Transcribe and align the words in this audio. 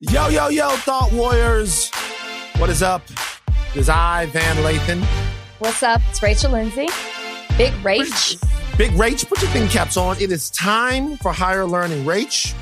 Yo, 0.00 0.28
yo, 0.28 0.48
yo, 0.48 0.68
Thought 0.76 1.10
Warriors. 1.10 1.90
What 2.58 2.68
is 2.68 2.82
up? 2.82 3.00
It 3.74 3.76
is 3.76 3.88
I, 3.88 4.26
Van 4.26 4.56
Lathan. 4.56 5.02
What's 5.58 5.82
up? 5.82 6.02
It's 6.10 6.22
Rachel 6.22 6.52
Lindsay. 6.52 6.88
Big 7.56 7.72
Rach. 7.82 8.76
Big 8.76 8.90
Rach, 8.90 9.26
put 9.26 9.40
your 9.40 9.50
thinking 9.52 9.70
caps 9.70 9.96
on. 9.96 10.20
It 10.20 10.30
is 10.30 10.50
time 10.50 11.16
for 11.16 11.32
higher 11.32 11.64
learning. 11.64 12.04
Rach, 12.04 12.54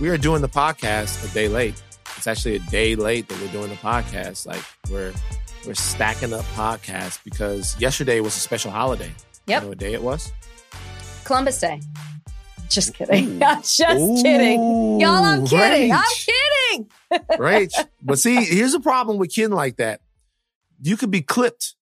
we 0.00 0.08
are 0.08 0.16
doing 0.16 0.40
the 0.40 0.48
podcast 0.48 1.30
a 1.30 1.34
day 1.34 1.48
late. 1.48 1.82
It's 2.16 2.26
actually 2.26 2.56
a 2.56 2.60
day 2.70 2.94
late 2.94 3.28
that 3.28 3.38
we're 3.42 3.52
doing 3.52 3.68
the 3.68 3.76
podcast. 3.76 4.46
Like 4.46 4.64
we're 4.90 5.12
we're 5.66 5.74
stacking 5.74 6.32
up 6.32 6.46
podcasts 6.54 7.22
because 7.24 7.78
yesterday 7.78 8.20
was 8.20 8.34
a 8.34 8.40
special 8.40 8.70
holiday. 8.70 9.12
Yep. 9.48 9.60
You 9.60 9.60
know 9.60 9.68
what 9.68 9.78
day 9.78 9.92
it 9.92 10.02
was? 10.02 10.32
Columbus 11.24 11.60
Day. 11.60 11.82
Just 12.68 12.94
kidding. 12.94 13.42
I'm 13.42 13.62
just 13.62 13.82
Ooh, 13.82 14.22
kidding. 14.22 15.00
Y'all, 15.00 15.24
I'm 15.24 15.46
kidding. 15.46 15.92
I'm 15.92 16.04
kidding. 16.14 16.88
Rach. 17.38 17.86
But 18.02 18.18
see, 18.18 18.36
here's 18.44 18.72
the 18.72 18.80
problem 18.80 19.18
with 19.18 19.30
kidding 19.32 19.52
like 19.52 19.76
that. 19.76 20.00
You 20.82 20.96
could 20.96 21.10
be 21.10 21.22
clipped. 21.22 21.74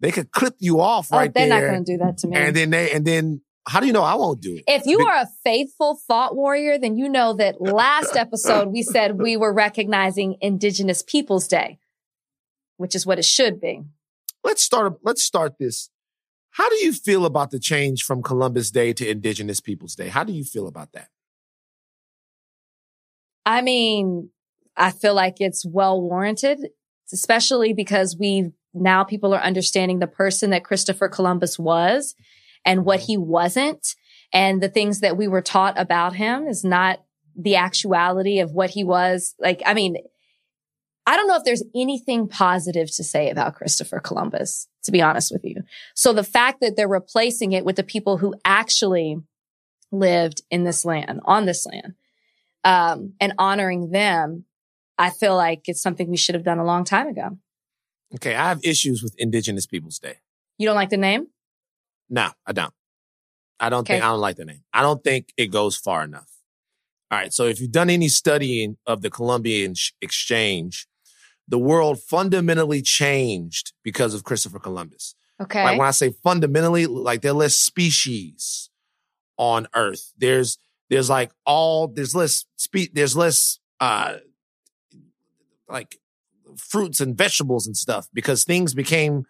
They 0.00 0.10
could 0.12 0.30
clip 0.30 0.54
you 0.58 0.80
off 0.80 1.08
Oh, 1.12 1.16
right 1.18 1.32
they're 1.34 1.48
there. 1.48 1.60
not 1.62 1.72
going 1.72 1.84
to 1.84 1.92
do 1.92 1.98
that 2.04 2.18
to 2.18 2.28
me. 2.28 2.36
and 2.36 2.54
then 2.54 2.70
they 2.70 2.92
and 2.92 3.04
then 3.04 3.40
how 3.66 3.80
do 3.80 3.86
you 3.86 3.92
know 3.92 4.02
I 4.04 4.14
won't 4.14 4.40
do 4.40 4.54
it? 4.54 4.64
if 4.68 4.86
you 4.86 5.00
are 5.00 5.22
a 5.22 5.26
faithful 5.44 5.98
thought 6.06 6.36
warrior, 6.36 6.78
then 6.78 6.96
you 6.96 7.08
know 7.08 7.32
that 7.34 7.60
last 7.60 8.14
episode 8.24 8.68
we 8.68 8.82
said 8.82 9.18
we 9.20 9.36
were 9.36 9.52
recognizing 9.52 10.36
Indigenous 10.40 11.02
Peoples 11.02 11.48
Day, 11.48 11.78
which 12.76 12.94
is 12.94 13.04
what 13.06 13.18
it 13.18 13.24
should 13.24 13.60
be. 13.60 13.82
let's 14.44 14.62
start 14.62 14.98
let's 15.02 15.22
start 15.24 15.54
this. 15.58 15.90
How 16.50 16.68
do 16.68 16.76
you 16.76 16.92
feel 16.92 17.24
about 17.24 17.50
the 17.50 17.58
change 17.58 18.02
from 18.02 18.22
Columbus 18.22 18.70
Day 18.70 18.92
to 18.94 19.08
Indigenous 19.08 19.60
Peoples 19.60 19.94
Day? 19.94 20.08
How 20.08 20.24
do 20.24 20.32
you 20.32 20.44
feel 20.44 20.66
about 20.66 20.92
that? 20.92 21.08
I 23.46 23.62
mean, 23.62 24.30
I 24.76 24.90
feel 24.90 25.14
like 25.14 25.40
it's 25.40 25.64
well 25.64 26.00
warranted, 26.00 26.68
especially 27.12 27.72
because 27.72 28.16
we 28.18 28.52
now 28.74 29.04
people 29.04 29.34
are 29.34 29.40
understanding 29.40 29.98
the 29.98 30.06
person 30.06 30.50
that 30.50 30.64
Christopher 30.64 31.08
Columbus 31.08 31.58
was 31.58 32.14
and 32.64 32.84
what 32.84 33.00
mm-hmm. 33.00 33.06
he 33.06 33.16
wasn't. 33.16 33.94
And 34.32 34.62
the 34.62 34.68
things 34.68 35.00
that 35.00 35.16
we 35.16 35.26
were 35.26 35.40
taught 35.40 35.78
about 35.78 36.14
him 36.14 36.46
is 36.46 36.64
not 36.64 37.02
the 37.34 37.56
actuality 37.56 38.40
of 38.40 38.52
what 38.52 38.70
he 38.70 38.84
was. 38.84 39.34
Like, 39.38 39.62
I 39.64 39.74
mean, 39.74 39.96
I 41.08 41.16
don't 41.16 41.26
know 41.26 41.36
if 41.36 41.44
there's 41.44 41.62
anything 41.74 42.28
positive 42.28 42.94
to 42.96 43.02
say 43.02 43.30
about 43.30 43.54
Christopher 43.54 43.98
Columbus, 43.98 44.68
to 44.82 44.92
be 44.92 45.00
honest 45.00 45.32
with 45.32 45.42
you. 45.42 45.62
So 45.94 46.12
the 46.12 46.22
fact 46.22 46.60
that 46.60 46.76
they're 46.76 46.86
replacing 46.86 47.52
it 47.52 47.64
with 47.64 47.76
the 47.76 47.82
people 47.82 48.18
who 48.18 48.34
actually 48.44 49.16
lived 49.90 50.42
in 50.50 50.64
this 50.64 50.84
land, 50.84 51.20
on 51.24 51.46
this 51.46 51.64
land, 51.64 51.94
um, 52.62 53.14
and 53.22 53.32
honoring 53.38 53.90
them, 53.90 54.44
I 54.98 55.08
feel 55.08 55.34
like 55.34 55.62
it's 55.64 55.80
something 55.80 56.10
we 56.10 56.18
should 56.18 56.34
have 56.34 56.44
done 56.44 56.58
a 56.58 56.64
long 56.64 56.84
time 56.84 57.06
ago. 57.06 57.38
Okay, 58.16 58.34
I 58.34 58.50
have 58.50 58.60
issues 58.62 59.02
with 59.02 59.14
Indigenous 59.16 59.64
Peoples 59.64 59.98
Day. 59.98 60.16
You 60.58 60.68
don't 60.68 60.76
like 60.76 60.90
the 60.90 60.98
name? 60.98 61.28
No, 62.10 62.28
I 62.44 62.52
don't. 62.52 62.74
I 63.58 63.70
don't 63.70 63.86
think 63.86 64.04
I 64.04 64.08
don't 64.08 64.20
like 64.20 64.36
the 64.36 64.44
name. 64.44 64.62
I 64.74 64.82
don't 64.82 65.02
think 65.02 65.32
it 65.38 65.46
goes 65.46 65.74
far 65.74 66.04
enough. 66.04 66.28
All 67.10 67.18
right, 67.18 67.32
so 67.32 67.46
if 67.46 67.62
you've 67.62 67.72
done 67.72 67.88
any 67.88 68.08
studying 68.08 68.76
of 68.86 69.00
the 69.00 69.08
Columbian 69.08 69.74
sh- 69.74 69.92
Exchange, 70.02 70.86
the 71.48 71.58
world 71.58 72.00
fundamentally 72.00 72.82
changed 72.82 73.72
because 73.82 74.14
of 74.14 74.22
Christopher 74.22 74.58
Columbus. 74.58 75.14
Okay. 75.40 75.64
Like 75.64 75.78
when 75.78 75.88
I 75.88 75.92
say 75.92 76.10
fundamentally, 76.10 76.86
like 76.86 77.22
there 77.22 77.30
are 77.30 77.34
less 77.34 77.56
species 77.56 78.70
on 79.36 79.66
Earth. 79.74 80.12
There's 80.18 80.58
there's 80.90 81.08
like 81.08 81.30
all 81.46 81.88
there's 81.88 82.14
less 82.14 82.44
spe- 82.56 82.92
there's 82.92 83.16
less 83.16 83.58
uh 83.80 84.16
like 85.68 85.98
fruits 86.56 87.00
and 87.00 87.16
vegetables 87.16 87.66
and 87.66 87.76
stuff 87.76 88.08
because 88.12 88.44
things 88.44 88.74
became 88.74 89.24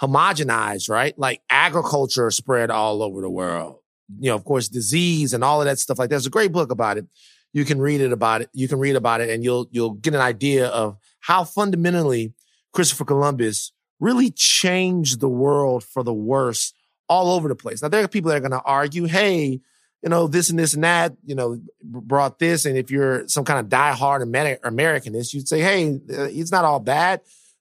homogenized, 0.00 0.88
right? 0.88 1.16
Like 1.18 1.42
agriculture 1.50 2.30
spread 2.30 2.70
all 2.70 3.02
over 3.02 3.20
the 3.20 3.30
world. 3.30 3.78
You 4.18 4.30
know, 4.30 4.36
of 4.36 4.44
course, 4.44 4.68
disease 4.68 5.32
and 5.32 5.44
all 5.44 5.60
of 5.60 5.66
that 5.66 5.78
stuff. 5.78 5.98
Like 5.98 6.10
there's 6.10 6.26
a 6.26 6.30
great 6.30 6.52
book 6.52 6.70
about 6.70 6.98
it. 6.98 7.06
You 7.52 7.64
can 7.64 7.80
read 7.80 8.00
it 8.00 8.12
about 8.12 8.42
it. 8.42 8.50
You 8.52 8.68
can 8.68 8.78
read 8.78 8.96
about 8.96 9.20
it 9.20 9.30
and 9.30 9.44
you'll 9.44 9.68
you'll 9.70 9.94
get 9.94 10.14
an 10.14 10.20
idea 10.20 10.68
of 10.68 10.96
how 11.20 11.44
fundamentally 11.44 12.32
Christopher 12.72 13.04
Columbus 13.04 13.72
really 14.00 14.30
changed 14.30 15.20
the 15.20 15.28
world 15.28 15.84
for 15.84 16.02
the 16.02 16.14
worse 16.14 16.72
all 17.08 17.30
over 17.30 17.48
the 17.48 17.54
place. 17.54 17.82
Now 17.82 17.88
there 17.88 18.02
are 18.02 18.08
people 18.08 18.30
that 18.30 18.38
are 18.38 18.48
going 18.48 18.52
to 18.52 18.62
argue, 18.62 19.04
hey, 19.04 19.60
you 20.02 20.08
know, 20.08 20.26
this 20.26 20.50
and 20.50 20.58
this 20.58 20.74
and 20.74 20.82
that, 20.82 21.14
you 21.24 21.34
know, 21.34 21.60
brought 21.82 22.38
this. 22.38 22.64
And 22.64 22.76
if 22.76 22.90
you're 22.90 23.28
some 23.28 23.44
kind 23.44 23.60
of 23.60 23.66
diehard 23.66 24.24
Ameri- 24.24 24.60
Americanist, 24.60 25.32
you'd 25.32 25.46
say, 25.46 25.60
hey, 25.60 25.94
uh, 25.94 26.28
it's 26.30 26.50
not 26.50 26.64
all 26.64 26.80
bad. 26.80 27.20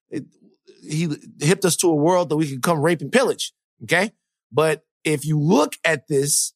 It, 0.10 0.26
he 0.82 1.10
hipped 1.40 1.66
us 1.66 1.76
to 1.78 1.90
a 1.90 1.96
world 1.96 2.30
that 2.30 2.38
we 2.38 2.50
could 2.50 2.64
come 2.64 2.82
rape 2.82 3.02
and 3.02 3.12
pillage. 3.12 3.54
Okay. 3.84 4.12
But 4.52 4.84
if 5.04 5.26
you 5.26 5.40
look 5.40 5.78
at 5.86 6.08
this 6.08 6.54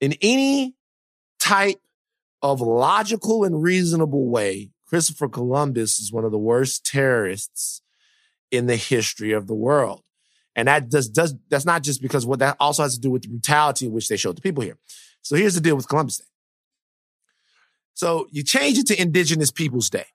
in 0.00 0.14
any 0.20 0.74
type 1.38 1.80
of 2.42 2.60
logical 2.60 3.44
and 3.44 3.62
reasonable 3.62 4.28
way, 4.28 4.70
Christopher 4.86 5.28
Columbus 5.28 5.98
is 5.98 6.12
one 6.12 6.24
of 6.24 6.32
the 6.32 6.38
worst 6.38 6.84
terrorists 6.86 7.82
in 8.50 8.66
the 8.66 8.76
history 8.76 9.32
of 9.32 9.46
the 9.46 9.54
world. 9.54 10.02
And 10.56 10.66
that 10.66 10.88
does, 10.88 11.08
does, 11.08 11.34
that's 11.48 11.64
not 11.64 11.82
just 11.82 12.02
because 12.02 12.26
what 12.26 12.40
that 12.40 12.56
also 12.58 12.82
has 12.82 12.94
to 12.94 13.00
do 13.00 13.10
with 13.10 13.22
the 13.22 13.28
brutality 13.28 13.86
in 13.86 13.92
which 13.92 14.08
they 14.08 14.16
showed 14.16 14.36
the 14.36 14.42
people 14.42 14.62
here. 14.62 14.78
So 15.22 15.36
here's 15.36 15.54
the 15.54 15.60
deal 15.60 15.76
with 15.76 15.88
Columbus 15.88 16.18
Day. 16.18 16.24
So 17.94 18.28
you 18.30 18.42
change 18.42 18.78
it 18.78 18.86
to 18.88 19.00
Indigenous 19.00 19.50
Peoples 19.50 19.90
Day, 19.90 20.06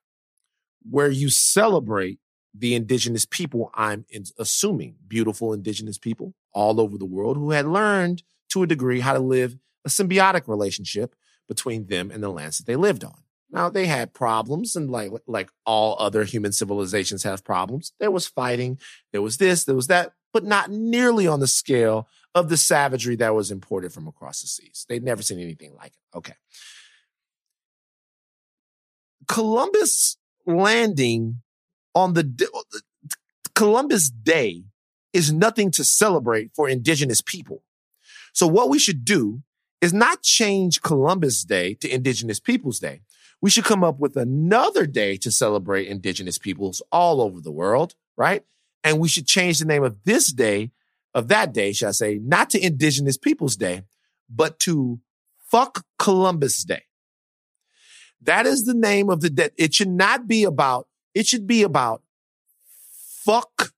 where 0.89 1.09
you 1.09 1.29
celebrate 1.29 2.19
the 2.53 2.75
indigenous 2.75 3.25
people, 3.25 3.71
I'm 3.73 4.05
assuming 4.37 4.95
beautiful 5.07 5.53
indigenous 5.53 5.97
people 5.97 6.33
all 6.53 6.79
over 6.79 6.97
the 6.97 7.05
world 7.05 7.37
who 7.37 7.51
had 7.51 7.65
learned 7.65 8.23
to 8.49 8.63
a 8.63 8.67
degree 8.67 8.99
how 8.99 9.13
to 9.13 9.19
live 9.19 9.57
a 9.85 9.89
symbiotic 9.89 10.47
relationship 10.47 11.15
between 11.47 11.87
them 11.87 12.11
and 12.11 12.23
the 12.23 12.29
lands 12.29 12.57
that 12.57 12.65
they 12.65 12.75
lived 12.75 13.03
on. 13.03 13.23
Now 13.51 13.69
they 13.69 13.85
had 13.85 14.13
problems 14.13 14.75
and 14.75 14.89
like, 14.89 15.11
like 15.27 15.51
all 15.65 15.95
other 15.99 16.23
human 16.23 16.51
civilizations 16.51 17.23
have 17.23 17.43
problems. 17.43 17.93
There 17.99 18.11
was 18.11 18.25
fighting. 18.25 18.79
There 19.11 19.21
was 19.21 19.37
this, 19.37 19.63
there 19.63 19.75
was 19.75 19.87
that, 19.87 20.13
but 20.31 20.43
not 20.43 20.71
nearly 20.71 21.27
on 21.27 21.39
the 21.39 21.47
scale 21.47 22.07
of 22.33 22.49
the 22.49 22.57
savagery 22.57 23.15
that 23.17 23.35
was 23.35 23.51
imported 23.51 23.93
from 23.93 24.07
across 24.07 24.41
the 24.41 24.47
seas. 24.47 24.85
They'd 24.89 25.03
never 25.03 25.21
seen 25.21 25.39
anything 25.39 25.75
like 25.75 25.93
it. 25.93 26.17
Okay. 26.17 26.33
Columbus 29.27 30.17
landing 30.45 31.41
on 31.93 32.13
the 32.13 32.49
Columbus 33.53 34.09
Day 34.09 34.63
is 35.13 35.31
nothing 35.31 35.69
to 35.71 35.83
celebrate 35.83 36.51
for 36.55 36.67
indigenous 36.67 37.21
people. 37.21 37.61
So 38.33 38.47
what 38.47 38.69
we 38.69 38.79
should 38.79 39.05
do 39.05 39.43
is 39.83 39.91
not 39.91 40.21
change 40.21 40.81
Columbus 40.81 41.43
Day 41.43 41.73
to 41.73 41.93
Indigenous 41.93 42.39
Peoples 42.39 42.79
Day. 42.79 43.01
We 43.41 43.49
should 43.49 43.65
come 43.65 43.83
up 43.83 43.99
with 43.99 44.15
another 44.15 44.85
day 44.85 45.17
to 45.17 45.29
celebrate 45.29 45.89
indigenous 45.89 46.37
peoples 46.37 46.81
all 46.89 47.19
over 47.19 47.41
the 47.41 47.51
world, 47.51 47.93
right? 48.15 48.45
And 48.85 49.01
we 49.01 49.09
should 49.09 49.27
change 49.27 49.59
the 49.59 49.65
name 49.65 49.83
of 49.83 49.97
this 50.05 50.27
day, 50.27 50.71
of 51.13 51.27
that 51.27 51.53
day, 51.53 51.73
shall 51.73 51.89
I 51.89 51.91
say, 51.91 52.17
not 52.23 52.49
to 52.51 52.65
Indigenous 52.65 53.17
Peoples 53.17 53.57
Day, 53.57 53.83
but 54.29 54.57
to 54.59 55.01
Fuck 55.51 55.85
Columbus 55.99 56.63
Day. 56.63 56.83
That 58.21 58.45
is 58.45 58.63
the 58.63 58.73
name 58.73 59.09
of 59.09 59.19
the 59.19 59.29
day. 59.29 59.49
It 59.57 59.73
should 59.73 59.89
not 59.89 60.29
be 60.29 60.45
about, 60.45 60.87
it 61.13 61.27
should 61.27 61.45
be 61.45 61.61
about 61.61 62.03
fuck 63.25 63.73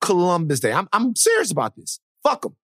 Columbus 0.00 0.58
Day. 0.58 0.72
I'm, 0.72 0.88
I'm 0.92 1.14
serious 1.14 1.52
about 1.52 1.76
this. 1.76 2.00
Fuck 2.24 2.42
them. 2.42 2.56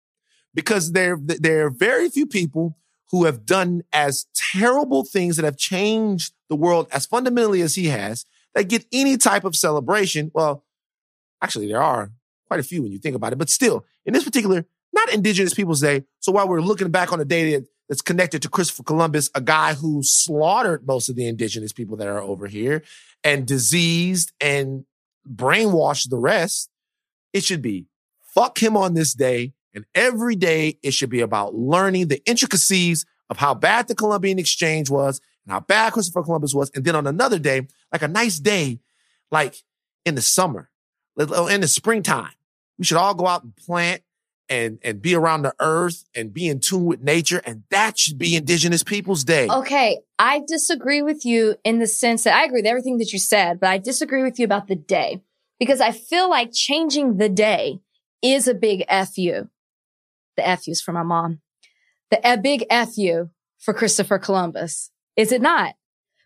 Because 0.53 0.91
there, 0.91 1.17
there 1.19 1.65
are 1.65 1.69
very 1.69 2.09
few 2.09 2.25
people 2.25 2.77
who 3.11 3.25
have 3.25 3.45
done 3.45 3.83
as 3.91 4.25
terrible 4.33 5.03
things 5.03 5.35
that 5.35 5.45
have 5.45 5.57
changed 5.57 6.33
the 6.49 6.55
world 6.55 6.87
as 6.91 7.05
fundamentally 7.05 7.61
as 7.61 7.75
he 7.75 7.87
has 7.87 8.25
that 8.55 8.67
get 8.67 8.85
any 8.91 9.17
type 9.17 9.43
of 9.43 9.55
celebration. 9.55 10.31
Well, 10.33 10.63
actually, 11.41 11.67
there 11.67 11.81
are 11.81 12.11
quite 12.47 12.59
a 12.59 12.63
few 12.63 12.81
when 12.81 12.91
you 12.91 12.99
think 12.99 13.15
about 13.15 13.33
it, 13.33 13.37
but 13.37 13.49
still, 13.49 13.85
in 14.05 14.13
this 14.13 14.23
particular, 14.23 14.65
not 14.93 15.13
Indigenous 15.13 15.53
Peoples 15.53 15.81
Day. 15.81 16.03
So 16.19 16.31
while 16.31 16.47
we're 16.47 16.61
looking 16.61 16.91
back 16.91 17.13
on 17.13 17.19
a 17.19 17.25
day 17.25 17.53
that, 17.53 17.67
that's 17.87 18.01
connected 18.01 18.41
to 18.41 18.49
Christopher 18.49 18.83
Columbus, 18.83 19.29
a 19.35 19.41
guy 19.41 19.73
who 19.73 20.03
slaughtered 20.03 20.85
most 20.85 21.09
of 21.09 21.15
the 21.15 21.27
indigenous 21.27 21.73
people 21.73 21.97
that 21.97 22.07
are 22.07 22.21
over 22.21 22.47
here 22.47 22.83
and 23.23 23.45
diseased 23.45 24.31
and 24.39 24.85
brainwashed 25.29 26.09
the 26.09 26.17
rest, 26.17 26.69
it 27.33 27.43
should 27.43 27.61
be 27.61 27.87
fuck 28.21 28.61
him 28.61 28.77
on 28.77 28.93
this 28.93 29.13
day. 29.13 29.53
And 29.73 29.85
every 29.95 30.35
day 30.35 30.77
it 30.83 30.93
should 30.93 31.09
be 31.09 31.21
about 31.21 31.55
learning 31.55 32.07
the 32.07 32.21
intricacies 32.25 33.05
of 33.29 33.37
how 33.37 33.53
bad 33.53 33.87
the 33.87 33.95
Columbian 33.95 34.39
exchange 34.39 34.89
was 34.89 35.21
and 35.45 35.53
how 35.53 35.61
bad 35.61 35.93
Christopher 35.93 36.23
Columbus 36.23 36.53
was. 36.53 36.69
And 36.75 36.83
then 36.83 36.95
on 36.95 37.07
another 37.07 37.39
day, 37.39 37.67
like 37.91 38.01
a 38.01 38.07
nice 38.07 38.39
day, 38.39 38.79
like 39.31 39.55
in 40.05 40.15
the 40.15 40.21
summer, 40.21 40.69
oh, 41.17 41.47
in 41.47 41.61
the 41.61 41.67
springtime, 41.67 42.33
we 42.77 42.85
should 42.85 42.97
all 42.97 43.13
go 43.13 43.27
out 43.27 43.43
and 43.43 43.55
plant 43.55 44.01
and 44.49 44.79
and 44.83 45.01
be 45.01 45.15
around 45.15 45.43
the 45.43 45.53
earth 45.59 46.03
and 46.13 46.33
be 46.33 46.47
in 46.47 46.59
tune 46.59 46.85
with 46.85 47.01
nature 47.01 47.41
and 47.45 47.63
that 47.69 47.97
should 47.97 48.17
be 48.17 48.35
indigenous 48.35 48.83
peoples 48.83 49.23
day 49.23 49.47
Okay, 49.49 49.99
I 50.19 50.41
disagree 50.45 51.01
with 51.01 51.23
you 51.23 51.55
in 51.63 51.79
the 51.79 51.87
sense 51.87 52.25
that 52.25 52.35
I 52.35 52.43
agree 52.43 52.59
with 52.59 52.67
everything 52.67 52.97
that 52.97 53.13
you 53.13 53.19
said, 53.19 53.59
but 53.59 53.69
I 53.69 53.77
disagree 53.77 54.23
with 54.23 54.39
you 54.39 54.45
about 54.45 54.67
the 54.67 54.75
day 54.75 55.21
because 55.57 55.79
I 55.79 55.91
feel 55.91 56.29
like 56.29 56.51
changing 56.51 57.17
the 57.17 57.29
day 57.29 57.79
is 58.21 58.47
a 58.47 58.53
big 58.53 58.83
FU. 58.89 59.47
The 60.41 60.57
FU 60.57 60.71
is 60.71 60.81
for 60.81 60.91
my 60.91 61.03
mom. 61.03 61.41
The 62.09 62.39
big 62.41 62.65
FU 62.69 63.29
for 63.59 63.73
Christopher 63.73 64.19
Columbus. 64.19 64.91
Is 65.15 65.31
it 65.31 65.41
not? 65.41 65.75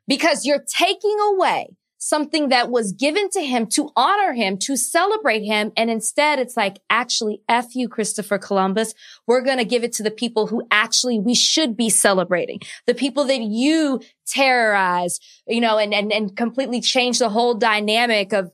Because 0.07 0.45
you're 0.45 0.63
taking 0.67 1.17
away 1.33 1.75
something 1.97 2.49
that 2.49 2.69
was 2.69 2.91
given 2.91 3.29
to 3.31 3.41
him 3.41 3.65
to 3.65 3.89
honor 3.95 4.33
him, 4.33 4.57
to 4.59 4.77
celebrate 4.77 5.43
him. 5.43 5.71
And 5.75 5.89
instead 5.89 6.37
it's 6.37 6.55
like, 6.55 6.79
actually, 6.89 7.41
F 7.49 7.75
you, 7.75 7.89
Christopher 7.89 8.37
Columbus. 8.37 8.93
We're 9.25 9.41
going 9.41 9.57
to 9.57 9.65
give 9.65 9.83
it 9.83 9.93
to 9.93 10.03
the 10.03 10.11
people 10.11 10.45
who 10.45 10.67
actually 10.69 11.19
we 11.19 11.33
should 11.33 11.75
be 11.75 11.89
celebrating. 11.89 12.59
The 12.85 12.93
people 12.93 13.25
that 13.25 13.41
you 13.41 14.01
terrorize, 14.27 15.19
you 15.47 15.61
know, 15.61 15.79
and, 15.79 15.93
and, 15.95 16.13
and 16.13 16.37
completely 16.37 16.79
change 16.79 17.17
the 17.17 17.29
whole 17.29 17.55
dynamic 17.55 18.33
of 18.33 18.51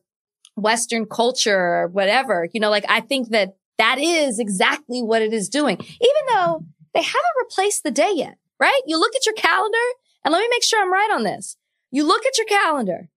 Western 0.55 1.05
culture 1.05 1.57
or 1.57 1.87
whatever. 1.87 2.47
You 2.53 2.61
know, 2.61 2.69
like 2.69 2.85
I 2.87 3.01
think 3.01 3.29
that 3.29 3.57
that 3.81 3.97
is 3.99 4.37
exactly 4.37 5.01
what 5.01 5.23
it 5.23 5.33
is 5.33 5.49
doing, 5.49 5.75
even 5.79 6.23
though 6.35 6.63
they 6.93 7.01
haven't 7.01 7.37
replaced 7.41 7.81
the 7.83 7.89
day 7.89 8.11
yet, 8.13 8.37
right? 8.59 8.79
You 8.85 8.99
look 8.99 9.15
at 9.15 9.25
your 9.25 9.33
calendar 9.33 9.77
and 10.23 10.31
let 10.31 10.39
me 10.41 10.47
make 10.51 10.63
sure 10.63 10.79
I'm 10.79 10.93
right 10.93 11.09
on 11.11 11.23
this. 11.23 11.57
You 11.89 12.03
look 12.05 12.23
at 12.23 12.37
your 12.37 12.45
calendar. 12.45 13.09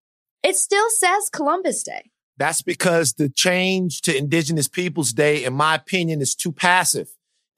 It 0.42 0.56
still 0.56 0.88
says 0.88 1.28
Columbus 1.30 1.82
Day. 1.82 2.10
That's 2.38 2.62
because 2.62 3.12
the 3.12 3.28
change 3.28 4.00
to 4.02 4.16
Indigenous 4.16 4.66
Peoples 4.66 5.12
Day, 5.12 5.44
in 5.44 5.52
my 5.52 5.74
opinion, 5.74 6.22
is 6.22 6.34
too 6.34 6.50
passive. 6.50 7.08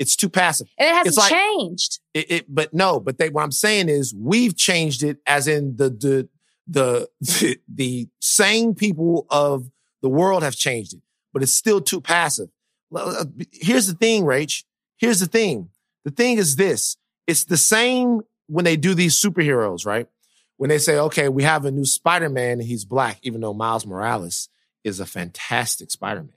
It's 0.01 0.17
too 0.17 0.29
passive. 0.29 0.67
And 0.77 0.89
it 0.89 0.93
hasn't 0.93 1.07
It's 1.07 1.17
like- 1.17 1.33
changed. 1.33 2.01
It, 2.13 2.31
it, 2.31 2.45
but 2.49 2.75
no, 2.75 2.99
but 2.99 3.19
they, 3.19 3.29
what 3.29 3.45
I'm 3.45 3.53
saying 3.53 3.89
is 3.89 4.13
we've 4.19 4.57
changed 4.57 5.05
it 5.05 5.19
as 5.29 5.47
in 5.47 5.77
the, 5.77 5.91
the, 5.91 6.29
the, 6.67 7.09
the, 7.21 7.59
the 7.73 8.09
sane 8.21 8.75
people 8.75 9.27
of 9.31 9.71
the 10.03 10.09
world 10.09 10.43
have 10.43 10.57
changed 10.57 10.95
it, 10.95 11.03
but 11.33 11.45
it's 11.45 11.55
still 11.55 11.81
too 11.81 12.01
passive. 12.01 12.49
Uh, 12.95 13.25
Here's 13.53 13.87
the 13.87 13.95
thing, 13.95 14.25
Rach. 14.25 14.65
Here's 14.97 15.21
the 15.21 15.27
thing. 15.27 15.71
The 16.05 16.11
thing 16.11 16.39
is 16.39 16.57
this. 16.57 16.97
It's 17.27 17.45
the 17.45 17.57
same 17.57 18.23
when 18.47 18.65
they 18.65 18.77
do 18.77 18.95
these 18.95 19.21
superheroes, 19.21 19.85
right? 19.85 20.09
When 20.57 20.71
they 20.71 20.79
say, 20.79 20.99
okay, 20.99 21.29
we 21.29 21.43
have 21.43 21.65
a 21.65 21.71
new 21.71 21.85
Spider-Man 21.85 22.61
and 22.61 22.63
he's 22.63 22.85
black, 22.85 23.19
even 23.23 23.41
though 23.41 23.53
Miles 23.53 23.87
Morales 23.87 24.49
is 24.85 25.01
a 25.01 25.07
fantastic 25.07 25.91
Spider-Man. 25.91 26.33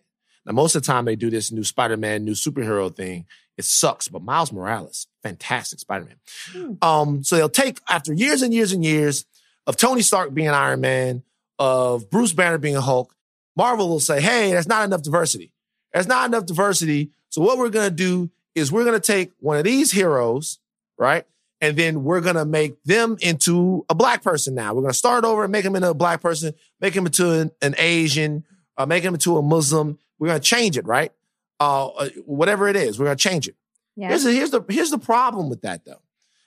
Now, 0.46 0.54
most 0.54 0.76
of 0.76 0.82
the 0.82 0.88
time 0.88 1.06
they 1.06 1.16
do 1.16 1.30
this 1.30 1.52
new 1.52 1.64
Spider-Man, 1.64 2.26
new 2.26 2.34
superhero 2.34 2.94
thing. 2.94 3.26
It 3.58 3.66
sucks, 3.66 4.08
but 4.08 4.24
Miles 4.24 4.52
Morales, 4.52 5.08
fantastic 5.22 5.80
Spider-Man. 5.80 6.16
Hmm. 6.52 6.74
Um, 6.82 7.24
so 7.24 7.36
they'll 7.36 7.50
take 7.50 7.80
after 7.90 8.14
years 8.14 8.42
and 8.42 8.54
years 8.54 8.72
and 8.72 8.84
years 8.84 9.26
of 9.68 9.78
Tony 9.78 10.02
Stark 10.02 10.34
being 10.34 10.50
Iron 10.50 10.82
Man, 10.82 11.24
of 11.60 12.10
Bruce 12.10 12.34
Banner 12.34 12.58
being 12.58 12.78
a 12.78 12.82
Hulk, 12.82 13.14
Marvel 13.56 13.90
will 13.90 14.00
say, 14.00 14.22
hey, 14.22 14.54
that's 14.54 14.68
not 14.68 14.86
enough 14.86 15.04
diversity. 15.04 15.52
There's 15.94 16.08
not 16.08 16.28
enough 16.28 16.46
diversity. 16.46 17.12
So 17.30 17.42
what 17.42 17.58
we're 17.58 17.70
gonna 17.70 17.90
do 17.90 18.30
is 18.56 18.72
we're 18.72 18.86
gonna 18.86 19.00
take 19.00 19.32
one 19.40 19.58
of 19.58 19.64
these 19.64 19.92
heroes, 19.92 20.60
right? 20.98 21.26
And 21.62 21.76
then 21.78 22.04
we're 22.04 22.22
gonna 22.22 22.46
make 22.46 22.82
them 22.84 23.18
into 23.22 23.86
a 23.90 23.96
black 23.96 24.24
person 24.24 24.56
now. 24.56 24.74
We're 24.74 24.82
gonna 24.82 24.94
start 24.94 25.26
over 25.26 25.44
and 25.44 25.52
make 25.52 25.64
them 25.64 25.76
into 25.76 25.90
a 25.90 25.94
black 25.94 26.22
person, 26.22 26.54
make 26.80 26.94
them 26.94 27.06
into 27.06 27.32
an, 27.32 27.52
an 27.62 27.76
Asian, 27.78 28.46
uh, 28.78 28.86
make 28.86 29.04
them 29.04 29.14
into 29.14 29.38
a 29.38 29.42
Muslim. 29.42 29.98
We're 30.18 30.28
gonna 30.28 30.40
change 30.40 30.78
it, 30.78 30.86
right? 30.86 31.12
Uh, 31.60 31.88
uh, 31.88 32.10
whatever 32.26 32.68
it 32.68 32.76
is, 32.76 33.00
we're 33.00 33.06
gonna 33.06 33.16
change 33.16 33.48
it. 33.48 33.56
Yeah. 33.96 34.10
Here's 34.10 34.24
the, 34.24 34.32
here's 34.32 34.52
the 34.52 34.64
here's 34.70 34.92
the 34.92 35.00
problem 35.00 35.50
with 35.50 35.62
that 35.62 35.86
though. 35.86 36.02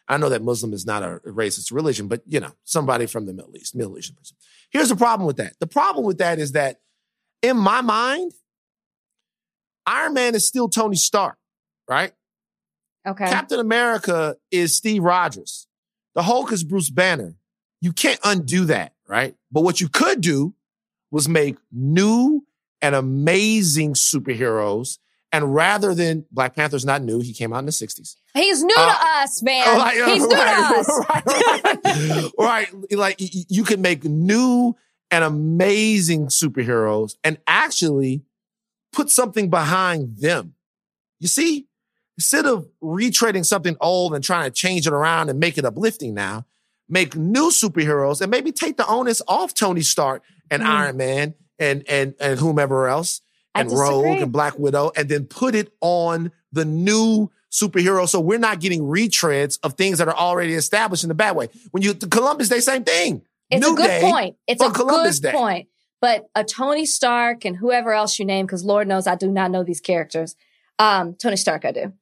I 0.09 0.17
know 0.17 0.29
that 0.29 0.43
Muslim 0.43 0.73
is 0.73 0.85
not 0.85 1.03
a 1.03 1.21
racist 1.27 1.73
religion, 1.73 2.09
but 2.09 2.23
you 2.27 2.41
know, 2.41 2.53
somebody 2.65 3.07
from 3.07 3.27
the 3.27 3.33
Middle 3.33 3.57
East, 3.57 3.75
Middle 3.75 3.97
Eastern 3.99 4.17
person. 4.17 4.37
Here's 4.71 4.89
the 4.89 4.97
problem 4.97 5.27
with 5.27 5.37
that. 5.37 5.59
The 5.61 5.67
problem 5.67 6.05
with 6.05 6.19
that 6.19 6.39
is 6.39 6.53
that 6.53 6.81
in 7.43 7.57
my 7.57 7.81
mind, 7.81 8.33
Iron 9.87 10.15
Man 10.15 10.35
is 10.35 10.47
still 10.47 10.69
Tony 10.69 10.97
Stark, 10.97 11.37
right? 11.89 12.13
Okay. 13.07 13.27
Captain 13.29 13.59
America 13.59 14.37
is 14.51 14.77
Steve 14.77 15.03
Rogers. 15.03 15.67
The 16.15 16.23
Hulk 16.23 16.53
is 16.53 16.63
Bruce 16.63 16.91
Banner. 16.91 17.35
You 17.81 17.93
can't 17.93 18.21
undo 18.23 18.67
that, 18.67 18.93
right? 19.09 19.35
But 19.51 19.63
what 19.63 19.81
you 19.81 19.89
could 19.89 20.21
do 20.21 20.55
was 21.11 21.29
make 21.29 21.57
new 21.73 22.47
and 22.81 22.95
amazing 22.95 23.95
superheroes. 23.95 24.99
And 25.35 25.55
rather 25.55 25.95
than 25.95 26.27
Black 26.31 26.55
Panther's 26.55 26.85
not 26.85 27.03
new, 27.03 27.21
he 27.21 27.33
came 27.33 27.53
out 27.53 27.61
in 27.61 27.65
the 27.67 27.73
60s. 27.73 28.17
He's 28.35 28.63
new 28.63 28.75
Uh, 28.77 28.93
to 28.93 29.07
us, 29.23 29.43
man. 29.43 29.67
Like, 29.79 29.99
uh, 29.99 30.07
He's 30.13 30.23
new 30.27 30.37
right, 30.37 30.69
to 30.69 30.79
us. 30.81 31.05
Right, 31.09 31.85
right. 32.39 32.69
Right. 32.73 32.93
Like 32.93 33.17
you 33.19 33.65
can 33.65 33.81
make 33.81 34.05
new 34.05 34.77
and 35.11 35.25
amazing 35.25 36.27
superheroes 36.27 37.17
and 37.25 37.39
actually 37.47 38.23
put 38.93 39.11
something 39.11 39.51
behind 39.51 40.19
them. 40.19 40.55
You 41.21 41.29
see, 41.29 41.67
instead 42.19 42.47
of 42.47 42.69
retreading 42.83 43.45
something 43.45 43.77
old 43.81 44.15
and 44.15 44.23
trying 44.23 44.45
to 44.45 44.51
change 44.51 44.87
it 44.87 44.93
around 44.93 45.29
and 45.31 45.39
make 45.39 45.59
it 45.59 45.65
uplifting 45.65 46.15
now, 46.15 46.47
make 46.89 47.17
new 47.17 47.51
superheroes 47.51 48.21
and 48.21 48.31
maybe 48.31 48.53
take 48.53 48.77
the 48.77 48.87
onus 48.87 49.23
off 49.29 49.55
Tony 49.55 49.83
Stark 49.83 50.23
and 50.51 50.63
Hmm. 50.63 50.69
Iron 50.69 50.97
Man 50.97 51.35
and 51.59 51.85
and 51.89 52.15
and 52.21 52.39
whomever 52.39 52.89
else 52.89 53.21
and 53.55 53.71
Rogue 53.71 54.21
and 54.23 54.33
Black 54.33 54.59
Widow, 54.59 54.93
and 54.97 55.09
then 55.09 55.27
put 55.27 55.55
it 55.55 55.73
on 55.81 56.33
the 56.53 56.65
new 56.65 57.31
superhero. 57.51 58.09
So 58.09 58.19
we're 58.21 58.39
not 58.39 58.61
getting 58.61 58.81
retreads 58.83 59.59
of 59.63 59.75
things 59.75 59.99
that 59.99 60.09
are 60.09 60.17
already 60.17 60.55
established 60.55 61.05
in 61.05 61.11
a 61.11 61.15
bad 61.15 61.37
way. 61.37 61.49
When 61.71 61.83
you 61.83 61.95
Columbus 61.95 62.49
Day, 62.49 62.61
same 62.61 62.85
thing. 62.85 63.23
It's 63.51 63.65
New 63.67 63.75
a 63.75 63.77
good 63.77 63.87
day 63.89 64.01
point. 64.01 64.37
It's 64.47 64.63
a 64.63 64.71
Columbus 64.71 65.19
good 65.21 65.33
Day. 65.33 65.37
point. 65.37 65.69
But 66.03 66.29
a 66.35 66.43
Tony 66.43 66.85
Stark 66.85 67.45
and 67.45 67.57
whoever 67.57 67.93
else 67.93 68.19
you 68.19 68.25
name, 68.27 68.45
because 68.45 68.65
Lord 68.65 68.89
knows 68.89 69.07
I 69.07 69.15
do 69.15 69.29
not 69.29 69.53
know 69.53 69.63
these 69.63 69.81
characters. 69.81 70.35
Um, 70.79 71.15
Tony 71.15 71.37
Stark, 71.37 71.65
I 71.65 71.71
do. 71.71 71.93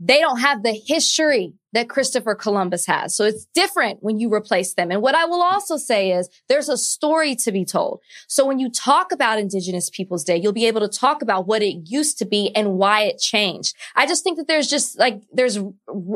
They 0.00 0.20
don't 0.20 0.40
have 0.40 0.62
the 0.62 0.72
history 0.72 1.54
that 1.72 1.88
Christopher 1.88 2.34
Columbus 2.34 2.86
has. 2.86 3.14
So 3.14 3.24
it's 3.24 3.46
different 3.54 4.02
when 4.02 4.18
you 4.18 4.32
replace 4.32 4.74
them. 4.74 4.90
And 4.90 5.02
what 5.02 5.14
I 5.14 5.24
will 5.24 5.42
also 5.42 5.76
say 5.76 6.12
is 6.12 6.28
there's 6.48 6.68
a 6.68 6.76
story 6.76 7.36
to 7.36 7.52
be 7.52 7.64
told. 7.64 8.00
So 8.26 8.44
when 8.44 8.58
you 8.58 8.70
talk 8.70 9.12
about 9.12 9.38
Indigenous 9.38 9.90
Peoples 9.90 10.24
Day, 10.24 10.36
you'll 10.36 10.52
be 10.52 10.66
able 10.66 10.80
to 10.80 10.88
talk 10.88 11.22
about 11.22 11.46
what 11.46 11.62
it 11.62 11.90
used 11.90 12.18
to 12.18 12.24
be 12.24 12.54
and 12.56 12.74
why 12.74 13.02
it 13.02 13.18
changed. 13.18 13.76
I 13.94 14.06
just 14.06 14.24
think 14.24 14.38
that 14.38 14.48
there's 14.48 14.68
just 14.68 14.98
like, 14.98 15.22
there's, 15.32 15.58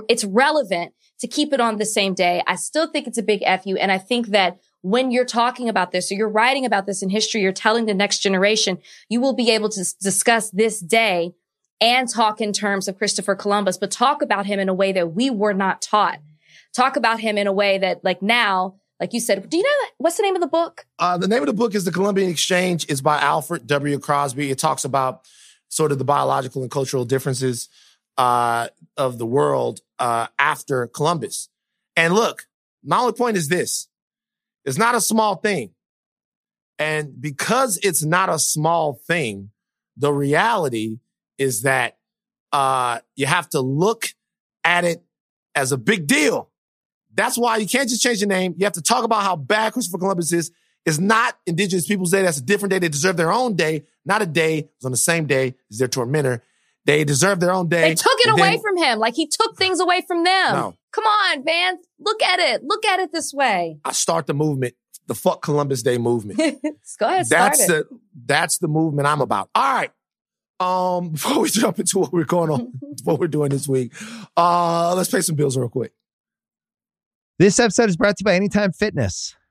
it's 0.08 0.24
relevant 0.24 0.94
to 1.20 1.28
keep 1.28 1.52
it 1.52 1.60
on 1.60 1.76
the 1.76 1.86
same 1.86 2.14
day. 2.14 2.42
I 2.46 2.56
still 2.56 2.88
think 2.88 3.06
it's 3.06 3.18
a 3.18 3.22
big 3.22 3.42
FU. 3.44 3.76
And 3.76 3.92
I 3.92 3.98
think 3.98 4.28
that 4.28 4.58
when 4.82 5.10
you're 5.10 5.24
talking 5.24 5.68
about 5.68 5.92
this 5.92 6.10
or 6.10 6.14
you're 6.14 6.28
writing 6.28 6.66
about 6.66 6.86
this 6.86 7.02
in 7.02 7.08
history, 7.08 7.40
you're 7.40 7.52
telling 7.52 7.86
the 7.86 7.94
next 7.94 8.18
generation, 8.18 8.78
you 9.08 9.20
will 9.20 9.32
be 9.32 9.50
able 9.50 9.68
to 9.70 9.84
discuss 10.00 10.50
this 10.50 10.80
day 10.80 11.34
and 11.80 12.08
talk 12.08 12.40
in 12.40 12.52
terms 12.52 12.88
of 12.88 12.98
Christopher 12.98 13.34
Columbus, 13.34 13.78
but 13.78 13.90
talk 13.90 14.22
about 14.22 14.46
him 14.46 14.58
in 14.58 14.68
a 14.68 14.74
way 14.74 14.92
that 14.92 15.14
we 15.14 15.30
were 15.30 15.54
not 15.54 15.82
taught. 15.82 16.18
Talk 16.74 16.96
about 16.96 17.20
him 17.20 17.38
in 17.38 17.46
a 17.46 17.52
way 17.52 17.78
that 17.78 18.04
like 18.04 18.22
now, 18.22 18.76
like 19.00 19.12
you 19.12 19.20
said, 19.20 19.48
do 19.48 19.56
you 19.56 19.62
know 19.62 19.88
what's 19.98 20.16
the 20.16 20.22
name 20.22 20.36
of 20.36 20.40
the 20.40 20.48
book? 20.48 20.86
Uh, 20.98 21.18
the 21.18 21.28
name 21.28 21.42
of 21.42 21.46
the 21.46 21.52
book 21.52 21.74
is 21.74 21.84
The 21.84 21.90
Columbian 21.90 22.30
Exchange. 22.30 22.86
It's 22.88 23.00
by 23.00 23.20
Alfred 23.20 23.66
W. 23.66 23.98
Crosby. 23.98 24.50
It 24.50 24.58
talks 24.58 24.84
about 24.84 25.22
sort 25.68 25.90
of 25.90 25.98
the 25.98 26.04
biological 26.04 26.62
and 26.62 26.70
cultural 26.70 27.04
differences 27.04 27.68
uh, 28.16 28.68
of 28.96 29.18
the 29.18 29.26
world 29.26 29.80
uh, 29.98 30.28
after 30.38 30.86
Columbus. 30.86 31.48
And 31.96 32.14
look, 32.14 32.46
my 32.84 32.98
only 32.98 33.12
point 33.12 33.36
is 33.36 33.48
this 33.48 33.88
it's 34.64 34.78
not 34.78 34.94
a 34.94 35.00
small 35.00 35.36
thing. 35.36 35.70
And 36.78 37.20
because 37.20 37.78
it's 37.82 38.04
not 38.04 38.28
a 38.28 38.38
small 38.38 38.94
thing, 38.94 39.50
the 39.96 40.12
reality 40.12 40.98
is 41.38 41.62
that 41.62 41.98
uh, 42.52 43.00
you 43.14 43.26
have 43.26 43.48
to 43.50 43.60
look 43.60 44.06
at 44.64 44.84
it 44.84 45.02
as 45.54 45.72
a 45.72 45.78
big 45.78 46.06
deal. 46.06 46.50
That's 47.14 47.36
why 47.36 47.58
you 47.58 47.66
can't 47.66 47.88
just 47.88 48.02
change 48.02 48.20
your 48.20 48.28
name. 48.28 48.54
You 48.56 48.64
have 48.64 48.72
to 48.74 48.82
talk 48.82 49.04
about 49.04 49.22
how 49.22 49.36
bad 49.36 49.72
Christopher 49.72 49.98
Columbus 49.98 50.32
is. 50.32 50.50
It's 50.84 50.98
not 50.98 51.38
Indigenous 51.46 51.86
Peoples 51.86 52.10
Day. 52.10 52.22
That's 52.22 52.38
a 52.38 52.42
different 52.42 52.70
day. 52.70 52.78
They 52.78 52.88
deserve 52.88 53.16
their 53.16 53.32
own 53.32 53.54
day, 53.54 53.84
not 54.04 54.22
a 54.22 54.26
day. 54.26 54.68
It's 54.76 54.84
on 54.84 54.90
the 54.90 54.96
same 54.96 55.26
day 55.26 55.54
as 55.70 55.78
their 55.78 55.88
tormentor. 55.88 56.42
They 56.84 57.04
deserve 57.04 57.38
their 57.40 57.52
own 57.52 57.68
day. 57.68 57.82
They 57.82 57.94
took 57.94 58.18
it 58.20 58.30
away 58.30 58.52
then- 58.56 58.60
from 58.60 58.76
him. 58.76 58.98
Like 58.98 59.14
he 59.14 59.26
took 59.26 59.56
things 59.56 59.80
away 59.80 60.02
from 60.06 60.24
them. 60.24 60.54
No. 60.54 60.74
Come 60.92 61.04
on, 61.04 61.44
man. 61.44 61.78
Look 61.98 62.22
at 62.22 62.38
it. 62.38 62.62
Look 62.64 62.84
at 62.84 63.00
it 63.00 63.12
this 63.12 63.32
way. 63.32 63.78
I 63.84 63.92
start 63.92 64.26
the 64.26 64.34
movement, 64.34 64.74
the 65.06 65.14
fuck 65.14 65.40
Columbus 65.42 65.82
Day 65.82 65.96
movement. 65.98 66.38
Go 66.98 67.06
ahead, 67.06 67.26
start 67.26 67.26
that's 67.28 67.60
it. 67.62 67.68
the 67.68 67.98
that's 68.26 68.58
the 68.58 68.68
movement 68.68 69.06
I'm 69.08 69.20
about. 69.20 69.48
All 69.54 69.74
right. 69.74 69.90
Um, 70.60 71.10
before 71.12 71.40
we 71.40 71.50
jump 71.50 71.78
into 71.78 71.98
what 71.98 72.12
we're 72.12 72.24
going 72.24 72.50
on, 72.50 72.72
what 73.04 73.18
we're 73.18 73.26
doing 73.28 73.50
this 73.50 73.66
week, 73.68 73.92
uh, 74.36 74.94
let's 74.94 75.10
pay 75.10 75.20
some 75.20 75.34
bills 75.36 75.56
real 75.56 75.68
quick. 75.68 75.92
This 77.38 77.58
episode 77.58 77.88
is 77.88 77.96
brought 77.96 78.16
to 78.18 78.22
you 78.22 78.24
by 78.24 78.34
Anytime 78.34 78.72
Fitness. 78.72 79.34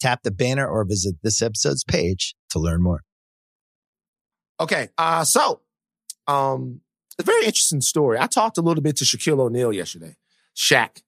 Tap 0.00 0.22
the 0.22 0.30
banner 0.30 0.66
or 0.66 0.84
visit 0.84 1.16
this 1.22 1.42
episode's 1.42 1.84
page 1.84 2.34
to 2.50 2.58
learn 2.58 2.82
more. 2.82 3.02
Okay. 4.58 4.88
Uh, 4.98 5.24
so, 5.24 5.60
um, 6.26 6.80
a 7.18 7.22
very 7.22 7.44
interesting 7.44 7.80
story. 7.80 8.18
I 8.18 8.26
talked 8.26 8.58
a 8.58 8.62
little 8.62 8.82
bit 8.82 8.96
to 8.96 9.04
Shaquille 9.04 9.40
O'Neal 9.40 9.72
yesterday. 9.72 10.16
Shaq. 10.56 11.02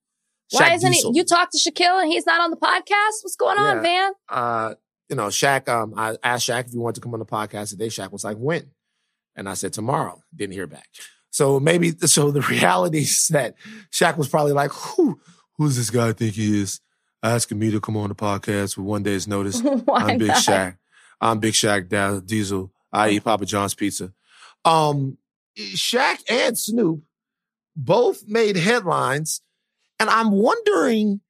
Why 0.51 0.75
isn't 0.75 0.91
Diesel. 0.93 1.13
he? 1.13 1.19
You 1.19 1.25
talked 1.25 1.53
to 1.53 1.59
Shaquille 1.59 2.03
and 2.03 2.13
he's 2.13 2.27
not 2.27 2.41
on 2.41 2.51
the 2.51 2.57
podcast? 2.57 3.23
What's 3.23 3.37
going 3.37 3.59
on, 3.59 3.77
Yeah. 3.77 3.83
Van? 3.83 4.13
uh, 4.29 4.75
you 5.09 5.17
know, 5.17 5.27
Shaq, 5.29 5.69
um, 5.69 5.95
I 5.97 6.17
asked 6.23 6.49
Shaq 6.49 6.67
if 6.67 6.73
he 6.73 6.79
wanted 6.79 6.97
to 6.97 7.01
come 7.03 7.13
on 7.15 7.21
the 7.21 7.27
podcast 7.27 7.71
today. 7.71 7.89
Shaq 7.89 8.13
was 8.13 8.25
like, 8.25 8.37
when? 8.37 8.71
And 9.37 9.49
I 9.49 9.55
said, 9.55 9.73
tomorrow. 9.73 10.23
Didn't 10.35 10.53
hear 10.55 10.67
back. 10.67 10.89
So 11.31 11.59
maybe, 11.61 11.93
so 11.93 12.31
the 12.31 12.41
reality 12.51 12.99
is 13.01 13.29
that 13.29 13.55
Shaq 13.91 14.17
was 14.19 14.29
probably 14.29 14.53
like, 14.53 14.71
who, 14.73 15.19
who's 15.57 15.77
this 15.77 15.89
guy 15.91 16.09
I 16.09 16.13
think 16.13 16.35
he 16.35 16.61
is? 16.61 16.81
Asking 17.23 17.59
me 17.59 17.71
to 17.71 17.81
come 17.81 17.97
on 17.97 18.09
the 18.09 18.15
podcast 18.15 18.77
with 18.77 18.87
one 18.87 19.03
day's 19.03 19.29
notice. 19.29 19.63
I'm 19.93 20.19
Big 20.19 20.29
not? 20.29 20.39
Shaq. 20.39 20.77
I'm 21.21 21.39
Big 21.39 21.55
Shaq 21.55 22.27
Diesel, 22.27 22.73
eat 23.09 23.23
Papa 23.23 23.47
John's 23.47 23.75
Pizza. 23.75 24.13
Um, 24.65 25.19
Shaq 25.57 26.23
and 26.29 26.59
Snoop 26.59 27.03
both 27.77 28.25
made 28.27 28.57
headlines, 28.57 29.41
and 30.01 30.11
I'm 30.11 30.33
wondering 30.33 31.21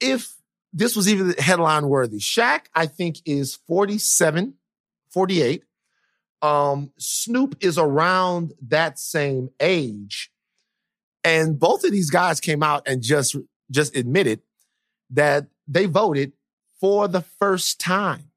if 0.00 0.34
this 0.72 0.96
was 0.96 1.08
even 1.08 1.30
headline 1.38 1.88
worthy. 1.88 2.18
Shaq, 2.18 2.62
I 2.74 2.86
think, 2.86 3.18
is 3.24 3.54
47, 3.68 4.54
48. 5.10 5.62
Um, 6.42 6.90
Snoop 6.98 7.56
is 7.60 7.78
around 7.78 8.52
that 8.66 8.98
same 8.98 9.50
age. 9.60 10.32
And 11.22 11.58
both 11.58 11.84
of 11.84 11.92
these 11.92 12.10
guys 12.10 12.40
came 12.40 12.62
out 12.62 12.82
and 12.86 13.02
just, 13.02 13.36
just 13.70 13.96
admitted 13.96 14.40
that 15.14 15.46
they 15.66 15.86
voted 15.86 16.32
for 16.80 17.08
the 17.08 17.22
first 17.22 17.80
time. 17.80 18.30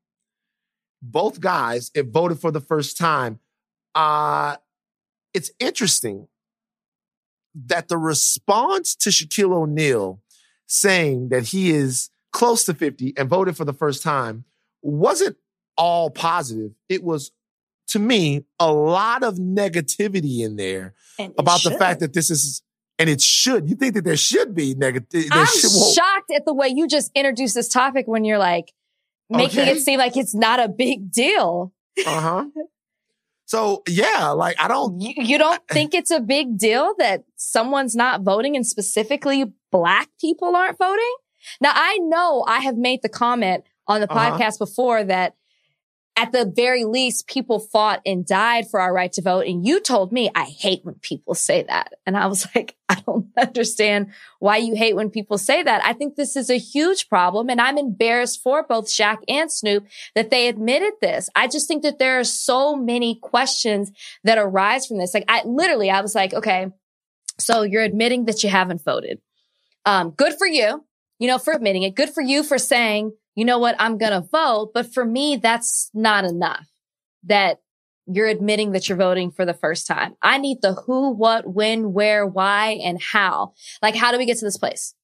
Both 1.01 1.39
guys 1.41 1.91
have 1.95 2.09
voted 2.09 2.39
for 2.39 2.51
the 2.51 2.61
first 2.61 2.97
time. 2.97 3.39
Uh, 3.93 4.57
it's 5.33 5.51
interesting 5.59 6.27
that 7.65 7.87
the 7.87 7.97
response 7.97 8.95
to 8.95 9.09
Shaquille 9.09 9.53
O'Neal 9.53 10.21
saying 10.67 11.29
that 11.29 11.47
he 11.47 11.71
is 11.71 12.09
close 12.31 12.65
to 12.65 12.73
50 12.73 13.13
and 13.17 13.29
voted 13.29 13.57
for 13.57 13.65
the 13.65 13.73
first 13.73 14.03
time 14.03 14.45
wasn't 14.81 15.37
all 15.75 16.09
positive. 16.09 16.71
It 16.89 17.03
was, 17.03 17.31
to 17.89 17.99
me, 17.99 18.45
a 18.59 18.71
lot 18.71 19.23
of 19.23 19.35
negativity 19.35 20.39
in 20.39 20.55
there 20.55 20.93
about 21.37 21.63
the 21.63 21.71
fact 21.71 21.99
that 22.01 22.13
this 22.13 22.29
is, 22.29 22.61
and 22.99 23.09
it 23.09 23.21
should. 23.21 23.69
You 23.69 23.75
think 23.75 23.93
that 23.95 24.03
there 24.03 24.17
should 24.17 24.55
be 24.55 24.73
negative? 24.75 25.25
I'm 25.31 25.45
should, 25.45 25.71
shocked 25.95 26.31
at 26.35 26.45
the 26.45 26.53
way 26.53 26.67
you 26.69 26.87
just 26.87 27.11
introduced 27.15 27.55
this 27.55 27.67
topic 27.69 28.07
when 28.07 28.23
you're 28.25 28.37
like 28.39 28.73
making 29.29 29.59
Okay. 29.61 29.71
it 29.71 29.79
seem 29.81 29.99
like 29.99 30.15
it's 30.17 30.33
not 30.35 30.59
a 30.59 30.67
big 30.67 31.11
deal. 31.11 31.73
Uh 32.05 32.21
huh. 32.21 32.45
So 33.49 33.81
yeah, 33.87 34.31
like 34.31 34.57
I 34.59 34.67
don't. 34.67 34.99
You, 34.99 35.13
you 35.15 35.37
don't 35.37 35.65
think 35.69 35.93
it's 35.93 36.11
a 36.11 36.19
big 36.19 36.57
deal 36.57 36.93
that 36.97 37.23
someone's 37.37 37.95
not 37.95 38.21
voting 38.23 38.57
and 38.57 38.67
specifically 38.67 39.45
black 39.71 40.09
people 40.19 40.53
aren't 40.53 40.77
voting? 40.77 41.15
Now, 41.61 41.71
I 41.73 41.97
know 42.01 42.43
I 42.45 42.59
have 42.59 42.75
made 42.75 43.03
the 43.03 43.07
comment 43.09 43.63
on 43.87 44.01
the 44.01 44.11
Uh-huh. 44.11 44.31
podcast 44.37 44.59
before 44.59 45.01
that 45.05 45.35
at 46.17 46.31
the 46.31 46.51
very 46.53 46.83
least, 46.83 47.27
people 47.27 47.59
fought 47.59 48.01
and 48.03 48.25
died 48.25 48.69
for 48.71 48.81
our 48.81 48.91
right 48.91 49.13
to 49.13 49.21
vote. 49.21 49.45
And 49.45 49.65
you 49.65 49.79
told 49.79 50.11
me, 50.11 50.31
I 50.33 50.45
hate 50.45 50.83
when 50.83 50.95
people 50.95 51.35
say 51.35 51.61
that. 51.63 51.93
And 52.07 52.17
I 52.17 52.25
was 52.25 52.47
like, 52.55 52.75
I 52.89 52.95
don't 53.05 53.27
understand 53.37 54.07
why 54.39 54.57
you 54.57 54.75
hate 54.75 54.95
when 54.95 55.11
people 55.11 55.37
say 55.37 55.61
that. 55.61 55.85
I 55.85 55.93
think 55.93 56.15
this 56.15 56.35
is 56.35 56.49
a 56.49 56.57
huge 56.57 57.07
problem. 57.07 57.49
And 57.49 57.61
I'm 57.61 57.77
embarrassed 57.77 58.41
for 58.41 58.63
both 58.63 58.87
Shaq 58.87 59.17
and 59.27 59.51
Snoop 59.51 59.85
that 60.15 60.31
they 60.31 60.47
admitted 60.47 60.93
this. 61.01 61.29
I 61.35 61.47
just 61.47 61.67
think 61.67 61.83
that 61.83 61.99
there 61.99 62.19
are 62.19 62.23
so 62.23 62.75
many 62.75 63.19
questions 63.21 63.91
that 64.23 64.39
arise 64.39 64.87
from 64.87 64.97
this. 64.97 65.13
Like 65.13 65.25
I 65.27 65.43
literally, 65.45 65.91
I 65.91 66.01
was 66.01 66.15
like, 66.15 66.33
okay, 66.33 66.71
so 67.37 67.61
you're 67.61 67.83
admitting 67.83 68.25
that 68.25 68.43
you 68.43 68.49
haven't 68.49 68.83
voted. 68.83 69.21
Um, 69.85 70.09
good 70.09 70.33
for 70.35 70.47
you, 70.47 70.83
you 71.19 71.27
know, 71.27 71.37
for 71.37 71.53
admitting 71.53 71.83
it. 71.83 71.93
Good 71.93 72.09
for 72.09 72.21
you 72.23 72.41
for 72.41 72.57
saying, 72.57 73.13
you 73.37 73.45
know 73.45 73.59
what, 73.59 73.75
I'm 73.77 73.99
going 73.99 74.11
to 74.11 74.27
vote. 74.27 74.71
But 74.73 74.91
for 74.91 75.05
me, 75.05 75.37
that's 75.37 75.91
not 75.93 76.25
enough 76.25 76.67
that 77.23 77.61
you're 78.07 78.27
admitting 78.27 78.71
that 78.71 78.89
you're 78.89 78.97
voting 78.97 79.29
for 79.29 79.45
the 79.45 79.53
first 79.53 79.85
time. 79.85 80.15
I 80.23 80.39
need 80.39 80.63
the 80.63 80.73
who, 80.73 81.11
what, 81.11 81.47
when, 81.47 81.93
where, 81.93 82.25
why, 82.25 82.79
and 82.83 82.99
how. 82.99 83.53
Like, 83.79 83.95
how 83.95 84.11
do 84.11 84.17
we 84.17 84.25
get 84.25 84.39
to 84.39 84.45
this 84.45 84.57
place? 84.57 84.95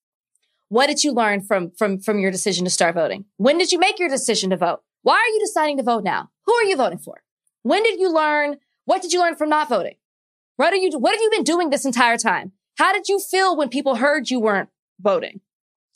What 0.70 0.88
did 0.88 1.04
you 1.04 1.12
learn 1.12 1.42
from, 1.42 1.72
from, 1.78 2.00
from 2.00 2.18
your 2.18 2.32
decision 2.32 2.66
to 2.66 2.72
start 2.72 2.96
voting? 2.96 3.25
When 3.38 3.60
did 3.60 3.72
you 3.72 3.78
make 3.78 4.00
your 4.00 4.10
decision 4.10 4.50
to 4.50 4.58
vote? 4.58 4.82
Why 5.04 5.13
are 5.13 5.34
you 5.34 5.40
deciding 5.40 5.78
to 5.78 5.84
vote 5.84 6.04
now? 6.04 6.32
Who 6.48 6.54
are 6.56 6.63
you 6.63 6.75
voting 6.75 6.98
for? 6.98 7.22
When 7.62 7.84
did 7.84 8.00
you 8.00 8.12
learn? 8.12 8.58
What 8.86 9.04
did 9.04 9.13
you 9.13 9.20
learn 9.20 9.36
from 9.36 9.50
not 9.50 9.70
voting? 9.70 9.96
What 10.56 10.74
are 10.74 10.78
you, 10.78 10.98
what 10.98 11.12
have 11.12 11.22
you 11.22 11.30
been 11.30 11.44
doing 11.44 11.70
this 11.70 11.86
entire 11.86 12.18
time? 12.18 12.54
How 12.80 12.94
did 12.94 13.08
you 13.08 13.20
feel 13.20 13.56
when 13.56 13.70
people 13.70 13.98
heard 13.98 14.32
you 14.32 14.40
weren't 14.40 14.70
voting 15.00 15.42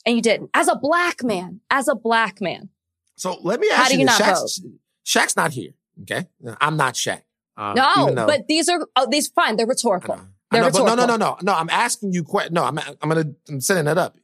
and 0.08 0.16
you 0.16 0.22
didn't? 0.22 0.50
As 0.54 0.68
a 0.68 0.74
black 0.76 1.22
man, 1.22 1.60
as 1.70 1.86
a 1.88 1.94
black 1.94 2.40
man. 2.40 2.70
So 3.16 3.36
let 3.42 3.60
me 3.60 3.68
ask 3.68 3.76
How 3.82 3.88
do 3.88 3.98
you 3.98 4.06
this. 4.06 4.18
not 4.18 4.28
Shaq's, 4.36 4.60
Shaq's 5.04 5.36
not 5.36 5.52
here. 5.52 5.72
Okay, 6.02 6.26
I'm 6.60 6.76
not 6.76 6.94
Shaq. 6.94 7.22
Uh, 7.56 7.74
No, 7.74 8.14
though- 8.14 8.26
but 8.26 8.46
these 8.48 8.68
are, 8.68 8.86
oh, 8.96 9.06
these 9.10 9.28
fine. 9.28 9.56
They're 9.56 9.66
rhetorical. 9.66 10.16
They're 10.50 10.62
know, 10.62 10.70
but 10.70 10.84
no, 10.84 10.94
no, 10.94 11.04
no, 11.06 11.16
no, 11.16 11.36
no. 11.42 11.52
I'm 11.52 11.68
asking 11.68 12.12
you. 12.14 12.24
Que- 12.24 12.48
no, 12.50 12.64
I'm. 12.64 12.78
I'm 12.78 13.08
gonna. 13.08 13.24
I'm 13.48 13.60
setting 13.60 13.84
that 13.84 13.98
up. 13.98 14.16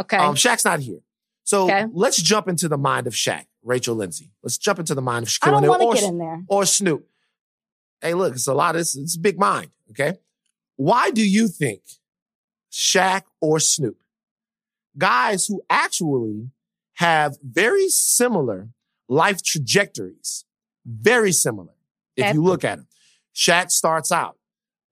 Okay. 0.00 0.16
Um, 0.16 0.34
Shaq's 0.36 0.64
not 0.64 0.78
here. 0.80 1.00
So 1.44 1.64
Okay. 1.64 1.86
let's 1.92 2.18
jump 2.22 2.46
into 2.48 2.68
the 2.68 2.78
mind 2.78 3.06
of 3.08 3.14
Shaq, 3.14 3.46
Rachel 3.64 3.96
Lindsay. 3.96 4.30
Let's 4.44 4.58
jump 4.58 4.78
into 4.78 4.94
the 4.94 5.02
mind 5.02 5.24
of 5.24 5.28
Shaquille 5.28 5.48
I 5.48 5.50
don't 5.50 5.58
O'Neal 5.64 5.70
want 5.70 5.82
or, 5.82 5.94
to 5.94 6.00
get 6.00 6.08
in 6.08 6.18
there. 6.18 6.42
or 6.48 6.64
Snoop. 6.66 7.08
Hey, 8.00 8.14
look, 8.14 8.34
it's 8.34 8.46
a 8.46 8.54
lot. 8.54 8.76
It's, 8.76 8.94
it's 8.96 9.16
a 9.16 9.18
big 9.18 9.38
mind. 9.40 9.70
Okay. 9.90 10.18
Why 10.76 11.10
do 11.10 11.28
you 11.28 11.48
think 11.48 11.82
Shaq 12.70 13.22
or 13.40 13.58
Snoop, 13.60 13.96
guys 14.96 15.46
who 15.46 15.62
actually 15.70 16.50
have 16.94 17.36
very 17.42 17.88
similar 17.88 18.68
life 19.08 19.42
trajectories, 19.42 20.44
very 20.86 21.32
similar, 21.32 21.72
if 22.16 22.24
Okay. 22.26 22.34
you 22.34 22.42
look 22.42 22.64
at 22.64 22.76
them, 22.78 22.86
Shaq 23.34 23.70
starts 23.70 24.12
out 24.12 24.36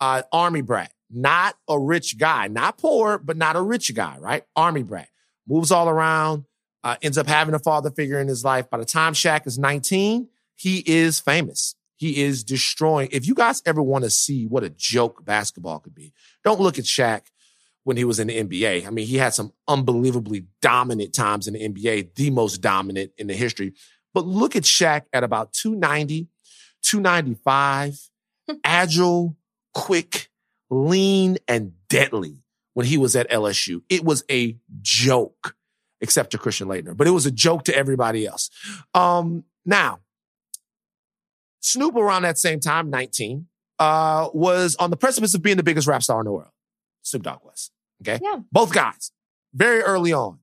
uh, 0.00 0.22
army 0.32 0.62
brat, 0.62 0.92
not 1.10 1.56
a 1.68 1.78
rich 1.78 2.16
guy, 2.18 2.48
not 2.48 2.78
poor, 2.78 3.18
but 3.18 3.36
not 3.36 3.56
a 3.56 3.60
rich 3.60 3.94
guy, 3.94 4.16
right? 4.18 4.44
Army 4.56 4.82
brat 4.82 5.08
moves 5.46 5.70
all 5.70 5.88
around, 5.88 6.44
uh, 6.84 6.96
ends 7.02 7.18
up 7.18 7.26
having 7.26 7.54
a 7.54 7.58
father 7.58 7.90
figure 7.90 8.18
in 8.18 8.28
his 8.28 8.44
life. 8.44 8.70
By 8.70 8.78
the 8.78 8.84
time 8.86 9.12
Shaq 9.12 9.46
is 9.46 9.58
19, 9.58 10.28
he 10.56 10.78
is 10.86 11.20
famous. 11.20 11.74
He 11.96 12.22
is 12.22 12.42
destroying. 12.44 13.10
If 13.12 13.26
you 13.26 13.34
guys 13.34 13.62
ever 13.66 13.82
want 13.82 14.04
to 14.04 14.10
see 14.10 14.46
what 14.46 14.64
a 14.64 14.70
joke 14.70 15.22
basketball 15.24 15.80
could 15.80 15.94
be, 15.94 16.14
don't 16.44 16.60
look 16.60 16.78
at 16.78 16.84
Shaq 16.86 17.22
when 17.84 17.96
he 17.96 18.04
was 18.04 18.18
in 18.18 18.28
the 18.28 18.42
NBA. 18.42 18.86
I 18.86 18.90
mean, 18.90 19.06
he 19.06 19.16
had 19.16 19.34
some 19.34 19.52
unbelievably 19.66 20.46
dominant 20.60 21.14
times 21.14 21.48
in 21.48 21.54
the 21.54 21.68
NBA, 21.68 22.14
the 22.14 22.30
most 22.30 22.58
dominant 22.58 23.12
in 23.16 23.26
the 23.26 23.34
history. 23.34 23.72
But 24.12 24.26
look 24.26 24.56
at 24.56 24.64
Shaq 24.64 25.02
at 25.12 25.24
about 25.24 25.52
290, 25.52 26.28
295, 26.82 28.10
agile, 28.64 29.36
quick, 29.72 30.28
lean, 30.68 31.38
and 31.48 31.72
deadly 31.88 32.42
when 32.74 32.86
he 32.86 32.98
was 32.98 33.16
at 33.16 33.30
LSU. 33.30 33.82
It 33.88 34.04
was 34.04 34.24
a 34.30 34.56
joke, 34.82 35.54
except 36.00 36.32
to 36.32 36.38
Christian 36.38 36.68
Laettner, 36.68 36.96
but 36.96 37.06
it 37.06 37.12
was 37.12 37.26
a 37.26 37.30
joke 37.30 37.64
to 37.64 37.76
everybody 37.76 38.26
else. 38.26 38.50
Um, 38.94 39.44
now, 39.64 40.00
Snoop 41.60 41.94
around 41.94 42.22
that 42.22 42.38
same 42.38 42.60
time, 42.60 42.90
19, 42.90 43.46
uh, 43.78 44.28
was 44.32 44.76
on 44.76 44.90
the 44.90 44.96
precipice 44.96 45.34
of 45.34 45.42
being 45.42 45.56
the 45.56 45.62
biggest 45.62 45.86
rap 45.86 46.02
star 46.02 46.20
in 46.20 46.24
the 46.24 46.32
world. 46.32 46.50
Snoop 47.02 47.22
Dogg 47.22 47.44
was. 47.44 47.70
Okay. 48.02 48.18
Yeah. 48.22 48.40
Both 48.50 48.72
guys, 48.72 49.12
very 49.52 49.82
early 49.82 50.12
on, 50.12 50.38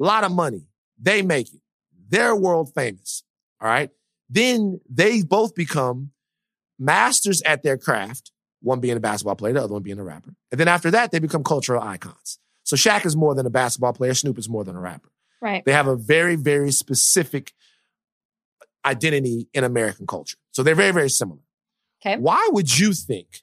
a 0.00 0.04
lot 0.04 0.24
of 0.24 0.32
money. 0.32 0.68
They 1.00 1.22
make 1.22 1.52
it. 1.52 1.60
They're 2.08 2.36
world 2.36 2.72
famous. 2.74 3.24
All 3.60 3.68
right. 3.68 3.90
Then 4.28 4.80
they 4.88 5.22
both 5.22 5.54
become 5.54 6.12
masters 6.78 7.42
at 7.42 7.62
their 7.62 7.76
craft. 7.76 8.30
One 8.60 8.78
being 8.78 8.96
a 8.96 9.00
basketball 9.00 9.34
player, 9.34 9.54
the 9.54 9.62
other 9.62 9.72
one 9.72 9.82
being 9.82 9.98
a 9.98 10.04
rapper. 10.04 10.34
And 10.52 10.60
then 10.60 10.68
after 10.68 10.90
that, 10.92 11.10
they 11.10 11.18
become 11.18 11.42
cultural 11.42 11.82
icons. 11.82 12.38
So 12.62 12.76
Shaq 12.76 13.04
is 13.04 13.16
more 13.16 13.34
than 13.34 13.44
a 13.44 13.50
basketball 13.50 13.92
player. 13.92 14.14
Snoop 14.14 14.38
is 14.38 14.48
more 14.48 14.62
than 14.64 14.76
a 14.76 14.80
rapper. 14.80 15.10
Right. 15.40 15.64
They 15.64 15.72
have 15.72 15.88
a 15.88 15.96
very, 15.96 16.36
very 16.36 16.70
specific 16.70 17.52
identity 18.84 19.48
in 19.52 19.64
American 19.64 20.06
culture. 20.06 20.38
So 20.52 20.62
they're 20.62 20.76
very, 20.76 20.92
very 20.92 21.10
similar. 21.10 21.40
Okay. 22.00 22.16
Why 22.18 22.48
would 22.52 22.78
you 22.78 22.92
think 22.92 23.42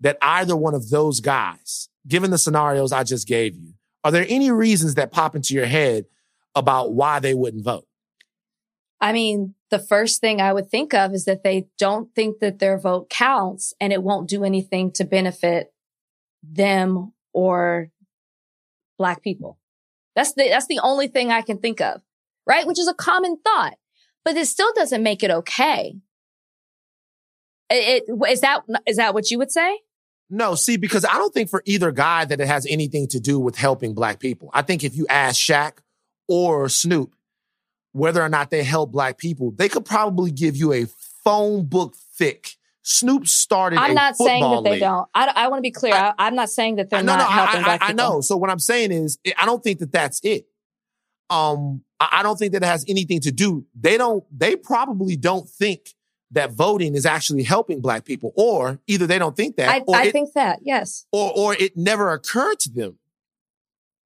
that 0.00 0.16
either 0.22 0.56
one 0.56 0.74
of 0.74 0.90
those 0.90 1.20
guys, 1.20 1.88
given 2.06 2.30
the 2.30 2.38
scenarios 2.38 2.92
I 2.92 3.04
just 3.04 3.26
gave 3.26 3.56
you, 3.56 3.74
are 4.04 4.10
there 4.10 4.26
any 4.28 4.50
reasons 4.50 4.94
that 4.94 5.12
pop 5.12 5.36
into 5.36 5.54
your 5.54 5.66
head 5.66 6.06
about 6.54 6.92
why 6.92 7.20
they 7.20 7.34
wouldn't 7.34 7.64
vote? 7.64 7.86
I 9.00 9.12
mean, 9.12 9.54
the 9.70 9.78
first 9.78 10.20
thing 10.20 10.40
I 10.40 10.52
would 10.52 10.68
think 10.68 10.92
of 10.92 11.14
is 11.14 11.24
that 11.24 11.42
they 11.42 11.68
don't 11.78 12.14
think 12.14 12.40
that 12.40 12.58
their 12.58 12.78
vote 12.78 13.08
counts 13.08 13.72
and 13.80 13.92
it 13.92 14.02
won't 14.02 14.28
do 14.28 14.44
anything 14.44 14.90
to 14.92 15.04
benefit 15.04 15.72
them 16.42 17.12
or 17.32 17.90
black 18.98 19.22
people. 19.22 19.58
That's 20.16 20.32
the, 20.34 20.48
that's 20.48 20.66
the 20.66 20.80
only 20.82 21.08
thing 21.08 21.30
I 21.30 21.40
can 21.40 21.58
think 21.58 21.80
of, 21.80 22.02
right? 22.46 22.66
Which 22.66 22.78
is 22.78 22.88
a 22.88 22.94
common 22.94 23.38
thought, 23.42 23.74
but 24.24 24.36
it 24.36 24.46
still 24.46 24.72
doesn't 24.74 25.02
make 25.02 25.22
it 25.22 25.30
okay. 25.30 25.94
It, 27.70 28.04
it, 28.08 28.30
is 28.30 28.40
that, 28.40 28.62
is 28.86 28.96
that 28.96 29.14
what 29.14 29.30
you 29.30 29.38
would 29.38 29.52
say? 29.52 29.78
No, 30.30 30.54
see, 30.54 30.76
because 30.76 31.04
I 31.04 31.14
don't 31.14 31.34
think 31.34 31.50
for 31.50 31.62
either 31.66 31.90
guy 31.90 32.24
that 32.24 32.40
it 32.40 32.46
has 32.46 32.64
anything 32.68 33.08
to 33.08 33.18
do 33.18 33.40
with 33.40 33.56
helping 33.56 33.94
black 33.94 34.20
people. 34.20 34.48
I 34.54 34.62
think 34.62 34.84
if 34.84 34.94
you 34.94 35.06
ask 35.08 35.36
Shaq 35.36 35.78
or 36.28 36.68
Snoop 36.68 37.14
whether 37.92 38.22
or 38.22 38.28
not 38.28 38.50
they 38.50 38.62
help 38.62 38.92
black 38.92 39.18
people, 39.18 39.50
they 39.50 39.68
could 39.68 39.84
probably 39.84 40.30
give 40.30 40.56
you 40.56 40.72
a 40.72 40.86
phone 41.24 41.64
book 41.64 41.96
thick. 42.14 42.56
Snoop 42.82 43.26
started. 43.26 43.78
I'm 43.78 43.94
not 43.94 44.16
saying 44.16 44.42
that 44.42 44.62
they 44.64 44.72
league. 44.72 44.80
don't. 44.80 45.08
I, 45.14 45.32
I 45.34 45.48
want 45.48 45.58
to 45.58 45.62
be 45.62 45.72
clear. 45.72 45.94
I, 45.94 46.28
am 46.28 46.34
not 46.34 46.48
saying 46.48 46.76
that 46.76 46.90
they're 46.90 47.02
no, 47.02 47.16
not 47.16 47.28
no, 47.28 47.34
helping 47.34 47.60
I, 47.60 47.64
black 47.64 47.82
I, 47.82 47.88
I 47.88 47.92
know. 47.92 48.20
So 48.20 48.36
what 48.36 48.50
I'm 48.50 48.58
saying 48.58 48.92
is, 48.92 49.18
I 49.36 49.44
don't 49.44 49.62
think 49.62 49.80
that 49.80 49.92
that's 49.92 50.20
it. 50.22 50.46
Um, 51.28 51.82
I 51.98 52.20
I 52.20 52.22
don't 52.22 52.38
think 52.38 52.52
that 52.52 52.62
it 52.62 52.66
has 52.66 52.84
anything 52.88 53.20
to 53.20 53.32
do. 53.32 53.66
They 53.78 53.98
don't. 53.98 54.24
They 54.36 54.56
probably 54.56 55.16
don't 55.16 55.48
think 55.48 55.94
that 56.32 56.52
voting 56.52 56.94
is 56.94 57.04
actually 57.06 57.42
helping 57.42 57.80
black 57.80 58.04
people, 58.04 58.32
or 58.36 58.78
either 58.86 59.06
they 59.06 59.18
don't 59.18 59.36
think 59.36 59.56
that, 59.56 59.68
I, 59.68 59.78
or 59.86 59.96
I 59.96 60.04
it, 60.04 60.12
think 60.12 60.32
that 60.34 60.60
yes. 60.62 61.06
or 61.12 61.32
or 61.34 61.54
it 61.54 61.76
never 61.76 62.12
occurred 62.12 62.60
to 62.60 62.70
them 62.70 62.98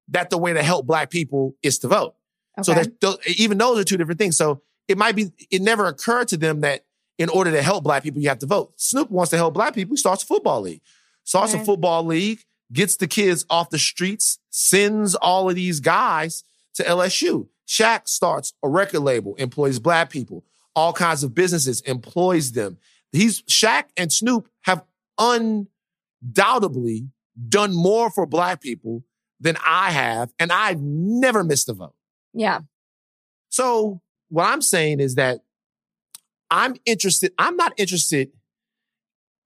that 0.09 0.29
the 0.29 0.37
way 0.37 0.53
to 0.53 0.63
help 0.63 0.85
black 0.85 1.09
people 1.09 1.55
is 1.61 1.79
to 1.79 1.87
vote. 1.87 2.15
So 2.61 2.71
Okay. 2.71 2.83
there's 2.83 2.95
tho- 3.01 3.19
even 3.37 3.57
those 3.57 3.79
are 3.79 3.83
two 3.83 3.97
different 3.97 4.19
things. 4.19 4.37
So 4.37 4.61
it 4.87 4.97
might 4.97 5.15
be 5.15 5.31
it 5.51 5.61
never 5.61 5.87
occurred 5.87 6.27
to 6.29 6.37
them 6.37 6.61
that 6.61 6.85
in 7.17 7.29
order 7.29 7.51
to 7.51 7.61
help 7.61 7.83
black 7.83 8.03
people, 8.03 8.21
you 8.21 8.29
have 8.29 8.39
to 8.39 8.45
vote. 8.45 8.73
Snoop 8.75 9.09
wants 9.09 9.29
to 9.31 9.37
help 9.37 9.53
black 9.53 9.73
people. 9.73 9.93
He 9.93 9.97
starts 9.97 10.23
a 10.23 10.25
football 10.25 10.61
league. 10.61 10.81
Starts 11.23 11.53
a 11.55 11.59
football 11.65 12.05
league, 12.05 12.41
gets 12.71 12.97
the 12.97 13.07
kids 13.07 13.45
off 13.49 13.71
the 13.71 13.79
streets, 13.79 14.37
sends 14.51 15.15
all 15.15 15.49
of 15.49 15.55
these 15.55 15.79
guys 15.79 16.43
to 16.75 16.83
LSU. 16.83 17.47
Shaq 17.67 18.07
starts 18.07 18.53
a 18.61 18.69
record 18.69 18.99
label, 18.99 19.33
employs 19.35 19.79
black 19.79 20.11
people, 20.11 20.43
all 20.75 20.93
kinds 20.93 21.23
of 21.23 21.33
businesses, 21.33 21.81
employs 21.81 22.51
them. 22.51 22.77
He's 23.11 23.41
Shaq 23.43 23.85
and 23.95 24.11
Snoop 24.11 24.49
have 24.63 24.83
undoubtedly 25.17 27.09
done 27.49 27.73
more 27.73 28.09
for 28.09 28.25
black 28.25 28.61
people 28.61 29.03
than 29.39 29.57
I 29.65 29.91
have, 29.91 30.31
and 30.39 30.51
I've 30.51 30.81
never 30.81 31.43
missed 31.43 31.69
a 31.69 31.73
vote. 31.73 31.95
yeah. 32.33 32.59
So 33.49 34.01
what 34.29 34.45
I'm 34.45 34.61
saying 34.61 34.99
is 34.99 35.15
that 35.15 35.39
I'm 36.51 36.75
interested. 36.85 37.31
I'm 37.37 37.55
not 37.55 37.73
interested 37.77 38.31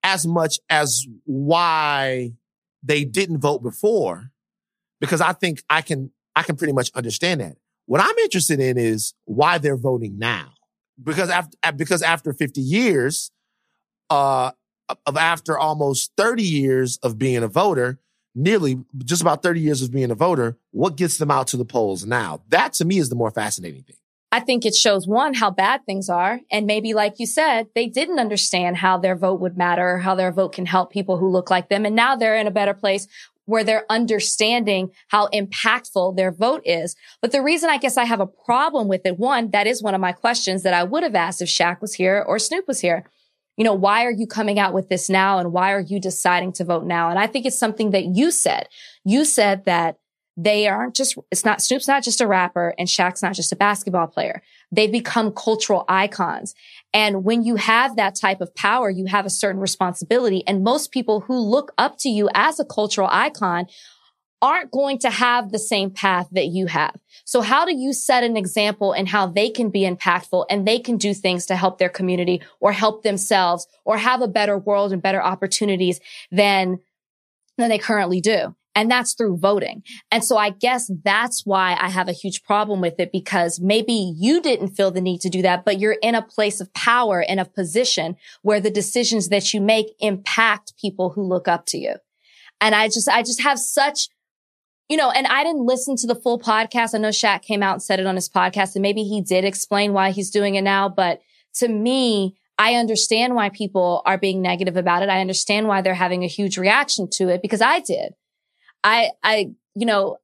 as 0.04 0.26
much 0.26 0.60
as 0.70 1.06
why 1.26 2.34
they 2.82 3.04
didn't 3.04 3.40
vote 3.40 3.62
before, 3.62 4.32
because 5.00 5.22
I 5.22 5.34
think 5.34 5.62
I 5.70 5.82
can, 5.82 6.12
I 6.36 6.42
can 6.44 6.56
pretty 6.56 6.74
much 6.74 6.92
understand 6.96 7.42
that. 7.42 7.58
What 7.86 8.02
I'm 8.02 8.18
interested 8.20 8.60
in 8.60 8.78
is 8.78 9.14
why 9.26 9.58
they're 9.60 9.78
voting 9.78 10.18
now. 10.18 10.54
Because 11.02 11.30
after, 11.30 11.58
because 11.76 12.02
after 12.02 12.34
50 12.34 12.62
years, 12.62 13.32
uh, 14.10 14.52
of 15.06 15.18
after 15.18 15.58
almost 15.58 16.12
30 16.18 16.44
years 16.44 16.98
of 17.04 17.18
being 17.18 17.44
a 17.44 17.48
voter, 17.48 18.00
nearly 18.36 18.80
just 19.06 19.22
about 19.22 19.44
30 19.44 19.60
years 19.60 19.82
of 19.82 19.92
being 19.92 20.12
a 20.12 20.16
voter, 20.16 20.58
what 20.72 20.96
gets 20.96 21.18
them 21.18 21.32
out 21.32 21.48
to 21.48 21.58
the 21.58 21.66
polls 21.66 22.06
now? 22.06 22.42
That 22.50 22.74
to 22.74 22.86
me 22.86 23.00
is 23.00 23.10
the 23.10 23.16
more 23.16 23.32
fascinating 23.32 23.84
thing. 23.84 23.96
I 24.32 24.40
think 24.40 24.64
it 24.64 24.76
shows 24.76 25.08
one, 25.08 25.34
how 25.34 25.50
bad 25.50 25.86
things 25.86 26.08
are. 26.08 26.40
And 26.52 26.68
maybe, 26.68 26.94
like 26.94 27.16
you 27.18 27.26
said, 27.26 27.68
they 27.74 27.88
didn't 27.88 28.20
understand 28.20 28.78
how 28.78 29.00
their 29.00 29.16
vote 29.16 29.40
would 29.40 29.58
matter, 29.58 29.98
how 29.98 30.14
their 30.14 30.32
vote 30.32 30.54
can 30.54 30.68
help 30.68 30.92
people 30.92 31.18
who 31.18 31.30
look 31.30 31.50
like 31.50 31.70
them. 31.70 31.84
And 31.84 31.96
now 31.96 32.16
they're 32.16 32.38
in 32.38 32.46
a 32.46 32.52
better 32.52 32.76
place 32.76 33.08
where 33.50 33.64
they're 33.64 33.86
understanding 33.90 34.92
how 35.08 35.28
impactful 35.30 36.16
their 36.16 36.32
vote 36.32 36.62
is. 36.66 36.96
But 37.20 37.32
the 37.32 37.42
reason 37.42 37.72
I 37.72 37.80
guess 37.80 37.98
I 37.98 38.06
have 38.06 38.20
a 38.20 38.28
problem 38.28 38.88
with 38.88 39.02
it, 39.06 39.18
one, 39.18 39.50
that 39.52 39.66
is 39.66 39.82
one 39.82 39.96
of 39.96 40.02
my 40.02 40.12
questions 40.12 40.62
that 40.62 40.76
I 40.76 40.84
would 40.84 41.02
have 41.02 41.16
asked 41.16 41.42
if 41.42 41.50
Shaq 41.50 41.82
was 41.82 41.96
here 41.96 42.24
or 42.28 42.38
Snoop 42.38 42.68
was 42.68 42.80
here. 42.80 43.06
You 43.58 43.64
know, 43.64 43.74
why 43.74 44.06
are 44.06 44.12
you 44.12 44.28
coming 44.28 44.60
out 44.60 44.74
with 44.76 44.88
this 44.88 45.10
now? 45.10 45.40
And 45.40 45.52
why 45.52 45.74
are 45.74 45.80
you 45.82 46.00
deciding 46.00 46.54
to 46.54 46.64
vote 46.64 46.86
now? 46.86 47.10
And 47.10 47.18
I 47.18 47.26
think 47.26 47.48
it's 47.48 47.58
something 47.58 47.90
that 47.90 48.06
you 48.06 48.30
said. 48.30 48.68
You 49.04 49.26
said 49.26 49.66
that 49.66 49.98
they 50.38 50.68
aren't 50.68 50.96
just, 50.96 51.18
it's 51.32 51.44
not, 51.44 51.60
Snoop's 51.60 51.88
not 51.88 52.04
just 52.04 52.22
a 52.22 52.28
rapper 52.28 52.76
and 52.78 52.88
Shaq's 52.88 53.24
not 53.24 53.34
just 53.34 53.52
a 53.52 53.58
basketball 53.58 54.08
player. 54.08 54.44
They've 54.72 54.92
become 54.92 55.34
cultural 55.34 55.86
icons. 55.90 56.54
And 56.94 57.24
when 57.24 57.44
you 57.44 57.56
have 57.56 57.96
that 57.96 58.16
type 58.16 58.42
of 58.42 58.54
power, 58.56 58.90
you 58.90 59.06
have 59.06 59.26
a 59.26 59.30
certain 59.30 59.62
responsibility. 59.62 60.44
And 60.48 60.64
most 60.64 60.92
people 60.92 61.22
who 61.22 61.38
look 61.38 61.72
up 61.78 61.98
to 62.00 62.10
you 62.10 62.30
as 62.34 62.60
a 62.60 62.66
cultural 62.66 63.08
icon 63.12 63.68
aren't 64.42 64.72
going 64.72 64.98
to 65.00 65.10
have 65.10 65.52
the 65.52 65.60
same 65.60 65.92
path 65.92 66.28
that 66.32 66.48
you 66.48 66.66
have. 66.68 66.96
So 67.26 67.42
how 67.42 67.66
do 67.66 67.76
you 67.76 67.94
set 67.94 68.24
an 68.24 68.38
example 68.38 68.94
and 68.94 69.08
how 69.08 69.28
they 69.28 69.50
can 69.50 69.70
be 69.70 69.82
impactful 69.82 70.46
and 70.50 70.66
they 70.66 70.80
can 70.80 70.98
do 70.98 71.14
things 71.14 71.46
to 71.48 71.56
help 71.56 71.78
their 71.78 71.90
community 71.90 72.42
or 72.60 72.72
help 72.72 73.04
themselves 73.04 73.68
or 73.84 73.98
have 73.98 74.22
a 74.22 74.28
better 74.28 74.58
world 74.58 74.94
and 74.94 75.02
better 75.02 75.22
opportunities 75.22 76.00
than, 76.32 76.80
than 77.58 77.70
they 77.70 77.78
currently 77.78 78.22
do? 78.22 78.56
And 78.80 78.90
that's 78.90 79.14
through 79.14 79.40
voting. 79.40 79.84
And 80.10 80.24
so 80.24 80.38
I 80.38 80.52
guess 80.52 80.90
that's 81.04 81.46
why 81.46 81.78
I 81.82 81.90
have 81.90 82.08
a 82.08 82.14
huge 82.14 82.44
problem 82.44 82.80
with 82.80 82.98
it 82.98 83.12
because 83.12 83.60
maybe 83.60 84.14
you 84.18 84.42
didn't 84.42 84.70
feel 84.70 84.90
the 84.90 85.02
need 85.02 85.20
to 85.20 85.30
do 85.30 85.42
that, 85.42 85.66
but 85.66 85.82
you're 85.82 85.98
in 86.02 86.16
a 86.16 86.22
place 86.22 86.62
of 86.62 86.74
power 86.74 87.20
and 87.20 87.42
of 87.42 87.54
position 87.54 88.16
where 88.42 88.62
the 88.62 88.72
decisions 88.72 89.28
that 89.28 89.54
you 89.54 89.60
make 89.60 89.88
impact 90.00 90.78
people 90.80 91.10
who 91.10 91.22
look 91.22 91.50
up 91.50 91.66
to 91.66 91.78
you. 91.78 91.96
And 92.62 92.74
I 92.74 92.88
just, 92.88 93.10
I 93.10 93.22
just 93.22 93.42
have 93.42 93.60
such, 93.60 94.08
you 94.88 94.96
know, 94.96 95.12
and 95.12 95.28
I 95.28 95.44
didn't 95.44 95.66
listen 95.66 95.98
to 95.98 96.08
the 96.08 96.16
full 96.16 96.40
podcast. 96.40 96.96
I 96.96 97.00
know 97.00 97.10
Shaq 97.10 97.42
came 97.42 97.62
out 97.62 97.74
and 97.74 97.84
said 97.84 98.00
it 98.00 98.06
on 98.06 98.16
his 98.16 98.30
podcast 98.30 98.76
and 98.76 98.82
maybe 98.82 99.04
he 99.04 99.20
did 99.20 99.44
explain 99.44 99.92
why 99.92 100.12
he's 100.12 100.32
doing 100.32 100.56
it 100.56 100.62
now. 100.62 100.88
But 100.88 101.20
to 101.56 101.68
me, 101.68 102.38
I 102.58 102.76
understand 102.76 103.36
why 103.36 103.50
people 103.50 104.04
are 104.06 104.18
being 104.18 104.42
negative 104.42 104.78
about 104.78 105.04
it. 105.04 105.10
I 105.10 105.20
understand 105.20 105.68
why 105.68 105.82
they're 105.82 105.94
having 105.94 106.24
a 106.24 106.28
huge 106.28 106.58
reaction 106.58 107.10
to 107.16 107.28
it 107.28 107.42
because 107.42 107.60
I 107.60 107.82
did. 107.82 108.14
I, 108.84 109.12
I, 109.24 109.52
you 109.76 109.86
know, 109.86 110.18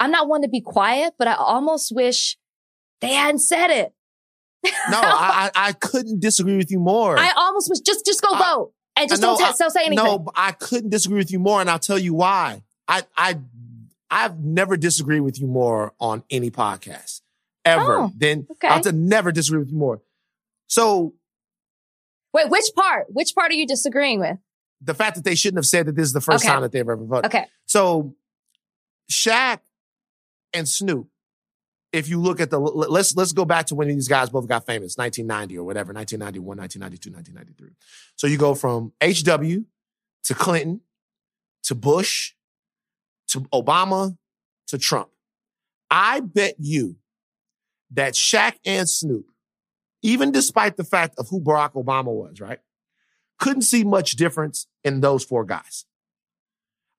I'm 0.00 0.10
not 0.10 0.28
one 0.28 0.42
to 0.42 0.48
be 0.48 0.60
quiet, 0.60 1.14
but 1.18 1.28
I 1.28 1.34
almost 1.34 1.94
wish 1.94 2.36
they 3.00 3.12
hadn't 3.12 3.40
said 3.40 3.70
it. 3.70 3.92
No, 4.64 5.00
I, 5.00 5.50
I 5.54 5.68
I 5.68 5.72
couldn't 5.72 6.20
disagree 6.20 6.56
with 6.56 6.70
you 6.70 6.78
more. 6.78 7.18
I 7.18 7.32
almost 7.36 7.68
wish 7.68 7.80
just, 7.80 8.04
just 8.06 8.22
go 8.22 8.32
I- 8.32 8.38
vote 8.38 8.72
and 8.96 9.08
just 9.08 9.22
I 9.22 9.26
know, 9.26 9.36
don't, 9.36 9.46
I- 9.46 9.50
t- 9.52 9.56
don't 9.58 9.70
say 9.70 9.84
anything. 9.84 10.04
No, 10.04 10.30
I 10.34 10.52
couldn't 10.52 10.90
disagree 10.90 11.18
with 11.18 11.30
you 11.30 11.38
more, 11.38 11.60
and 11.60 11.68
I'll 11.70 11.78
tell 11.78 11.98
you 11.98 12.14
why. 12.14 12.62
I 12.88 13.02
I 13.16 13.38
I've 14.10 14.38
never 14.38 14.76
disagreed 14.76 15.22
with 15.22 15.40
you 15.40 15.46
more 15.46 15.94
on 16.00 16.22
any 16.30 16.50
podcast 16.50 17.20
ever. 17.64 17.98
Oh, 18.00 18.12
then 18.16 18.46
okay. 18.52 18.68
I'll 18.68 18.80
to 18.82 18.92
never 18.92 19.32
disagree 19.32 19.60
with 19.60 19.70
you 19.70 19.78
more. 19.78 20.00
So 20.68 21.14
Wait, 22.34 22.48
which 22.48 22.64
part? 22.74 23.06
Which 23.08 23.34
part 23.34 23.50
are 23.50 23.54
you 23.54 23.66
disagreeing 23.66 24.18
with? 24.20 24.38
The 24.82 24.94
fact 24.94 25.16
that 25.16 25.24
they 25.24 25.34
shouldn't 25.34 25.58
have 25.58 25.66
said 25.66 25.86
that 25.86 25.94
this 25.96 26.04
is 26.06 26.12
the 26.12 26.20
first 26.20 26.44
Okay. 26.44 26.52
time 26.52 26.62
that 26.62 26.72
they've 26.72 26.80
ever 26.80 26.96
voted. 26.96 27.26
Okay. 27.26 27.46
So 27.66 28.14
Shaq 29.10 29.60
and 30.52 30.68
Snoop, 30.68 31.08
if 31.92 32.08
you 32.08 32.20
look 32.20 32.40
at 32.40 32.50
the 32.50 32.58
let's 32.58 33.14
let's 33.14 33.32
go 33.32 33.44
back 33.44 33.66
to 33.66 33.74
when 33.74 33.88
these 33.88 34.08
guys 34.08 34.30
both 34.30 34.48
got 34.48 34.66
famous, 34.66 34.96
1990 34.96 35.58
or 35.58 35.64
whatever, 35.64 35.92
1991, 35.92 36.56
1992, 36.58 37.10
1993. 37.10 37.76
So 38.16 38.26
you 38.26 38.38
go 38.38 38.54
from 38.54 38.92
HW 39.02 39.64
to 40.24 40.34
Clinton 40.34 40.80
to 41.64 41.74
Bush 41.74 42.32
to 43.28 43.40
Obama 43.52 44.16
to 44.68 44.78
Trump. 44.78 45.08
I 45.90 46.20
bet 46.20 46.54
you 46.58 46.96
that 47.90 48.14
Shaq 48.14 48.54
and 48.64 48.88
Snoop, 48.88 49.26
even 50.02 50.32
despite 50.32 50.76
the 50.78 50.84
fact 50.84 51.18
of 51.18 51.28
who 51.28 51.40
Barack 51.40 51.72
Obama 51.74 52.06
was, 52.06 52.40
right? 52.40 52.58
Couldn't 53.38 53.62
see 53.62 53.84
much 53.84 54.12
difference 54.12 54.66
in 54.84 55.00
those 55.00 55.24
four 55.24 55.44
guys. 55.44 55.84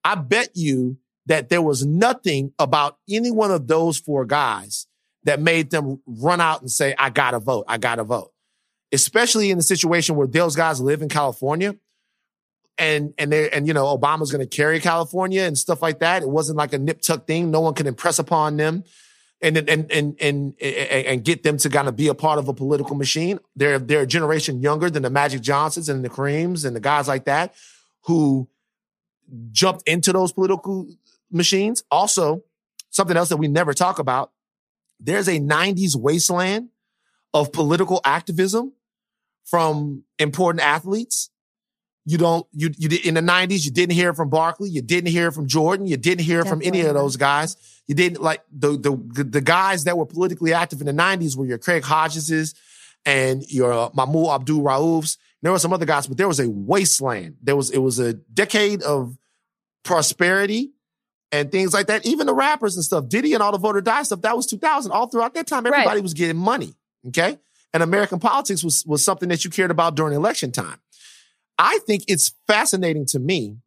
I 0.03 0.15
bet 0.15 0.49
you 0.55 0.97
that 1.25 1.49
there 1.49 1.61
was 1.61 1.85
nothing 1.85 2.53
about 2.59 2.97
any 3.09 3.31
one 3.31 3.51
of 3.51 3.67
those 3.67 3.97
four 3.97 4.25
guys 4.25 4.87
that 5.23 5.39
made 5.39 5.69
them 5.69 6.01
run 6.05 6.41
out 6.41 6.61
and 6.61 6.69
say, 6.69 6.93
I 6.97 7.09
gotta 7.09 7.39
vote. 7.39 7.65
I 7.67 7.77
gotta 7.77 8.03
vote. 8.03 8.31
Especially 8.91 9.49
in 9.49 9.57
the 9.57 9.63
situation 9.63 10.15
where 10.15 10.27
those 10.27 10.55
guys 10.55 10.81
live 10.81 11.01
in 11.01 11.09
California 11.09 11.75
and, 12.77 13.13
and 13.17 13.31
they, 13.31 13.49
and, 13.49 13.67
you 13.67 13.73
know, 13.73 13.85
Obama's 13.97 14.31
going 14.31 14.47
to 14.47 14.55
carry 14.55 14.79
California 14.79 15.43
and 15.43 15.57
stuff 15.57 15.81
like 15.81 15.99
that. 15.99 16.23
It 16.23 16.29
wasn't 16.29 16.57
like 16.57 16.73
a 16.73 16.79
nip 16.79 17.01
tuck 17.01 17.27
thing. 17.27 17.51
No 17.51 17.61
one 17.61 17.75
can 17.75 17.87
impress 17.87 18.19
upon 18.19 18.57
them 18.57 18.83
and, 19.43 19.57
and, 19.57 19.69
and, 19.69 19.91
and, 19.91 20.17
and, 20.19 20.55
and 20.61 21.23
get 21.23 21.43
them 21.43 21.57
to 21.57 21.69
kind 21.69 21.87
of 21.87 21.95
be 21.95 22.07
a 22.07 22.15
part 22.15 22.39
of 22.39 22.47
a 22.47 22.53
political 22.53 22.95
machine. 22.95 23.39
They're, 23.55 23.77
they're 23.77 24.03
a 24.03 24.07
generation 24.07 24.61
younger 24.61 24.89
than 24.89 25.03
the 25.03 25.09
Magic 25.09 25.41
Johnsons 25.41 25.89
and 25.89 26.03
the 26.03 26.09
Kareems 26.09 26.65
and 26.65 26.75
the 26.75 26.79
guys 26.79 27.07
like 27.09 27.25
that 27.25 27.53
who 28.05 28.47
jumped 29.51 29.87
into 29.87 30.13
those 30.13 30.31
political 30.31 30.87
machines. 31.29 31.83
Also, 31.91 32.43
something 32.89 33.17
else 33.17 33.29
that 33.29 33.37
we 33.37 33.49
never 33.49 33.73
talk 33.73 33.99
about. 33.99 34.31
There's 34.99 35.27
a 35.27 35.39
90s 35.39 35.95
wasteland 35.97 36.69
of 37.33 37.51
political 37.51 37.99
activism 38.05 38.71
from 39.43 40.03
important 40.19 40.63
athletes. 40.63 41.29
You 42.05 42.17
don't, 42.17 42.45
you, 42.53 42.69
you 42.77 42.87
did 42.87 43.05
in 43.05 43.15
the 43.15 43.21
90s, 43.21 43.65
you 43.65 43.71
didn't 43.71 43.95
hear 43.95 44.13
from 44.13 44.29
Barkley. 44.29 44.69
You 44.69 44.81
didn't 44.81 45.09
hear 45.09 45.31
from 45.31 45.47
Jordan. 45.47 45.85
You 45.85 45.97
didn't 45.97 46.23
hear 46.23 46.43
Definitely. 46.43 46.65
from 46.65 46.75
any 46.75 46.87
of 46.87 46.93
those 46.93 47.17
guys. 47.17 47.57
You 47.87 47.95
didn't 47.95 48.21
like 48.21 48.43
the, 48.51 48.77
the, 48.77 49.23
the 49.23 49.41
guys 49.41 49.83
that 49.83 49.97
were 49.97 50.05
politically 50.05 50.53
active 50.53 50.79
in 50.79 50.87
the 50.87 50.93
90s 50.93 51.35
were 51.35 51.45
your 51.45 51.57
Craig 51.57 51.83
Hodgeses 51.83 52.55
and 53.05 53.43
your 53.51 53.73
uh, 53.73 53.89
Mahmoud 53.93 54.29
Abdul 54.29 54.61
Raufs. 54.61 55.17
There 55.41 55.51
were 55.51 55.59
some 55.59 55.73
other 55.73 55.85
guys, 55.85 56.07
but 56.07 56.17
there 56.17 56.27
was 56.27 56.39
a 56.39 56.49
wasteland. 56.49 57.35
There 57.41 57.55
was, 57.55 57.69
it 57.69 57.79
was 57.79 57.99
a 57.99 58.13
decade 58.13 58.81
of 58.83 59.17
prosperity 59.83 60.71
and 61.33 61.51
things 61.51 61.73
like 61.73 61.87
that. 61.87 62.05
Even 62.05 62.27
the 62.27 62.33
rappers 62.33 62.75
and 62.75 62.85
stuff, 62.85 63.09
Diddy 63.09 63.33
and 63.33 63.43
all 63.43 63.51
the 63.51 63.57
Vote 63.57 63.75
or 63.75 63.81
Die 63.81 64.03
stuff, 64.03 64.21
that 64.21 64.37
was 64.37 64.45
2000. 64.45 64.91
All 64.91 65.07
throughout 65.07 65.33
that 65.33 65.47
time, 65.47 65.65
everybody 65.65 65.97
right. 65.97 66.03
was 66.03 66.13
getting 66.13 66.37
money. 66.37 66.73
Okay. 67.07 67.37
And 67.73 67.83
American 67.83 68.19
politics 68.19 68.63
was, 68.63 68.85
was 68.85 69.03
something 69.03 69.27
that 69.29 69.43
you 69.43 69.51
cared 69.51 69.71
about 69.71 69.95
during 69.95 70.15
election 70.15 70.51
time. 70.51 70.79
I 71.57 71.79
think 71.85 72.03
it's 72.07 72.33
fascinating 72.47 73.05
to 73.07 73.19
me 73.19 73.57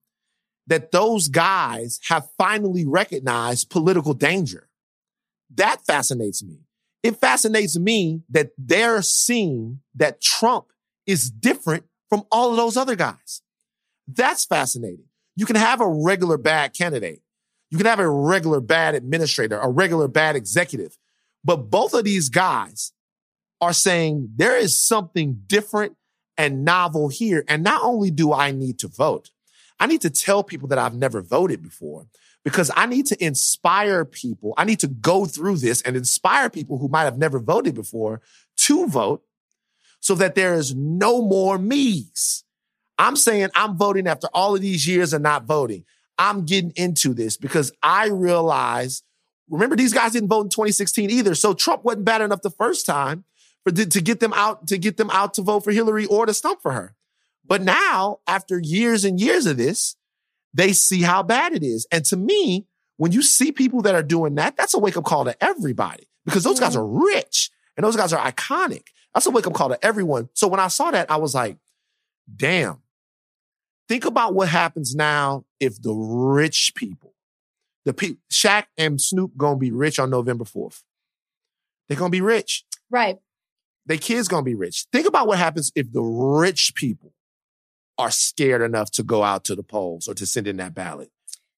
that 0.66 0.90
those 0.90 1.28
guys 1.28 2.00
have 2.08 2.28
finally 2.36 2.84
recognized 2.84 3.70
political 3.70 4.14
danger. 4.14 4.68
That 5.54 5.84
fascinates 5.86 6.42
me. 6.42 6.60
It 7.02 7.16
fascinates 7.16 7.78
me 7.78 8.22
that 8.30 8.50
they're 8.58 9.02
seeing 9.02 9.80
that 9.94 10.20
Trump 10.20 10.66
is 11.06 11.30
different 11.30 11.84
from 12.08 12.24
all 12.32 12.50
of 12.50 12.56
those 12.56 12.76
other 12.76 12.96
guys. 12.96 13.42
That's 14.08 14.44
fascinating. 14.44 15.06
You 15.36 15.46
can 15.46 15.56
have 15.56 15.80
a 15.80 15.88
regular 15.88 16.38
bad 16.38 16.74
candidate 16.74 17.22
you 17.70 17.78
can 17.78 17.86
have 17.86 17.98
a 17.98 18.08
regular 18.08 18.60
bad 18.60 18.94
administrator, 18.94 19.58
a 19.58 19.68
regular 19.68 20.08
bad 20.08 20.36
executive. 20.36 20.96
But 21.44 21.70
both 21.70 21.94
of 21.94 22.04
these 22.04 22.28
guys 22.28 22.92
are 23.60 23.72
saying 23.72 24.30
there 24.36 24.56
is 24.56 24.78
something 24.78 25.42
different 25.46 25.96
and 26.36 26.64
novel 26.64 27.08
here. 27.08 27.44
And 27.48 27.62
not 27.62 27.82
only 27.82 28.10
do 28.10 28.32
I 28.32 28.50
need 28.52 28.78
to 28.80 28.88
vote, 28.88 29.30
I 29.78 29.86
need 29.86 30.00
to 30.02 30.10
tell 30.10 30.42
people 30.42 30.68
that 30.68 30.78
I've 30.78 30.94
never 30.94 31.20
voted 31.20 31.62
before 31.62 32.06
because 32.44 32.70
I 32.76 32.86
need 32.86 33.06
to 33.06 33.24
inspire 33.24 34.04
people. 34.04 34.54
I 34.56 34.64
need 34.64 34.80
to 34.80 34.88
go 34.88 35.26
through 35.26 35.58
this 35.58 35.82
and 35.82 35.96
inspire 35.96 36.48
people 36.48 36.78
who 36.78 36.88
might 36.88 37.04
have 37.04 37.18
never 37.18 37.38
voted 37.38 37.74
before 37.74 38.20
to 38.58 38.86
vote 38.86 39.22
so 40.00 40.14
that 40.14 40.34
there 40.34 40.54
is 40.54 40.74
no 40.74 41.22
more 41.22 41.58
me's. 41.58 42.44
I'm 42.98 43.16
saying 43.16 43.50
I'm 43.54 43.76
voting 43.76 44.06
after 44.06 44.28
all 44.32 44.54
of 44.54 44.62
these 44.62 44.86
years 44.86 45.12
of 45.12 45.22
not 45.22 45.44
voting. 45.44 45.84
I'm 46.18 46.46
getting 46.46 46.72
into 46.76 47.12
this 47.12 47.36
because 47.36 47.72
I 47.82 48.06
realize, 48.06 49.02
remember, 49.50 49.76
these 49.76 49.92
guys 49.92 50.12
didn't 50.12 50.30
vote 50.30 50.44
in 50.44 50.48
2016 50.48 51.10
either. 51.10 51.34
So 51.34 51.52
Trump 51.52 51.84
wasn't 51.84 52.06
bad 52.06 52.22
enough 52.22 52.40
the 52.40 52.50
first 52.50 52.86
time 52.86 53.24
for 53.64 53.72
to 53.72 54.00
get 54.00 54.20
them 54.20 54.32
out, 54.32 54.66
to 54.68 54.78
get 54.78 54.96
them 54.96 55.10
out 55.10 55.34
to 55.34 55.42
vote 55.42 55.64
for 55.64 55.72
Hillary 55.72 56.06
or 56.06 56.24
to 56.24 56.32
stump 56.32 56.62
for 56.62 56.72
her. 56.72 56.95
But 57.46 57.62
now, 57.62 58.18
after 58.26 58.58
years 58.58 59.04
and 59.04 59.20
years 59.20 59.46
of 59.46 59.56
this, 59.56 59.96
they 60.54 60.72
see 60.72 61.02
how 61.02 61.22
bad 61.22 61.52
it 61.52 61.62
is. 61.62 61.86
And 61.92 62.04
to 62.06 62.16
me, 62.16 62.66
when 62.96 63.12
you 63.12 63.22
see 63.22 63.52
people 63.52 63.82
that 63.82 63.94
are 63.94 64.02
doing 64.02 64.36
that, 64.36 64.56
that's 64.56 64.74
a 64.74 64.78
wake 64.78 64.96
up 64.96 65.04
call 65.04 65.24
to 65.24 65.44
everybody 65.44 66.08
because 66.24 66.44
those 66.44 66.58
guys 66.58 66.74
mm-hmm. 66.74 66.80
are 66.80 67.06
rich 67.12 67.50
and 67.76 67.84
those 67.84 67.96
guys 67.96 68.12
are 68.12 68.30
iconic. 68.30 68.84
That's 69.14 69.26
a 69.26 69.30
wake 69.30 69.46
up 69.46 69.54
call 69.54 69.68
to 69.68 69.84
everyone. 69.84 70.28
So 70.34 70.48
when 70.48 70.60
I 70.60 70.68
saw 70.68 70.90
that, 70.90 71.10
I 71.10 71.16
was 71.16 71.34
like, 71.34 71.58
damn, 72.34 72.80
Think 73.88 74.04
about 74.04 74.34
what 74.34 74.48
happens 74.48 74.94
now 74.94 75.44
if 75.60 75.80
the 75.80 75.92
rich 75.92 76.74
people, 76.74 77.14
the 77.84 77.94
people, 77.94 78.20
Shaq 78.32 78.64
and 78.76 79.00
Snoop 79.00 79.36
gonna 79.36 79.58
be 79.58 79.70
rich 79.70 79.98
on 79.98 80.10
November 80.10 80.44
4th. 80.44 80.82
They're 81.88 81.98
gonna 81.98 82.10
be 82.10 82.20
rich. 82.20 82.64
Right. 82.90 83.18
Their 83.86 83.98
kids 83.98 84.26
gonna 84.26 84.42
be 84.42 84.56
rich. 84.56 84.86
Think 84.92 85.06
about 85.06 85.28
what 85.28 85.38
happens 85.38 85.70
if 85.76 85.92
the 85.92 86.02
rich 86.02 86.74
people 86.74 87.12
are 87.98 88.10
scared 88.10 88.62
enough 88.62 88.90
to 88.92 89.02
go 89.02 89.22
out 89.22 89.44
to 89.44 89.54
the 89.54 89.62
polls 89.62 90.08
or 90.08 90.14
to 90.14 90.26
send 90.26 90.46
in 90.46 90.56
that 90.58 90.74
ballot. 90.74 91.10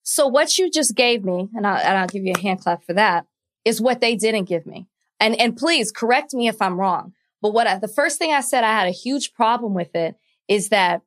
So 0.02 0.26
what 0.26 0.56
you 0.56 0.70
just 0.70 0.94
gave 0.94 1.24
me, 1.24 1.48
and 1.54 1.66
I'll, 1.66 1.76
and 1.76 1.98
I'll 1.98 2.06
give 2.06 2.24
you 2.24 2.32
a 2.34 2.40
hand 2.40 2.60
clap 2.60 2.82
for 2.84 2.94
that, 2.94 3.26
is 3.64 3.80
what 3.80 4.00
they 4.00 4.16
didn't 4.16 4.44
give 4.44 4.66
me. 4.66 4.86
And 5.20 5.38
and 5.38 5.56
please 5.56 5.90
correct 5.90 6.32
me 6.32 6.48
if 6.48 6.62
I'm 6.62 6.78
wrong. 6.78 7.12
But 7.42 7.52
what 7.52 7.66
I, 7.66 7.78
the 7.78 7.88
first 7.88 8.18
thing 8.18 8.32
I 8.32 8.40
said, 8.40 8.64
I 8.64 8.72
had 8.72 8.88
a 8.88 8.92
huge 8.92 9.34
problem 9.34 9.74
with 9.74 9.94
it 9.94 10.16
is 10.48 10.70
that 10.70 11.02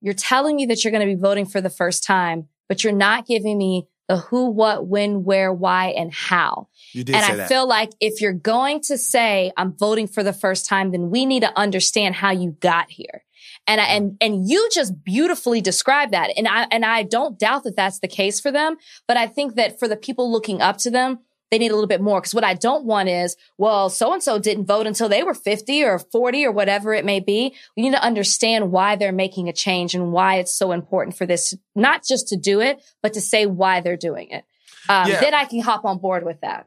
you're 0.00 0.14
telling 0.14 0.56
me 0.56 0.66
that 0.66 0.82
you're 0.82 0.90
going 0.92 1.06
to 1.06 1.14
be 1.14 1.20
voting 1.20 1.46
for 1.46 1.60
the 1.60 1.70
first 1.70 2.04
time, 2.04 2.48
but 2.68 2.82
you're 2.82 2.92
not 2.92 3.26
giving 3.26 3.56
me 3.56 3.86
the 4.08 4.16
who, 4.16 4.50
what, 4.50 4.86
when, 4.86 5.22
where, 5.22 5.52
why, 5.52 5.88
and 5.88 6.12
how. 6.12 6.68
You 6.92 7.04
did 7.04 7.14
and 7.14 7.24
I 7.24 7.36
that. 7.36 7.48
feel 7.48 7.68
like 7.68 7.90
if 8.00 8.20
you're 8.20 8.32
going 8.32 8.80
to 8.82 8.98
say 8.98 9.52
I'm 9.56 9.72
voting 9.76 10.08
for 10.08 10.24
the 10.24 10.32
first 10.32 10.66
time, 10.66 10.90
then 10.90 11.10
we 11.10 11.26
need 11.26 11.40
to 11.40 11.56
understand 11.56 12.16
how 12.16 12.32
you 12.32 12.56
got 12.60 12.90
here. 12.90 13.22
And 13.70 13.80
I, 13.80 13.84
and 13.84 14.16
and 14.20 14.48
you 14.48 14.68
just 14.72 15.04
beautifully 15.04 15.60
described 15.60 16.12
that. 16.12 16.30
And 16.36 16.48
I 16.48 16.66
and 16.72 16.84
I 16.84 17.04
don't 17.04 17.38
doubt 17.38 17.62
that 17.64 17.76
that's 17.76 18.00
the 18.00 18.08
case 18.08 18.40
for 18.40 18.50
them, 18.50 18.76
but 19.06 19.16
I 19.16 19.28
think 19.28 19.54
that 19.54 19.78
for 19.78 19.86
the 19.86 19.96
people 19.96 20.30
looking 20.30 20.60
up 20.60 20.78
to 20.78 20.90
them, 20.90 21.20
they 21.52 21.58
need 21.58 21.70
a 21.70 21.74
little 21.74 21.86
bit 21.86 22.00
more. 22.00 22.20
Cause 22.20 22.34
what 22.34 22.42
I 22.42 22.54
don't 22.54 22.84
want 22.84 23.08
is, 23.08 23.36
well, 23.58 23.88
so 23.88 24.12
and 24.12 24.20
so 24.20 24.40
didn't 24.40 24.66
vote 24.66 24.88
until 24.88 25.08
they 25.08 25.22
were 25.22 25.34
50 25.34 25.84
or 25.84 26.00
40 26.00 26.46
or 26.46 26.50
whatever 26.50 26.94
it 26.94 27.04
may 27.04 27.20
be. 27.20 27.54
We 27.76 27.84
need 27.84 27.92
to 27.92 28.02
understand 28.02 28.72
why 28.72 28.96
they're 28.96 29.12
making 29.12 29.48
a 29.48 29.52
change 29.52 29.94
and 29.94 30.10
why 30.10 30.36
it's 30.38 30.52
so 30.52 30.72
important 30.72 31.16
for 31.16 31.24
this, 31.24 31.54
not 31.76 32.04
just 32.04 32.26
to 32.28 32.36
do 32.36 32.60
it, 32.60 32.82
but 33.02 33.12
to 33.12 33.20
say 33.20 33.46
why 33.46 33.82
they're 33.82 33.96
doing 33.96 34.30
it. 34.30 34.44
Um, 34.88 35.08
yeah. 35.08 35.20
Then 35.20 35.34
I 35.34 35.44
can 35.44 35.60
hop 35.60 35.84
on 35.84 35.98
board 35.98 36.24
with 36.24 36.40
that. 36.40 36.66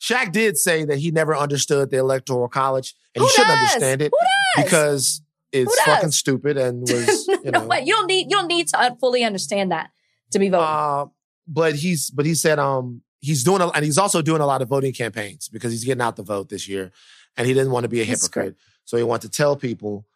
Shaq 0.00 0.32
did 0.32 0.56
say 0.56 0.84
that 0.84 0.98
he 0.98 1.12
never 1.12 1.36
understood 1.36 1.90
the 1.90 1.98
electoral 1.98 2.48
college 2.48 2.94
and 3.14 3.22
Who 3.22 3.26
he 3.28 3.32
shouldn't 3.34 3.54
does? 3.54 3.74
understand 3.74 4.02
it 4.02 4.12
because 4.56 5.22
it's 5.52 5.80
fucking 5.82 6.10
stupid 6.12 6.56
and 6.56 6.80
was, 6.88 7.28
you 7.44 7.50
know. 7.50 7.66
no, 7.66 7.76
you 7.76 7.92
don't 7.94 8.06
need, 8.06 8.30
you 8.30 8.36
don't 8.36 8.46
need 8.48 8.68
to 8.68 8.96
fully 9.00 9.24
understand 9.24 9.72
that 9.72 9.90
to 10.30 10.38
be 10.38 10.48
voting. 10.48 10.66
Uh, 10.66 11.06
but 11.46 11.74
he's, 11.74 12.10
but 12.10 12.24
he 12.26 12.34
said, 12.34 12.58
um, 12.58 13.02
he's 13.20 13.44
doing 13.44 13.60
a, 13.60 13.68
and 13.68 13.84
he's 13.84 13.98
also 13.98 14.22
doing 14.22 14.40
a 14.40 14.46
lot 14.46 14.62
of 14.62 14.68
voting 14.68 14.92
campaigns 14.92 15.48
because 15.48 15.72
he's 15.72 15.84
getting 15.84 16.02
out 16.02 16.16
the 16.16 16.22
vote 16.22 16.48
this 16.48 16.68
year, 16.68 16.90
and 17.36 17.46
he 17.46 17.54
didn't 17.54 17.72
want 17.72 17.84
to 17.84 17.88
be 17.88 18.00
a 18.00 18.04
That's 18.04 18.22
hypocrite, 18.22 18.54
great. 18.54 18.56
so 18.84 18.96
he 18.96 19.02
wanted 19.02 19.30
to 19.30 19.36
tell 19.36 19.56
people 19.56 20.06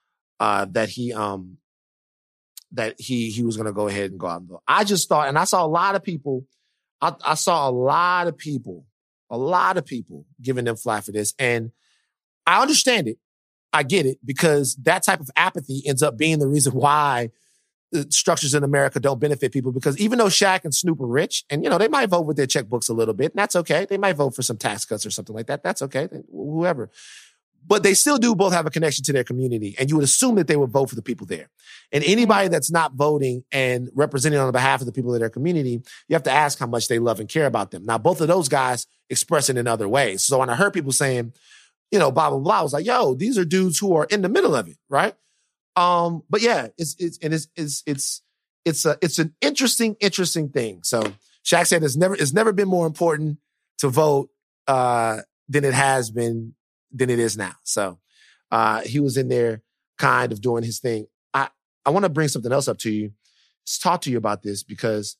uh, 0.40 0.66
that 0.70 0.88
he 0.88 1.12
um 1.12 1.58
that 2.72 3.00
he 3.00 3.30
he 3.30 3.42
was 3.42 3.56
going 3.56 3.66
to 3.66 3.72
go 3.72 3.88
ahead 3.88 4.10
and 4.10 4.18
go 4.18 4.26
out 4.26 4.40
and 4.40 4.48
vote. 4.48 4.62
I 4.66 4.84
just 4.84 5.08
thought, 5.08 5.28
and 5.28 5.38
I 5.38 5.44
saw 5.44 5.64
a 5.64 5.68
lot 5.68 5.94
of 5.94 6.02
people, 6.02 6.46
I, 7.00 7.14
I 7.24 7.34
saw 7.34 7.68
a 7.68 7.72
lot 7.72 8.26
of 8.26 8.36
people, 8.36 8.84
a 9.30 9.38
lot 9.38 9.76
of 9.76 9.84
people 9.86 10.26
giving 10.40 10.64
them 10.64 10.76
fly 10.76 11.00
for 11.00 11.12
this, 11.12 11.34
and 11.38 11.70
I 12.46 12.62
understand 12.62 13.08
it. 13.08 13.18
I 13.74 13.82
get 13.82 14.06
it 14.06 14.18
because 14.24 14.76
that 14.76 15.02
type 15.02 15.20
of 15.20 15.30
apathy 15.36 15.82
ends 15.84 16.02
up 16.02 16.16
being 16.16 16.38
the 16.38 16.46
reason 16.46 16.72
why 16.72 17.30
structures 18.08 18.54
in 18.54 18.64
America 18.64 18.98
don't 18.98 19.20
benefit 19.20 19.52
people 19.52 19.72
because 19.72 19.98
even 19.98 20.18
though 20.18 20.26
Shaq 20.26 20.64
and 20.64 20.74
Snoop 20.74 21.00
are 21.00 21.06
rich 21.06 21.44
and, 21.50 21.62
you 21.62 21.70
know, 21.70 21.78
they 21.78 21.88
might 21.88 22.08
vote 22.08 22.26
with 22.26 22.36
their 22.36 22.46
checkbooks 22.46 22.88
a 22.88 22.92
little 22.92 23.14
bit 23.14 23.32
and 23.32 23.38
that's 23.38 23.56
okay. 23.56 23.84
They 23.84 23.98
might 23.98 24.16
vote 24.16 24.34
for 24.34 24.42
some 24.42 24.56
tax 24.56 24.84
cuts 24.84 25.04
or 25.04 25.10
something 25.10 25.34
like 25.34 25.46
that. 25.46 25.62
That's 25.62 25.82
okay. 25.82 26.08
Whoever. 26.32 26.90
But 27.66 27.82
they 27.82 27.94
still 27.94 28.18
do 28.18 28.34
both 28.34 28.52
have 28.52 28.66
a 28.66 28.70
connection 28.70 29.04
to 29.04 29.12
their 29.12 29.24
community. 29.24 29.74
And 29.78 29.88
you 29.88 29.96
would 29.96 30.04
assume 30.04 30.34
that 30.34 30.48
they 30.48 30.56
would 30.56 30.70
vote 30.70 30.90
for 30.90 30.96
the 30.96 31.02
people 31.02 31.26
there. 31.26 31.48
And 31.92 32.04
mm-hmm. 32.04 32.12
anybody 32.12 32.48
that's 32.48 32.70
not 32.70 32.94
voting 32.94 33.44
and 33.52 33.90
representing 33.94 34.38
on 34.38 34.52
behalf 34.52 34.80
of 34.80 34.86
the 34.86 34.92
people 34.92 35.14
of 35.14 35.20
their 35.20 35.30
community, 35.30 35.82
you 36.08 36.14
have 36.14 36.24
to 36.24 36.32
ask 36.32 36.58
how 36.58 36.66
much 36.66 36.88
they 36.88 36.98
love 36.98 37.20
and 37.20 37.28
care 37.28 37.46
about 37.46 37.70
them. 37.70 37.86
Now, 37.86 37.96
both 37.96 38.20
of 38.20 38.28
those 38.28 38.48
guys 38.48 38.86
express 39.08 39.48
it 39.48 39.56
in 39.56 39.66
other 39.66 39.88
ways. 39.88 40.22
So 40.22 40.38
when 40.38 40.50
I 40.50 40.56
heard 40.56 40.74
people 40.74 40.92
saying, 40.92 41.32
you 41.94 42.00
know, 42.00 42.10
blah, 42.10 42.28
blah, 42.28 42.40
blah, 42.40 42.58
I 42.58 42.62
was 42.62 42.72
like, 42.72 42.84
yo, 42.86 43.14
these 43.14 43.38
are 43.38 43.44
dudes 43.46 43.78
who 43.78 43.94
are 43.96 44.06
in 44.10 44.22
the 44.22 44.28
middle 44.28 44.54
of 44.54 44.66
it, 44.66 44.78
right? 44.90 45.14
Um, 45.76 46.24
but 46.28 46.42
yeah, 46.42 46.68
it's 46.76 46.96
it's 46.98 47.18
and 47.22 47.32
it's 47.32 47.46
it's 47.54 47.82
it's 47.86 48.22
it's 48.64 48.84
a 48.84 48.98
it's 49.00 49.18
an 49.18 49.34
interesting 49.40 49.96
interesting 50.00 50.48
thing. 50.48 50.80
So 50.82 51.02
Shaq 51.44 51.66
said 51.68 51.84
it's 51.84 51.96
never 51.96 52.14
it's 52.14 52.32
never 52.32 52.52
been 52.52 52.68
more 52.68 52.86
important 52.86 53.38
to 53.78 53.88
vote 53.88 54.28
uh 54.66 55.20
than 55.48 55.64
it 55.64 55.74
has 55.74 56.10
been 56.10 56.54
than 56.90 57.10
it 57.10 57.18
is 57.18 57.36
now. 57.36 57.54
So 57.62 57.98
Uh, 58.50 58.82
he 58.82 59.00
was 59.00 59.16
in 59.16 59.28
there 59.28 59.62
kind 59.98 60.30
of 60.32 60.40
doing 60.40 60.62
his 60.62 60.78
thing. 60.78 61.06
I, 61.32 61.48
I 61.84 61.90
want 61.90 62.04
to 62.04 62.08
bring 62.08 62.28
something 62.28 62.52
else 62.52 62.68
up 62.68 62.78
to 62.78 62.90
you. 62.90 63.10
Let's 63.62 63.78
talk 63.78 64.00
to 64.02 64.10
you 64.10 64.18
about 64.18 64.42
this 64.42 64.62
because 64.62 65.16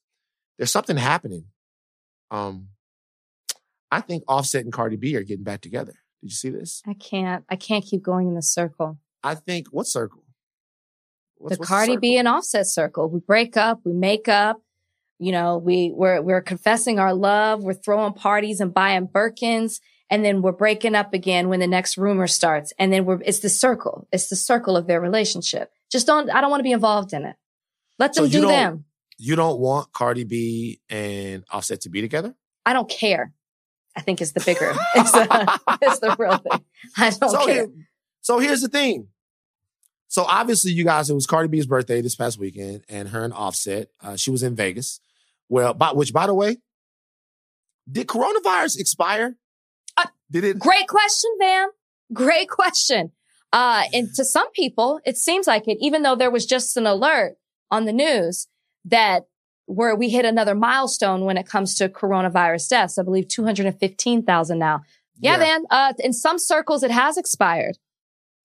there's 0.57 0.71
something 0.71 0.97
happening. 0.97 1.47
Um, 2.31 2.69
I 3.91 4.01
think 4.03 4.23
Offset 4.29 4.65
and 4.65 4.73
Cardi 4.73 4.97
B 4.97 5.17
are 5.17 5.25
getting 5.25 5.45
back 5.45 5.63
together. 5.63 5.95
Did 6.25 6.31
you 6.31 6.37
see 6.37 6.49
this? 6.49 6.83
I 6.87 6.95
can't. 6.95 7.45
I 7.51 7.57
can't 7.57 7.85
keep 7.85 8.03
going 8.03 8.29
in 8.29 8.35
the 8.35 8.41
circle. 8.41 8.99
I 9.23 9.35
think 9.35 9.67
what 9.73 9.87
circle? 9.87 10.25
What's, 11.37 11.57
the 11.57 11.61
what's 11.61 11.69
Cardi 11.69 11.99
B 11.99 12.13
circle? 12.13 12.19
and 12.21 12.29
Offset 12.29 12.67
circle. 12.67 13.11
We 13.11 13.21
break 13.21 13.59
up, 13.59 13.83
we 13.85 13.93
make 13.93 14.27
up. 14.27 14.63
You 15.19 15.33
know, 15.33 15.59
we 15.59 15.93
we're 15.95 16.23
we're 16.23 16.41
confessing 16.41 16.99
our 16.99 17.13
love. 17.13 17.63
We're 17.63 17.75
throwing 17.75 18.15
parties 18.15 18.61
and 18.61 18.73
buying 18.73 19.07
Birkins, 19.07 19.81
and 20.09 20.25
then 20.25 20.41
we're 20.41 20.53
breaking 20.53 20.95
up 20.95 21.13
again 21.13 21.51
when 21.51 21.61
the 21.61 21.67
next 21.67 21.99
rumor 21.99 22.27
starts. 22.27 22.73
And 22.79 22.91
then 22.91 23.05
we're 23.05 23.21
it's 23.21 23.41
the 23.41 23.51
circle. 23.51 24.09
It's 24.11 24.29
the 24.29 24.37
circle 24.37 24.79
of 24.79 24.87
their 24.87 25.03
relationship. 25.03 25.73
Just 25.93 26.07
don't. 26.07 26.31
I 26.31 26.41
don't 26.41 26.49
want 26.49 26.61
to 26.61 26.65
be 26.65 26.73
involved 26.73 27.13
in 27.13 27.27
it. 27.27 27.37
Let 27.99 28.15
them 28.15 28.25
you 28.25 28.31
do 28.31 28.47
them. 28.47 28.87
You 29.19 29.37
don't 29.37 29.61
want 29.61 29.93
Cardi 29.93 30.25
B 30.25 30.81
and 30.89 31.45
Offset 31.51 31.83
to 31.83 31.91
be 31.91 32.01
together? 32.01 32.35
I 32.65 32.73
don't 32.73 32.89
care. 32.89 33.35
I 33.97 34.01
think 34.01 34.21
is 34.21 34.33
the 34.33 34.41
bigger. 34.41 34.73
it's, 34.95 35.13
the, 35.13 35.61
it's 35.83 35.99
the 36.01 36.17
real 36.19 36.37
thing. 36.39 36.65
I 36.97 37.11
don't 37.11 37.31
so, 37.31 37.47
care. 37.47 37.55
here- 37.55 37.69
so 38.21 38.39
here's 38.39 38.63
the 38.63 38.69
thing. 38.69 39.09
So 40.09 40.23
obviously, 40.23 40.73
you 40.73 40.85
guys, 40.85 41.11
it 41.11 41.15
was 41.15 41.27
Cardi 41.27 41.49
B's 41.49 41.67
birthday 41.67 42.01
this 42.01 42.15
past 42.15 42.39
weekend, 42.39 42.85
and 42.89 43.09
her 43.09 43.25
and 43.25 43.35
Offset. 43.35 43.89
Uh, 44.03 44.17
she 44.17 44.31
was 44.31 44.43
in 44.43 44.55
Vegas. 44.55 45.01
Well, 45.49 45.75
by, 45.75 45.93
which, 45.93 46.13
by 46.13 46.27
the 46.27 46.35
way, 46.35 46.59
did 47.91 48.07
coronavirus 48.07 48.79
expire? 48.79 49.37
Uh, 49.97 50.07
did 50.31 50.45
it? 50.45 50.59
Great 50.59 50.89
question, 50.89 51.31
Van. 51.39 51.69
Great 52.13 52.49
question. 52.49 53.13
Uh, 53.53 53.85
and 53.93 54.09
to 54.15 54.25
some 54.25 54.51
people, 54.53 55.01
it 55.05 55.17
seems 55.17 55.47
like 55.47 55.69
it, 55.69 55.79
even 55.81 56.03
though 56.03 56.17
there 56.17 56.31
was 56.31 56.47
just 56.47 56.77
an 56.77 56.87
alert 56.87 57.37
on 57.71 57.85
the 57.85 57.93
news 57.93 58.49
that 58.85 59.27
where 59.67 59.95
we 59.97 60.09
hit 60.11 60.25
another 60.25 60.55
milestone 60.55 61.25
when 61.25 61.37
it 61.37 61.47
comes 61.47 61.75
to 61.77 61.89
coronavirus 61.89 62.69
deaths. 62.69 62.99
I 62.99 63.03
believe 63.03 63.29
215,000 63.29 64.59
now. 64.59 64.83
Yeah, 65.19 65.37
man. 65.39 65.65
Uh, 65.71 65.93
in 65.99 66.13
some 66.13 66.39
circles, 66.39 66.83
it 66.83 66.91
has 66.91 67.17
expired. 67.17 67.79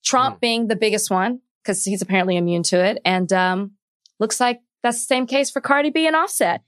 Trump 0.04 0.36
Hmm. 0.36 0.40
being 0.40 0.68
the 0.68 0.76
biggest 0.76 1.10
one 1.12 1.42
because 1.64 1.84
he's 1.84 2.02
apparently 2.02 2.38
immune 2.38 2.64
to 2.64 2.84
it. 2.84 3.00
And, 3.04 3.32
um, 3.34 3.72
looks 4.20 4.40
like 4.40 4.62
that's 4.84 4.98
the 5.00 5.06
same 5.06 5.26
case 5.28 5.50
for 5.50 5.62
Cardi 5.62 5.90
B 5.90 6.08
and 6.08 6.16
Offset 6.16 6.62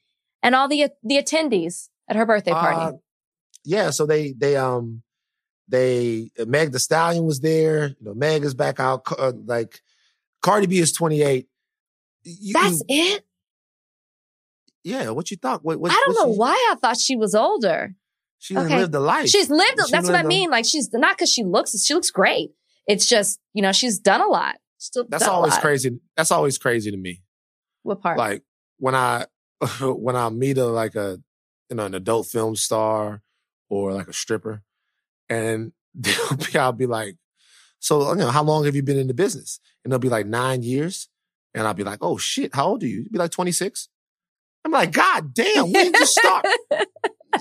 and 0.43 0.53
all 0.55 0.67
the, 0.67 0.89
the 1.03 1.15
attendees 1.17 1.89
at 2.09 2.15
her 2.17 2.25
birthday 2.25 2.51
party. 2.51 2.77
Uh, 2.79 2.91
yeah, 3.63 3.91
so 3.91 4.05
they 4.07 4.31
they 4.33 4.55
um 4.57 5.03
they 5.67 6.31
Meg 6.47 6.71
the 6.71 6.79
Stallion 6.79 7.25
was 7.25 7.39
there. 7.41 7.89
You 7.89 7.95
know, 8.01 8.13
Meg 8.15 8.43
is 8.43 8.53
back 8.55 8.79
out. 8.79 9.03
Uh, 9.17 9.33
like 9.45 9.81
Cardi 10.41 10.65
B 10.67 10.79
is 10.79 10.91
28. 10.91 11.47
You- 12.23 12.53
that's 12.53 12.79
you- 12.89 13.15
it. 13.15 13.25
Yeah. 14.84 15.10
What 15.10 15.32
you 15.32 15.38
thought? 15.38 15.63
What, 15.63 15.80
what, 15.80 15.91
I 15.91 15.96
don't 16.06 16.15
know 16.15 16.34
she- 16.34 16.38
why 16.39 16.54
I 16.72 16.76
thought 16.76 16.98
she 16.98 17.15
was 17.15 17.36
older. 17.36 17.96
She 18.39 18.58
Okay. 18.58 18.78
live 18.80 18.91
the 18.91 19.00
life. 19.00 19.30
She's 19.30 19.50
lived. 19.52 19.80
She 19.86 19.91
that's 19.91 20.08
what 20.08 20.15
I 20.15 20.20
lived 20.20 20.26
a- 20.26 20.28
mean. 20.30 20.50
Like 20.50 20.65
she's 20.65 20.91
not 20.94 21.15
because 21.17 21.32
she 21.32 21.44
looks. 21.44 21.80
She 21.84 21.94
looks 21.94 22.10
great. 22.12 22.52
It's 22.88 23.06
just 23.06 23.39
you 23.54 23.62
know 23.62 23.72
she's 23.72 24.00
done 24.00 24.22
a 24.22 24.28
lot. 24.28 24.56
Still 24.80 25.06
That's 25.08 25.28
always 25.28 25.56
crazy. 25.60 26.00
That's 26.17 26.32
always 26.32 26.58
crazy 26.58 26.89
to 26.89 26.98
me. 26.98 27.22
What 27.84 28.02
part? 28.02 28.17
Like 28.17 28.41
when 28.80 28.96
I 28.96 29.28
when 29.82 30.15
I 30.15 30.30
meet 30.30 30.58
a 30.58 30.65
like 30.65 30.96
a 30.96 31.20
you 31.70 31.76
know 31.76 31.86
an 31.86 31.94
adult 31.94 32.26
film 32.28 32.56
star 32.56 33.22
or 33.70 33.94
like 33.94 34.08
a 34.08 34.13
stripper, 34.13 34.63
and 35.30 35.72
they'll 35.94 36.36
be, 36.38 36.58
I'll 36.58 36.72
be 36.74 36.88
like, 36.88 37.17
so 37.80 38.10
you 38.12 38.17
know 38.17 38.30
how 38.32 38.44
long 38.44 38.65
have 38.65 38.76
you 38.76 38.82
been 38.84 38.98
in 38.98 39.08
the 39.08 39.13
business? 39.13 39.60
And 39.84 39.91
they'll 39.91 40.00
be 40.00 40.10
like 40.10 40.26
nine 40.26 40.63
years, 40.63 41.10
and 41.54 41.67
I'll 41.67 41.76
be 41.76 41.84
like, 41.84 42.00
oh 42.02 42.17
shit, 42.17 42.56
how 42.56 42.67
old 42.70 42.82
are 42.84 42.88
you? 42.88 43.02
You'd 43.04 43.12
be 43.12 43.20
like 43.20 43.32
twenty 43.32 43.52
six. 43.52 43.88
I'm 44.63 44.71
like, 44.71 44.91
God 44.91 45.34
damn, 45.34 45.71
when 45.71 45.91
did 45.91 46.00
you 46.00 46.06
start? 46.06 46.45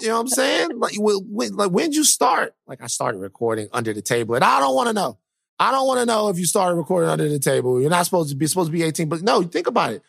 You 0.00 0.06
know 0.06 0.14
what 0.14 0.20
I'm 0.20 0.28
saying? 0.28 0.78
Like, 0.78 0.94
when, 0.96 1.56
like, 1.56 1.72
when 1.72 1.87
did 1.87 1.96
you 1.96 2.04
start? 2.04 2.54
Like, 2.68 2.80
I 2.80 2.87
started 2.87 3.18
recording 3.18 3.68
under 3.72 3.92
the 3.92 4.00
table, 4.00 4.37
and 4.37 4.44
I 4.44 4.61
don't 4.61 4.74
want 4.76 4.87
to 4.87 4.92
know. 4.92 5.18
I 5.59 5.72
don't 5.72 5.85
want 5.88 5.98
to 5.98 6.06
know 6.06 6.28
if 6.28 6.38
you 6.38 6.46
started 6.46 6.76
recording 6.76 7.11
under 7.11 7.28
the 7.28 7.40
table. 7.40 7.80
You're 7.80 7.90
not 7.90 8.04
supposed 8.04 8.30
to 8.30 8.37
be 8.37 8.46
supposed 8.46 8.68
to 8.68 8.72
be 8.72 8.85
18, 8.85 9.09
but 9.09 9.22
no, 9.22 9.42
think 9.42 9.66
about 9.66 9.92
it. 9.92 10.02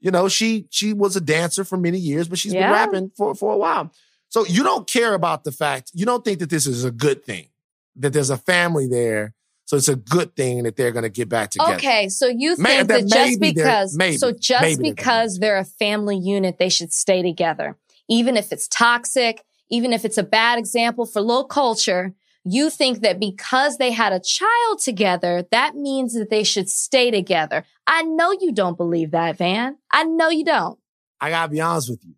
You 0.00 0.12
know, 0.12 0.28
she 0.28 0.68
she 0.70 0.92
was 0.92 1.16
a 1.16 1.20
dancer 1.20 1.64
for 1.64 1.76
many 1.76 1.98
years, 1.98 2.28
but 2.28 2.38
she's 2.38 2.54
Yeah. 2.54 2.68
been 2.68 2.70
rapping 2.72 3.10
for 3.16 3.34
for 3.34 3.52
a 3.52 3.56
while. 3.58 3.90
So 4.28 4.46
you 4.46 4.62
don't 4.62 4.88
care 4.88 5.14
about 5.14 5.42
the 5.42 5.50
fact. 5.52 5.90
You 5.94 6.06
don't 6.06 6.24
think 6.24 6.38
that 6.38 6.48
this 6.48 6.66
is 6.68 6.84
a 6.84 6.92
good 6.92 7.24
thing. 7.24 7.48
That 7.96 8.12
there's 8.12 8.30
a 8.30 8.38
family 8.38 8.86
there, 8.86 9.33
so 9.66 9.76
it's 9.76 9.88
a 9.88 9.96
good 9.96 10.36
thing 10.36 10.64
that 10.64 10.76
they're 10.76 10.92
going 10.92 11.04
to 11.04 11.08
get 11.08 11.28
back 11.28 11.50
together. 11.50 11.74
okay, 11.74 12.08
so 12.08 12.26
you 12.26 12.56
May- 12.58 12.76
think 12.76 12.88
that 12.88 13.08
that 13.08 13.08
just 13.08 13.40
because 13.40 13.96
maybe- 13.96 14.18
so 14.18 14.32
just 14.32 14.62
maybe 14.62 14.82
they're 14.82 14.94
because 14.94 15.38
they're 15.38 15.58
a 15.58 15.64
family 15.64 16.16
unit, 16.18 16.58
they 16.58 16.68
should 16.68 16.92
stay 16.92 17.22
together, 17.22 17.76
even 18.08 18.36
if 18.36 18.52
it's 18.52 18.68
toxic, 18.68 19.42
even 19.70 19.92
if 19.92 20.04
it's 20.04 20.18
a 20.18 20.22
bad 20.22 20.58
example 20.58 21.06
for 21.06 21.20
low 21.20 21.44
culture. 21.44 22.14
You 22.46 22.68
think 22.68 23.00
that 23.00 23.18
because 23.18 23.78
they 23.78 23.90
had 23.90 24.12
a 24.12 24.20
child 24.20 24.78
together, 24.78 25.46
that 25.50 25.76
means 25.76 26.12
that 26.12 26.28
they 26.28 26.44
should 26.44 26.68
stay 26.68 27.10
together. 27.10 27.64
I 27.86 28.02
know 28.02 28.32
you 28.32 28.52
don't 28.52 28.76
believe 28.76 29.12
that, 29.12 29.38
Van. 29.38 29.78
I 29.90 30.04
know 30.04 30.28
you 30.28 30.44
don't. 30.44 30.78
I 31.22 31.30
gotta 31.30 31.50
be 31.50 31.62
honest 31.62 31.88
with 31.88 32.04
you. 32.04 32.12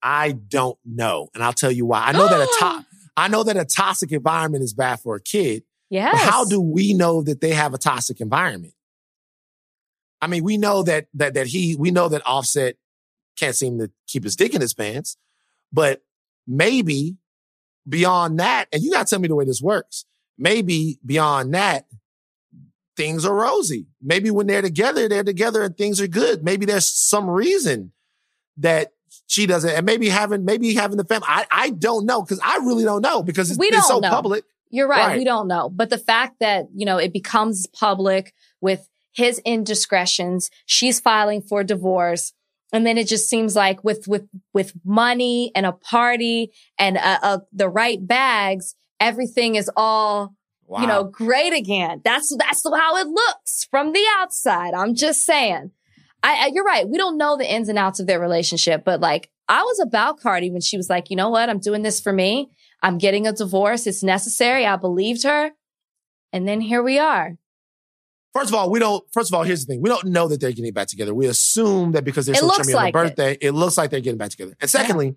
I 0.00 0.32
don't 0.32 0.78
know, 0.84 1.30
and 1.34 1.42
I'll 1.42 1.52
tell 1.52 1.72
you 1.72 1.84
why. 1.84 2.04
I 2.04 2.12
know 2.12 2.28
that 2.28 2.40
a 2.40 2.46
to- 2.60 2.86
I 3.16 3.26
know 3.26 3.42
that 3.42 3.56
a 3.56 3.64
toxic 3.64 4.12
environment 4.12 4.62
is 4.62 4.72
bad 4.72 5.00
for 5.00 5.16
a 5.16 5.20
kid. 5.20 5.64
Yes. 5.90 6.12
But 6.12 6.30
how 6.30 6.44
do 6.44 6.60
we 6.60 6.94
know 6.94 7.22
that 7.22 7.40
they 7.40 7.50
have 7.50 7.74
a 7.74 7.78
toxic 7.78 8.20
environment? 8.20 8.74
I 10.22 10.26
mean, 10.28 10.44
we 10.44 10.56
know 10.56 10.82
that 10.84 11.08
that 11.14 11.34
that 11.34 11.48
he 11.48 11.76
we 11.76 11.90
know 11.90 12.08
that 12.08 12.22
Offset 12.26 12.76
can't 13.38 13.54
seem 13.56 13.78
to 13.78 13.90
keep 14.06 14.22
his 14.24 14.36
dick 14.36 14.54
in 14.54 14.60
his 14.60 14.72
pants, 14.74 15.16
but 15.72 16.02
maybe 16.46 17.16
beyond 17.88 18.38
that, 18.38 18.66
and 18.72 18.82
you 18.82 18.92
gotta 18.92 19.06
tell 19.06 19.18
me 19.18 19.28
the 19.28 19.34
way 19.34 19.44
this 19.44 19.62
works. 19.62 20.04
Maybe 20.38 20.98
beyond 21.04 21.54
that, 21.54 21.86
things 22.96 23.24
are 23.24 23.34
rosy. 23.34 23.86
Maybe 24.02 24.30
when 24.30 24.46
they're 24.46 24.62
together, 24.62 25.08
they're 25.08 25.24
together 25.24 25.62
and 25.62 25.76
things 25.76 26.00
are 26.00 26.06
good. 26.06 26.44
Maybe 26.44 26.66
there's 26.66 26.86
some 26.86 27.28
reason 27.28 27.92
that 28.58 28.92
she 29.26 29.46
doesn't, 29.46 29.70
and 29.70 29.86
maybe 29.86 30.08
having 30.08 30.44
maybe 30.44 30.74
having 30.74 30.98
the 30.98 31.04
family. 31.04 31.26
I 31.28 31.46
I 31.50 31.70
don't 31.70 32.04
know 32.06 32.22
because 32.22 32.40
I 32.44 32.58
really 32.58 32.84
don't 32.84 33.02
know 33.02 33.22
because 33.22 33.50
it's, 33.50 33.58
We 33.58 33.70
don't 33.70 33.82
so 33.82 33.98
know. 34.00 34.10
public. 34.10 34.44
You're 34.70 34.88
right, 34.88 35.08
Right. 35.08 35.18
We 35.18 35.24
don't 35.24 35.48
know. 35.48 35.68
But 35.68 35.90
the 35.90 35.98
fact 35.98 36.36
that, 36.40 36.66
you 36.74 36.86
know, 36.86 36.96
it 36.98 37.12
becomes 37.12 37.66
public 37.66 38.32
with 38.60 38.88
his 39.12 39.40
indiscretions, 39.40 40.50
she's 40.66 41.00
filing 41.00 41.42
for 41.42 41.64
divorce. 41.64 42.32
And 42.72 42.86
then 42.86 42.96
it 42.96 43.08
just 43.08 43.28
seems 43.28 43.56
like 43.56 43.82
with, 43.82 44.06
with, 44.06 44.28
with 44.54 44.72
money 44.84 45.50
and 45.56 45.66
a 45.66 45.72
party 45.72 46.52
and, 46.78 46.96
uh, 46.96 47.18
uh, 47.22 47.38
the 47.52 47.68
right 47.68 48.04
bags, 48.06 48.76
everything 49.00 49.56
is 49.56 49.70
all, 49.76 50.34
Wow. 50.66 50.80
you 50.82 50.86
know, 50.86 51.02
great 51.02 51.52
again. 51.52 52.00
That's, 52.04 52.34
that's 52.36 52.62
how 52.64 52.96
it 52.98 53.08
looks 53.08 53.66
from 53.72 53.92
the 53.92 54.04
outside. 54.18 54.72
I'm 54.72 54.94
just 54.94 55.24
saying. 55.24 55.72
I, 56.22 56.44
I, 56.44 56.50
you're 56.54 56.62
right. 56.62 56.88
We 56.88 56.96
don't 56.96 57.18
know 57.18 57.36
the 57.36 57.52
ins 57.52 57.68
and 57.68 57.76
outs 57.78 57.98
of 57.98 58.06
their 58.06 58.20
relationship, 58.20 58.84
but 58.84 59.00
like 59.00 59.30
I 59.48 59.62
was 59.62 59.80
about 59.80 60.20
Cardi 60.20 60.48
when 60.50 60.60
she 60.60 60.76
was 60.76 60.88
like, 60.88 61.10
you 61.10 61.16
know 61.16 61.28
what? 61.30 61.48
I'm 61.48 61.58
doing 61.58 61.82
this 61.82 62.00
for 62.00 62.12
me. 62.12 62.50
I'm 62.82 62.98
getting 62.98 63.26
a 63.26 63.32
divorce. 63.32 63.86
It's 63.86 64.02
necessary. 64.02 64.66
I 64.66 64.76
believed 64.76 65.24
her. 65.24 65.52
And 66.32 66.46
then 66.46 66.60
here 66.60 66.82
we 66.82 66.98
are. 66.98 67.36
First 68.32 68.50
of 68.50 68.54
all, 68.54 68.70
we 68.70 68.78
don't. 68.78 69.04
First 69.12 69.30
of 69.30 69.34
all, 69.34 69.42
here's 69.42 69.66
the 69.66 69.72
thing: 69.72 69.82
we 69.82 69.88
don't 69.88 70.06
know 70.06 70.28
that 70.28 70.40
they're 70.40 70.52
getting 70.52 70.72
back 70.72 70.86
together. 70.86 71.12
We 71.12 71.26
assume 71.26 71.92
that 71.92 72.04
because 72.04 72.26
they're 72.26 72.36
It 72.36 72.38
so 72.38 72.50
chummy 72.50 72.74
on 72.74 72.76
like 72.76 72.94
their 72.94 73.04
it. 73.04 73.08
birthday, 73.16 73.38
it. 73.40 73.50
looks 73.52 73.76
like 73.76 73.90
they're 73.90 74.00
getting 74.00 74.18
back 74.18 74.30
together. 74.30 74.54
And 74.60 74.70
secondly, 74.70 75.16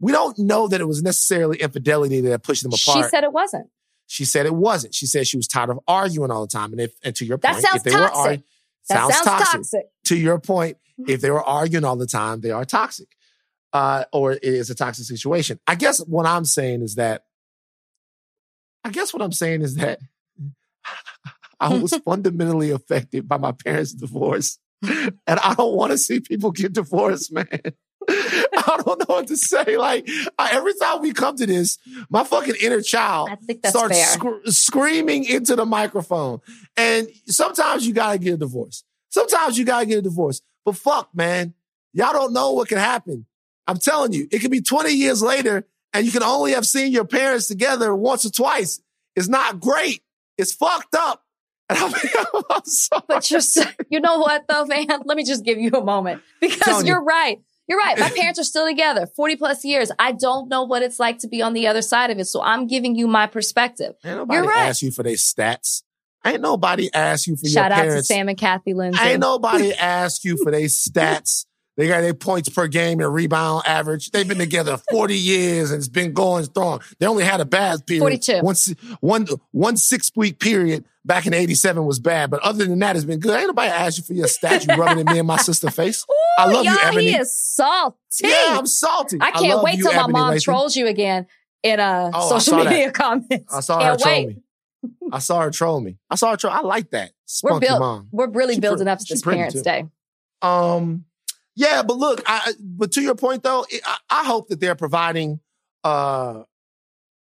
we 0.00 0.12
don't 0.12 0.38
know 0.38 0.68
that 0.68 0.80
it 0.80 0.84
was 0.84 1.02
necessarily 1.02 1.58
infidelity 1.58 2.20
that 2.20 2.42
pushed 2.42 2.62
them 2.62 2.72
apart. 2.72 3.04
She 3.04 3.10
said 3.10 3.24
it 3.24 3.32
wasn't. 3.32 3.70
She 4.06 4.24
said 4.26 4.44
it 4.44 4.54
wasn't. 4.54 4.94
She 4.94 5.06
said 5.06 5.26
she 5.26 5.38
was 5.38 5.48
tired 5.48 5.70
of 5.70 5.80
arguing 5.88 6.30
all 6.30 6.42
the 6.42 6.52
time. 6.52 6.72
And 6.72 6.80
if 6.80 6.92
and 7.02 7.16
to 7.16 7.24
your 7.24 7.38
point, 7.38 7.64
if 7.74 7.82
they 7.82 7.92
were 7.92 8.00
toxic. 8.00 8.16
arguing, 8.16 8.44
That 8.90 8.94
sounds, 8.96 9.14
sounds 9.14 9.26
toxic. 9.26 9.52
toxic. 9.52 9.82
To 10.04 10.16
your 10.16 10.38
point, 10.38 10.76
mm-hmm. 11.00 11.10
if 11.10 11.22
they 11.22 11.30
were 11.30 11.42
arguing 11.42 11.84
all 11.84 11.96
the 11.96 12.06
time, 12.06 12.42
they 12.42 12.50
are 12.50 12.66
toxic, 12.66 13.08
uh, 13.76 14.04
or 14.10 14.32
it 14.32 14.42
is 14.42 14.70
a 14.70 14.74
toxic 14.74 15.04
situation. 15.04 15.60
I 15.66 15.74
guess 15.74 15.98
what 15.98 16.26
I'm 16.26 16.46
saying 16.46 16.80
is 16.82 16.94
that. 16.94 17.24
I 18.84 18.90
guess 18.90 19.12
what 19.12 19.22
I'm 19.22 19.32
saying 19.32 19.62
is 19.62 19.74
that 19.74 19.98
I 21.60 21.76
was 21.76 21.92
fundamentally 22.04 22.70
affected 22.70 23.28
by 23.28 23.36
my 23.36 23.52
parents' 23.52 23.92
divorce. 23.92 24.58
And 24.82 25.40
I 25.40 25.54
don't 25.54 25.74
want 25.74 25.90
to 25.92 25.98
see 25.98 26.20
people 26.20 26.52
get 26.52 26.72
divorced, 26.72 27.32
man. 27.32 27.48
I 28.08 28.80
don't 28.84 29.00
know 29.00 29.16
what 29.16 29.26
to 29.28 29.36
say. 29.36 29.76
Like 29.76 30.08
I, 30.38 30.50
every 30.52 30.74
time 30.80 31.02
we 31.02 31.12
come 31.12 31.36
to 31.36 31.46
this, 31.46 31.78
my 32.08 32.24
fucking 32.24 32.54
inner 32.62 32.80
child 32.80 33.30
I 33.30 33.36
think 33.36 33.62
that's 33.62 33.76
starts 33.76 33.98
scr- 34.12 34.46
screaming 34.46 35.24
into 35.24 35.56
the 35.56 35.66
microphone. 35.66 36.40
And 36.76 37.08
sometimes 37.26 37.86
you 37.86 37.92
gotta 37.92 38.18
get 38.18 38.34
a 38.34 38.36
divorce. 38.36 38.84
Sometimes 39.08 39.58
you 39.58 39.64
gotta 39.64 39.86
get 39.86 39.98
a 39.98 40.02
divorce. 40.02 40.40
But 40.64 40.76
fuck, 40.76 41.10
man, 41.14 41.54
y'all 41.92 42.12
don't 42.12 42.32
know 42.32 42.52
what 42.52 42.68
can 42.68 42.78
happen. 42.78 43.26
I'm 43.66 43.78
telling 43.78 44.12
you, 44.12 44.28
it 44.30 44.38
could 44.40 44.50
be 44.50 44.60
20 44.60 44.90
years 44.92 45.22
later, 45.22 45.66
and 45.92 46.06
you 46.06 46.12
can 46.12 46.22
only 46.22 46.52
have 46.52 46.66
seen 46.66 46.92
your 46.92 47.04
parents 47.04 47.48
together 47.48 47.94
once 47.94 48.24
or 48.24 48.30
twice. 48.30 48.80
It's 49.14 49.28
not 49.28 49.60
great. 49.60 50.02
It's 50.38 50.52
fucked 50.52 50.94
up. 50.94 51.22
And 51.68 51.80
I'm, 51.80 51.92
I'm 52.48 52.64
sorry. 52.64 53.02
But 53.08 53.28
you're, 53.28 53.40
you 53.90 53.98
know 53.98 54.20
what 54.20 54.44
though, 54.48 54.66
man? 54.66 54.86
Let 55.04 55.16
me 55.16 55.24
just 55.24 55.44
give 55.44 55.58
you 55.58 55.70
a 55.70 55.82
moment 55.82 56.22
because 56.40 56.60
Telling 56.60 56.86
you. 56.86 56.92
you're 56.92 57.02
right. 57.02 57.40
You're 57.66 57.78
right. 57.78 57.98
My 57.98 58.08
parents 58.08 58.38
are 58.38 58.44
still 58.44 58.68
together 58.68 59.08
40 59.16 59.34
plus 59.34 59.64
years. 59.64 59.90
I 59.98 60.12
don't 60.12 60.48
know 60.48 60.62
what 60.62 60.82
it's 60.82 61.00
like 61.00 61.18
to 61.18 61.28
be 61.28 61.42
on 61.42 61.54
the 61.54 61.66
other 61.66 61.82
side 61.82 62.10
of 62.12 62.18
it. 62.20 62.26
So 62.26 62.40
I'm 62.40 62.68
giving 62.68 62.94
you 62.94 63.08
my 63.08 63.26
perspective. 63.26 63.96
Ain't 64.04 64.16
nobody 64.16 64.38
You're 64.38 64.46
right. 64.48 64.68
ask 64.68 64.80
you 64.80 64.92
for 64.92 65.02
their 65.02 65.14
stats. 65.14 65.82
Ain't 66.24 66.40
nobody 66.40 66.88
ask 66.94 67.26
you 67.26 67.34
for 67.36 67.48
Shout 67.48 67.70
your 67.72 67.76
parents. 67.76 67.92
Shout 67.92 67.96
out 67.96 68.00
to. 68.00 68.04
Sam 68.04 68.28
and 68.28 68.38
Kathy 68.38 68.74
Lindsay. 68.74 69.02
Ain't 69.02 69.20
nobody 69.20 69.72
ask 69.74 70.22
you 70.22 70.36
for 70.36 70.52
their 70.52 70.60
stats. 70.66 71.46
They 71.76 71.88
got 71.88 72.00
their 72.00 72.14
points 72.14 72.48
per 72.48 72.66
game 72.68 73.00
and 73.00 73.12
rebound 73.12 73.64
average. 73.66 74.10
They've 74.10 74.26
been 74.26 74.38
together 74.38 74.78
40 74.90 75.14
years 75.16 75.70
and 75.70 75.78
it's 75.78 75.88
been 75.88 76.12
going 76.14 76.44
strong. 76.44 76.80
They 76.98 77.06
only 77.06 77.24
had 77.24 77.40
a 77.40 77.44
bad 77.44 77.86
period. 77.86 78.00
42. 78.00 78.40
One, 78.40 78.56
one, 79.00 79.26
one 79.50 79.76
six 79.76 80.10
week 80.16 80.38
period 80.38 80.84
back 81.04 81.26
in 81.26 81.34
87 81.34 81.84
was 81.84 81.98
bad. 81.98 82.30
But 82.30 82.40
other 82.40 82.64
than 82.64 82.78
that, 82.78 82.96
it's 82.96 83.04
been 83.04 83.20
good. 83.20 83.36
Ain't 83.38 83.48
nobody 83.48 83.68
ask 83.70 83.98
you 83.98 84.04
for 84.04 84.14
your 84.14 84.26
statue 84.26 84.74
rubbing 84.76 85.00
in 85.00 85.06
me 85.06 85.18
and 85.18 85.28
my 85.28 85.36
sister's 85.36 85.74
face. 85.74 86.04
I 86.38 86.46
love 86.50 86.64
you, 86.64 86.76
Ebony. 86.82 87.10
He 87.10 87.16
is 87.16 87.34
salty. 87.36 87.96
Yeah, 88.24 88.58
I'm 88.58 88.66
salty. 88.66 89.18
I 89.20 89.30
can't 89.32 89.56
love 89.56 89.62
wait 89.64 89.76
you, 89.76 89.84
till 89.84 89.92
my 89.94 90.06
mom 90.06 90.32
Lathan. 90.34 90.42
trolls 90.42 90.76
you 90.76 90.86
again 90.86 91.26
in 91.62 91.78
uh, 91.78 92.10
Oh, 92.14 92.28
social 92.30 92.40
saw 92.40 92.56
that. 92.64 92.70
media 92.70 92.90
comments. 92.90 93.54
I 93.54 93.60
saw 93.60 93.80
her 93.80 93.90
Can't 93.90 94.00
troll 94.00 94.14
wait. 94.26 94.28
me. 94.28 94.42
I 95.12 95.18
saw 95.18 95.40
her 95.42 95.50
troll 95.50 95.80
me. 95.80 95.98
I 96.08 96.14
saw 96.14 96.30
her 96.30 96.36
troll. 96.38 96.54
I 96.54 96.60
like 96.60 96.90
that. 96.90 97.10
We're 97.42 97.50
Spunky 97.50 97.66
built. 97.66 97.80
mom. 97.80 98.08
We're 98.12 98.30
really 98.30 98.54
She 98.54 98.60
building 98.60 98.88
up 98.88 98.98
to 99.00 99.04
this 99.08 99.20
Parents' 99.20 99.54
too. 99.56 99.62
Day. 99.62 99.84
Um, 100.42 101.04
yeah, 101.56 101.82
but 101.82 101.96
look, 101.96 102.22
I, 102.26 102.52
but 102.60 102.92
to 102.92 103.00
your 103.00 103.14
point 103.14 103.42
though, 103.42 103.64
I, 103.84 103.96
I 104.10 104.24
hope 104.24 104.48
that 104.48 104.60
they're 104.60 104.74
providing 104.74 105.40
uh, 105.82 106.42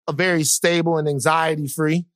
a 0.06 0.12
very 0.12 0.44
stable 0.44 0.96
and 0.96 1.08
anxiety 1.08 1.66
free. 1.66 2.06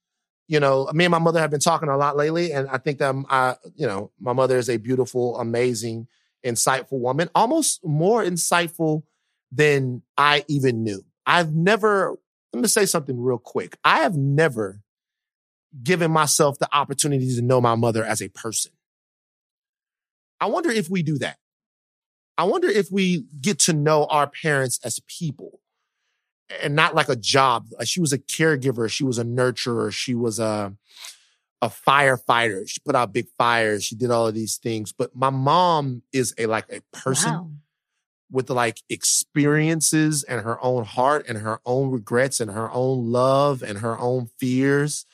You 0.47 0.61
know, 0.61 0.89
me 0.95 1.05
and 1.05 1.11
my 1.11 1.19
mother 1.19 1.41
have 1.41 1.51
been 1.51 1.59
talking 1.59 1.89
a 1.89 1.97
lot 1.97 2.17
lately, 2.17 2.53
and 2.53 2.69
I 2.69 2.79
think 2.79 2.99
that 2.99 3.13
I, 3.29 3.57
you 3.75 3.89
know, 3.89 4.13
my 4.21 4.33
mother 4.33 4.57
is 4.57 4.71
a 4.71 4.77
beautiful, 4.77 5.37
amazing, 5.41 6.07
insightful 6.45 7.01
woman, 7.01 7.29
almost 7.35 7.85
more 7.85 8.23
insightful 8.23 9.03
than 9.51 10.03
I 10.17 10.45
even 10.47 10.85
knew. 10.85 11.05
I've 11.27 11.53
never. 11.53 12.17
Let 12.53 12.63
me 12.63 12.69
say 12.69 12.87
something 12.87 13.21
real 13.21 13.39
quick. 13.39 13.77
I 13.83 13.99
have 13.99 14.15
never 14.17 14.81
given 15.83 16.13
myself 16.13 16.59
the 16.61 16.69
opportunity 16.73 17.35
to 17.35 17.43
know 17.43 17.61
my 17.61 17.75
mother 17.75 18.05
as 18.05 18.23
a 18.23 18.29
person. 18.29 18.71
I 20.41 20.47
wonder 20.47 20.71
if 20.71 20.89
we 20.89 21.03
do 21.03 21.19
that. 21.19 21.39
I 22.39 22.45
wonder 22.45 22.69
if 22.69 22.91
we 22.91 23.25
get 23.41 23.59
to 23.61 23.73
know 23.73 24.05
our 24.07 24.27
parents 24.27 24.79
as 24.85 25.01
people 25.07 25.61
and 26.63 26.77
not 26.77 26.95
like 26.95 27.09
a 27.09 27.17
job. 27.17 27.69
She 27.85 28.01
was 28.01 28.13
a 28.13 28.19
caregiver. 28.19 28.91
She 28.91 29.05
was 29.05 29.19
a 29.19 29.25
nurturer. 29.25 29.93
She 29.93 30.15
was 30.15 30.39
a, 30.39 30.75
a 31.63 31.69
firefighter. 31.69 32.69
She 32.69 32.81
put 32.85 32.95
out 32.95 33.13
big 33.13 33.27
fires. 33.39 33.85
She 33.85 33.97
did 33.97 34.11
all 34.11 34.27
of 34.27 34.35
these 34.35 34.57
things. 34.59 34.93
But 34.93 35.17
my 35.17 35.31
mom 35.31 36.03
is 36.13 36.35
a 36.39 36.47
like 36.47 36.67
a 36.71 36.83
person 36.93 37.33
Wow. 37.33 37.51
with 38.31 38.51
like 38.51 38.83
experiences 38.91 40.23
and 40.23 40.43
her 40.43 40.63
own 40.63 40.85
heart 40.85 41.25
and 41.29 41.39
her 41.39 41.61
own 41.65 41.91
regrets 41.91 42.39
and 42.41 42.51
her 42.51 42.71
own 42.71 43.11
love 43.11 43.63
and 43.63 43.79
her 43.79 43.99
own 43.99 44.29
fears. 44.39 45.07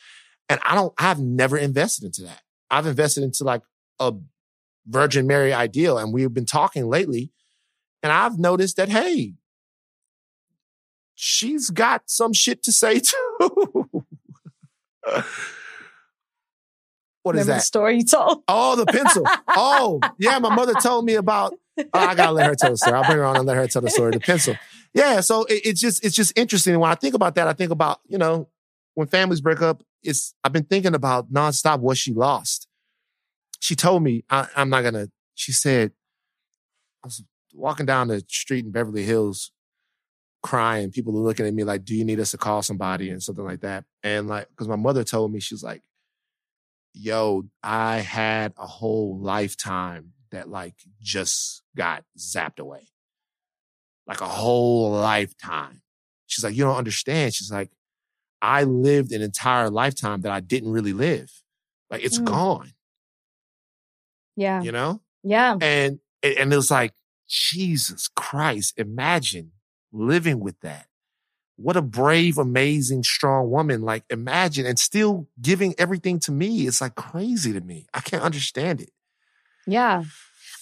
And 0.48 0.61
I 0.64 0.74
don't, 0.74 0.92
I've 0.98 1.20
never 1.20 1.56
invested 1.56 2.04
into 2.04 2.22
that. 2.22 2.42
I've 2.70 2.87
invested 2.87 3.22
into 3.24 3.44
like 3.44 3.62
a 3.98 4.12
Virgin 4.87 5.27
Mary 5.27 5.53
ideal. 5.53 5.99
And 5.99 6.12
we've 6.12 6.33
been 6.33 6.47
talking 6.47 6.87
lately. 6.88 7.31
And 8.03 8.11
I've 8.12 8.38
noticed 8.38 8.77
that, 8.77 8.88
hey, 8.88 9.35
she's 11.14 11.71
got 11.71 12.03
some 12.07 12.33
shit 12.33 12.62
to 12.64 12.73
say 12.73 13.01
too. 13.40 13.90
what 17.23 17.37
is 17.37 17.42
Remember 17.42 17.45
the 17.45 17.53
that? 17.59 17.62
story 17.62 17.97
you 17.99 18.05
told? 18.05 18.42
Oh, 18.49 18.77
the 18.77 18.87
pencil. 18.87 19.25
oh, 19.49 20.01
yeah. 20.18 20.38
My 20.38 20.55
mother 20.55 20.75
told 20.75 21.05
me 21.05 21.14
about. 21.14 21.55
Oh, 21.79 21.85
I 21.95 22.14
gotta 22.14 22.33
let 22.33 22.47
her 22.47 22.55
tell 22.55 22.71
the 22.71 22.77
story. 22.77 22.95
I'll 22.97 23.05
bring 23.05 23.16
her 23.18 23.25
on 23.25 23.37
and 23.37 23.47
let 23.47 23.57
her 23.57 23.66
tell 23.66 23.81
the 23.83 23.88
story. 23.90 24.11
The 24.11 24.21
pencil. 24.21 24.57
Yeah. 24.92 25.21
So 25.21 25.45
it, 25.45 25.62
it's 25.64 25.81
just 25.81 26.05
it's 26.05 26.14
just 26.14 26.37
interesting. 26.37 26.79
When 26.79 26.90
I 26.90 26.95
think 26.95 27.14
about 27.14 27.35
that, 27.37 27.49
I 27.49 27.55
think 27.55 27.71
about 27.71 28.01
you 28.09 28.18
know 28.18 28.49
when 28.95 29.07
families 29.07 29.40
break 29.40 29.62
up. 29.62 29.83
It's 30.03 30.35
I've 30.45 30.53
been 30.53 30.64
thinking 30.64 30.95
about 30.95 31.33
nonstop 31.33 31.79
what 31.81 31.97
she 31.97 32.12
lost. 32.12 32.66
She 33.62 33.77
told 33.77 34.03
me 34.03 34.25
I, 34.29 34.48
I'm 34.57 34.68
not 34.70 34.83
gonna. 34.83 35.07
She 35.37 35.53
said 35.53 35.92
I 37.05 37.07
was 37.07 37.22
walking 37.55 37.87
down 37.87 38.09
the 38.09 38.25
street 38.29 38.64
in 38.64 38.72
Beverly 38.72 39.05
Hills, 39.05 39.53
crying. 40.42 40.90
People 40.90 41.12
were 41.12 41.20
looking 41.20 41.46
at 41.46 41.55
me 41.55 41.62
like, 41.62 41.85
"Do 41.85 41.94
you 41.94 42.05
need 42.05 42.18
us 42.18 42.33
to 42.33 42.38
call 42.38 42.62
somebody?" 42.62 43.09
and 43.11 43.22
something 43.22 43.44
like 43.44 43.61
that. 43.61 43.85
And 44.03 44.27
like, 44.27 44.48
because 44.48 44.66
my 44.66 44.77
mother 44.77 45.05
told 45.05 45.33
me, 45.33 45.38
she's 45.38 45.62
like 45.62 45.83
yo, 46.94 47.44
I 47.62 47.98
had 47.98 48.53
a 48.59 48.66
whole 48.66 49.18
lifetime 49.18 50.12
that 50.31 50.51
like 50.51 50.75
just 51.01 51.62
got 51.77 52.05
zapped 52.18 52.59
away. 52.59 52.88
Like 54.07 54.20
a 54.20 54.29
whole 54.29 54.90
lifetime. 54.90 55.81
She's 56.27 56.44
like, 56.44 56.55
you 56.55 56.64
don't 56.64 56.77
understand. 56.77 57.33
She's 57.33 57.51
like, 57.51 57.70
I 58.40 58.64
lived 58.64 59.12
an 59.12 59.22
entire 59.22 59.70
lifetime 59.70 60.22
that 60.22 60.33
I 60.33 60.40
didn't 60.40 60.72
really 60.72 60.92
live. 60.92 61.31
Like 61.90 62.05
it's 62.05 62.18
Mm. 62.18 62.25
gone, 62.27 62.72
Yeah. 64.37 64.62
you 64.62 64.73
know? 64.73 65.01
Yeah. 65.23 65.57
And 65.61 65.99
and 66.23 66.53
it 66.53 66.57
was 66.57 66.71
like, 66.71 66.95
Jesus 67.29 68.09
Christ, 68.09 68.75
imagine 68.77 69.53
living 69.92 70.40
with 70.40 70.61
that. 70.61 70.87
What 71.57 71.77
a 71.77 71.83
brave, 71.83 72.38
amazing, 72.38 73.05
strong 73.05 73.51
woman. 73.51 73.83
Like 73.83 74.05
imagine 74.11 74.66
and 74.66 74.79
still 74.79 75.29
giving 75.40 75.75
everything 75.79 76.18
to 76.21 76.33
me. 76.33 76.66
It's 76.66 76.81
like 76.81 76.95
crazy 76.95 77.53
to 77.53 77.61
me. 77.61 77.87
I 77.95 78.01
can't 78.01 78.23
understand 78.23 78.81
it. 78.81 78.90
Yeah. 79.66 80.05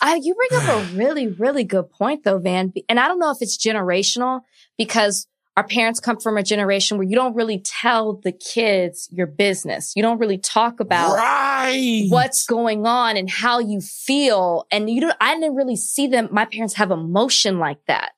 I, 0.03 0.17
you 0.23 0.35
bring 0.35 0.63
up 0.63 0.69
a 0.69 0.85
really, 0.95 1.29
really 1.29 1.65
good 1.65 1.91
point 1.91 2.25
though, 2.25 2.39
Van. 2.39 2.73
And 2.89 2.99
I 2.99 3.09
don't 3.09 3.19
know 3.19 3.31
if 3.31 3.39
it's 3.41 3.57
generational 3.57 4.41
because 4.79 5.27
our 5.57 5.67
parents 5.67 6.01
come 6.01 6.19
from 6.19 6.37
a 6.37 6.43
generation 6.43 6.97
where 6.97 7.07
you 7.07 7.17
don't 7.17 7.35
really 7.35 7.59
tell 7.59 8.15
the 8.15 8.33
kids 8.33 9.09
your 9.13 9.27
business. 9.27 9.93
You 9.97 10.03
don't 10.03 10.19
really 10.19 10.39
talk 10.39 10.81
about 10.81 11.17
right. 11.17 12.07
what's 12.09 12.47
going 12.47 12.87
on 12.87 13.17
and 13.17 13.29
how 13.29 13.59
you 13.59 13.81
feel. 13.81 14.67
And 14.71 14.89
you 14.89 15.01
don't, 15.01 15.17
I 15.21 15.35
didn't 15.35 15.57
really 15.57 15.77
see 15.77 16.07
them. 16.07 16.29
My 16.31 16.45
parents 16.45 16.75
have 16.75 16.91
emotion 16.91 17.59
like 17.59 17.85
that. 17.87 18.13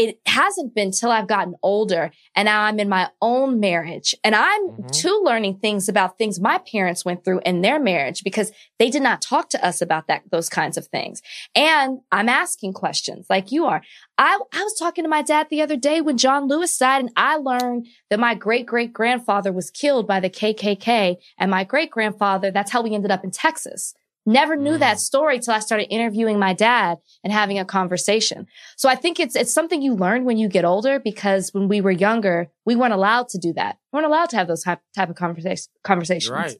It 0.00 0.18
hasn't 0.24 0.74
been 0.74 0.92
till 0.92 1.10
I've 1.10 1.26
gotten 1.28 1.56
older 1.62 2.10
and 2.34 2.46
now 2.46 2.62
I'm 2.62 2.80
in 2.80 2.88
my 2.88 3.10
own 3.20 3.60
marriage 3.60 4.14
and 4.24 4.34
I'm 4.34 4.68
Mhm. 4.68 4.90
too 4.92 5.20
learning 5.22 5.58
things 5.58 5.90
about 5.90 6.16
things 6.16 6.40
my 6.40 6.56
parents 6.56 7.04
went 7.04 7.22
through 7.22 7.40
in 7.44 7.60
their 7.60 7.78
marriage 7.78 8.24
because 8.24 8.50
they 8.78 8.88
did 8.88 9.02
not 9.02 9.20
talk 9.20 9.50
to 9.50 9.62
us 9.62 9.82
about 9.82 10.06
that, 10.06 10.22
those 10.30 10.48
kinds 10.48 10.78
of 10.78 10.86
things. 10.86 11.20
And 11.54 12.00
I'm 12.10 12.30
asking 12.30 12.72
questions 12.72 13.26
like 13.28 13.52
you 13.52 13.66
are. 13.66 13.82
I, 14.16 14.38
I 14.54 14.62
was 14.62 14.74
talking 14.78 15.04
to 15.04 15.10
my 15.10 15.20
dad 15.20 15.48
the 15.50 15.60
other 15.60 15.76
day 15.76 16.00
when 16.00 16.16
John 16.16 16.48
Lewis 16.48 16.78
died 16.78 17.00
and 17.00 17.12
I 17.16 17.36
learned 17.36 17.86
that 18.08 18.18
my 18.18 18.34
great 18.34 18.64
great 18.64 18.94
grandfather 18.94 19.52
was 19.52 19.70
killed 19.70 20.06
by 20.06 20.18
the 20.20 20.30
KKK 20.30 21.16
and 21.38 21.50
my 21.50 21.64
great 21.64 21.90
grandfather, 21.90 22.50
that's 22.50 22.70
how 22.72 22.80
we 22.82 22.94
ended 22.94 23.10
up 23.10 23.22
in 23.22 23.30
Texas. 23.32 23.94
Never 24.26 24.54
knew 24.56 24.74
Mm. 24.76 24.80
that 24.80 25.00
story 25.00 25.38
till 25.38 25.54
I 25.54 25.60
started 25.60 25.86
interviewing 25.92 26.38
my 26.38 26.52
dad 26.52 26.98
and 27.24 27.32
having 27.32 27.58
a 27.58 27.64
conversation. 27.64 28.46
So 28.76 28.88
I 28.88 28.94
think 28.94 29.18
it's, 29.18 29.34
it's 29.34 29.52
something 29.52 29.80
you 29.82 29.94
learn 29.94 30.24
when 30.24 30.36
you 30.36 30.48
get 30.48 30.64
older 30.64 31.00
because 31.00 31.52
when 31.54 31.68
we 31.68 31.80
were 31.80 31.90
younger, 31.90 32.48
we 32.66 32.76
weren't 32.76 32.92
allowed 32.92 33.28
to 33.30 33.38
do 33.38 33.52
that. 33.54 33.78
We 33.92 33.96
weren't 33.96 34.06
allowed 34.06 34.30
to 34.30 34.36
have 34.36 34.46
those 34.46 34.62
type, 34.62 34.80
type 34.94 35.08
of 35.10 35.16
conversa- 35.16 35.68
conversations. 35.82 36.28
You're 36.28 36.36
right. 36.36 36.56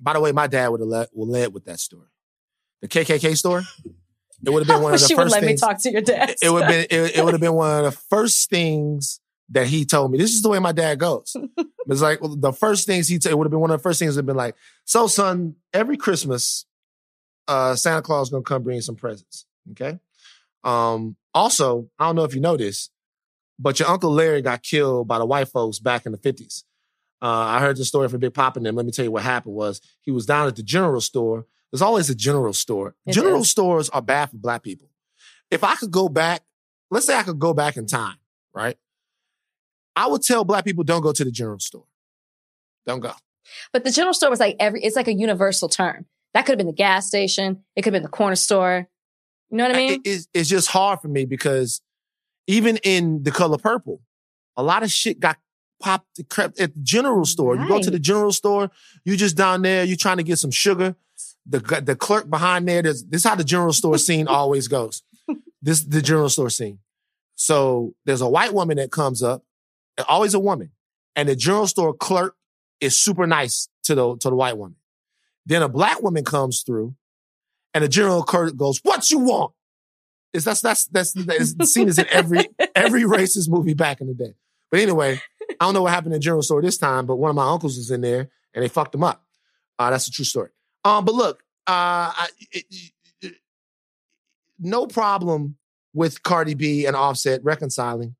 By 0.00 0.14
the 0.14 0.20
way, 0.20 0.32
my 0.32 0.46
dad 0.46 0.68
would 0.68 0.80
have 0.80 0.88
led, 0.88 1.08
would 1.12 1.28
led 1.28 1.52
with 1.54 1.66
that 1.66 1.78
story. 1.78 2.08
The 2.80 2.88
KKK 2.88 3.36
story. 3.36 3.64
It 4.44 4.50
would 4.50 4.66
have 4.66 4.74
been 4.76 4.82
one 4.82 4.94
of 4.94 5.00
the 5.00 5.06
would 5.14 5.22
first 5.24 5.32
let 5.32 5.42
me 5.42 5.48
things. 5.48 5.60
talk 5.60 5.78
to 5.82 5.90
your 5.92 6.00
dad. 6.02 6.34
it 6.42 6.50
would 6.50 6.62
have 6.64 6.70
been 6.70 6.86
it, 6.90 7.16
it 7.18 7.24
would 7.24 7.34
have 7.34 7.40
been 7.40 7.54
one 7.54 7.78
of 7.78 7.84
the 7.84 7.98
first 8.10 8.50
things 8.50 9.20
that 9.50 9.66
he 9.66 9.84
told 9.84 10.10
me. 10.10 10.18
This 10.18 10.32
is 10.32 10.42
the 10.42 10.48
way 10.48 10.58
my 10.58 10.72
dad 10.72 10.98
goes. 10.98 11.36
it's 11.86 12.00
like 12.02 12.20
well, 12.22 12.34
the 12.34 12.52
first 12.52 12.86
things 12.86 13.08
he 13.08 13.18
t- 13.18 13.28
it 13.28 13.36
would 13.38 13.44
have 13.44 13.50
been 13.50 13.60
one 13.60 13.70
of 13.70 13.78
the 13.78 13.82
first 13.82 13.98
things 13.98 14.14
that 14.14 14.20
have 14.20 14.26
been 14.26 14.36
like, 14.36 14.54
so 14.86 15.06
son, 15.06 15.54
every 15.72 15.96
Christmas, 15.96 16.66
uh, 17.48 17.74
Santa 17.76 18.02
Claus 18.02 18.28
is 18.28 18.30
gonna 18.30 18.42
come 18.42 18.62
bring 18.62 18.76
you 18.76 18.82
some 18.82 18.96
presents. 18.96 19.46
Okay. 19.72 19.98
Um, 20.62 21.16
also, 21.32 21.88
I 21.98 22.06
don't 22.06 22.16
know 22.16 22.24
if 22.24 22.34
you 22.34 22.40
know 22.40 22.56
this, 22.56 22.90
but 23.58 23.78
your 23.78 23.88
uncle 23.88 24.12
Larry 24.12 24.42
got 24.42 24.62
killed 24.62 25.08
by 25.08 25.18
the 25.18 25.26
white 25.26 25.48
folks 25.48 25.78
back 25.78 26.06
in 26.06 26.12
the 26.12 26.18
fifties. 26.18 26.64
Uh, 27.22 27.26
I 27.28 27.60
heard 27.60 27.76
the 27.76 27.84
story 27.84 28.08
from 28.08 28.20
Big 28.20 28.34
Pop 28.34 28.56
and 28.56 28.66
them. 28.66 28.76
Let 28.76 28.84
me 28.84 28.92
tell 28.92 29.04
you 29.04 29.10
what 29.10 29.22
happened 29.22 29.54
was 29.54 29.80
he 30.02 30.10
was 30.10 30.26
down 30.26 30.46
at 30.46 30.56
the 30.56 30.62
general 30.62 31.00
store. 31.00 31.46
There's 31.72 31.82
always 31.82 32.10
a 32.10 32.14
general 32.14 32.52
store. 32.52 32.94
It 33.06 33.12
general 33.12 33.40
is. 33.40 33.50
stores 33.50 33.88
are 33.90 34.02
bad 34.02 34.30
for 34.30 34.36
black 34.36 34.62
people. 34.62 34.90
If 35.50 35.64
I 35.64 35.74
could 35.74 35.90
go 35.90 36.08
back, 36.08 36.42
let's 36.90 37.06
say 37.06 37.16
I 37.16 37.22
could 37.22 37.38
go 37.38 37.54
back 37.54 37.76
in 37.76 37.86
time, 37.86 38.16
right? 38.54 38.76
I 39.96 40.06
would 40.06 40.22
tell 40.22 40.44
black 40.44 40.64
people 40.64 40.84
don't 40.84 41.02
go 41.02 41.12
to 41.12 41.24
the 41.24 41.30
general 41.30 41.60
store. 41.60 41.86
Don't 42.86 43.00
go. 43.00 43.12
But 43.72 43.84
the 43.84 43.90
general 43.90 44.14
store 44.14 44.30
was 44.30 44.40
like 44.40 44.56
every, 44.58 44.82
it's 44.82 44.96
like 44.96 45.08
a 45.08 45.14
universal 45.14 45.68
term. 45.68 46.06
That 46.34 46.44
could 46.46 46.52
have 46.52 46.58
been 46.58 46.66
the 46.66 46.72
gas 46.72 47.06
station. 47.06 47.64
It 47.76 47.82
could 47.82 47.94
have 47.94 48.02
been 48.02 48.10
the 48.10 48.16
corner 48.16 48.36
store. 48.36 48.88
You 49.50 49.56
know 49.56 49.64
what 49.68 49.74
I 49.76 49.78
mean? 49.78 49.92
It- 50.04 50.08
it's, 50.08 50.28
it's 50.34 50.48
just 50.48 50.68
hard 50.68 51.00
for 51.00 51.08
me 51.08 51.24
because 51.24 51.80
even 52.46 52.76
in 52.78 53.22
the 53.22 53.30
color 53.30 53.56
purple, 53.58 54.00
a 54.56 54.62
lot 54.62 54.82
of 54.82 54.90
shit 54.90 55.20
got 55.20 55.38
popped 55.80 56.20
crap 56.28 56.54
at 56.58 56.74
the 56.74 56.80
general 56.82 57.24
store. 57.24 57.56
You 57.56 57.66
go 57.68 57.80
to 57.80 57.90
the 57.90 57.98
general 57.98 58.32
store, 58.32 58.70
you 59.04 59.16
just 59.16 59.36
down 59.36 59.62
there, 59.62 59.84
you 59.84 59.96
trying 59.96 60.16
to 60.18 60.22
get 60.22 60.38
some 60.38 60.50
sugar. 60.50 60.96
The 61.46 61.60
the 61.84 61.94
clerk 61.96 62.28
behind 62.30 62.66
there, 62.68 62.82
this 62.82 63.02
is 63.12 63.24
how 63.24 63.34
the 63.34 63.44
general 63.44 63.72
store 63.72 63.98
scene 63.98 64.26
always 64.40 64.66
goes. 64.68 65.02
This 65.62 65.82
the 65.84 66.00
general 66.02 66.28
store 66.30 66.50
scene. 66.50 66.78
So 67.36 67.94
there's 68.06 68.20
a 68.20 68.28
white 68.28 68.54
woman 68.54 68.76
that 68.78 68.90
comes 68.90 69.22
up, 69.22 69.44
always 70.08 70.34
a 70.34 70.38
woman, 70.40 70.70
and 71.16 71.28
the 71.28 71.36
general 71.36 71.66
store 71.66 71.92
clerk 71.92 72.36
is 72.80 72.96
super 72.96 73.26
nice 73.26 73.68
to 73.84 73.94
the 73.94 74.16
to 74.18 74.30
the 74.30 74.36
white 74.36 74.56
woman. 74.56 74.76
Then 75.46 75.62
a 75.62 75.68
black 75.68 76.02
woman 76.02 76.24
comes 76.24 76.62
through, 76.62 76.94
and 77.74 77.84
the 77.84 77.88
general 77.88 78.22
clerk 78.22 78.56
goes, 78.56 78.80
"What 78.82 79.10
you 79.10 79.18
want?" 79.20 79.52
Is 80.32 80.44
that's 80.44 80.60
that's 80.60 80.86
that's 80.86 81.12
that's 81.12 81.72
seen 81.72 81.88
as 81.88 81.98
in 81.98 82.06
every 82.10 82.48
every 82.74 83.02
racist 83.02 83.48
movie 83.48 83.74
back 83.74 84.00
in 84.00 84.06
the 84.08 84.14
day. 84.14 84.34
But 84.70 84.80
anyway, 84.80 85.20
I 85.48 85.54
don't 85.64 85.74
know 85.74 85.82
what 85.82 85.92
happened 85.92 86.14
in 86.14 86.20
general 86.20 86.42
store 86.42 86.60
this 86.62 86.78
time, 86.78 87.06
but 87.06 87.16
one 87.16 87.30
of 87.30 87.36
my 87.36 87.48
uncles 87.48 87.76
was 87.76 87.90
in 87.90 88.00
there 88.00 88.30
and 88.54 88.64
they 88.64 88.68
fucked 88.68 88.94
him 88.94 89.04
up. 89.04 89.22
Uh, 89.78 89.90
that's 89.90 90.08
a 90.08 90.10
true 90.10 90.24
story. 90.24 90.50
Um, 90.84 91.04
but 91.04 91.14
look, 91.14 91.38
uh, 91.68 92.10
I, 92.16 92.28
it, 92.50 92.64
it- 93.20 93.34
no 94.58 94.86
problem 94.86 95.56
with 95.92 96.22
Cardi 96.22 96.54
B 96.54 96.86
and 96.86 96.96
Offset 96.96 97.42
reconciling. 97.44 98.16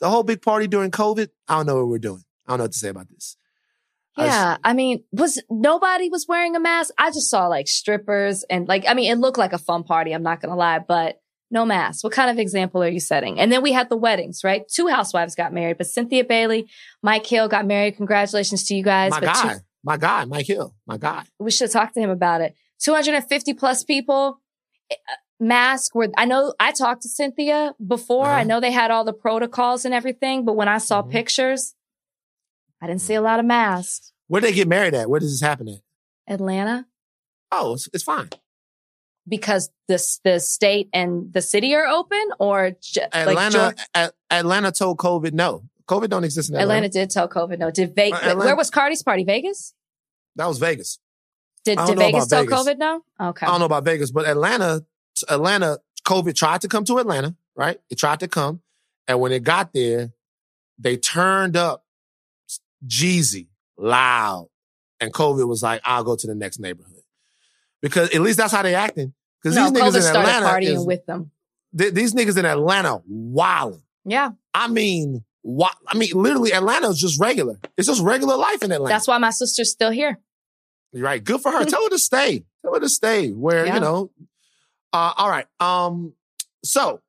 The 0.00 0.08
whole 0.10 0.22
big 0.22 0.42
party 0.42 0.66
during 0.66 0.90
COVID, 0.90 1.28
I 1.48 1.56
don't 1.56 1.66
know 1.66 1.76
what 1.76 1.88
we're 1.88 1.98
doing. 1.98 2.24
I 2.46 2.50
don't 2.52 2.58
know 2.58 2.64
what 2.64 2.72
to 2.72 2.78
say 2.78 2.88
about 2.90 3.08
this. 3.08 3.36
I 4.18 4.24
Yeah, 4.26 4.56
I 4.64 4.72
mean, 4.74 5.04
was 5.12 5.42
nobody 5.50 6.08
was 6.08 6.26
wearing 6.28 6.56
a 6.56 6.60
mask? 6.60 6.92
I 6.98 7.10
just 7.10 7.30
saw 7.30 7.46
like 7.46 7.68
strippers 7.68 8.44
and 8.50 8.66
like, 8.68 8.84
I 8.88 8.94
mean, 8.94 9.10
it 9.10 9.18
looked 9.18 9.38
like 9.38 9.52
a 9.52 9.58
fun 9.58 9.84
party. 9.84 10.12
I'm 10.12 10.22
not 10.22 10.40
gonna 10.40 10.56
lie, 10.56 10.78
but 10.80 11.20
no 11.50 11.64
mask. 11.64 12.04
What 12.04 12.12
kind 12.12 12.30
of 12.30 12.38
example 12.38 12.82
are 12.82 12.88
you 12.88 13.00
setting? 13.00 13.40
And 13.40 13.50
then 13.50 13.62
we 13.62 13.72
had 13.72 13.88
the 13.88 13.96
weddings, 13.96 14.42
right? 14.44 14.68
Two 14.68 14.88
housewives 14.88 15.34
got 15.34 15.52
married, 15.54 15.78
but 15.78 15.86
Cynthia 15.86 16.24
Bailey, 16.24 16.68
Mike 17.02 17.26
Hill 17.26 17.48
got 17.48 17.64
married. 17.66 17.96
Congratulations 17.96 18.64
to 18.64 18.74
you 18.74 18.82
guys. 18.82 19.10
my 19.12 19.20
but 19.20 19.34
two- 19.34 19.60
my 19.84 19.96
guy, 19.96 20.24
Mike 20.26 20.46
Hill, 20.46 20.74
my 20.86 20.96
guy. 20.98 21.22
we 21.38 21.50
should 21.50 21.70
talk 21.70 21.94
to 21.94 22.00
him 22.00 22.10
about 22.10 22.40
it. 22.40 22.54
250 22.80 23.54
plus 23.54 23.84
people. 23.84 24.40
eh, 24.90 24.94
Mask 25.40 25.94
where 25.94 26.08
I 26.16 26.24
know 26.24 26.52
I 26.58 26.72
talked 26.72 27.02
to 27.02 27.08
Cynthia 27.08 27.72
before. 27.86 28.26
I 28.26 28.40
Uh-huh. 28.40 28.44
know 28.44 28.60
they 28.60 28.72
had 28.72 28.90
all 28.90 29.04
the 29.04 29.12
protocols 29.12 29.84
and 29.84 29.94
everything, 29.94 30.44
but 30.44 30.54
when 30.56 30.66
I 30.66 30.78
saw 30.78 31.00
Mhm. 31.00 31.10
pictures, 31.12 31.74
I 32.80 32.86
didn't 32.86 33.00
see 33.00 33.14
a 33.14 33.20
lot 33.22 33.40
of 33.40 33.46
masks. 33.46 34.12
Where 34.28 34.40
did 34.40 34.50
they 34.50 34.54
get 34.54 34.68
married 34.68 34.94
at? 34.94 35.08
Where 35.10 35.20
does 35.20 35.32
this 35.32 35.40
happen 35.40 35.68
at? 35.68 35.80
Atlanta. 36.32 36.86
Oh, 37.50 37.74
it's, 37.74 37.88
it's 37.92 38.04
fine. 38.04 38.28
because 39.26 39.70
this 39.88 40.20
the 40.24 40.38
state 40.40 40.88
and 40.92 41.32
the 41.32 41.40
city 41.42 41.74
are 41.74 41.86
open 41.86 42.22
or 42.38 42.72
ju- 42.80 43.00
Atlanta, 43.12 43.74
A- 43.94 44.12
Atlanta 44.30 44.72
told 44.72 44.98
COVID 44.98 45.32
no. 45.32 45.64
COVID 45.86 46.08
don't 46.10 46.24
exist 46.24 46.50
in 46.50 46.56
Atlanta. 46.56 46.86
Atlanta 46.86 46.88
did 46.90 47.10
tell 47.10 47.28
COVID 47.28 47.58
no. 47.58 47.70
Did 47.70 47.94
Vegas? 47.94 48.20
Uh, 48.22 48.36
where 48.36 48.54
was 48.56 48.70
Cardi's 48.70 49.02
party? 49.02 49.24
Vegas? 49.24 49.72
That 50.36 50.46
was 50.46 50.58
Vegas. 50.58 50.98
Did, 51.64 51.78
did 51.78 51.98
Vegas 51.98 52.26
tell 52.26 52.42
Vegas. 52.44 52.58
COVID 52.60 52.78
no? 52.78 53.02
Okay. 53.20 53.46
I 53.46 53.50
don't 53.50 53.60
know 53.60 53.66
about 53.66 53.84
Vegas, 53.84 54.10
but 54.10 54.26
Atlanta, 54.26 54.84
Atlanta, 55.28 55.78
COVID 56.06 56.34
tried 56.34 56.60
to 56.62 56.68
come 56.68 56.84
to 56.84 56.98
Atlanta, 56.98 57.34
right? 57.56 57.80
It 57.90 57.98
tried 57.98 58.20
to 58.20 58.28
come. 58.28 58.60
And 59.06 59.20
when 59.20 59.32
it 59.32 59.42
got 59.42 59.72
there, 59.72 60.12
they 60.78 60.96
turned 60.98 61.56
up 61.56 61.84
Jeezy 62.86 63.48
loud. 63.76 64.48
And 65.00 65.12
COVID 65.12 65.46
was 65.46 65.62
like, 65.62 65.80
I'll 65.84 66.04
go 66.04 66.16
to 66.16 66.26
the 66.26 66.34
next 66.34 66.58
neighborhood. 66.58 67.02
Because 67.80 68.10
at 68.14 68.20
least 68.20 68.38
that's 68.38 68.52
how 68.52 68.62
they 68.62 68.74
acting. 68.74 69.14
Because 69.42 69.56
no, 69.56 69.70
these 69.70 69.80
niggas 69.80 69.86
COVID 69.90 69.96
in 69.96 70.02
started 70.02 70.28
Atlanta, 70.30 70.46
partying 70.46 70.76
is, 70.76 70.86
with 70.86 71.06
them. 71.06 71.30
th- 71.76 71.94
these 71.94 72.14
niggas 72.14 72.36
in 72.36 72.44
Atlanta 72.44 73.00
wilding. 73.06 73.82
Yeah, 74.04 74.30
I 74.54 74.66
mean, 74.68 75.24
wa- 75.44 75.70
I 75.86 75.96
mean, 75.96 76.10
literally, 76.14 76.52
Atlanta 76.52 76.88
is 76.88 76.98
just 77.00 77.20
regular. 77.20 77.60
It's 77.76 77.86
just 77.86 78.02
regular 78.02 78.36
life 78.36 78.62
in 78.62 78.72
Atlanta. 78.72 78.92
that's 78.92 79.06
why 79.06 79.18
my 79.18 79.30
sister's 79.30 79.70
still 79.70 79.90
here. 79.92 80.18
Right. 80.92 81.22
Good 81.22 81.40
for 81.42 81.52
her. 81.52 81.64
Tell 81.66 81.84
her 81.84 81.90
to 81.90 81.98
stay. 81.98 82.44
Tell 82.64 82.74
her 82.74 82.80
to 82.80 82.88
stay 82.88 83.28
where, 83.30 83.66
Yeah. 83.66 83.74
you 83.74 83.80
know. 83.80 84.10
Uh, 84.92 85.12
all 85.16 85.28
right. 85.28 85.46
Um, 85.60 86.14
so 86.64 87.00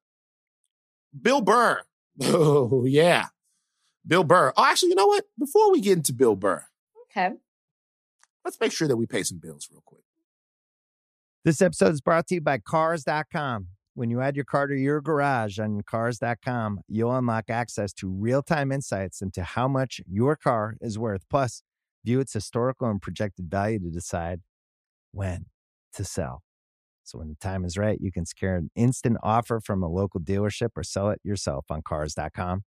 Bill 1.20 1.41
Burr. 1.41 1.82
Oh, 2.22 2.84
yeah. 2.86 3.28
Bill 4.10 4.24
Burr. 4.24 4.51
Oh, 4.57 4.66
actually, 4.66 4.89
you 4.89 4.95
know 4.95 5.07
what? 5.07 5.26
Before 5.38 5.72
we 5.72 5.80
get 5.82 5.97
into 5.97 6.12
Bill 6.14 6.36
Burr, 6.36 6.66
Okay. 7.12 7.36
let's 8.43 8.60
make 8.60 8.72
sure 8.72 8.88
that 8.88 8.97
we 8.97 9.05
pay 9.05 9.22
some 9.24 9.38
bills 9.38 9.70
real 9.72 9.84
quick. 9.86 10.01
This 11.45 11.62
episode 11.62 11.93
is 11.93 12.01
brought 12.01 12.28
to 12.28 12.36
you 12.36 12.41
by 12.41 12.57
Cars.com. 12.57 13.68
When 13.93 14.10
you 14.10 14.20
add 14.22 14.36
your 14.36 14.45
car 14.45 14.68
to 14.68 14.76
your 14.76 14.99
garage 14.99 15.60
on 15.60 15.82
Cars.com, 15.82 16.82
you'll 16.88 17.16
unlock 17.16 17.49
access 17.49 17.93
to 17.93 18.10
real 18.10 18.41
time 18.41 18.72
insights 18.72 19.22
into 19.22 19.43
how 19.43 19.68
much 19.68 20.01
your 20.07 20.36
car 20.36 20.76
is 20.82 20.97
worth. 20.97 21.22
Plus, 21.30 21.62
view 22.03 22.20
its 22.20 22.34
historical 22.34 22.89
and 22.89 23.01
projected 23.01 23.49
value 23.49 23.80
to 23.80 23.89
decide 23.89 24.41
when 25.12 25.45
to 25.93 26.03
sell. 26.03 26.41
So, 27.03 27.20
when 27.20 27.30
the 27.30 27.36
time 27.36 27.64
is 27.66 27.78
right, 27.78 27.99
you 28.01 28.12
can 28.12 28.26
secure 28.26 28.55
an 28.55 28.72
instant 28.76 29.18
offer 29.24 29.60
from 29.60 29.84
a 29.84 29.88
local 29.89 30.20
dealership 30.20 30.70
or 30.76 30.84
sell 30.84 31.10
it 31.10 31.20
yourself 31.24 31.66
on 31.70 31.82
Cars.com. 31.82 32.64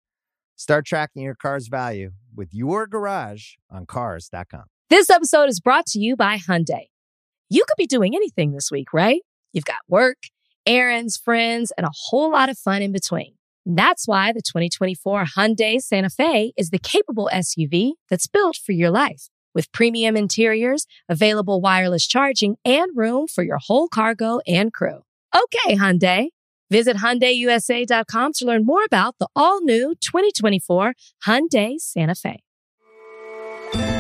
Start 0.56 0.86
tracking 0.86 1.24
your 1.24 1.36
car's 1.36 1.68
value 1.68 2.12
with 2.36 2.54
your 2.54 2.88
garage 2.88 3.54
on 3.70 3.86
Cars.com. 3.86 4.64
This 4.90 5.10
episode 5.10 5.50
is 5.50 5.60
brought 5.60 5.86
to 5.88 6.00
you 6.00 6.16
by 6.16 6.38
Hyundai. 6.38 6.88
You 7.50 7.64
could 7.68 7.78
be 7.78 7.88
doing 7.88 8.16
anything 8.16 8.52
this 8.52 8.70
week, 8.72 8.94
right? 8.94 9.22
You've 9.54 9.66
got 9.66 9.80
work, 9.88 10.18
errands, 10.66 11.18
friends, 11.18 11.72
and 11.78 11.86
a 11.86 11.92
whole 12.10 12.32
lot 12.32 12.50
of 12.50 12.58
fun 12.58 12.82
in 12.82 12.92
between. 12.92 13.34
That's 13.66 14.08
why 14.08 14.32
the 14.32 14.42
2024 14.42 15.26
Hyundai 15.38 15.80
Santa 15.82 16.10
Fe 16.10 16.54
is 16.58 16.70
the 16.70 16.80
capable 16.80 17.30
SUV 17.32 17.92
that's 18.10 18.28
built 18.28 18.58
for 18.58 18.72
your 18.72 18.90
life. 18.90 19.30
With 19.54 19.72
premium 19.72 20.16
interiors, 20.16 20.88
available 21.10 21.60
wireless 21.60 22.08
charging, 22.08 22.56
and 22.64 22.92
room 22.96 23.28
for 23.28 23.44
your 23.44 23.60
whole 23.62 23.90
cargo 23.90 24.40
and 24.48 24.72
crew. 24.72 25.02
Okay, 25.36 25.76
Hyundai. 25.76 26.28
Visit 26.72 26.96
HyundaiUSA.com 26.98 28.32
to 28.34 28.46
learn 28.46 28.66
more 28.66 28.86
about 28.86 29.18
the 29.20 29.28
all-new 29.36 29.94
2024 29.96 30.94
Hyundai 31.28 31.76
Santa 31.78 32.16
Fe. 32.16 32.44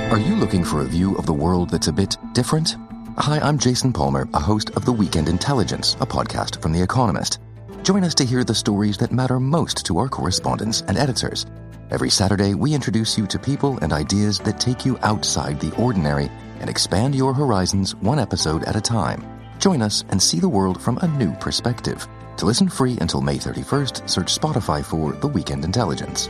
Are 0.09 0.17
you 0.17 0.35
looking 0.35 0.63
for 0.63 0.79
a 0.79 0.85
view 0.85 1.15
of 1.17 1.25
the 1.25 1.33
world 1.33 1.69
that's 1.69 1.89
a 1.89 1.93
bit 1.93 2.15
different? 2.31 2.77
Hi, 3.17 3.39
I'm 3.39 3.59
Jason 3.59 3.91
Palmer, 3.91 4.27
a 4.33 4.39
host 4.39 4.69
of 4.71 4.85
The 4.85 4.93
Weekend 4.93 5.27
Intelligence, 5.27 5.95
a 5.99 6.05
podcast 6.05 6.61
from 6.61 6.71
The 6.71 6.81
Economist. 6.81 7.39
Join 7.83 8.05
us 8.05 8.15
to 8.15 8.25
hear 8.25 8.45
the 8.45 8.55
stories 8.55 8.97
that 8.99 9.11
matter 9.11 9.37
most 9.37 9.85
to 9.87 9.97
our 9.97 10.07
correspondents 10.07 10.81
and 10.87 10.97
editors. 10.97 11.45
Every 11.89 12.09
Saturday, 12.09 12.53
we 12.53 12.73
introduce 12.73 13.17
you 13.17 13.27
to 13.27 13.37
people 13.37 13.79
and 13.79 13.91
ideas 13.91 14.39
that 14.39 14.61
take 14.61 14.85
you 14.85 14.97
outside 15.01 15.59
the 15.59 15.75
ordinary 15.75 16.31
and 16.61 16.69
expand 16.69 17.15
your 17.15 17.33
horizons 17.33 17.95
one 17.95 18.19
episode 18.19 18.63
at 18.63 18.77
a 18.77 18.81
time. 18.81 19.25
Join 19.59 19.81
us 19.81 20.05
and 20.09 20.23
see 20.23 20.39
the 20.39 20.47
world 20.47 20.81
from 20.81 20.99
a 20.99 21.07
new 21.07 21.33
perspective. 21.33 22.07
To 22.41 22.47
listen 22.47 22.69
free 22.69 22.97
until 22.99 23.21
May 23.21 23.37
31st, 23.37 24.09
search 24.09 24.35
Spotify 24.35 24.83
for 24.83 25.13
The 25.13 25.27
Weekend 25.27 25.63
Intelligence. 25.63 26.27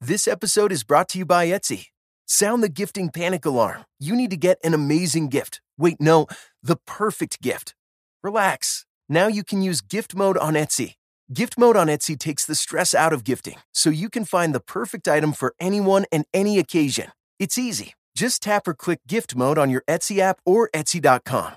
This 0.00 0.26
episode 0.26 0.72
is 0.72 0.82
brought 0.82 1.10
to 1.10 1.18
you 1.18 1.26
by 1.26 1.44
Etsy. 1.44 1.88
Sound 2.24 2.62
the 2.62 2.70
gifting 2.70 3.10
panic 3.10 3.44
alarm. 3.44 3.84
You 4.00 4.16
need 4.16 4.30
to 4.30 4.38
get 4.38 4.56
an 4.64 4.72
amazing 4.72 5.28
gift. 5.28 5.60
Wait, 5.76 6.00
no, 6.00 6.26
the 6.62 6.76
perfect 6.86 7.42
gift. 7.42 7.74
Relax. 8.22 8.86
Now 9.10 9.26
you 9.26 9.44
can 9.44 9.60
use 9.60 9.82
gift 9.82 10.14
mode 10.14 10.38
on 10.38 10.54
Etsy. 10.54 10.94
Gift 11.34 11.58
mode 11.58 11.76
on 11.76 11.88
Etsy 11.88 12.18
takes 12.18 12.46
the 12.46 12.54
stress 12.54 12.94
out 12.94 13.12
of 13.12 13.24
gifting, 13.24 13.58
so 13.74 13.90
you 13.90 14.08
can 14.08 14.24
find 14.24 14.54
the 14.54 14.60
perfect 14.60 15.06
item 15.06 15.34
for 15.34 15.54
anyone 15.60 16.06
and 16.10 16.24
any 16.32 16.58
occasion. 16.58 17.12
It's 17.38 17.58
easy. 17.58 17.92
Just 18.14 18.42
tap 18.42 18.66
or 18.66 18.72
click 18.72 19.00
gift 19.06 19.36
mode 19.36 19.58
on 19.58 19.68
your 19.68 19.82
Etsy 19.86 20.20
app 20.20 20.40
or 20.46 20.70
Etsy.com. 20.70 21.56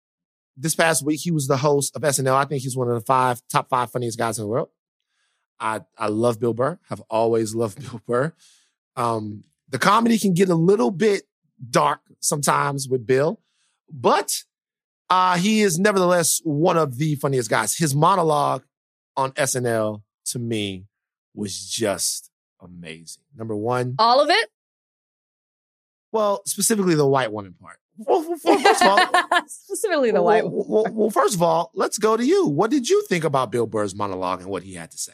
this 0.57 0.75
past 0.75 1.03
week, 1.03 1.19
he 1.21 1.31
was 1.31 1.47
the 1.47 1.57
host 1.57 1.95
of 1.95 2.01
SNL. 2.01 2.33
I 2.35 2.45
think 2.45 2.61
he's 2.61 2.75
one 2.77 2.87
of 2.89 2.95
the 2.95 3.01
five 3.05 3.41
top 3.49 3.69
five 3.69 3.91
funniest 3.91 4.17
guys 4.17 4.37
in 4.37 4.43
the 4.43 4.47
world. 4.49 4.69
I, 5.59 5.81
I 5.97 6.07
love 6.07 6.39
Bill 6.39 6.53
Burr. 6.53 6.79
Have 6.89 7.01
always 7.09 7.53
loved 7.55 7.79
Bill 7.89 8.01
Burr. 8.07 8.33
Um, 8.95 9.43
the 9.69 9.79
comedy 9.79 10.17
can 10.19 10.33
get 10.33 10.49
a 10.49 10.55
little 10.55 10.91
bit 10.91 11.23
dark 11.69 12.01
sometimes 12.19 12.89
with 12.89 13.05
Bill, 13.05 13.39
but 13.89 14.43
uh, 15.09 15.37
he 15.37 15.61
is 15.61 15.77
nevertheless 15.79 16.41
one 16.43 16.77
of 16.77 16.97
the 16.97 17.15
funniest 17.15 17.49
guys. 17.49 17.77
His 17.77 17.93
monologue 17.95 18.63
on 19.15 19.31
SNL 19.33 20.01
to 20.25 20.39
me 20.39 20.85
was 21.33 21.65
just 21.69 22.29
amazing. 22.61 23.23
Number 23.35 23.55
one, 23.55 23.95
All 23.99 24.19
of 24.21 24.29
it? 24.29 24.49
well, 26.11 26.41
specifically 26.45 26.95
the 26.95 27.07
white 27.07 27.31
woman 27.31 27.55
part. 27.61 27.77
Well, 28.07 28.21
well, 28.27 28.37
well, 28.43 28.59
first 28.59 28.81
of 28.81 28.87
all, 28.87 29.43
Specifically 29.47 30.11
the 30.11 30.21
white 30.21 30.43
well, 30.49 30.85
well, 30.91 31.09
first 31.09 31.35
of 31.35 31.41
all, 31.41 31.71
let's 31.73 31.97
go 31.97 32.15
to 32.17 32.25
you. 32.25 32.47
What 32.47 32.71
did 32.71 32.89
you 32.89 33.03
think 33.07 33.23
about 33.23 33.51
Bill 33.51 33.67
Burr's 33.67 33.95
monologue 33.95 34.41
and 34.41 34.49
what 34.49 34.63
he 34.63 34.73
had 34.75 34.91
to 34.91 34.97
say? 34.97 35.13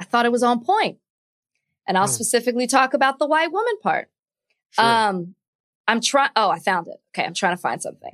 I 0.00 0.04
thought 0.04 0.26
it 0.26 0.32
was 0.32 0.42
on 0.42 0.64
point. 0.64 0.98
And 1.88 1.96
I'll 1.96 2.06
Hmm. 2.06 2.12
specifically 2.12 2.66
talk 2.66 2.94
about 2.94 3.18
the 3.18 3.26
white 3.26 3.52
woman 3.52 3.74
part. 3.82 4.08
Sure. 4.70 4.84
Um, 4.84 5.34
I'm 5.88 6.00
trying. 6.00 6.30
Oh, 6.36 6.50
I 6.50 6.58
found 6.58 6.88
it. 6.88 6.96
Okay, 7.14 7.24
I'm 7.24 7.34
trying 7.34 7.56
to 7.56 7.60
find 7.60 7.80
something. 7.80 8.12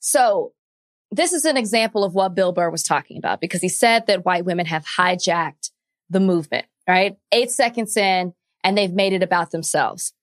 So, 0.00 0.54
this 1.10 1.32
is 1.32 1.44
an 1.44 1.56
example 1.56 2.02
of 2.04 2.14
what 2.14 2.34
Bill 2.34 2.52
Burr 2.52 2.70
was 2.70 2.82
talking 2.82 3.18
about 3.18 3.40
because 3.40 3.60
he 3.60 3.68
said 3.68 4.06
that 4.06 4.24
white 4.24 4.44
women 4.44 4.66
have 4.66 4.84
hijacked 4.84 5.70
the 6.10 6.20
movement. 6.20 6.66
Right, 6.88 7.18
eight 7.32 7.50
seconds 7.50 7.96
in, 7.98 8.32
and 8.64 8.78
they've 8.78 8.92
made 8.92 9.12
it 9.12 9.22
about 9.22 9.50
themselves. 9.50 10.14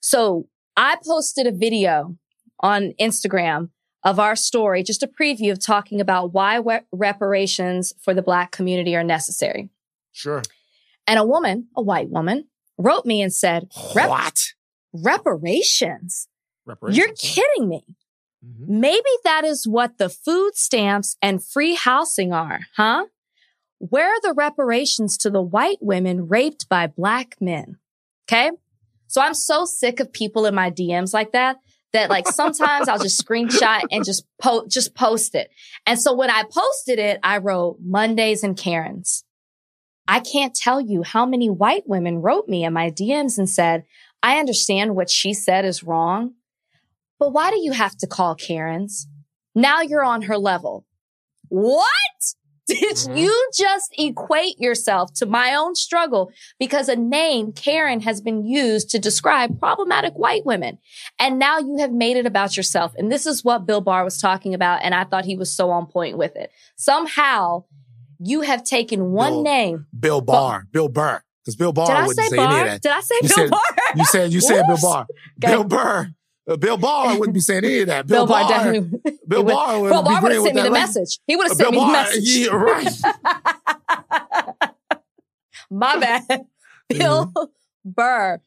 So, 0.00 0.46
I 0.76 0.96
posted 1.04 1.46
a 1.46 1.52
video 1.52 2.16
on 2.60 2.92
Instagram 3.00 3.70
of 4.04 4.18
our 4.18 4.34
story, 4.36 4.82
just 4.82 5.02
a 5.02 5.06
preview 5.08 5.52
of 5.52 5.60
talking 5.60 6.00
about 6.00 6.32
why 6.32 6.58
we- 6.60 6.78
reparations 6.92 7.94
for 8.00 8.14
the 8.14 8.22
Black 8.22 8.50
community 8.50 8.94
are 8.96 9.04
necessary. 9.04 9.70
sure. 10.14 10.42
And 11.06 11.18
a 11.18 11.24
woman, 11.24 11.68
a 11.76 11.82
white 11.82 12.10
woman, 12.10 12.48
wrote 12.78 13.04
me 13.06 13.22
and 13.22 13.32
said, 13.32 13.68
"Rep- 13.94 14.08
what? 14.10 14.52
reparations? 14.92 16.28
Reparations. 16.66 16.98
You're 16.98 17.14
kidding 17.14 17.68
me. 17.68 17.84
Mhm. 18.44 18.68
Maybe 18.68 19.08
that 19.24 19.44
is 19.44 19.66
what 19.66 19.98
the 19.98 20.08
food 20.08 20.54
stamps 20.56 21.16
and 21.22 21.42
free 21.44 21.74
housing 21.74 22.32
are, 22.32 22.60
huh? 22.76 23.06
Where 23.78 24.06
are 24.08 24.20
the 24.20 24.32
reparations 24.34 25.16
to 25.18 25.30
the 25.30 25.42
white 25.42 25.78
women 25.82 26.28
raped 26.28 26.68
by 26.68 26.86
black 26.86 27.36
men? 27.40 27.78
Okay. 28.28 28.50
So 29.12 29.20
I'm 29.20 29.34
so 29.34 29.66
sick 29.66 30.00
of 30.00 30.10
people 30.10 30.46
in 30.46 30.54
my 30.54 30.70
DMs 30.70 31.12
like 31.12 31.32
that, 31.32 31.58
that 31.92 32.08
like 32.08 32.26
sometimes 32.26 32.88
I'll 32.88 32.98
just 32.98 33.22
screenshot 33.22 33.82
and 33.90 34.06
just 34.06 34.24
post, 34.40 34.70
just 34.70 34.94
post 34.94 35.34
it. 35.34 35.50
And 35.86 36.00
so 36.00 36.14
when 36.14 36.30
I 36.30 36.44
posted 36.50 36.98
it, 36.98 37.20
I 37.22 37.36
wrote 37.36 37.76
Mondays 37.84 38.42
and 38.42 38.56
Karens. 38.56 39.24
I 40.08 40.20
can't 40.20 40.54
tell 40.54 40.80
you 40.80 41.02
how 41.02 41.26
many 41.26 41.50
white 41.50 41.82
women 41.86 42.22
wrote 42.22 42.48
me 42.48 42.64
in 42.64 42.72
my 42.72 42.90
DMs 42.90 43.36
and 43.36 43.50
said, 43.50 43.84
I 44.22 44.38
understand 44.38 44.96
what 44.96 45.10
she 45.10 45.34
said 45.34 45.66
is 45.66 45.82
wrong, 45.82 46.32
but 47.18 47.34
why 47.34 47.50
do 47.50 47.60
you 47.62 47.72
have 47.72 47.94
to 47.98 48.06
call 48.06 48.34
Karens? 48.34 49.08
Now 49.54 49.82
you're 49.82 50.02
on 50.02 50.22
her 50.22 50.38
level. 50.38 50.86
What? 51.48 51.84
Did 52.66 52.96
Mhm. 52.96 53.18
you 53.18 53.50
just 53.54 53.92
equate 53.98 54.58
yourself 54.60 55.12
to 55.14 55.26
my 55.26 55.54
own 55.54 55.74
struggle 55.74 56.30
because 56.58 56.88
a 56.88 56.96
name, 56.96 57.52
Karen, 57.52 58.00
has 58.00 58.20
been 58.20 58.44
used 58.44 58.88
to 58.90 58.98
describe 58.98 59.58
problematic 59.58 60.14
white 60.14 60.46
women? 60.46 60.78
And 61.18 61.38
now 61.38 61.58
you 61.58 61.78
have 61.78 61.92
made 61.92 62.16
it 62.16 62.24
about 62.26 62.56
yourself. 62.56 62.92
And 62.96 63.10
this 63.10 63.26
is 63.26 63.42
what 63.44 63.66
Bill 63.66 63.80
Barr 63.80 64.04
was 64.04 64.18
talking 64.18 64.54
about. 64.54 64.80
And 64.84 64.94
I 64.94 65.04
thought 65.04 65.24
he 65.24 65.36
was 65.36 65.52
so 65.54 65.70
on 65.70 65.86
point 65.86 66.16
with 66.16 66.36
it. 66.36 66.50
Somehow 66.76 67.64
you 68.20 68.42
have 68.42 68.62
taken 68.64 69.10
one 69.12 69.32
Bill- 69.32 69.42
name. 69.42 69.86
Bill 69.98 70.20
Barr, 70.20 70.66
Bill 70.70 70.88
Burr, 70.88 71.20
because 71.44 71.56
Bill 71.56 71.72
Barr 71.72 71.86
Did 71.88 71.96
I 71.96 72.06
wouldn't 72.06 72.26
say 72.30 72.36
say 72.36 72.42
any 72.42 72.44
of 72.44 72.50
Barr? 72.52 72.64
that. 72.66 72.82
Did 72.82 72.92
I 72.92 73.00
say 73.00 73.14
You 73.22 73.28
Bill 73.28 73.36
said- 73.36 73.50
Barr? 73.50 73.60
You 73.96 74.04
said 74.04 74.32
you 74.32 74.40
said 74.40 74.62
Bill 74.68 74.78
Barr, 74.80 75.06
Okay. 75.42 75.52
Bill 75.52 75.64
Burr, 75.64 76.10
uh, 76.48 76.56
Bill 76.56 76.76
Barr 76.76 77.18
wouldn't 77.18 77.34
be 77.34 77.40
saying 77.40 77.64
any 77.64 77.80
of 77.80 77.86
that. 77.88 78.06
Bill, 78.06 78.26
Bill, 78.26 78.34
Barr 78.34 78.48
Barr, 78.48 78.64
definitely. 78.72 79.18
Bill 79.28 79.44
would- 79.44 79.52
Barr 79.52 79.80
would 79.80 79.88
Bill 79.90 80.02
be 80.02 80.08
Barr 80.08 80.22
would 80.22 80.32
have 80.32 80.42
sent 80.42 80.54
me 80.56 80.62
the 80.62 80.70
lady. 80.70 80.80
message. 80.84 81.18
He 81.26 81.36
would 81.36 81.48
have 81.48 81.58
Bill 81.58 81.72
sent 81.72 81.80
me 81.80 81.86
the 81.86 81.92
message. 81.92 82.36
yeah, 82.36 82.54
right. 82.54 82.88
My 85.70 85.96
bad. 85.98 86.46
Bill 86.88 87.32
Burr. 87.84 88.40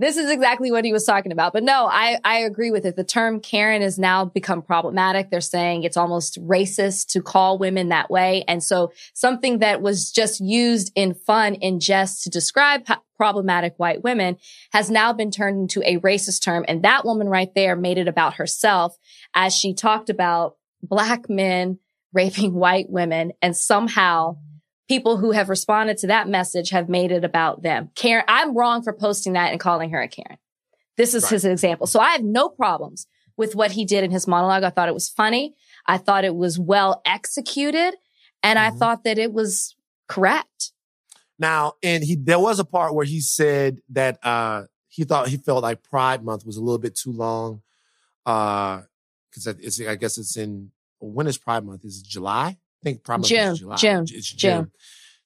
This 0.00 0.16
is 0.16 0.30
exactly 0.30 0.70
what 0.70 0.84
he 0.84 0.92
was 0.92 1.04
talking 1.04 1.32
about. 1.32 1.52
But 1.52 1.64
no, 1.64 1.88
I, 1.90 2.18
I 2.24 2.38
agree 2.38 2.70
with 2.70 2.86
it. 2.86 2.94
The 2.94 3.02
term 3.02 3.40
Karen 3.40 3.82
has 3.82 3.98
now 3.98 4.24
become 4.24 4.62
problematic. 4.62 5.28
They're 5.28 5.40
saying 5.40 5.82
it's 5.82 5.96
almost 5.96 6.40
racist 6.40 7.08
to 7.08 7.22
call 7.22 7.58
women 7.58 7.88
that 7.88 8.08
way. 8.08 8.44
And 8.46 8.62
so 8.62 8.92
something 9.12 9.58
that 9.58 9.82
was 9.82 10.12
just 10.12 10.40
used 10.40 10.92
in 10.94 11.14
fun, 11.14 11.54
in 11.54 11.80
jest 11.80 12.22
to 12.22 12.30
describe 12.30 12.86
problematic 13.16 13.74
white 13.76 14.04
women 14.04 14.36
has 14.72 14.88
now 14.88 15.12
been 15.12 15.32
turned 15.32 15.58
into 15.58 15.82
a 15.82 15.98
racist 15.98 16.42
term. 16.42 16.64
And 16.68 16.84
that 16.84 17.04
woman 17.04 17.28
right 17.28 17.52
there 17.56 17.74
made 17.74 17.98
it 17.98 18.06
about 18.06 18.34
herself 18.34 18.96
as 19.34 19.54
she 19.54 19.74
talked 19.74 20.10
about 20.10 20.56
black 20.80 21.28
men 21.28 21.80
raping 22.12 22.54
white 22.54 22.88
women 22.88 23.32
and 23.42 23.56
somehow 23.56 24.36
people 24.88 25.18
who 25.18 25.32
have 25.32 25.48
responded 25.48 25.98
to 25.98 26.06
that 26.08 26.28
message 26.28 26.70
have 26.70 26.88
made 26.88 27.12
it 27.12 27.24
about 27.24 27.62
them. 27.62 27.90
Karen, 27.94 28.24
I'm 28.26 28.56
wrong 28.56 28.82
for 28.82 28.92
posting 28.92 29.34
that 29.34 29.52
and 29.52 29.60
calling 29.60 29.90
her 29.90 30.00
a 30.00 30.08
Karen. 30.08 30.38
This 30.96 31.14
is 31.14 31.24
Right. 31.24 31.30
his 31.32 31.44
example. 31.44 31.86
So 31.86 32.00
I 32.00 32.10
have 32.10 32.22
no 32.24 32.48
problems 32.48 33.06
with 33.36 33.54
what 33.54 33.72
he 33.72 33.84
did 33.84 34.02
in 34.02 34.10
his 34.10 34.26
monologue. 34.26 34.64
I 34.64 34.70
thought 34.70 34.88
it 34.88 34.94
was 34.94 35.08
funny. 35.08 35.54
I 35.86 35.98
thought 35.98 36.24
it 36.24 36.34
was 36.34 36.58
well 36.58 37.00
executed 37.04 37.94
and 38.42 38.58
I 38.58 38.70
Mhm. 38.70 38.78
thought 38.78 39.04
that 39.04 39.18
it 39.18 39.32
was 39.32 39.76
correct. 40.08 40.72
Now, 41.38 41.74
and 41.82 42.02
he 42.02 42.16
there 42.16 42.40
was 42.40 42.58
a 42.58 42.64
part 42.64 42.94
where 42.94 43.04
he 43.06 43.20
said 43.20 43.80
that 43.90 44.18
uh 44.24 44.64
he 44.88 45.04
thought 45.04 45.28
he 45.28 45.36
felt 45.36 45.62
like 45.62 45.82
Pride 45.84 46.24
Month 46.24 46.44
was 46.44 46.56
a 46.56 46.60
little 46.60 46.78
bit 46.78 46.96
too 46.96 47.12
long. 47.12 47.62
Uh 48.26 48.82
because 49.30 49.46
it's 49.46 49.80
I 49.80 49.94
guess 49.94 50.18
it's 50.18 50.36
in 50.36 50.72
when 50.98 51.26
is 51.28 51.38
Pride 51.38 51.64
Month? 51.64 51.84
Is 51.84 51.98
it 51.98 52.06
July? 52.06 52.58
I 52.82 52.84
think 52.84 53.02
Pride 53.02 53.16
Month 53.16 53.28
June, 53.28 53.56
July. 53.56 53.76
June, 53.76 54.06
It's 54.10 54.30
June. 54.32 54.70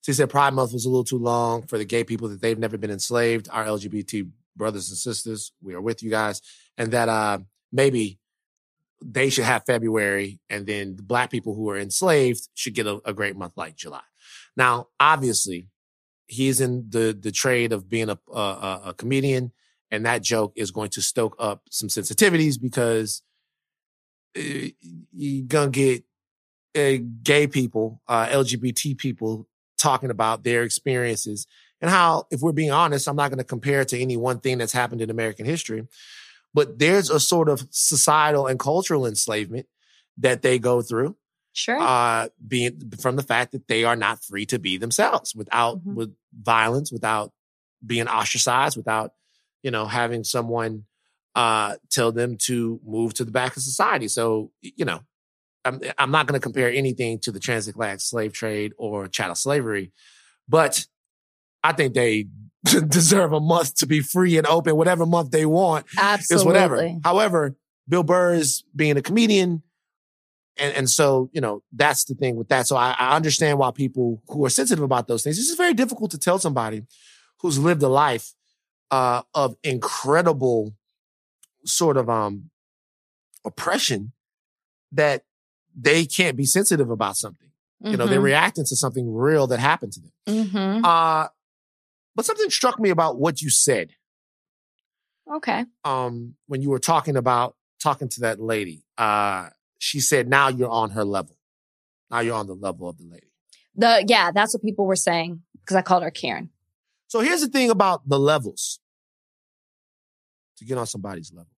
June. 0.04 0.14
Said 0.14 0.30
Pride 0.30 0.54
Month 0.54 0.72
was 0.72 0.84
a 0.84 0.88
little 0.88 1.04
too 1.04 1.18
long 1.18 1.62
for 1.62 1.78
the 1.78 1.84
gay 1.84 2.02
people 2.04 2.28
that 2.28 2.40
they've 2.40 2.58
never 2.58 2.76
been 2.76 2.90
enslaved. 2.90 3.48
Our 3.50 3.64
LGBT 3.64 4.28
brothers 4.56 4.88
and 4.90 4.98
sisters, 4.98 5.52
we 5.62 5.74
are 5.74 5.80
with 5.80 6.02
you 6.02 6.10
guys. 6.10 6.42
And 6.76 6.92
that 6.92 7.08
uh 7.08 7.38
maybe 7.70 8.18
they 9.04 9.30
should 9.30 9.44
have 9.44 9.64
February 9.64 10.40
and 10.48 10.66
then 10.66 10.96
the 10.96 11.02
black 11.02 11.30
people 11.30 11.54
who 11.54 11.68
are 11.70 11.78
enslaved 11.78 12.48
should 12.54 12.74
get 12.74 12.86
a, 12.86 13.00
a 13.04 13.12
great 13.12 13.36
month 13.36 13.52
like 13.56 13.76
July. 13.76 14.02
Now, 14.56 14.88
obviously, 15.00 15.68
he's 16.26 16.60
in 16.60 16.86
the 16.88 17.16
the 17.18 17.32
trade 17.32 17.72
of 17.72 17.88
being 17.88 18.08
a, 18.10 18.18
a 18.32 18.80
a- 18.86 18.94
comedian, 18.96 19.52
and 19.90 20.04
that 20.06 20.22
joke 20.22 20.52
is 20.56 20.70
going 20.70 20.90
to 20.90 21.02
stoke 21.02 21.36
up 21.38 21.62
some 21.70 21.88
sensitivities 21.88 22.60
because 22.60 23.22
uh, 24.36 24.68
you're 25.12 25.46
gonna 25.46 25.70
get 25.70 26.04
uh, 26.76 26.92
gay 27.22 27.46
people, 27.46 28.00
uh, 28.08 28.26
LGBT 28.26 28.96
people 28.96 29.46
talking 29.78 30.10
about 30.10 30.44
their 30.44 30.62
experiences 30.62 31.46
and 31.80 31.90
how, 31.90 32.26
if 32.30 32.40
we're 32.40 32.52
being 32.52 32.70
honest, 32.70 33.08
I'm 33.08 33.16
not 33.16 33.30
going 33.30 33.38
to 33.38 33.44
compare 33.44 33.80
it 33.80 33.88
to 33.88 33.98
any 34.00 34.16
one 34.16 34.38
thing 34.40 34.58
that's 34.58 34.72
happened 34.72 35.00
in 35.02 35.10
American 35.10 35.44
history, 35.44 35.86
but 36.54 36.78
there's 36.78 37.10
a 37.10 37.18
sort 37.18 37.48
of 37.48 37.66
societal 37.70 38.46
and 38.46 38.58
cultural 38.58 39.06
enslavement 39.06 39.66
that 40.18 40.42
they 40.42 40.58
go 40.58 40.82
through 40.82 41.16
Sure. 41.54 41.78
uh, 41.80 42.28
being 42.46 42.92
from 43.00 43.16
the 43.16 43.22
fact 43.22 43.52
that 43.52 43.66
they 43.68 43.84
are 43.84 43.96
not 43.96 44.22
free 44.24 44.46
to 44.46 44.58
be 44.58 44.76
themselves 44.78 45.34
without 45.34 45.84
Mhm. 45.84 45.94
with 45.94 46.14
violence, 46.40 46.92
without 46.92 47.32
being 47.84 48.06
ostracized, 48.08 48.76
without 48.76 49.12
you 49.62 49.70
know 49.70 49.84
having 49.86 50.24
someone 50.24 50.84
uh, 51.34 51.76
tell 51.90 52.12
them 52.12 52.36
to 52.36 52.78
move 52.84 53.14
to 53.14 53.24
the 53.24 53.30
back 53.30 53.56
of 53.56 53.62
society. 53.62 54.06
So 54.06 54.52
you 54.60 54.84
know, 54.84 55.00
I'm 55.64 55.80
I'm 55.98 56.10
not 56.10 56.26
going 56.26 56.38
to 56.38 56.42
compare 56.42 56.70
anything 56.70 57.18
to 57.20 57.32
the 57.32 57.40
transatlantic 57.40 58.00
slave 58.00 58.32
trade 58.32 58.72
or 58.76 59.08
chattel 59.08 59.34
slavery, 59.34 59.92
but 60.48 60.86
I 61.62 61.72
think 61.72 61.94
they 61.94 62.26
deserve 62.88 63.32
a 63.32 63.40
month 63.40 63.76
to 63.76 63.86
be 63.86 64.00
free 64.00 64.38
and 64.38 64.46
open, 64.46 64.76
whatever 64.76 65.06
month 65.06 65.30
they 65.30 65.46
want 65.46 65.86
Absolutely. 65.96 66.40
is 66.40 66.46
whatever. 66.46 66.90
However, 67.04 67.56
Bill 67.88 68.02
Burr 68.02 68.34
is 68.34 68.64
being 68.74 68.96
a 68.96 69.02
comedian. 69.02 69.62
And, 70.58 70.76
and 70.76 70.90
so, 70.90 71.30
you 71.32 71.40
know, 71.40 71.62
that's 71.72 72.04
the 72.04 72.14
thing 72.14 72.36
with 72.36 72.48
that. 72.48 72.66
So 72.66 72.76
I, 72.76 72.94
I 72.98 73.16
understand 73.16 73.58
why 73.58 73.70
people 73.70 74.22
who 74.28 74.44
are 74.44 74.50
sensitive 74.50 74.84
about 74.84 75.08
those 75.08 75.22
things, 75.22 75.38
it's 75.38 75.48
just 75.48 75.58
very 75.58 75.72
difficult 75.72 76.10
to 76.10 76.18
tell 76.18 76.38
somebody 76.38 76.82
who's 77.40 77.58
lived 77.58 77.82
a 77.82 77.88
life 77.88 78.34
uh, 78.90 79.22
of 79.34 79.56
incredible 79.64 80.74
sort 81.64 81.96
of 81.96 82.10
um, 82.10 82.50
oppression 83.44 84.12
that 84.92 85.24
they 85.74 86.04
can't 86.04 86.36
be 86.36 86.44
sensitive 86.44 86.90
about 86.90 87.16
something. 87.16 87.48
You 87.84 87.96
know, 87.96 88.06
they're 88.06 88.20
reacting 88.20 88.64
to 88.66 88.76
something 88.76 89.12
real 89.12 89.48
that 89.48 89.58
happened 89.58 89.92
to 89.94 90.00
them. 90.00 90.46
hmm 90.46 90.84
Uh, 90.84 91.26
but 92.14 92.24
something 92.24 92.48
struck 92.50 92.78
me 92.78 92.90
about 92.90 93.18
what 93.18 93.42
you 93.42 93.50
said. 93.50 93.90
Okay. 95.32 95.64
um 95.84 96.34
when 96.46 96.60
you 96.62 96.70
were 96.70 96.78
talking 96.78 97.16
about 97.16 97.56
talking 97.80 98.08
to 98.08 98.20
that 98.20 98.38
lady 98.40 98.84
uh 98.98 99.48
she 99.78 99.98
said 100.00 100.28
now 100.28 100.48
you're 100.48 100.68
on 100.70 100.90
her 100.90 101.04
level. 101.04 101.36
Now 102.10 102.20
you're 102.20 102.34
on 102.36 102.46
the 102.46 102.54
level 102.54 102.88
of 102.88 102.98
the 102.98 103.04
lady. 103.04 103.32
The 103.74 104.04
yeah, 104.06 104.30
that's 104.32 104.54
what 104.54 104.62
people 104.62 104.86
were 104.86 104.96
saying 104.96 105.42
because 105.60 105.76
I 105.76 105.82
called 105.82 106.02
her 106.02 106.10
Karen. 106.10 106.50
so 107.08 107.20
here's 107.20 107.40
the 107.40 107.48
thing 107.48 107.70
about 107.70 108.08
the 108.08 108.18
levels. 108.18 108.78
To 110.58 110.64
get 110.64 110.78
on 110.78 110.86
somebody's 110.86 111.32
level. 111.32 111.50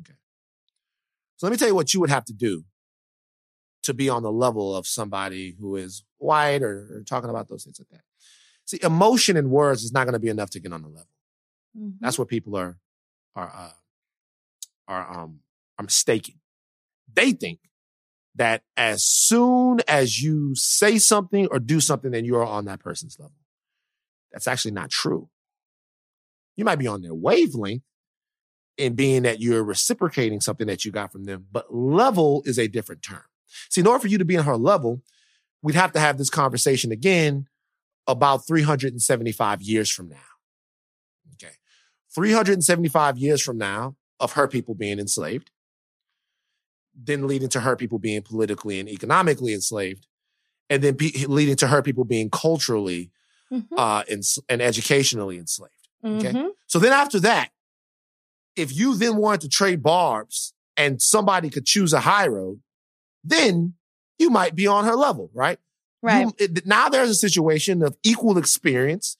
Okay. 0.00 0.14
So 1.36 1.46
let 1.46 1.50
me 1.50 1.56
tell 1.58 1.68
you 1.68 1.74
what 1.74 1.92
you 1.92 2.00
would 2.00 2.10
have 2.10 2.24
to 2.26 2.32
do 2.32 2.64
to 3.82 3.94
be 3.94 4.08
on 4.08 4.22
the 4.22 4.32
level 4.32 4.74
of 4.76 4.86
somebody 4.86 5.56
who 5.58 5.76
is 5.76 6.04
white 6.18 6.62
or, 6.62 6.88
or 6.96 7.02
talking 7.06 7.30
about 7.30 7.48
those 7.48 7.64
things 7.64 7.80
like 7.80 7.88
that 7.90 8.02
See, 8.64 8.78
emotion 8.82 9.36
and 9.36 9.50
words 9.50 9.82
is 9.82 9.92
not 9.92 10.04
going 10.04 10.12
to 10.14 10.20
be 10.20 10.28
enough 10.28 10.50
to 10.50 10.60
get 10.60 10.72
on 10.72 10.82
the 10.82 10.88
level. 10.88 11.08
Mhm. 11.76 11.98
That's 12.00 12.18
what 12.18 12.28
people 12.28 12.56
are 12.56 12.78
are 13.34 13.52
uh, 13.54 13.72
are 14.88 15.18
um 15.18 15.40
are 15.78 15.84
mistaken. 15.84 16.36
They 17.12 17.32
think 17.32 17.58
that 18.34 18.62
as 18.76 19.04
soon 19.04 19.80
as 19.88 20.22
you 20.22 20.54
say 20.54 20.98
something 20.98 21.48
or 21.50 21.58
do 21.58 21.80
something, 21.80 22.12
then 22.12 22.24
you're 22.24 22.44
on 22.44 22.64
that 22.66 22.80
person's 22.80 23.18
level. 23.18 23.36
That's 24.32 24.48
actually 24.48 24.70
not 24.70 24.90
true. 24.90 25.28
You 26.56 26.64
might 26.64 26.78
be 26.78 26.86
on 26.86 27.02
their 27.02 27.14
wavelength 27.14 27.82
in 28.78 28.94
being 28.94 29.22
that 29.24 29.40
you're 29.40 29.62
reciprocating 29.64 30.40
something 30.40 30.66
that 30.66 30.84
you 30.84 30.92
got 30.92 31.12
from 31.12 31.24
them, 31.24 31.46
but 31.52 31.74
level 31.74 32.42
is 32.46 32.58
a 32.58 32.68
different 32.68 33.02
term. 33.02 33.24
See, 33.70 33.80
in 33.80 33.86
order 33.86 34.00
for 34.00 34.08
you 34.08 34.18
to 34.18 34.24
be 34.24 34.36
on 34.36 34.44
her 34.44 34.56
level, 34.56 35.02
we'd 35.62 35.74
have 35.74 35.92
to 35.92 36.00
have 36.00 36.18
this 36.18 36.30
conversation 36.30 36.92
again 36.92 37.48
about 38.06 38.46
375 38.46 39.62
years 39.62 39.90
from 39.90 40.08
now. 40.08 40.16
Okay. 41.34 41.52
375 42.14 43.18
years 43.18 43.40
from 43.42 43.58
now 43.58 43.96
of 44.20 44.32
her 44.32 44.48
people 44.48 44.74
being 44.74 44.98
enslaved, 44.98 45.50
then 46.94 47.26
leading 47.26 47.48
to 47.50 47.60
her 47.60 47.76
people 47.76 47.98
being 47.98 48.22
politically 48.22 48.78
and 48.80 48.88
economically 48.88 49.54
enslaved, 49.54 50.06
and 50.68 50.82
then 50.82 50.94
pe- 50.96 51.26
leading 51.26 51.56
to 51.56 51.68
her 51.68 51.82
people 51.82 52.04
being 52.04 52.30
culturally 52.30 53.10
Mhm. 53.50 53.66
uh, 53.76 54.04
ens- 54.08 54.38
and 54.48 54.60
educationally 54.62 55.38
enslaved. 55.38 55.72
okay. 56.04 56.32
Mhm. 56.32 56.50
So 56.66 56.78
then 56.78 56.92
after 56.92 57.20
that, 57.20 57.50
if 58.56 58.74
you 58.74 58.96
then 58.96 59.16
wanted 59.16 59.42
to 59.42 59.48
trade 59.48 59.82
barbs 59.82 60.52
and 60.76 61.00
somebody 61.00 61.48
could 61.50 61.64
choose 61.66 61.92
a 61.92 62.00
high 62.00 62.26
road, 62.26 62.60
then 63.24 63.74
you 64.18 64.30
might 64.30 64.54
be 64.54 64.66
on 64.66 64.84
her 64.84 64.94
level, 64.96 65.30
right? 65.34 65.58
Right. 66.02 66.26
You- 66.26 66.34
it- 66.38 66.66
now 66.66 66.88
there's 66.88 67.10
a 67.10 67.14
situation 67.14 67.82
of 67.82 67.96
equal 68.02 68.38
experience, 68.38 69.16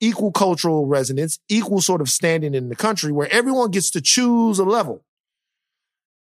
equal 0.00 0.32
cultural 0.32 0.86
resonance, 0.86 1.38
equal 1.48 1.80
sort 1.80 2.00
of 2.00 2.08
standing 2.08 2.54
in 2.54 2.68
the 2.68 2.76
country 2.76 3.12
where 3.12 3.30
everyone 3.32 3.70
gets 3.70 3.90
to 3.90 4.00
choose 4.00 4.58
a 4.58 4.64
level. 4.64 5.04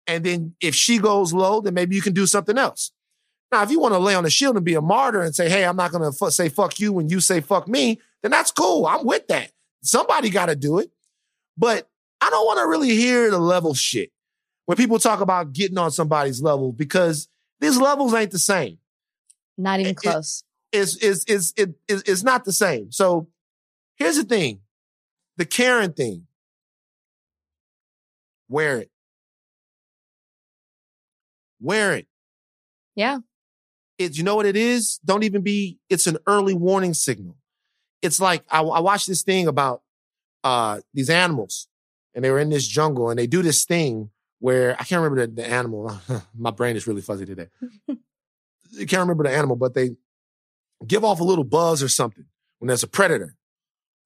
And 0.06 0.24
then 0.24 0.54
if 0.60 0.74
she 0.74 0.98
goes 0.98 1.32
low, 1.32 1.60
then 1.60 1.74
maybe 1.74 1.96
you 1.96 2.02
can 2.02 2.12
do 2.12 2.26
something 2.26 2.56
else. 2.58 2.92
Now, 3.50 3.62
if 3.62 3.70
you 3.70 3.80
want 3.80 3.94
to 3.94 3.98
lay 3.98 4.14
on 4.14 4.24
the 4.24 4.30
shield 4.30 4.56
and 4.56 4.64
be 4.64 4.74
a 4.74 4.80
martyr 4.80 5.20
and 5.22 5.34
say, 5.34 5.48
hey, 5.48 5.64
I'm 5.64 5.76
not 5.76 5.92
going 5.92 6.02
to 6.10 6.16
fu- 6.16 6.30
say 6.30 6.48
fuck 6.48 6.78
you 6.80 6.92
when 6.92 7.08
you 7.08 7.20
say 7.20 7.40
fuck 7.40 7.66
me, 7.68 8.00
then 8.22 8.30
that's 8.30 8.50
cool. 8.50 8.86
I'm 8.86 9.04
with 9.04 9.26
that. 9.28 9.50
Somebody 9.82 10.30
got 10.30 10.46
to 10.46 10.56
do 10.56 10.78
it. 10.78 10.90
But 11.56 11.88
I 12.20 12.28
don't 12.30 12.44
want 12.46 12.58
to 12.60 12.66
really 12.66 12.90
hear 12.96 13.30
the 13.30 13.38
level 13.38 13.72
shit 13.74 14.10
when 14.66 14.76
people 14.76 14.98
talk 14.98 15.20
about 15.20 15.52
getting 15.52 15.78
on 15.78 15.90
somebody's 15.90 16.42
level 16.42 16.72
because 16.72 17.28
these 17.60 17.78
levels 17.78 18.12
ain't 18.14 18.30
the 18.32 18.38
same 18.38 18.78
Not 19.56 19.80
even 19.80 19.92
it- 19.92 19.96
close. 19.96 20.44
is 20.72 20.96
is 20.98 21.24
is 21.24 21.54
it 21.56 21.74
is 21.88 22.02
it's 22.06 22.22
not 22.22 22.44
the 22.44 22.52
same. 22.52 22.92
So 22.92 23.28
here's 23.96 24.16
the 24.16 24.24
thing. 24.24 24.60
The 25.38 25.44
Karen 25.46 25.92
thing. 25.92 26.26
Wear 28.48 28.78
it. 28.78 28.90
Wear 31.60 31.94
it. 31.94 32.06
yeah. 32.94 33.18
It 33.98 34.18
you 34.18 34.24
know 34.24 34.36
what 34.36 34.44
it 34.44 34.56
is? 34.56 34.98
Don't 35.06 35.22
even 35.22 35.40
be 35.40 35.78
it's 35.88 36.06
an 36.06 36.18
early 36.26 36.52
warning 36.52 36.92
signal. 36.92 37.36
It's 38.02 38.20
like 38.20 38.44
I, 38.50 38.60
I 38.60 38.80
watched 38.80 39.06
this 39.06 39.22
thing 39.22 39.46
about 39.46 39.80
uh 40.44 40.80
these 40.92 41.08
animals 41.08 41.66
and 42.14 42.22
they 42.22 42.30
were 42.30 42.38
in 42.38 42.50
this 42.50 42.66
jungle 42.68 43.08
and 43.08 43.18
they 43.18 43.26
do 43.26 43.40
this 43.42 43.64
thing 43.64 44.10
where 44.38 44.72
I 44.78 44.84
can't 44.84 45.02
remember 45.02 45.26
the, 45.26 45.42
the 45.42 45.46
animal. 45.46 45.98
My 46.34 46.50
brain 46.50 46.76
is 46.76 46.86
really 46.86 47.02
fuzzy 47.02 47.26
today. 47.26 47.48
I 47.88 47.94
can't 48.78 49.00
remember 49.00 49.24
the 49.24 49.34
animal, 49.34 49.56
but 49.56 49.74
they 49.74 49.96
give 50.86 51.04
off 51.04 51.20
a 51.20 51.24
little 51.24 51.44
buzz 51.44 51.82
or 51.82 51.88
something 51.88 52.26
when 52.58 52.68
there's 52.68 52.82
a 52.82 52.88
predator, 52.88 53.34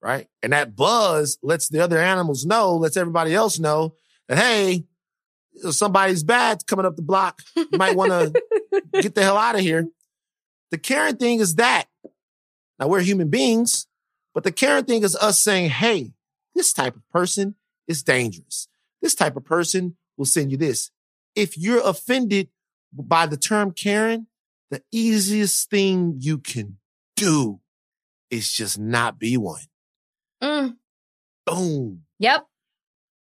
right? 0.01 0.29
And 0.43 0.53
that 0.53 0.77
buzz 0.77 1.39
lets 1.43 1.69
the 1.69 1.81
other 1.81 1.99
animals 1.99 2.45
know, 2.47 2.77
lets 2.77 2.97
everybody 2.97 3.35
else 3.35 3.59
know 3.59 3.95
that, 4.29 4.39
hey, 4.39 4.85
somebody's 5.71 6.23
bad 6.23 6.67
coming 6.67 6.87
up 6.87 6.97
the 6.97 7.03
block. 7.03 7.43
You 7.57 7.69
might 7.73 7.97
want 7.97 8.11
to 8.11 8.43
get 9.03 9.15
the 9.15 9.23
hell 9.23 9.37
out 9.37 9.57
of 9.57 9.61
here. 9.63 9.89
The 10.71 10.79
caring 10.79 11.17
thing 11.17 11.41
is 11.41 11.57
that. 11.57 11.87
Now 12.79 12.89
we're 12.89 13.01
human 13.01 13.29
beings, 13.29 13.87
but 14.33 14.45
the 14.45 14.53
caring 14.53 14.85
thing 14.85 15.03
is 15.03 15.17
us 15.17 15.41
saying, 15.41 15.71
hey, 15.71 16.13
this 16.55 16.73
type 16.73 16.97
of 16.97 17.07
person 17.11 17.57
is 17.87 18.03
dangerous. 18.03 18.69
This 19.03 19.15
type 19.15 19.37
of 19.37 19.45
person 19.45 19.97
will 20.21 20.27
send 20.27 20.51
you 20.53 20.59
this. 20.59 20.91
If 21.35 21.57
you're 21.57 21.81
offended 21.83 22.49
by 22.93 23.25
the 23.25 23.39
term 23.39 23.73
Karen, 23.73 24.27
the 24.71 24.83
easiest 24.93 25.71
thing 25.71 26.17
you 26.19 26.37
can 26.39 26.77
do 27.17 27.61
is 28.31 28.53
just 28.53 28.79
not 28.79 29.19
be 29.19 29.37
one. 29.39 29.63
Mm. 30.43 30.77
Boom, 31.47 32.03
Yep. 32.19 32.47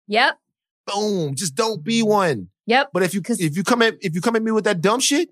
Yep. 0.08 0.38
boom. 0.86 1.34
Just 1.36 1.54
don't 1.54 1.82
be 1.84 2.02
one. 2.02 2.48
Yep. 2.66 2.90
But 2.92 3.04
if 3.04 3.14
you 3.14 3.22
if 3.26 3.56
you 3.56 3.62
come 3.62 3.82
at 3.82 3.94
if 4.00 4.14
you 4.16 4.20
come 4.20 4.34
at 4.36 4.42
me 4.42 4.50
with 4.50 4.64
that 4.64 4.80
dumb 4.80 4.98
shit, 5.00 5.30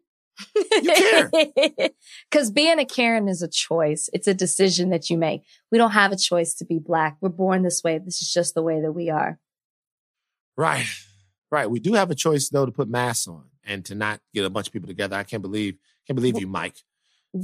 You 0.55 0.93
care. 0.95 1.31
Because 2.31 2.51
being 2.53 2.79
a 2.79 2.85
Karen 2.85 3.27
is 3.29 3.43
a 3.43 3.49
choice. 3.49 4.09
It's 4.13 4.29
a 4.29 4.35
decision 4.35 4.91
that 4.91 5.11
you 5.11 5.19
make. 5.19 5.43
We 5.73 5.79
don't 5.79 5.91
have 5.91 6.13
a 6.13 6.17
choice 6.17 6.55
to 6.55 6.65
be 6.65 6.79
black. 6.79 7.17
We're 7.21 7.29
born 7.31 7.63
this 7.65 7.83
way. 7.83 7.99
This 7.99 8.23
is 8.23 8.33
just 8.33 8.55
the 8.55 8.63
way 8.63 8.81
that 8.81 8.93
we 8.93 9.11
are. 9.11 9.39
right, 10.57 10.87
right. 11.51 11.71
We 11.71 11.81
do 11.81 11.95
have 11.95 12.11
a 12.11 12.15
choice 12.15 12.49
though 12.49 12.67
to 12.67 12.73
put 12.73 12.89
masks 12.89 13.29
on 13.29 13.45
and 13.65 13.85
to 13.87 13.95
not 13.95 14.21
get 14.35 14.45
a 14.45 14.51
bunch 14.51 14.69
of 14.69 14.73
people 14.73 14.89
together. 14.89 15.17
I 15.17 15.25
can't 15.25 15.43
believe 15.43 15.77
can't 16.07 16.17
believe 16.17 16.41
you, 16.41 16.47
Mike. 16.47 16.77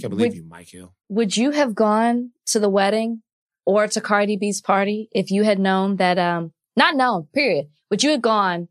Can't 0.01 0.11
believe 0.11 0.31
would, 0.31 0.37
you, 0.37 0.45
Mike 0.45 0.69
Hill. 0.69 0.95
would 1.11 1.37
you 1.37 1.51
have 1.51 1.75
gone 1.75 2.31
to 2.47 2.59
the 2.59 2.71
wedding 2.71 3.23
or 3.67 3.87
to 3.87 4.01
Cardi 4.01 4.37
B's 4.37 4.61
party 4.61 5.09
if 5.13 5.31
you 5.31 5.45
had 5.45 5.59
known 5.59 5.97
that, 5.97 6.19
um, 6.19 6.53
not 6.77 6.97
known, 6.97 7.29
period. 7.35 7.67
Would 7.91 8.03
you 8.03 8.11
have 8.11 8.23
gone 8.23 8.69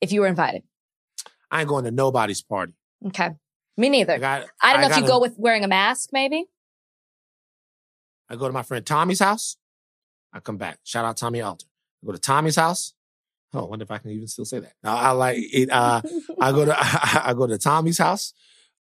if 0.00 0.12
you 0.12 0.20
were 0.20 0.26
invited? 0.26 0.62
I 1.50 1.60
ain't 1.60 1.68
going 1.68 1.84
to 1.84 1.90
nobody's 1.90 2.42
party. 2.42 2.74
Okay. 3.06 3.30
Me 3.76 3.88
neither. 3.88 4.14
I 4.14 4.18
got. 4.18 4.46
I 4.60 4.72
don't 4.72 4.82
know 4.82 4.96
if 4.96 5.02
you 5.02 5.06
go 5.06 5.20
with 5.20 5.34
wearing 5.36 5.64
a 5.64 5.68
mask, 5.68 6.10
maybe. 6.12 6.46
I 8.28 8.36
go 8.36 8.46
to 8.46 8.52
my 8.52 8.62
friend 8.62 8.84
Tommy's 8.84 9.20
house. 9.20 9.56
I 10.32 10.40
come 10.40 10.56
back. 10.56 10.80
Shout 10.84 11.04
out 11.04 11.16
Tommy 11.16 11.40
Alter. 11.40 11.66
I 12.02 12.06
go 12.06 12.12
to 12.12 12.18
Tommy's 12.18 12.56
house. 12.56 12.94
Oh, 13.54 13.60
I 13.60 13.68
wonder 13.68 13.84
if 13.84 13.90
I 13.90 13.98
can 13.98 14.10
even 14.10 14.26
still 14.26 14.44
say 14.44 14.60
that. 14.60 14.72
No, 14.82 14.90
I 14.90 15.10
like 15.10 15.38
it. 15.38 15.70
Uh, 15.70 16.02
I 16.40 16.52
go 16.52 16.64
to 16.64 16.76
I 16.78 17.32
go 17.36 17.46
to 17.46 17.58
Tommy's 17.58 17.98
house. 17.98 18.34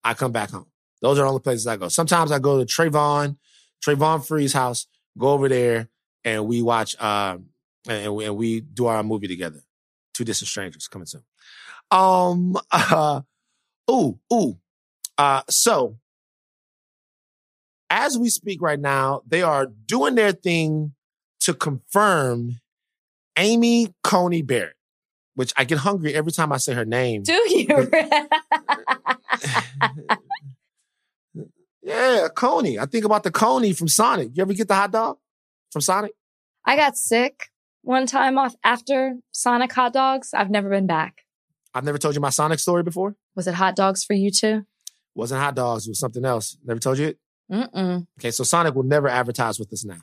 I 0.02 0.14
come 0.14 0.32
back 0.32 0.50
home. 0.50 0.66
Those 1.00 1.18
are 1.18 1.22
the 1.22 1.28
only 1.28 1.40
places 1.40 1.66
I 1.66 1.76
go. 1.76 1.88
Sometimes 1.88 2.32
I 2.32 2.38
go 2.38 2.62
to 2.62 2.66
Travon, 2.66 3.36
Travon 3.84 4.26
Free's 4.26 4.52
house. 4.52 4.86
Go 5.18 5.28
over 5.30 5.48
there 5.48 5.88
and 6.24 6.46
we 6.46 6.62
watch. 6.62 7.00
Um, 7.00 7.46
and 7.88 8.14
we, 8.14 8.24
and 8.24 8.36
we 8.36 8.60
do 8.60 8.86
our 8.86 9.02
movie 9.02 9.28
together. 9.28 9.60
Two 10.14 10.24
distant 10.24 10.48
strangers 10.48 10.88
coming 10.88 11.06
soon. 11.06 11.22
Um. 11.90 12.56
Uh, 12.70 13.22
ooh. 13.90 14.18
Ooh. 14.32 14.58
Uh. 15.18 15.42
So 15.50 15.98
as 17.90 18.16
we 18.16 18.30
speak 18.30 18.62
right 18.62 18.80
now, 18.80 19.20
they 19.26 19.42
are 19.42 19.66
doing 19.66 20.14
their 20.14 20.32
thing 20.32 20.94
to 21.40 21.52
confirm 21.52 22.58
Amy 23.36 23.94
Coney 24.02 24.42
Barrett, 24.42 24.76
which 25.34 25.52
I 25.56 25.64
get 25.64 25.78
hungry 25.78 26.14
every 26.14 26.32
time 26.32 26.52
I 26.52 26.58
say 26.58 26.74
her 26.74 26.84
name. 26.84 27.22
Do 27.22 27.32
you? 27.48 27.90
yeah, 31.82 32.28
Coney. 32.34 32.78
I 32.78 32.86
think 32.86 33.04
about 33.04 33.22
the 33.22 33.30
Coney 33.30 33.72
from 33.72 33.88
Sonic. 33.88 34.30
You 34.34 34.42
ever 34.42 34.54
get 34.54 34.68
the 34.68 34.74
hot 34.74 34.92
dog 34.92 35.18
from 35.70 35.80
Sonic? 35.80 36.12
I 36.64 36.76
got 36.76 36.96
sick 36.96 37.48
one 37.82 38.06
time 38.06 38.38
off 38.38 38.54
after 38.62 39.16
Sonic 39.32 39.72
hot 39.72 39.92
dogs. 39.92 40.32
I've 40.34 40.50
never 40.50 40.68
been 40.68 40.86
back. 40.86 41.22
I've 41.74 41.84
never 41.84 41.98
told 41.98 42.14
you 42.14 42.20
my 42.20 42.30
Sonic 42.30 42.58
story 42.58 42.82
before. 42.82 43.16
Was 43.34 43.46
it 43.46 43.54
hot 43.54 43.76
dogs 43.76 44.04
for 44.04 44.12
you 44.14 44.30
too? 44.30 44.66
wasn't 45.14 45.40
hot 45.40 45.54
dogs, 45.54 45.86
it 45.86 45.90
was 45.90 45.98
something 45.98 46.24
else. 46.24 46.56
Never 46.64 46.80
told 46.80 46.98
you 46.98 47.08
it? 47.08 47.18
Mm-mm. 47.50 48.06
Okay, 48.18 48.30
so 48.30 48.44
Sonic 48.44 48.74
will 48.74 48.82
never 48.82 49.08
advertise 49.08 49.58
with 49.58 49.72
us 49.72 49.84
now. 49.84 50.00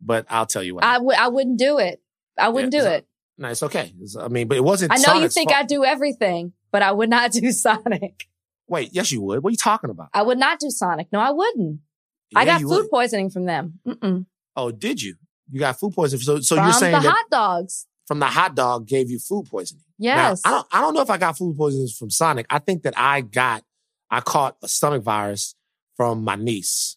But 0.00 0.26
I'll 0.28 0.46
tell 0.46 0.62
you 0.62 0.74
what. 0.76 0.84
I 0.84 0.98
would. 0.98 1.16
I 1.16 1.28
wouldn't 1.28 1.58
do 1.58 1.78
it. 1.78 2.00
I 2.38 2.48
wouldn't 2.48 2.72
Yeah, 2.74 2.80
do 2.82 2.86
it. 2.88 3.06
no, 3.38 3.48
it's 3.48 3.62
okay. 3.62 3.92
It's- 4.00 4.16
I 4.16 4.28
mean, 4.28 4.48
but 4.48 4.56
it 4.56 4.64
wasn't 4.64 4.92
I 4.92 4.96
know 4.96 5.02
Sonic's 5.14 5.22
you 5.36 5.40
think 5.40 5.50
fault. 5.50 5.64
I 5.64 5.66
do 5.66 5.84
everything, 5.84 6.52
but 6.70 6.82
I 6.82 6.92
would 6.92 7.10
not 7.10 7.32
do 7.32 7.50
Sonic. 7.52 8.28
Wait, 8.68 8.90
yes, 8.92 9.10
you 9.12 9.22
would. 9.22 9.42
What 9.42 9.48
are 9.48 9.52
you 9.52 9.56
talking 9.56 9.90
about? 9.90 10.08
I 10.12 10.22
would 10.22 10.38
not 10.38 10.58
do 10.60 10.70
Sonic. 10.70 11.08
No, 11.12 11.20
I 11.20 11.30
wouldn't. 11.30 11.80
I 12.36 12.44
got 12.44 12.60
food 12.60 12.68
would. 12.68 12.90
poisoning 12.90 13.30
from 13.30 13.46
them. 13.46 13.80
Mm-mm. 13.86 14.26
Oh, 14.54 14.70
did 14.70 15.00
you? 15.02 15.14
You 15.50 15.60
got 15.60 15.80
food 15.80 15.94
poisoning. 15.94 16.22
So, 16.22 16.40
so 16.40 16.56
from 16.56 16.64
you're 16.64 16.72
saying 16.74 16.92
the 17.00 17.08
hot 17.10 17.24
dogs. 17.30 17.86
from 18.06 18.18
the 18.20 18.26
hot 18.26 18.54
dog 18.54 18.86
gave 18.86 19.10
you 19.10 19.18
food 19.18 19.46
poisoning? 19.48 19.84
Yes. 19.98 20.42
Now, 20.44 20.50
I 20.50 20.54
don't. 20.54 20.66
I 20.72 20.80
don't 20.82 20.94
know 20.94 21.00
if 21.00 21.08
I 21.10 21.16
got 21.16 21.38
food 21.38 21.56
poisoning 21.56 21.88
from 21.88 22.10
Sonic. 22.10 22.44
I 22.50 22.58
think 22.58 22.82
that 22.82 22.92
I 22.98 23.22
got. 23.22 23.64
I 24.10 24.20
caught 24.20 24.56
a 24.62 24.68
stomach 24.68 25.02
virus 25.02 25.54
from 25.96 26.22
my 26.24 26.34
niece. 26.36 26.96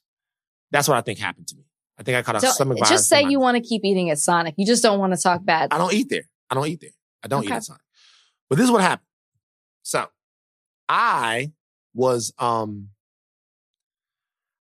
That's 0.72 0.88
what 0.90 0.98
I 0.98 1.02
think 1.02 1.20
happened 1.20 1.48
to 1.48 1.56
me. 1.56 1.64
I 2.02 2.04
think 2.04 2.18
I 2.18 2.24
caught 2.24 2.36
a 2.38 2.42
So, 2.42 2.50
stomach 2.50 2.80
virus. 2.80 2.90
just 2.90 3.08
say 3.10 3.26
you 3.28 3.40
want 3.40 3.58
to 3.58 3.62
keep 3.62 3.86
eating 3.86 4.10
at 4.10 4.18
Sonic. 4.18 4.56
You 4.58 4.66
just 4.66 4.82
don't 4.82 4.98
want 4.98 5.14
to 5.14 5.22
talk 5.22 5.46
bad. 5.46 5.72
I 5.72 5.78
don't 5.78 5.94
eat 5.94 6.10
there. 6.10 6.24
I 6.50 6.56
don't 6.56 6.66
eat 6.68 6.82
there. 6.82 6.90
I 7.24 7.28
don't 7.28 7.44
eat 7.44 7.52
at 7.52 7.64
Sonic. 7.64 7.84
But 8.50 8.58
this 8.58 8.66
is 8.66 8.72
what 8.72 8.82
happened. 8.82 9.06
So 9.84 10.08
I 10.90 11.52
was 11.94 12.34
um 12.40 12.88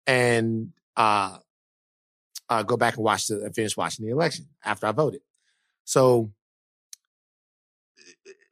and 0.07 0.73
uh, 0.97 1.39
uh 2.49 2.63
go 2.63 2.77
back 2.77 2.95
and 2.95 3.05
watch 3.05 3.27
the 3.27 3.43
and 3.43 3.55
finish 3.55 3.77
watching 3.77 4.07
the 4.07 4.13
election 4.13 4.47
after 4.65 4.87
I 4.87 4.93
voted. 4.93 5.21
So 5.85 6.33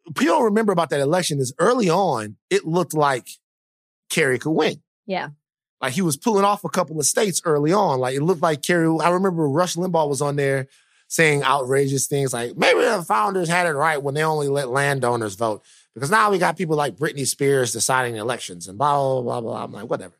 people 0.06 0.34
don't 0.34 0.44
remember 0.44 0.72
about 0.72 0.90
that 0.90 1.00
election 1.00 1.38
is 1.38 1.54
early 1.58 1.88
on, 1.88 2.36
it 2.50 2.64
looked 2.64 2.94
like 2.94 3.28
Kerry 4.10 4.38
could 4.38 4.52
win. 4.52 4.82
Yeah. 5.06 5.28
Like 5.80 5.92
he 5.92 6.02
was 6.02 6.16
pulling 6.16 6.44
off 6.44 6.64
a 6.64 6.68
couple 6.68 6.98
of 6.98 7.06
states 7.06 7.42
early 7.44 7.72
on. 7.72 7.98
Like 8.00 8.16
it 8.16 8.22
looked 8.22 8.42
like 8.42 8.62
Kerry. 8.62 8.88
I 9.00 9.10
remember 9.10 9.48
Rush 9.48 9.74
Limbaugh 9.76 10.08
was 10.08 10.22
on 10.22 10.36
there 10.36 10.66
saying 11.08 11.42
outrageous 11.42 12.06
things 12.06 12.32
like 12.32 12.56
maybe 12.56 12.80
the 12.80 13.02
founders 13.02 13.48
had 13.48 13.66
it 13.66 13.72
right 13.72 14.02
when 14.02 14.14
they 14.14 14.24
only 14.24 14.48
let 14.48 14.70
landowners 14.70 15.34
vote 15.34 15.62
because 15.94 16.10
now 16.10 16.30
we 16.30 16.38
got 16.38 16.56
people 16.56 16.76
like 16.76 16.96
Britney 16.96 17.26
Spears 17.26 17.72
deciding 17.72 18.16
elections 18.16 18.66
and 18.66 18.78
blah 18.78 19.20
blah 19.20 19.22
blah 19.22 19.40
blah. 19.40 19.64
I'm 19.64 19.72
like 19.72 19.90
whatever. 19.90 20.14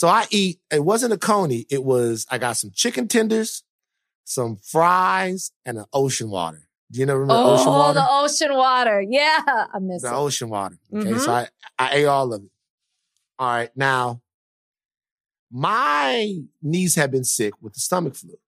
So 0.00 0.08
I 0.08 0.24
eat. 0.30 0.60
It 0.70 0.82
wasn't 0.82 1.12
a 1.12 1.18
coney. 1.18 1.66
It 1.70 1.84
was 1.84 2.26
I 2.30 2.38
got 2.38 2.54
some 2.56 2.70
chicken 2.74 3.06
tenders, 3.06 3.64
some 4.24 4.56
fries, 4.56 5.52
and 5.66 5.76
an 5.76 5.84
ocean 5.92 6.30
water. 6.30 6.66
Do 6.90 7.00
you 7.00 7.04
know 7.04 7.16
remember 7.16 7.34
Oh, 7.46 7.52
ocean 7.52 7.66
water? 7.66 8.00
Oh, 8.00 8.22
the 8.22 8.32
ocean 8.32 8.56
water. 8.56 9.04
Yeah. 9.06 9.40
I 9.74 9.78
miss 9.78 10.00
the 10.00 10.08
it. 10.08 10.10
The 10.12 10.16
ocean 10.16 10.48
water. 10.48 10.78
Okay, 10.96 11.10
Mhm. 11.10 11.20
so 11.20 11.32
I, 11.32 11.48
I 11.78 11.90
ate 11.96 12.06
all 12.06 12.32
of 12.32 12.42
it. 12.44 12.50
All 13.38 13.46
right, 13.46 13.70
now 13.76 14.22
my 15.50 16.34
niece 16.62 16.94
had 16.94 17.10
been 17.10 17.24
sick 17.24 17.52
with 17.60 17.74
the 17.74 17.80
stomach 17.80 18.14
flu. 18.14 18.38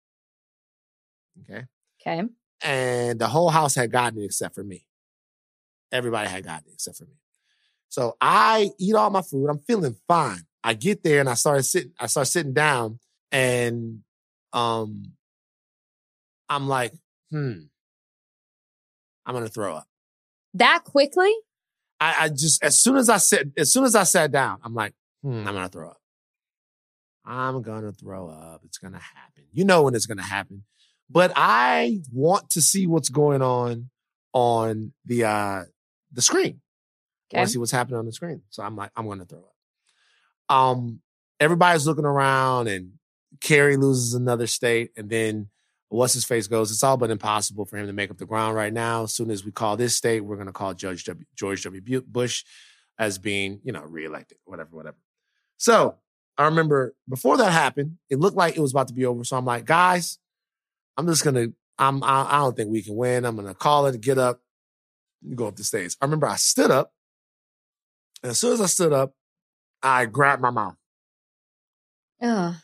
Okay, 1.42 1.66
Okay. 2.00 2.22
and 2.62 3.18
the 3.18 3.28
whole 3.28 3.50
house 3.50 3.74
had 3.74 3.92
gotten 3.92 4.18
it 4.20 4.24
except 4.24 4.54
for 4.54 4.64
me. 4.64 4.86
Everybody 5.90 6.30
had 6.30 6.44
gotten 6.44 6.70
it 6.70 6.74
except 6.74 6.96
for 6.96 7.04
me. 7.04 7.18
So 7.90 8.16
I 8.22 8.70
eat 8.78 8.94
all 8.94 9.10
my 9.10 9.20
food. 9.20 9.48
I'm 9.50 9.58
feeling 9.58 9.96
fine. 10.08 10.46
I 10.64 10.74
get 10.74 11.02
there 11.02 11.20
and 11.20 11.28
I 11.28 11.34
started 11.34 11.64
sitting. 11.64 11.92
I 11.98 12.06
start 12.06 12.28
sitting 12.28 12.52
down, 12.52 12.98
and 13.30 14.00
um, 14.52 15.12
I'm 16.48 16.68
like, 16.68 16.92
hmm, 17.30 17.52
I'm 19.26 19.34
gonna 19.34 19.48
throw 19.48 19.76
up. 19.76 19.88
That 20.54 20.84
quickly? 20.84 21.32
I, 22.00 22.24
I 22.24 22.28
just 22.28 22.62
as 22.62 22.78
soon 22.78 22.96
as 22.96 23.08
I 23.08 23.16
sat 23.18 23.46
as 23.56 23.72
soon 23.72 23.84
as 23.84 23.94
I 23.94 24.04
sat 24.04 24.30
down, 24.32 24.58
I'm 24.62 24.74
like, 24.74 24.92
hmm, 25.22 25.46
I'm 25.46 25.54
gonna 25.54 25.68
throw 25.68 25.88
up. 25.90 26.00
I'm 27.24 27.62
gonna 27.62 27.92
throw 27.92 28.28
up. 28.28 28.62
It's 28.64 28.78
gonna 28.78 28.98
happen. 28.98 29.44
You 29.52 29.64
know 29.64 29.82
when 29.82 29.94
it's 29.94 30.06
gonna 30.06 30.22
happen. 30.22 30.64
But 31.08 31.32
I 31.36 32.00
want 32.12 32.50
to 32.50 32.62
see 32.62 32.86
what's 32.86 33.08
going 33.08 33.42
on 33.42 33.90
on 34.32 34.92
the 35.04 35.24
uh 35.24 35.64
the 36.12 36.22
screen. 36.22 36.60
I 37.32 37.38
want 37.38 37.48
to 37.48 37.52
see 37.52 37.58
what's 37.58 37.70
happening 37.70 37.98
on 37.98 38.06
the 38.06 38.12
screen. 38.12 38.42
So 38.50 38.62
I'm 38.62 38.76
like, 38.76 38.90
I'm 38.96 39.06
gonna 39.06 39.24
throw 39.24 39.38
up. 39.40 39.51
Um, 40.48 41.00
everybody's 41.40 41.86
looking 41.86 42.04
around 42.04 42.68
and 42.68 42.92
Kerry 43.40 43.76
loses 43.76 44.14
another 44.14 44.46
state, 44.46 44.90
and 44.96 45.08
then 45.08 45.48
what's 45.88 46.14
his 46.14 46.24
face 46.24 46.46
goes, 46.46 46.70
it's 46.70 46.82
all 46.82 46.96
but 46.96 47.10
impossible 47.10 47.64
for 47.64 47.76
him 47.76 47.86
to 47.86 47.92
make 47.92 48.10
up 48.10 48.18
the 48.18 48.26
ground 48.26 48.56
right 48.56 48.72
now. 48.72 49.04
As 49.04 49.12
soon 49.12 49.30
as 49.30 49.44
we 49.44 49.52
call 49.52 49.76
this 49.76 49.96
state, 49.96 50.20
we're 50.20 50.36
going 50.36 50.46
to 50.46 50.52
call 50.52 50.74
Judge 50.74 51.04
W, 51.04 51.26
George 51.36 51.62
W. 51.64 52.02
Bush 52.02 52.44
as 52.98 53.18
being, 53.18 53.60
you 53.64 53.72
know, 53.72 53.82
reelected, 53.82 54.38
whatever, 54.44 54.70
whatever. 54.72 54.96
So 55.58 55.96
I 56.38 56.44
remember 56.44 56.94
before 57.08 57.36
that 57.36 57.52
happened, 57.52 57.98
it 58.08 58.18
looked 58.18 58.36
like 58.36 58.56
it 58.56 58.60
was 58.60 58.72
about 58.72 58.88
to 58.88 58.94
be 58.94 59.04
over. 59.04 59.24
So 59.24 59.36
I'm 59.36 59.44
like, 59.44 59.64
guys, 59.64 60.18
I'm 60.96 61.06
just 61.06 61.24
going 61.24 61.34
to, 61.34 61.52
I'm, 61.78 62.02
I, 62.02 62.26
I 62.30 62.38
don't 62.38 62.56
think 62.56 62.70
we 62.70 62.82
can 62.82 62.96
win. 62.96 63.24
I'm 63.24 63.36
going 63.36 63.48
to 63.48 63.54
call 63.54 63.86
it, 63.86 64.00
get 64.00 64.18
up, 64.18 64.40
go 65.34 65.46
up 65.46 65.56
the 65.56 65.64
stage. 65.64 65.96
I 66.00 66.04
remember 66.04 66.26
I 66.26 66.36
stood 66.36 66.70
up. 66.70 66.92
And 68.22 68.30
as 68.30 68.38
soon 68.38 68.52
as 68.52 68.60
I 68.60 68.66
stood 68.66 68.92
up, 68.92 69.14
I 69.82 70.06
grabbed 70.06 70.42
my 70.42 70.50
mouth. 70.50 70.76
Ugh, 72.20 72.54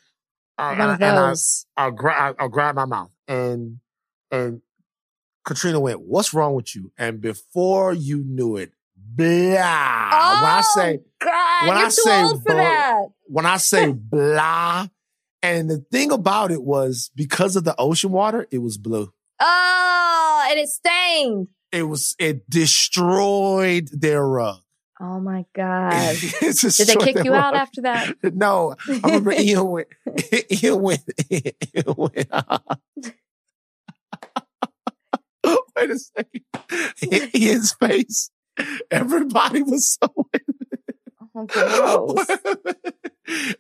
I- 0.57 0.71
one 0.79 0.91
of 0.91 0.95
and 1.01 1.05
I- 1.05 1.29
those. 1.29 1.67
I'll 1.77 1.91
grab 1.91 2.37
I'll 2.39 2.49
grab 2.49 2.75
my 2.77 2.85
mouth 2.85 3.11
and 3.27 3.81
and 4.31 4.63
Katrina 5.45 5.81
went, 5.81 6.01
"What's 6.01 6.35
wrong 6.35 6.55
with 6.55 6.75
you?" 6.77 6.93
And 6.99 7.21
before 7.21 7.93
you 7.95 8.23
knew 8.25 8.57
it, 8.57 8.73
blah. 8.97 9.25
when 9.27 9.59
I 9.65 10.63
oh, 10.65 10.73
say 10.75 10.99
Oh, 10.99 11.05
God, 11.25 11.69
when 11.69 11.77
I 11.79 11.89
say 11.89 12.23
blah- 12.45 12.55
that. 12.55 13.05
when 13.25 13.47
I 13.47 13.57
say 13.57 13.93
blah, 13.93 14.87
and 15.43 15.71
the 15.71 15.79
thing 15.91 16.13
about 16.13 16.51
it 16.51 16.63
was 16.63 17.11
because 17.17 17.57
of 17.57 17.65
the 17.65 17.75
ocean 17.79 18.11
water, 18.13 18.47
it 18.51 18.59
was 18.59 18.77
blue. 18.79 19.13
Oh, 19.41 20.47
and 20.51 20.59
it 20.61 20.69
stained. 20.69 21.49
It 21.73 21.85
was 21.85 22.15
it 22.19 22.49
destroyed 22.51 23.89
their 23.93 24.27
rug. 24.27 24.61
Oh 25.01 25.21
my 25.21 25.45
God. 25.55 26.17
Did 26.41 26.55
they 26.55 26.97
kick 26.97 27.25
you 27.25 27.33
out 27.33 27.55
after 27.55 27.83
that? 27.83 28.15
No, 28.35 28.75
I 28.89 29.01
remember 29.05 29.33
Ian 29.39 29.69
went. 29.69 29.89
Ian 30.51 30.83
went. 30.83 31.03
Ian 31.31 31.95
went. 31.97 32.29
Wait 35.77 35.91
a 35.91 35.99
second. 35.99 37.31
Ian's 37.35 37.73
face. 37.75 38.31
Everybody 38.91 39.63
was 39.63 39.97
so. 40.01 40.27
Oh. 41.35 42.25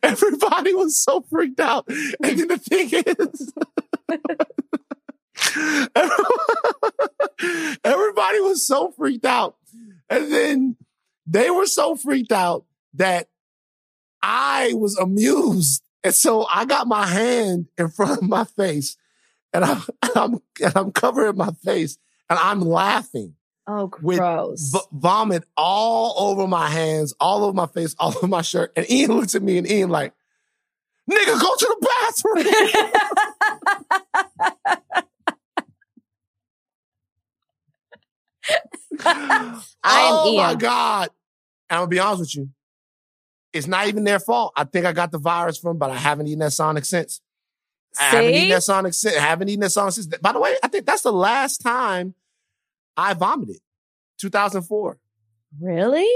Everybody 0.02 0.74
was 0.74 0.96
so 0.96 1.22
freaked 1.30 1.60
out. 1.60 1.86
And 1.88 2.38
then 2.38 2.48
the 2.48 2.58
thing 2.58 2.90
is, 2.90 3.52
everybody 7.84 8.40
was 8.40 8.66
so 8.66 8.90
freaked 8.96 9.24
out. 9.24 9.56
And 10.10 10.32
then 10.32 10.76
they 11.30 11.50
were 11.50 11.66
so 11.66 11.94
freaked 11.94 12.32
out 12.32 12.64
that 12.94 13.28
I 14.22 14.72
was 14.74 14.96
amused. 14.96 15.82
And 16.04 16.14
so 16.14 16.46
I 16.48 16.64
got 16.64 16.86
my 16.86 17.04
hand 17.06 17.66
in 17.76 17.88
front 17.90 18.22
of 18.22 18.28
my 18.28 18.44
face 18.44 18.96
and 19.52 19.64
I'm, 19.64 19.82
I'm, 20.14 20.34
and 20.62 20.72
I'm 20.76 20.92
covering 20.92 21.36
my 21.36 21.50
face 21.64 21.98
and 22.30 22.38
I'm 22.38 22.60
laughing 22.60 23.34
Oh, 23.66 23.90
with 24.00 24.18
gross. 24.20 24.70
v- 24.72 24.78
vomit 24.92 25.42
all 25.56 26.14
over 26.30 26.46
my 26.46 26.70
hands, 26.70 27.14
all 27.20 27.42
over 27.42 27.52
my 27.52 27.66
face, 27.66 27.96
all 27.98 28.16
over 28.16 28.28
my 28.28 28.42
shirt. 28.42 28.72
And 28.76 28.88
Ian 28.88 29.12
looks 29.18 29.34
at 29.34 29.42
me 29.42 29.58
and 29.58 29.68
Ian 29.68 29.90
like, 29.90 30.14
nigga, 31.10 31.40
go 31.40 31.54
to 31.56 31.76
the 31.80 31.88
bathroom. 32.00 32.46
I 39.00 39.20
am 39.44 39.62
oh 39.84 40.34
my 40.36 40.54
God. 40.54 41.10
And 41.70 41.76
I'm 41.76 41.82
gonna 41.82 41.88
be 41.88 41.98
honest 41.98 42.20
with 42.20 42.36
you. 42.36 42.50
It's 43.52 43.66
not 43.66 43.88
even 43.88 44.04
their 44.04 44.20
fault. 44.20 44.52
I 44.56 44.64
think 44.64 44.84
I 44.84 44.92
got 44.92 45.10
the 45.10 45.18
virus 45.18 45.58
from, 45.58 45.78
but 45.78 45.90
I 45.90 45.96
haven't 45.96 46.26
eaten 46.26 46.40
that 46.40 46.52
Sonic 46.52 46.84
since. 46.84 47.20
I 47.98 48.02
haven't 48.04 48.30
eaten 48.30 48.40
See? 48.42 48.50
that 48.50 48.62
Sonic 48.62 48.94
since. 48.94 49.16
I 49.16 49.20
haven't 49.20 49.48
eaten 49.48 49.60
that 49.60 49.70
Sonic 49.70 49.94
since. 49.94 50.06
By 50.06 50.32
the 50.32 50.40
way, 50.40 50.54
I 50.62 50.68
think 50.68 50.86
that's 50.86 51.02
the 51.02 51.12
last 51.12 51.58
time 51.58 52.14
I 52.96 53.14
vomited. 53.14 53.60
2004. 54.20 54.98
Really? 55.60 56.06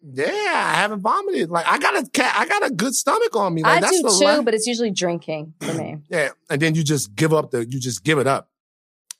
Yeah, 0.00 0.26
I 0.26 0.74
haven't 0.76 1.00
vomited. 1.00 1.50
Like 1.50 1.66
I 1.66 1.78
got 1.78 1.96
a 2.02 2.08
cat, 2.08 2.34
I 2.36 2.46
got 2.46 2.66
a 2.66 2.70
good 2.70 2.94
stomach 2.94 3.34
on 3.34 3.52
me. 3.52 3.62
Like 3.62 3.78
I 3.78 3.80
that's 3.80 3.96
do 3.96 4.02
the 4.02 4.16
too, 4.18 4.24
la- 4.24 4.42
but 4.42 4.54
it's 4.54 4.66
usually 4.66 4.90
drinking 4.92 5.54
for 5.60 5.74
me. 5.74 5.98
yeah, 6.08 6.30
and 6.48 6.62
then 6.62 6.74
you 6.74 6.84
just 6.84 7.14
give 7.16 7.34
up 7.34 7.50
the, 7.50 7.66
you 7.66 7.80
just 7.80 8.04
give 8.04 8.18
it 8.18 8.26
up. 8.26 8.48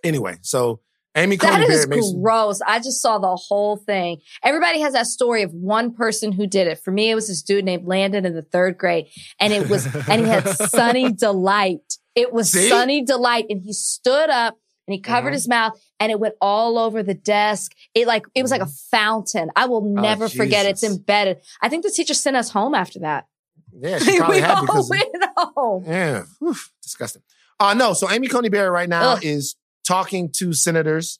Anyway, 0.04 0.38
so 0.42 0.80
Amy 1.22 1.36
That 1.36 1.50
Coney 1.52 1.64
is 1.64 1.86
Barrett 1.86 1.88
makes 1.90 2.12
gross. 2.12 2.60
I 2.66 2.78
just 2.78 3.00
saw 3.02 3.18
the 3.18 3.36
whole 3.36 3.76
thing. 3.76 4.18
Everybody 4.42 4.80
has 4.80 4.92
that 4.94 5.06
story 5.06 5.42
of 5.42 5.52
one 5.52 5.92
person 5.94 6.32
who 6.32 6.46
did 6.46 6.66
it. 6.66 6.78
For 6.82 6.90
me, 6.90 7.10
it 7.10 7.14
was 7.14 7.28
this 7.28 7.42
dude 7.42 7.64
named 7.64 7.86
Landon 7.86 8.24
in 8.26 8.34
the 8.34 8.42
third 8.42 8.78
grade. 8.78 9.06
And 9.40 9.52
it 9.52 9.68
was, 9.68 9.86
and 10.08 10.22
he 10.22 10.28
had 10.28 10.48
Sunny 10.48 11.12
Delight. 11.12 11.98
It 12.14 12.32
was 12.32 12.50
See? 12.50 12.68
Sunny 12.68 13.04
Delight. 13.04 13.46
And 13.50 13.60
he 13.62 13.72
stood 13.72 14.30
up 14.30 14.56
and 14.86 14.94
he 14.94 15.00
covered 15.00 15.30
Mhm. 15.30 15.34
his 15.34 15.48
mouth 15.48 15.72
and 16.00 16.10
it 16.12 16.18
went 16.20 16.34
all 16.40 16.78
over 16.78 17.02
the 17.02 17.14
desk. 17.14 17.72
It 17.94 18.06
like, 18.06 18.24
it 18.34 18.42
was 18.42 18.50
like 18.50 18.62
a 18.62 18.68
fountain. 18.90 19.50
I 19.56 19.66
will 19.66 19.82
never 19.82 20.28
forget. 20.28 20.66
It's 20.66 20.82
Mm-hmm. 20.82 20.92
Oh, 20.92 20.96
embedded. 20.96 21.38
I 21.60 21.68
think 21.68 21.84
the 21.84 21.90
teacher 21.90 22.14
sent 22.14 22.36
us 22.36 22.50
home 22.50 22.74
after 22.74 23.00
that. 23.00 23.26
Yeah, 23.72 23.98
she 24.00 24.16
probably 24.18 24.36
we 24.36 24.40
had 24.42 24.50
all 24.56 24.62
because 24.62 24.88
went 24.90 25.08
home. 25.36 25.84
yeah, 25.86 26.22
Whew, 26.38 26.54
disgusting. 26.82 27.22
Uh 27.60 27.74
no, 27.74 27.92
so 27.92 28.10
Amy 28.10 28.28
Coney 28.28 28.48
Barrett 28.48 28.72
right 28.72 28.88
now 28.88 29.12
Ugh. 29.14 29.20
is 29.24 29.56
talking 29.88 30.30
to 30.30 30.52
senators, 30.52 31.18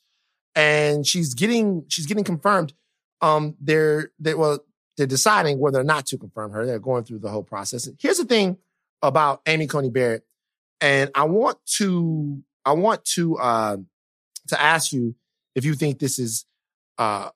and 0.55 1.07
she's 1.07 1.33
getting 1.33 1.85
she's 1.89 2.07
getting 2.07 2.25
confirmed. 2.25 2.75
Um, 3.23 3.57
they're 3.61 4.12
they 4.21 4.35
well 4.35 4.61
they're 4.97 5.07
deciding 5.07 5.59
whether 5.59 5.81
or 5.81 5.85
not 5.85 6.07
to 6.07 6.19
confirm 6.19 6.53
her. 6.53 6.66
They're 6.66 6.79
going 6.79 7.05
through 7.05 7.21
the 7.21 7.31
whole 7.31 7.43
process. 7.43 7.89
Here's 7.99 8.19
the 8.19 8.27
thing 8.27 8.59
about 9.01 9.41
Amy 9.47 9.66
Coney 9.66 9.89
Barrett, 9.89 10.25
and 10.83 11.11
I 11.14 11.25
want 11.25 11.59
to 11.79 12.43
I 12.66 12.73
want 12.73 13.05
to 13.16 13.39
uh 13.39 13.77
to 14.49 14.61
ask 14.61 14.93
you 14.93 15.14
if 15.55 15.64
you 15.64 15.75
think 15.75 15.99
this 15.99 16.19
is 16.19 16.45
uh 16.99 17.31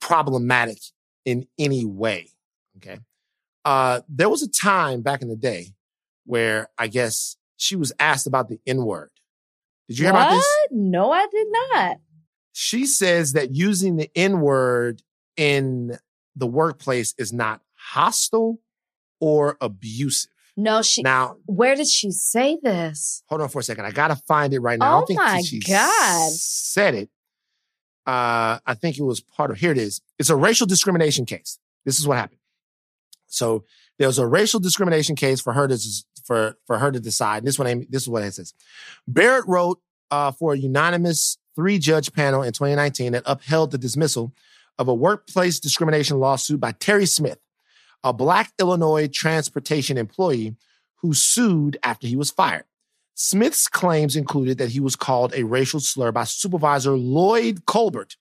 problematic 0.00 0.78
in 1.24 1.48
any 1.58 1.84
way. 1.84 2.28
Okay. 2.76 3.00
Uh, 3.64 4.00
there 4.08 4.30
was 4.30 4.42
a 4.42 4.48
time 4.48 5.02
back 5.02 5.20
in 5.20 5.28
the 5.28 5.36
day 5.36 5.66
where 6.24 6.68
I 6.78 6.86
guess 6.86 7.36
she 7.56 7.76
was 7.76 7.92
asked 7.98 8.26
about 8.26 8.48
the 8.48 8.58
N 8.66 8.84
word. 8.84 9.10
Did 9.90 9.98
you 9.98 10.04
hear 10.06 10.14
what? 10.14 10.22
about 10.28 10.34
this? 10.36 10.48
No, 10.70 11.10
I 11.10 11.26
did 11.30 11.46
not. 11.74 11.96
She 12.52 12.86
says 12.86 13.32
that 13.32 13.54
using 13.54 13.96
the 13.96 14.08
N 14.14 14.40
word 14.40 15.02
in 15.36 15.98
the 16.36 16.46
workplace 16.46 17.12
is 17.18 17.32
not 17.32 17.60
hostile 17.74 18.60
or 19.20 19.56
abusive. 19.60 20.30
No, 20.56 20.80
she. 20.82 21.02
Now, 21.02 21.38
where 21.46 21.74
did 21.74 21.88
she 21.88 22.12
say 22.12 22.56
this? 22.62 23.24
hold 23.26 23.40
on 23.40 23.48
for 23.48 23.58
a 23.58 23.62
second. 23.64 23.84
I 23.84 23.90
gotta 23.90 24.14
find 24.14 24.54
it 24.54 24.60
right 24.60 24.78
now. 24.78 24.86
I 24.86 24.88
Oh 24.94 24.98
don't 25.00 25.06
think 25.08 25.20
my 25.20 25.42
she 25.42 25.58
God. 25.58 26.30
said 26.30 26.94
it. 26.94 27.08
Uh, 28.06 28.58
I 28.64 28.74
think 28.74 28.96
it 28.96 29.02
was 29.02 29.20
part 29.20 29.50
of 29.50 29.58
here. 29.58 29.72
It 29.72 29.78
is. 29.78 30.00
It's 30.20 30.30
a 30.30 30.36
racial 30.36 30.68
discrimination 30.68 31.26
case. 31.26 31.58
This 31.84 31.98
is 31.98 32.06
what 32.06 32.16
happened. 32.18 32.40
So 33.26 33.64
there 33.98 34.06
was 34.08 34.18
a 34.18 34.26
racial 34.26 34.60
discrimination 34.60 35.16
case 35.16 35.40
for 35.40 35.52
her 35.52 35.66
to 35.68 35.78
for 36.30 36.56
for 36.64 36.78
her 36.78 36.92
to 36.92 37.00
decide. 37.00 37.44
This 37.44 37.58
one, 37.58 37.86
this 37.90 38.02
is 38.02 38.08
what 38.08 38.22
it 38.22 38.32
says. 38.32 38.54
Barrett 39.08 39.48
wrote 39.48 39.80
uh, 40.12 40.30
for 40.30 40.52
a 40.52 40.56
unanimous 40.56 41.38
three 41.56 41.76
judge 41.76 42.12
panel 42.12 42.44
in 42.44 42.52
2019 42.52 43.12
that 43.12 43.24
upheld 43.26 43.72
the 43.72 43.78
dismissal 43.78 44.32
of 44.78 44.86
a 44.86 44.94
workplace 44.94 45.58
discrimination 45.58 46.20
lawsuit 46.20 46.60
by 46.60 46.70
Terry 46.70 47.04
Smith, 47.04 47.40
a 48.04 48.12
black 48.12 48.52
Illinois 48.60 49.08
transportation 49.08 49.98
employee 49.98 50.54
who 50.98 51.14
sued 51.14 51.76
after 51.82 52.06
he 52.06 52.14
was 52.14 52.30
fired. 52.30 52.62
Smith's 53.16 53.66
claims 53.66 54.14
included 54.14 54.58
that 54.58 54.70
he 54.70 54.78
was 54.78 54.94
called 54.94 55.34
a 55.34 55.42
racial 55.42 55.80
slur 55.80 56.12
by 56.12 56.22
supervisor 56.22 56.92
Lloyd 56.92 57.66
Colbert. 57.66 58.14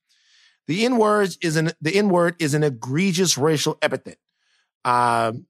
The 0.65 0.83
N 0.83 0.97
word 0.97 1.35
is 1.43 1.57
an 1.57 1.73
the 1.79 1.95
N 1.95 2.09
word 2.09 2.37
is 2.39 2.55
an 2.55 2.63
egregious 2.63 3.37
racial 3.37 3.77
epithet. 3.83 4.17
Um, 4.83 5.45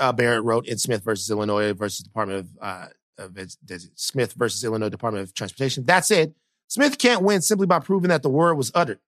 uh, 0.00 0.12
Barrett 0.12 0.44
wrote 0.44 0.66
in 0.66 0.78
Smith 0.78 1.04
versus 1.04 1.30
Illinois 1.30 1.72
versus 1.72 2.04
Department 2.04 2.40
of, 2.40 2.48
uh, 2.60 2.86
of 3.18 3.38
Smith 3.94 4.34
versus 4.34 4.64
Illinois 4.64 4.88
Department 4.88 5.26
of 5.26 5.34
Transportation. 5.34 5.84
That 5.86 6.04
said, 6.04 6.34
Smith 6.68 6.98
can't 6.98 7.22
win 7.22 7.42
simply 7.42 7.66
by 7.66 7.78
proving 7.78 8.08
that 8.08 8.22
the 8.22 8.28
word 8.28 8.54
was 8.54 8.72
uttered. 8.74 8.98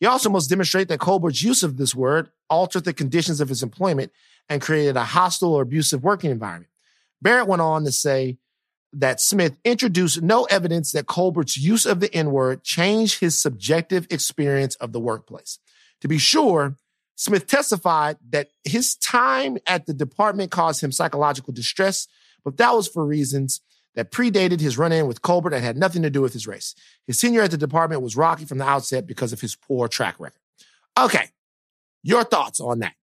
He 0.00 0.06
also 0.06 0.28
must 0.28 0.50
demonstrate 0.50 0.88
that 0.88 1.00
Colbert's 1.00 1.42
use 1.42 1.62
of 1.62 1.76
this 1.76 1.94
word 1.94 2.30
altered 2.50 2.84
the 2.84 2.92
conditions 2.92 3.40
of 3.40 3.48
his 3.48 3.62
employment 3.62 4.12
and 4.48 4.60
created 4.60 4.96
a 4.96 5.04
hostile 5.04 5.54
or 5.54 5.62
abusive 5.62 6.02
working 6.02 6.30
environment. 6.30 6.70
Barrett 7.22 7.46
went 7.46 7.62
on 7.62 7.84
to 7.84 7.92
say 7.92 8.36
that 8.92 9.20
Smith 9.20 9.56
introduced 9.64 10.22
no 10.22 10.44
evidence 10.44 10.92
that 10.92 11.06
Colbert's 11.06 11.56
use 11.56 11.86
of 11.86 12.00
the 12.00 12.12
N 12.14 12.30
word 12.30 12.62
changed 12.62 13.20
his 13.20 13.40
subjective 13.40 14.06
experience 14.10 14.74
of 14.76 14.92
the 14.92 15.00
workplace. 15.00 15.58
To 16.02 16.08
be 16.08 16.18
sure, 16.18 16.76
Smith 17.16 17.46
testified 17.46 18.16
that 18.30 18.48
his 18.64 18.96
time 18.96 19.58
at 19.66 19.86
the 19.86 19.94
department 19.94 20.50
caused 20.50 20.82
him 20.82 20.92
psychological 20.92 21.52
distress, 21.52 22.08
but 22.44 22.56
that 22.56 22.74
was 22.74 22.88
for 22.88 23.06
reasons 23.06 23.60
that 23.94 24.10
predated 24.10 24.60
his 24.60 24.76
run 24.76 24.92
in 24.92 25.06
with 25.06 25.22
Colbert 25.22 25.54
and 25.54 25.64
had 25.64 25.76
nothing 25.76 26.02
to 26.02 26.10
do 26.10 26.20
with 26.20 26.32
his 26.32 26.46
race. 26.46 26.74
His 27.06 27.18
tenure 27.18 27.42
at 27.42 27.52
the 27.52 27.56
department 27.56 28.02
was 28.02 28.16
rocky 28.16 28.44
from 28.44 28.58
the 28.58 28.64
outset 28.66 29.06
because 29.06 29.32
of 29.32 29.40
his 29.40 29.54
poor 29.54 29.86
track 29.86 30.16
record. 30.18 30.40
Okay. 30.98 31.26
Your 32.02 32.24
thoughts 32.24 32.60
on 32.60 32.80
that? 32.80 32.94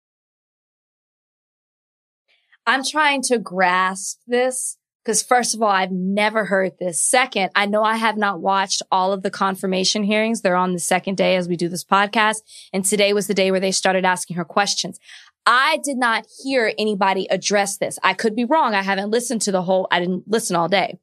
I'm 2.68 2.84
trying 2.84 3.22
to 3.24 3.40
grasp 3.40 4.20
this 4.28 4.78
because 5.04 5.24
first 5.24 5.56
of 5.56 5.62
all, 5.62 5.70
I've 5.70 5.92
never 5.92 6.46
heard 6.46 6.74
this. 6.80 7.00
Second, 7.02 7.50
I 7.56 7.66
know 7.66 7.84
I 7.84 7.96
have 7.98 8.18
not 8.18 8.40
watched 8.40 8.82
all 8.92 9.14
of 9.14 9.24
the 9.24 9.32
confirmation 9.32 10.04
hearings. 10.04 10.42
They're 10.42 10.56
on 10.56 10.74
the 10.74 10.80
second 10.80 11.18
day 11.18 11.36
as 11.36 11.48
we 11.48 11.56
do 11.56 11.70
this 11.70 11.84
podcast. 11.84 12.42
And 12.72 12.86
today 12.86 13.12
was 13.14 13.28
the 13.28 13.34
day 13.34 13.52
where 13.52 13.60
they 13.60 13.72
started 13.72 14.06
asking 14.06 14.36
her 14.38 14.46
questions. 14.46 15.00
I 15.46 15.80
did 15.84 15.98
not 15.98 16.28
hear 16.44 16.72
anybody 16.78 17.28
address 17.32 17.78
this. 17.78 17.98
I 18.04 18.14
could 18.14 18.36
be 18.36 18.46
wrong. 18.46 18.76
I 18.76 18.84
haven't 18.84 19.10
listened 19.10 19.42
to 19.44 19.52
the 19.52 19.64
whole, 19.64 19.88
I 19.90 20.00
didn't 20.00 20.28
listen 20.28 20.56
all 20.56 20.68
day. 20.70 21.00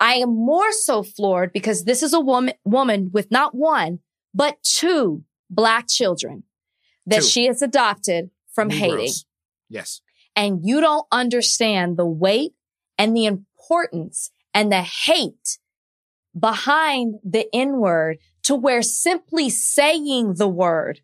I 0.00 0.14
am 0.14 0.30
more 0.30 0.72
so 0.72 1.02
floored 1.02 1.52
because 1.52 1.84
this 1.84 2.02
is 2.02 2.14
a 2.14 2.20
woman, 2.20 2.54
woman 2.64 3.10
with 3.12 3.30
not 3.30 3.54
one, 3.54 3.98
but 4.32 4.62
two 4.62 5.24
black 5.50 5.88
children 5.88 6.44
that 7.06 7.22
Two. 7.22 7.26
she 7.28 7.46
has 7.46 7.60
adopted 7.62 8.30
from 8.54 8.70
Haiti 8.70 9.10
Yes. 9.68 10.00
and 10.36 10.60
you 10.64 10.80
don't 10.80 11.06
understand 11.12 11.96
the 11.96 12.06
weight 12.06 12.52
and 12.98 13.16
the 13.16 13.26
importance 13.26 14.30
and 14.52 14.72
the 14.72 14.82
hate 14.82 15.58
behind 16.38 17.16
the 17.24 17.46
N 17.54 17.78
word 17.78 18.18
to 18.42 18.54
where 18.54 18.82
simply 18.82 19.48
saying 19.48 20.34
the 20.34 20.48
word 20.48 21.00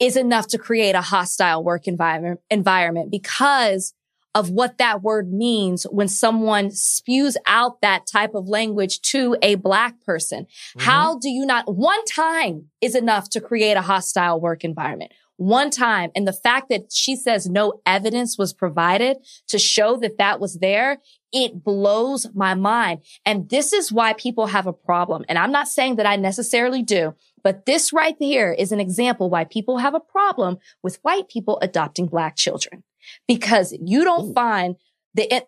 is 0.00 0.16
enough 0.16 0.48
to 0.48 0.58
create 0.58 0.94
a 0.94 1.02
hostile 1.02 1.62
work 1.62 1.86
environment, 1.86 2.40
environment 2.50 3.10
because 3.10 3.94
of 4.34 4.50
what 4.50 4.78
that 4.78 5.02
word 5.02 5.32
means 5.32 5.84
when 5.90 6.08
someone 6.08 6.70
spews 6.70 7.36
out 7.46 7.80
that 7.80 8.06
type 8.06 8.34
of 8.34 8.48
language 8.48 9.00
to 9.00 9.36
a 9.42 9.56
black 9.56 10.00
person. 10.02 10.44
Mm-hmm. 10.44 10.80
How 10.80 11.18
do 11.18 11.28
you 11.28 11.44
not, 11.44 11.74
one 11.74 12.04
time 12.04 12.66
is 12.80 12.94
enough 12.94 13.28
to 13.30 13.40
create 13.40 13.76
a 13.76 13.82
hostile 13.82 14.40
work 14.40 14.62
environment. 14.64 15.12
One 15.40 15.70
time. 15.70 16.10
And 16.14 16.28
the 16.28 16.34
fact 16.34 16.68
that 16.68 16.92
she 16.92 17.16
says 17.16 17.48
no 17.48 17.80
evidence 17.86 18.36
was 18.36 18.52
provided 18.52 19.16
to 19.48 19.58
show 19.58 19.96
that 19.96 20.18
that 20.18 20.38
was 20.38 20.58
there, 20.58 20.98
it 21.32 21.64
blows 21.64 22.26
my 22.34 22.52
mind. 22.52 23.00
And 23.24 23.48
this 23.48 23.72
is 23.72 23.90
why 23.90 24.12
people 24.12 24.48
have 24.48 24.66
a 24.66 24.72
problem. 24.74 25.24
And 25.30 25.38
I'm 25.38 25.50
not 25.50 25.66
saying 25.66 25.96
that 25.96 26.04
I 26.04 26.16
necessarily 26.16 26.82
do, 26.82 27.14
but 27.42 27.64
this 27.64 27.90
right 27.90 28.16
here 28.18 28.52
is 28.52 28.70
an 28.70 28.80
example 28.80 29.30
why 29.30 29.44
people 29.44 29.78
have 29.78 29.94
a 29.94 30.00
problem 30.00 30.58
with 30.82 30.98
white 31.00 31.30
people 31.30 31.58
adopting 31.62 32.06
black 32.06 32.36
children 32.36 32.82
because 33.26 33.74
you 33.80 34.04
don't 34.04 34.32
Ooh. 34.32 34.34
find 34.34 34.76
the, 35.14 35.46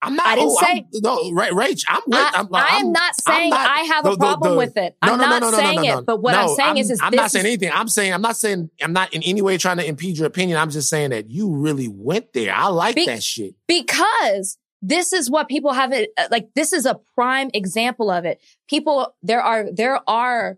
I'm 0.00 0.14
not. 0.14 0.26
I 0.26 0.34
didn't 0.36 0.50
oh, 0.50 0.60
say- 0.60 0.86
I'm, 0.94 1.00
no, 1.02 1.32
right, 1.32 1.50
Rach. 1.52 1.84
I'm. 1.88 2.00
with- 2.06 2.18
I, 2.18 2.30
I'm, 2.34 2.54
I 2.54 2.58
am 2.60 2.86
I'm- 2.86 2.92
not 2.92 3.12
I'm 3.26 3.34
saying 3.34 3.50
not- 3.50 3.70
I 3.70 3.80
have 3.82 4.06
a 4.06 4.10
the- 4.10 4.16
problem 4.16 4.52
the- 4.52 4.58
with 4.58 4.76
it. 4.76 4.96
No, 5.04 5.12
I'm 5.12 5.18
no, 5.18 5.24
not 5.28 5.40
no, 5.40 5.50
no, 5.50 5.50
no, 5.50 5.56
saying 5.64 5.76
no, 5.76 5.82
no. 5.82 5.98
it. 5.98 6.06
But 6.06 6.22
what 6.22 6.34
I'm 6.34 6.46
No, 6.46 6.54
saying 6.54 6.76
is, 6.76 6.90
is 6.92 7.00
I'm 7.02 7.14
not 7.14 7.30
saying 7.32 7.44
is- 7.44 7.50
anything. 7.50 7.70
I'm 7.74 7.88
saying 7.88 8.14
I'm 8.14 8.22
not 8.22 8.36
saying 8.36 8.70
I'm 8.80 8.92
not 8.92 9.12
in 9.12 9.22
any 9.24 9.42
way 9.42 9.58
trying 9.58 9.78
to 9.78 9.84
impede 9.86 10.16
your 10.18 10.26
opinion. 10.28 10.56
I'm 10.58 10.70
just 10.70 10.88
saying 10.88 11.10
that 11.10 11.30
you 11.30 11.50
really 11.52 11.88
went 11.88 12.32
there. 12.32 12.54
I 12.54 12.68
like 12.68 12.94
Be- 12.94 13.06
that 13.06 13.22
shit. 13.24 13.54
because 13.66 14.56
this 14.80 15.12
is 15.12 15.28
what 15.28 15.48
people 15.48 15.72
have 15.72 15.92
it 15.92 16.10
uh, 16.16 16.28
like 16.30 16.48
this 16.54 16.72
is 16.72 16.86
a 16.86 16.94
prime 17.16 17.50
example 17.52 18.12
of 18.12 18.24
it 18.24 18.40
people 18.68 19.12
there 19.24 19.42
are 19.42 19.66
there 19.72 19.98
are 20.08 20.56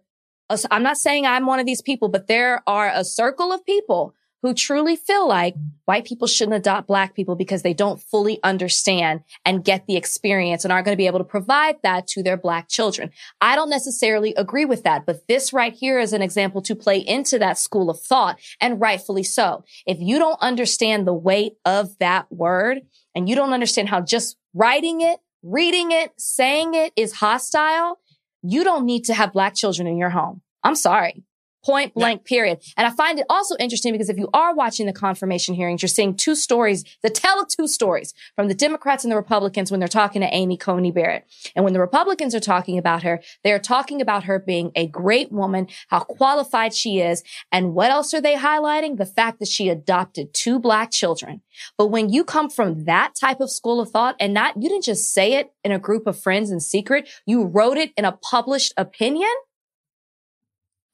i'm 0.70 0.82
not 0.82 0.98
saying 0.98 1.24
i'm 1.24 1.46
one 1.46 1.58
of 1.58 1.64
these 1.64 1.80
people 1.80 2.10
but 2.10 2.26
there 2.26 2.62
are 2.66 2.90
a 2.94 3.02
circle 3.02 3.50
of 3.50 3.64
people 3.64 4.14
who 4.42 4.54
truly 4.54 4.96
feel 4.96 5.28
like 5.28 5.54
white 5.84 6.04
people 6.04 6.26
shouldn't 6.26 6.56
adopt 6.56 6.86
black 6.86 7.14
people 7.14 7.34
because 7.36 7.62
they 7.62 7.74
don't 7.74 8.00
fully 8.00 8.38
understand 8.42 9.20
and 9.44 9.64
get 9.64 9.86
the 9.86 9.96
experience 9.96 10.64
and 10.64 10.72
aren't 10.72 10.84
going 10.84 10.94
to 10.94 11.00
be 11.00 11.06
able 11.06 11.18
to 11.18 11.24
provide 11.24 11.76
that 11.82 12.06
to 12.06 12.22
their 12.22 12.36
black 12.36 12.68
children. 12.68 13.10
I 13.40 13.54
don't 13.54 13.70
necessarily 13.70 14.34
agree 14.34 14.64
with 14.64 14.82
that, 14.84 15.04
but 15.04 15.26
this 15.28 15.52
right 15.52 15.72
here 15.72 15.98
is 15.98 16.12
an 16.12 16.22
example 16.22 16.62
to 16.62 16.74
play 16.74 16.98
into 16.98 17.38
that 17.38 17.58
school 17.58 17.90
of 17.90 18.00
thought 18.00 18.38
and 18.60 18.80
rightfully 18.80 19.24
so. 19.24 19.64
If 19.86 19.98
you 20.00 20.18
don't 20.18 20.40
understand 20.40 21.06
the 21.06 21.14
weight 21.14 21.54
of 21.64 21.98
that 21.98 22.30
word 22.32 22.80
and 23.14 23.28
you 23.28 23.34
don't 23.34 23.52
understand 23.52 23.88
how 23.88 24.00
just 24.00 24.36
writing 24.54 25.00
it, 25.00 25.20
reading 25.42 25.90
it, 25.92 26.12
saying 26.18 26.74
it 26.74 26.92
is 26.96 27.14
hostile, 27.14 27.98
you 28.42 28.64
don't 28.64 28.86
need 28.86 29.04
to 29.04 29.14
have 29.14 29.32
black 29.32 29.54
children 29.54 29.86
in 29.86 29.98
your 29.98 30.10
home. 30.10 30.40
I'm 30.62 30.74
sorry. 30.74 31.24
Point 31.64 31.94
blank, 31.94 32.24
period. 32.24 32.62
And 32.76 32.86
I 32.86 32.90
find 32.90 33.18
it 33.18 33.26
also 33.28 33.54
interesting 33.58 33.92
because 33.92 34.08
if 34.08 34.16
you 34.16 34.30
are 34.32 34.54
watching 34.54 34.86
the 34.86 34.94
confirmation 34.94 35.54
hearings, 35.54 35.82
you're 35.82 35.88
seeing 35.88 36.16
two 36.16 36.34
stories, 36.34 36.84
the 37.02 37.10
tell 37.10 37.38
of 37.38 37.48
two 37.48 37.68
stories 37.68 38.14
from 38.34 38.48
the 38.48 38.54
Democrats 38.54 39.04
and 39.04 39.12
the 39.12 39.16
Republicans 39.16 39.70
when 39.70 39.78
they're 39.78 39.88
talking 39.88 40.22
to 40.22 40.34
Amy 40.34 40.56
Coney 40.56 40.90
Barrett. 40.90 41.26
And 41.54 41.64
when 41.64 41.74
the 41.74 41.80
Republicans 41.80 42.34
are 42.34 42.40
talking 42.40 42.78
about 42.78 43.02
her, 43.02 43.20
they're 43.44 43.58
talking 43.58 44.00
about 44.00 44.24
her 44.24 44.38
being 44.38 44.72
a 44.74 44.86
great 44.86 45.30
woman, 45.30 45.68
how 45.88 46.00
qualified 46.00 46.72
she 46.72 47.00
is. 47.00 47.22
And 47.52 47.74
what 47.74 47.90
else 47.90 48.14
are 48.14 48.22
they 48.22 48.36
highlighting? 48.36 48.96
The 48.96 49.04
fact 49.04 49.38
that 49.40 49.48
she 49.48 49.68
adopted 49.68 50.32
two 50.32 50.58
black 50.58 50.90
children. 50.90 51.42
But 51.76 51.88
when 51.88 52.08
you 52.08 52.24
come 52.24 52.48
from 52.48 52.84
that 52.84 53.14
type 53.14 53.40
of 53.40 53.50
school 53.50 53.80
of 53.80 53.90
thought 53.90 54.16
and 54.18 54.32
not, 54.32 54.56
you 54.56 54.68
didn't 54.68 54.84
just 54.84 55.12
say 55.12 55.34
it 55.34 55.52
in 55.62 55.72
a 55.72 55.78
group 55.78 56.06
of 56.06 56.18
friends 56.18 56.50
in 56.50 56.60
secret, 56.60 57.08
you 57.26 57.44
wrote 57.44 57.76
it 57.76 57.92
in 57.96 58.04
a 58.04 58.12
published 58.12 58.72
opinion. 58.76 59.28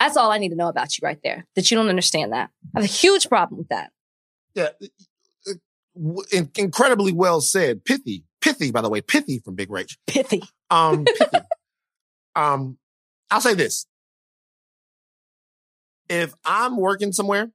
That's 0.00 0.16
all 0.16 0.30
I 0.30 0.38
need 0.38 0.50
to 0.50 0.56
know 0.56 0.68
about 0.68 0.96
you 0.98 1.06
right 1.06 1.18
there, 1.22 1.46
that 1.54 1.70
you 1.70 1.76
don't 1.76 1.88
understand 1.88 2.32
that. 2.32 2.50
I 2.74 2.80
have 2.80 2.84
a 2.84 2.92
huge 2.92 3.28
problem 3.28 3.58
with 3.58 3.68
that. 3.68 3.90
Yeah. 4.54 4.68
in- 6.32 6.50
incredibly 6.56 7.12
well 7.12 7.40
said. 7.40 7.84
Pithy, 7.84 8.24
pithy, 8.40 8.70
by 8.70 8.82
the 8.82 8.90
way, 8.90 9.00
pithy 9.00 9.38
from 9.38 9.54
Big 9.54 9.70
Rage. 9.70 9.98
Pithy. 10.06 10.42
Um, 10.70 11.04
pithy. 11.18 11.38
um, 12.34 12.78
I'll 13.30 13.40
say 13.40 13.54
this. 13.54 13.86
If 16.08 16.34
I'm 16.44 16.76
working 16.76 17.12
somewhere 17.12 17.50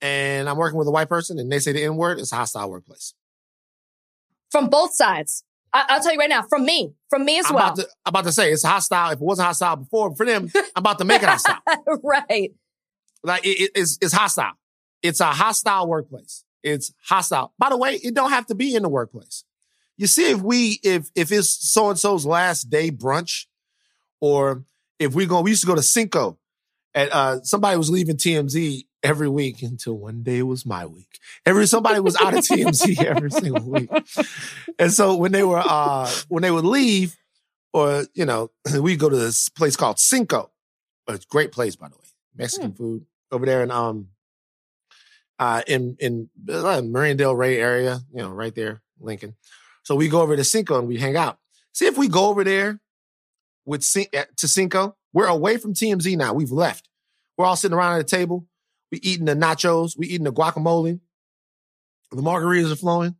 and 0.00 0.48
I'm 0.48 0.56
working 0.56 0.78
with 0.78 0.86
a 0.86 0.92
white 0.92 1.08
person 1.08 1.38
and 1.38 1.50
they 1.50 1.58
say 1.58 1.72
the 1.72 1.82
N 1.82 1.96
word, 1.96 2.18
it's 2.20 2.32
a 2.32 2.36
hostile 2.36 2.70
workplace. 2.70 3.14
From 4.50 4.68
both 4.68 4.94
sides. 4.94 5.42
I- 5.76 5.94
I'll 5.94 6.02
tell 6.02 6.12
you 6.12 6.18
right 6.18 6.28
now, 6.30 6.42
from 6.42 6.64
me, 6.64 6.92
from 7.10 7.24
me 7.24 7.38
as 7.38 7.46
I'm 7.46 7.54
well. 7.54 7.64
about 7.66 7.76
to, 7.76 7.82
I'm 8.04 8.10
about 8.10 8.24
to 8.24 8.32
say 8.32 8.50
it's 8.52 8.62
hostile. 8.64 9.10
If 9.10 9.20
it 9.20 9.24
wasn't 9.24 9.46
hostile 9.46 9.76
before, 9.76 10.14
for 10.16 10.24
them, 10.26 10.50
I'm 10.54 10.64
about 10.76 10.98
to 10.98 11.04
make 11.04 11.22
it 11.22 11.28
hostile. 11.28 11.58
right. 12.02 12.52
Like 13.22 13.44
it, 13.46 13.60
it- 13.60 13.70
it's, 13.74 13.98
it's 14.00 14.12
hostile. 14.12 14.52
It's 15.02 15.20
a 15.20 15.26
hostile 15.26 15.86
workplace. 15.86 16.44
It's 16.62 16.92
hostile. 17.04 17.52
By 17.58 17.68
the 17.68 17.76
way, 17.76 17.94
it 17.94 18.14
don't 18.14 18.30
have 18.30 18.46
to 18.46 18.54
be 18.54 18.74
in 18.74 18.82
the 18.82 18.88
workplace. 18.88 19.44
You 19.98 20.06
see, 20.06 20.30
if 20.30 20.40
we, 20.40 20.80
if, 20.82 21.10
if 21.14 21.30
it's 21.32 21.48
so 21.70 21.90
and 21.90 21.98
so's 21.98 22.26
last 22.26 22.64
day 22.70 22.90
brunch, 22.90 23.46
or 24.20 24.64
if 24.98 25.14
we 25.14 25.26
go, 25.26 25.40
we 25.42 25.50
used 25.50 25.60
to 25.62 25.66
go 25.66 25.74
to 25.74 25.82
Cinco 25.82 26.38
and, 26.94 27.10
uh, 27.12 27.40
somebody 27.42 27.76
was 27.76 27.90
leaving 27.90 28.16
TMZ 28.16 28.85
every 29.02 29.28
week 29.28 29.62
until 29.62 29.94
one 29.94 30.22
day 30.22 30.38
it 30.38 30.42
was 30.42 30.66
my 30.66 30.86
week. 30.86 31.18
Every, 31.44 31.66
somebody 31.66 32.00
was 32.00 32.16
out 32.16 32.34
of 32.34 32.40
TMZ 32.40 33.02
every 33.04 33.30
single 33.30 33.62
week. 33.62 33.90
And 34.78 34.92
so 34.92 35.16
when 35.16 35.32
they 35.32 35.44
were, 35.44 35.62
uh, 35.64 36.10
when 36.28 36.42
they 36.42 36.50
would 36.50 36.64
leave 36.64 37.16
or, 37.72 38.04
you 38.14 38.24
know, 38.24 38.50
we 38.80 38.96
go 38.96 39.08
to 39.08 39.16
this 39.16 39.48
place 39.48 39.76
called 39.76 39.98
Cinco. 39.98 40.50
It's 41.08 41.24
a 41.24 41.28
great 41.28 41.52
place, 41.52 41.76
by 41.76 41.88
the 41.88 41.94
way. 41.94 42.00
Mexican 42.36 42.72
food 42.72 43.06
over 43.30 43.46
there 43.46 43.62
in, 43.62 43.70
um, 43.70 44.08
uh, 45.38 45.62
in, 45.66 45.96
in 46.00 46.28
uh, 46.50 46.82
Marina 46.82 47.14
del 47.14 47.36
Rey 47.36 47.58
area, 47.58 48.00
you 48.12 48.22
know, 48.22 48.30
right 48.30 48.54
there, 48.54 48.82
Lincoln. 49.00 49.36
So 49.82 49.94
we 49.94 50.08
go 50.08 50.20
over 50.20 50.36
to 50.36 50.44
Cinco 50.44 50.78
and 50.78 50.88
we 50.88 50.98
hang 50.98 51.16
out. 51.16 51.38
See 51.72 51.86
if 51.86 51.96
we 51.96 52.08
go 52.08 52.26
over 52.26 52.42
there 52.42 52.80
with 53.64 53.84
Cin- 53.84 54.06
uh, 54.16 54.24
to 54.38 54.48
Cinco. 54.48 54.96
We're 55.12 55.26
away 55.26 55.58
from 55.58 55.74
TMZ 55.74 56.16
now. 56.16 56.32
We've 56.32 56.50
left. 56.50 56.88
We're 57.36 57.46
all 57.46 57.56
sitting 57.56 57.76
around 57.76 57.94
at 57.94 58.00
a 58.00 58.04
table. 58.04 58.46
We 58.92 58.98
eating 58.98 59.26
the 59.26 59.34
nachos. 59.34 59.96
We 59.96 60.06
eating 60.06 60.24
the 60.24 60.32
guacamole. 60.32 61.00
The 62.12 62.22
margaritas 62.22 62.72
are 62.72 62.76
flowing. 62.76 63.16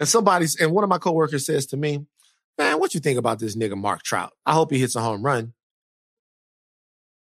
And 0.00 0.08
somebody's, 0.08 0.60
and 0.60 0.72
one 0.72 0.84
of 0.84 0.90
my 0.90 0.98
coworkers 0.98 1.46
says 1.46 1.66
to 1.66 1.76
me, 1.76 2.06
man, 2.56 2.78
what 2.78 2.94
you 2.94 3.00
think 3.00 3.18
about 3.18 3.38
this 3.38 3.56
nigga 3.56 3.76
Mike 3.76 4.02
Trout? 4.02 4.32
I 4.44 4.52
hope 4.52 4.70
he 4.70 4.78
hits 4.78 4.96
a 4.96 5.00
home 5.00 5.22
run. 5.22 5.54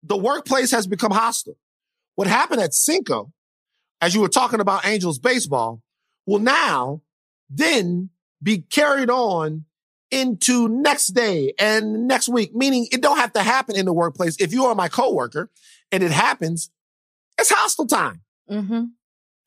The 0.03 0.17
workplace 0.17 0.71
has 0.71 0.87
become 0.87 1.11
hostile. 1.11 1.57
What 2.15 2.27
happened 2.27 2.61
at 2.61 2.73
Cinco, 2.73 3.31
as 4.01 4.15
you 4.15 4.21
were 4.21 4.29
talking 4.29 4.59
about 4.59 4.85
Angels 4.85 5.19
baseball, 5.19 5.81
will 6.25 6.39
now 6.39 7.01
then 7.49 8.09
be 8.41 8.59
carried 8.59 9.09
on 9.09 9.65
into 10.11 10.67
next 10.67 11.07
day 11.07 11.53
and 11.59 12.07
next 12.07 12.29
week, 12.29 12.55
meaning 12.55 12.87
it 12.91 13.01
don't 13.01 13.17
have 13.17 13.33
to 13.33 13.43
happen 13.43 13.75
in 13.75 13.85
the 13.85 13.93
workplace. 13.93 14.37
If 14.39 14.53
you 14.53 14.65
are 14.65 14.75
my 14.75 14.87
coworker 14.87 15.49
and 15.91 16.03
it 16.03 16.11
happens, 16.11 16.71
it's 17.39 17.51
hostile 17.51 17.87
time. 17.87 18.21
Mm-hmm. 18.49 18.83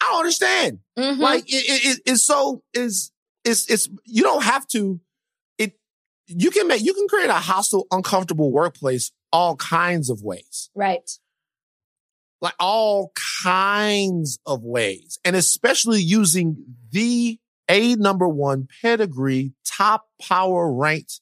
I 0.01 0.05
don't 0.11 0.19
understand. 0.19 0.79
Mm-hmm. 0.99 1.21
Like 1.21 1.45
it, 1.53 1.55
it, 1.55 1.91
it- 1.99 2.03
it's 2.07 2.23
so 2.23 2.63
is 2.75 3.13
it's 3.45 3.69
it's 3.71 3.89
you 4.05 4.23
don't 4.23 4.43
have 4.45 4.67
to 4.69 5.01
it 5.59 5.75
you 6.27 6.51
can 6.51 6.69
make 6.69 6.83
you 6.83 6.95
can 6.95 7.09
create 7.09 7.31
a 7.31 7.35
hostile, 7.35 7.87
uncomfortable 7.91 8.51
workplace 8.53 9.13
all 9.33 9.57
kinds 9.57 10.11
of 10.11 10.23
ways. 10.23 10.71
right. 10.75 11.09
Like 12.41 12.55
all 12.59 13.13
kinds 13.43 14.39
of 14.45 14.63
ways. 14.65 15.19
And 15.25 15.37
especially 15.37 16.01
using 16.03 16.57
the 16.91 17.39
A 17.69 17.95
number 17.95 18.29
one 18.29 18.67
pedigree, 18.83 19.53
top 19.65 20.07
power 20.21 20.73
ranked, 20.73 21.21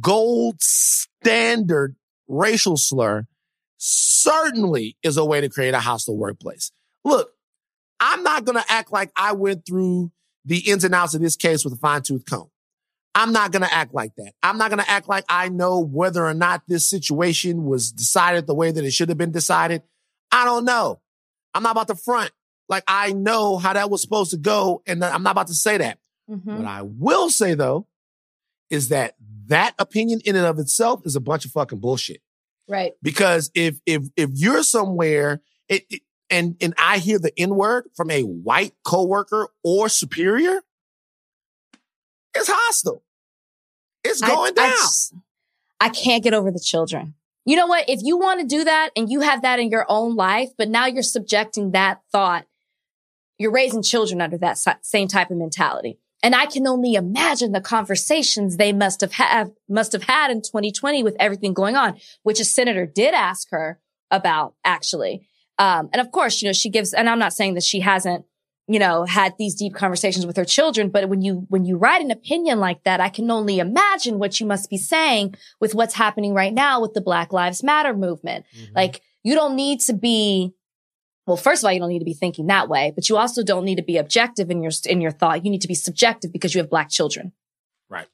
gold 0.00 0.62
standard 0.62 1.96
racial 2.28 2.76
slur 2.76 3.26
certainly 3.84 4.96
is 5.02 5.16
a 5.16 5.24
way 5.24 5.40
to 5.40 5.48
create 5.48 5.74
a 5.74 5.80
hostile 5.80 6.16
workplace. 6.16 6.70
Look, 7.04 7.32
I'm 7.98 8.22
not 8.22 8.44
going 8.44 8.56
to 8.56 8.72
act 8.72 8.92
like 8.92 9.10
I 9.16 9.32
went 9.32 9.66
through 9.66 10.12
the 10.44 10.58
ins 10.58 10.84
and 10.84 10.94
outs 10.94 11.14
of 11.14 11.20
this 11.20 11.34
case 11.34 11.64
with 11.64 11.74
a 11.74 11.78
fine 11.78 12.02
tooth 12.02 12.24
comb. 12.24 12.48
I'm 13.14 13.32
not 13.32 13.50
going 13.50 13.62
to 13.62 13.74
act 13.74 13.92
like 13.92 14.14
that. 14.16 14.34
I'm 14.42 14.56
not 14.56 14.70
going 14.70 14.82
to 14.82 14.88
act 14.88 15.08
like 15.08 15.24
I 15.28 15.48
know 15.48 15.80
whether 15.80 16.24
or 16.24 16.32
not 16.32 16.62
this 16.68 16.88
situation 16.88 17.64
was 17.64 17.90
decided 17.90 18.46
the 18.46 18.54
way 18.54 18.70
that 18.70 18.84
it 18.84 18.92
should 18.92 19.08
have 19.08 19.18
been 19.18 19.32
decided. 19.32 19.82
I 20.30 20.44
don't 20.44 20.64
know. 20.64 21.00
I'm 21.52 21.64
not 21.64 21.72
about 21.72 21.88
to 21.88 21.96
front 21.96 22.30
like 22.68 22.84
I 22.86 23.12
know 23.12 23.58
how 23.58 23.72
that 23.72 23.90
was 23.90 24.00
supposed 24.00 24.30
to 24.30 24.36
go. 24.36 24.82
And 24.86 25.04
I'm 25.04 25.24
not 25.24 25.32
about 25.32 25.48
to 25.48 25.54
say 25.54 25.78
that. 25.78 25.98
Mm-hmm. 26.30 26.56
What 26.56 26.66
I 26.66 26.82
will 26.82 27.30
say 27.30 27.54
though 27.54 27.88
is 28.70 28.88
that 28.88 29.16
that 29.46 29.74
opinion 29.78 30.20
in 30.24 30.36
and 30.36 30.46
of 30.46 30.60
itself 30.60 31.02
is 31.04 31.16
a 31.16 31.20
bunch 31.20 31.44
of 31.44 31.50
fucking 31.50 31.80
bullshit. 31.80 32.22
Right. 32.68 32.92
Because 33.02 33.50
if 33.54 33.76
if 33.86 34.04
if 34.16 34.30
you're 34.34 34.62
somewhere 34.62 35.40
it, 35.68 35.84
it- 35.90 36.02
and 36.30 36.56
and 36.62 36.72
I 36.78 36.98
hear 36.98 37.18
the 37.18 37.32
N 37.38 37.56
word 37.56 37.90
from 37.94 38.10
a 38.10 38.22
white 38.22 38.72
coworker 38.84 39.48
or 39.62 39.88
superior, 39.90 40.62
it's 42.34 42.48
hostile. 42.50 43.02
It's 44.04 44.20
going 44.20 44.52
I 44.52 44.68
down. 44.68 44.70
just- 44.70 45.14
I 45.80 45.88
can't 45.90 46.22
get 46.24 46.32
over 46.32 46.50
the 46.50 46.60
children. 46.60 47.14
You 47.44 47.56
know 47.56 47.66
what? 47.66 47.88
If 47.88 48.00
you 48.02 48.16
want 48.16 48.40
to 48.40 48.46
do 48.46 48.64
that 48.64 48.90
and 48.96 49.10
you 49.10 49.20
have 49.20 49.42
that 49.42 49.58
in 49.58 49.68
your 49.68 49.84
own 49.88 50.14
life, 50.14 50.50
but 50.56 50.68
now 50.68 50.86
you're 50.86 51.02
subjecting 51.02 51.72
that 51.72 52.00
thought, 52.12 52.46
you're 53.36 53.50
raising 53.50 53.82
children 53.82 54.20
under 54.20 54.38
that 54.38 54.58
same 54.82 55.08
type 55.08 55.30
of 55.30 55.36
mentality. 55.36 55.98
And 56.22 56.34
I 56.34 56.46
can 56.46 56.66
only 56.66 56.94
imagine 56.94 57.52
the 57.52 57.60
conversations 57.60 58.56
they 58.56 58.72
must 58.72 59.00
have 59.00 59.12
have 59.12 59.50
must 59.68 59.92
have 59.92 60.04
had 60.04 60.30
in 60.30 60.40
2020 60.42 61.02
with 61.02 61.16
everything 61.18 61.52
going 61.52 61.76
on, 61.76 61.98
which 62.22 62.38
a 62.38 62.44
senator 62.44 62.86
did 62.86 63.14
ask 63.14 63.50
her 63.50 63.80
about 64.10 64.54
actually. 64.64 65.26
Um, 65.58 65.90
and 65.92 66.00
of 66.00 66.10
course, 66.10 66.40
you 66.40 66.48
know, 66.48 66.52
she 66.52 66.70
gives, 66.70 66.92
and 66.92 67.08
I'm 67.08 67.18
not 67.18 67.32
saying 67.32 67.54
that 67.54 67.62
she 67.62 67.80
hasn't, 67.80 68.24
you 68.68 68.78
know, 68.78 69.04
had 69.04 69.34
these 69.38 69.54
deep 69.54 69.74
conversations 69.74 70.26
with 70.26 70.36
her 70.36 70.44
children, 70.44 70.88
but 70.88 71.08
when 71.08 71.22
you, 71.22 71.46
when 71.48 71.64
you 71.64 71.76
write 71.76 72.02
an 72.02 72.10
opinion 72.10 72.58
like 72.58 72.84
that, 72.84 73.00
I 73.00 73.08
can 73.08 73.30
only 73.30 73.58
imagine 73.58 74.18
what 74.18 74.40
you 74.40 74.46
must 74.46 74.70
be 74.70 74.78
saying 74.78 75.34
with 75.60 75.74
what's 75.74 75.94
happening 75.94 76.32
right 76.32 76.52
now 76.52 76.80
with 76.80 76.94
the 76.94 77.00
Black 77.00 77.32
Lives 77.32 77.62
Matter 77.62 77.94
movement. 77.94 78.44
Mm-hmm. 78.56 78.74
Like, 78.74 79.02
you 79.22 79.34
don't 79.34 79.56
need 79.56 79.80
to 79.82 79.92
be, 79.92 80.52
well, 81.26 81.36
first 81.36 81.62
of 81.62 81.66
all, 81.66 81.72
you 81.72 81.80
don't 81.80 81.88
need 81.88 82.00
to 82.00 82.04
be 82.04 82.14
thinking 82.14 82.46
that 82.48 82.68
way, 82.68 82.92
but 82.94 83.08
you 83.08 83.16
also 83.16 83.42
don't 83.42 83.64
need 83.64 83.76
to 83.76 83.82
be 83.82 83.96
objective 83.96 84.50
in 84.50 84.62
your, 84.62 84.72
in 84.86 85.00
your 85.00 85.12
thought. 85.12 85.44
You 85.44 85.50
need 85.50 85.60
to 85.62 85.68
be 85.68 85.74
subjective 85.74 86.32
because 86.32 86.54
you 86.54 86.60
have 86.60 86.68
black 86.70 86.88
children. 86.90 87.32
Right. 87.88 88.08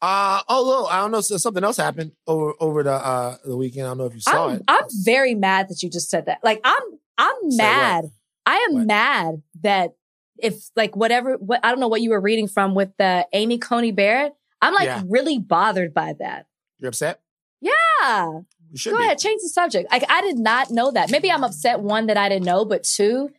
Uh 0.00 0.42
oh, 0.48 0.64
look, 0.64 0.92
I 0.92 0.98
don't 1.00 1.12
know. 1.12 1.20
Something 1.20 1.62
else 1.62 1.76
happened 1.76 2.12
over 2.26 2.54
over 2.58 2.82
the 2.82 2.92
uh 2.94 3.36
the 3.44 3.56
weekend. 3.56 3.86
I 3.86 3.90
don't 3.90 3.98
know 3.98 4.06
if 4.06 4.14
you 4.14 4.20
saw 4.20 4.48
I'm, 4.48 4.56
it. 4.56 4.62
I'm 4.66 4.84
very 5.04 5.34
mad 5.36 5.68
that 5.68 5.82
you 5.82 5.88
just 5.90 6.10
said 6.10 6.26
that. 6.26 6.38
Like, 6.42 6.60
I'm, 6.64 6.82
I'm 7.18 7.34
mad. 7.56 8.06
I 8.44 8.66
am 8.68 8.74
What? 8.78 8.86
mad 8.86 9.42
that 9.62 9.92
if 10.38 10.56
like 10.74 10.96
whatever, 10.96 11.34
what, 11.34 11.60
I 11.62 11.70
don't 11.70 11.78
know 11.78 11.86
what 11.86 12.00
you 12.00 12.10
were 12.10 12.20
reading 12.20 12.48
from 12.48 12.74
with 12.74 12.90
the 12.98 13.28
Amy 13.32 13.58
Coney 13.58 13.92
Barrett. 13.92 14.32
I'm 14.60 14.74
like 14.74 14.86
Yeah. 14.86 15.02
really 15.06 15.38
bothered 15.38 15.94
by 15.94 16.14
that. 16.18 16.46
You're 16.80 16.88
upset? 16.88 17.20
Yeah. 17.60 18.40
Go 18.84 18.96
be. 18.96 19.04
ahead, 19.04 19.18
change 19.18 19.42
the 19.42 19.48
subject. 19.48 19.90
Like 19.92 20.04
I 20.08 20.22
did 20.22 20.38
not 20.38 20.70
know 20.70 20.90
that. 20.92 21.10
Maybe 21.10 21.30
I'm 21.30 21.44
upset 21.44 21.80
one 21.80 22.06
that 22.06 22.16
I 22.16 22.28
didn't 22.28 22.44
know, 22.46 22.64
but 22.64 22.84
two, 22.84 23.30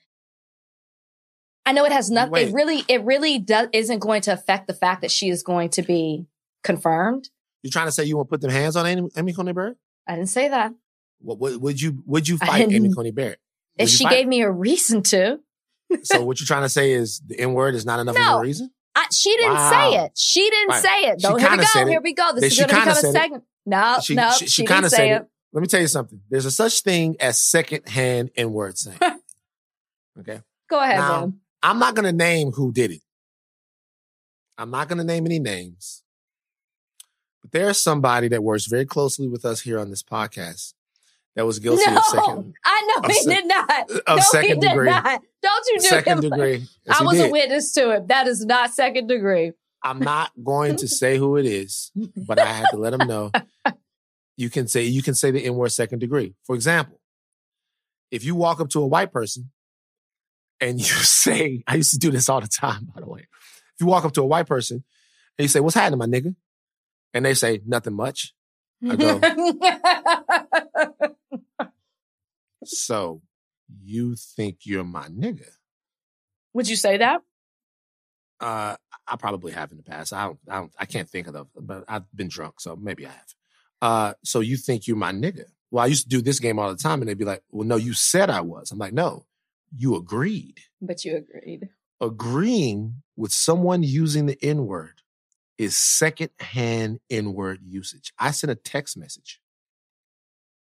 I 1.65 1.71
know 1.71 1.85
it 1.85 1.91
has 1.91 2.09
nothing. 2.11 2.31
Wait. 2.31 2.47
It 2.49 2.53
really, 2.53 2.83
it 2.87 3.03
really 3.03 3.39
does 3.39 3.69
isn't 3.73 3.99
going 3.99 4.21
to 4.23 4.33
affect 4.33 4.67
the 4.67 4.73
fact 4.73 5.01
that 5.01 5.11
she 5.11 5.29
is 5.29 5.43
going 5.43 5.69
to 5.71 5.81
be 5.81 6.25
confirmed. 6.63 7.29
You're 7.61 7.71
trying 7.71 7.87
to 7.87 7.91
say 7.91 8.03
you 8.03 8.17
want 8.17 8.27
to 8.27 8.31
put 8.31 8.41
them 8.41 8.51
hands 8.51 8.75
on 8.75 8.85
Amy, 8.85 9.09
Amy 9.15 9.33
Coney 9.33 9.53
Barrett? 9.53 9.77
I 10.07 10.15
didn't 10.15 10.29
say 10.29 10.49
that. 10.49 10.73
What 11.19 11.39
would 11.39 11.61
would 11.61 11.81
you 11.81 12.03
would 12.05 12.27
you 12.27 12.37
fight 12.37 12.69
Amy 12.71 12.93
Coney 12.93 13.11
Barrett? 13.11 13.39
If 13.77 13.85
Would 13.85 13.91
you 13.91 13.97
she 13.97 14.05
gave 14.05 14.27
me 14.27 14.41
a 14.41 14.51
reason 14.51 15.01
to, 15.03 15.39
so 16.03 16.23
what 16.23 16.39
you're 16.39 16.45
trying 16.47 16.63
to 16.63 16.69
say 16.69 16.91
is 16.91 17.21
the 17.25 17.39
N 17.39 17.53
word 17.53 17.75
is 17.75 17.85
not 17.85 17.99
enough 17.99 18.17
of 18.17 18.39
a 18.39 18.41
reason? 18.41 18.71
I, 18.95 19.07
she 19.11 19.35
didn't 19.35 19.53
Wow. 19.53 19.71
say 19.71 20.03
it. 20.03 20.11
She 20.17 20.47
didn't 20.49 20.69
Right. 20.69 20.83
say 20.83 21.07
it. 21.09 21.23
No, 21.23 21.35
here 21.37 21.49
we 21.49 21.57
go. 21.57 21.87
Here 21.87 22.01
we 22.01 22.13
go. 22.13 22.31
This 22.33 22.41
Then 22.41 22.51
is 22.51 22.57
going 22.57 22.69
to 22.69 22.75
become 22.75 22.89
a 22.89 22.95
segment. 22.95 23.43
No, 23.65 23.97
She- 24.01 24.15
no, 24.15 24.31
she- 24.31 24.45
she, 24.45 24.51
she 24.63 24.65
kinda 24.65 24.89
said 24.89 25.07
it. 25.07 25.11
it. 25.23 25.27
Let 25.53 25.61
me 25.61 25.67
tell 25.67 25.79
you 25.81 25.87
something. 25.87 26.19
There's 26.29 26.45
a 26.45 26.51
such 26.51 26.81
thing 26.81 27.15
as 27.19 27.39
secondhand 27.39 28.31
N 28.35 28.51
word 28.51 28.77
saying. 28.77 28.97
okay. 30.19 30.41
Go 30.69 30.79
ahead, 30.79 30.97
Now, 30.97 31.19
man. 31.21 31.39
I'm 31.61 31.79
not 31.79 31.93
going 31.95 32.05
to 32.05 32.11
name 32.11 32.51
who 32.51 32.71
did 32.71 32.91
it. 32.91 33.01
I'm 34.57 34.71
not 34.71 34.87
going 34.89 34.97
to 34.97 35.03
name 35.03 35.25
any 35.25 35.39
names. 35.39 36.01
But 37.41 37.51
there's 37.51 37.79
somebody 37.79 38.27
that 38.29 38.43
works 38.43 38.65
very 38.65 38.85
closely 38.85 39.27
with 39.27 39.45
us 39.45 39.61
here 39.61 39.79
on 39.79 39.89
this 39.89 40.01
podcast 40.03 40.73
that 41.35 41.45
was 41.45 41.59
guilty 41.59 41.83
No, 41.87 41.97
of 41.97 42.03
second 42.05 42.53
I 42.65 42.87
know 42.95 43.03
of 43.05 43.11
he 43.11 43.21
sec- 43.21 43.35
did 43.37 43.47
not. 43.47 43.69
Uh, 43.69 43.83
of 43.83 43.89
no, 44.07 44.15
he 44.15 44.21
second 44.21 44.59
did 44.61 44.69
degree. 44.69 44.89
not. 44.89 45.21
Don't 45.41 45.65
you 45.67 45.79
do 45.79 45.87
second 45.87 46.23
him 46.23 46.29
degree. 46.31 46.67
Yes, 46.85 46.99
I 46.99 47.03
was 47.03 47.17
did. 47.17 47.29
a 47.29 47.31
witness 47.31 47.71
to 47.73 47.91
it. 47.91 48.07
That 48.07 48.27
is 48.27 48.45
not 48.45 48.73
second 48.73 49.07
degree. 49.07 49.51
I'm 49.83 49.99
not 49.99 50.31
going 50.41 50.77
to 50.77 50.87
say 50.87 51.17
who 51.17 51.37
it 51.37 51.45
is, 51.45 51.91
but 52.15 52.39
I 52.39 52.45
had 52.45 52.67
to 52.71 52.77
let 52.77 52.93
him 52.93 53.07
know. 53.07 53.31
You 54.37 54.49
can 54.49 54.67
say 54.67 54.83
you 54.83 55.03
can 55.03 55.13
say 55.13 55.31
the 55.31 55.45
N 55.45 55.55
word 55.55 55.69
second 55.69 55.99
degree. 55.99 56.35
For 56.43 56.55
example, 56.55 56.99
if 58.09 58.23
you 58.23 58.35
walk 58.35 58.61
up 58.61 58.69
to 58.69 58.79
a 58.79 58.87
white 58.87 59.11
person 59.11 59.51
and 60.61 60.79
you 60.79 60.85
say, 60.85 61.63
I 61.67 61.75
used 61.75 61.91
to 61.91 61.97
do 61.99 62.11
this 62.11 62.29
all 62.29 62.41
the 62.41 62.47
time, 62.47 62.91
by 62.93 63.01
the 63.01 63.07
way. 63.07 63.21
If 63.21 63.81
you 63.81 63.87
walk 63.87 64.05
up 64.05 64.13
to 64.13 64.21
a 64.21 64.25
white 64.25 64.47
person 64.47 64.83
and 65.37 65.43
you 65.43 65.49
say, 65.49 65.59
what's 65.59 65.75
happening, 65.75 65.99
my 65.99 66.05
nigga? 66.05 66.35
And 67.13 67.25
they 67.25 67.33
say, 67.33 67.61
nothing 67.65 67.93
much. 67.93 68.33
I 68.87 68.95
go, 68.95 69.19
so 72.65 73.21
you 73.81 74.15
think 74.15 74.59
you're 74.63 74.83
my 74.83 75.07
nigga? 75.07 75.49
Would 76.53 76.69
you 76.69 76.75
say 76.75 76.97
that? 76.97 77.21
Uh, 78.43 78.75
I 79.07 79.15
probably 79.15 79.53
have 79.53 79.71
in 79.71 79.77
the 79.77 79.83
past. 79.83 80.13
I 80.13 80.25
don't, 80.25 80.39
I 80.49 80.55
don't, 80.55 80.73
I 80.77 80.85
can't 80.85 81.09
think 81.09 81.27
of 81.27 81.33
them, 81.33 81.47
but 81.55 81.85
I've 81.87 82.03
been 82.13 82.27
drunk, 82.27 82.59
so 82.59 82.75
maybe 82.75 83.05
I 83.05 83.11
have. 83.11 83.33
Uh, 83.81 84.13
so 84.23 84.39
you 84.39 84.57
think 84.57 84.87
you're 84.87 84.97
my 84.97 85.11
nigga? 85.11 85.45
Well, 85.71 85.83
I 85.83 85.87
used 85.87 86.03
to 86.03 86.09
do 86.09 86.21
this 86.21 86.39
game 86.39 86.59
all 86.59 86.69
the 86.69 86.81
time 86.81 87.01
and 87.01 87.09
they'd 87.09 87.17
be 87.17 87.25
like, 87.25 87.43
well, 87.51 87.67
no, 87.67 87.75
you 87.75 87.93
said 87.93 88.29
I 88.29 88.41
was. 88.41 88.71
I'm 88.71 88.77
like, 88.77 88.93
no, 88.93 89.25
you 89.75 89.95
agreed. 89.95 90.59
But 90.81 91.03
you 91.03 91.17
agreed. 91.17 91.69
Agreeing 91.99 93.01
with 93.15 93.31
someone 93.31 93.81
using 93.81 94.25
the 94.25 94.37
N 94.41 94.65
word 94.65 95.01
is 95.57 95.77
secondhand 95.77 96.99
N 97.09 97.33
word 97.33 97.59
usage. 97.65 98.13
I 98.19 98.31
sent 98.31 98.51
a 98.51 98.55
text 98.55 98.97
message 98.97 99.41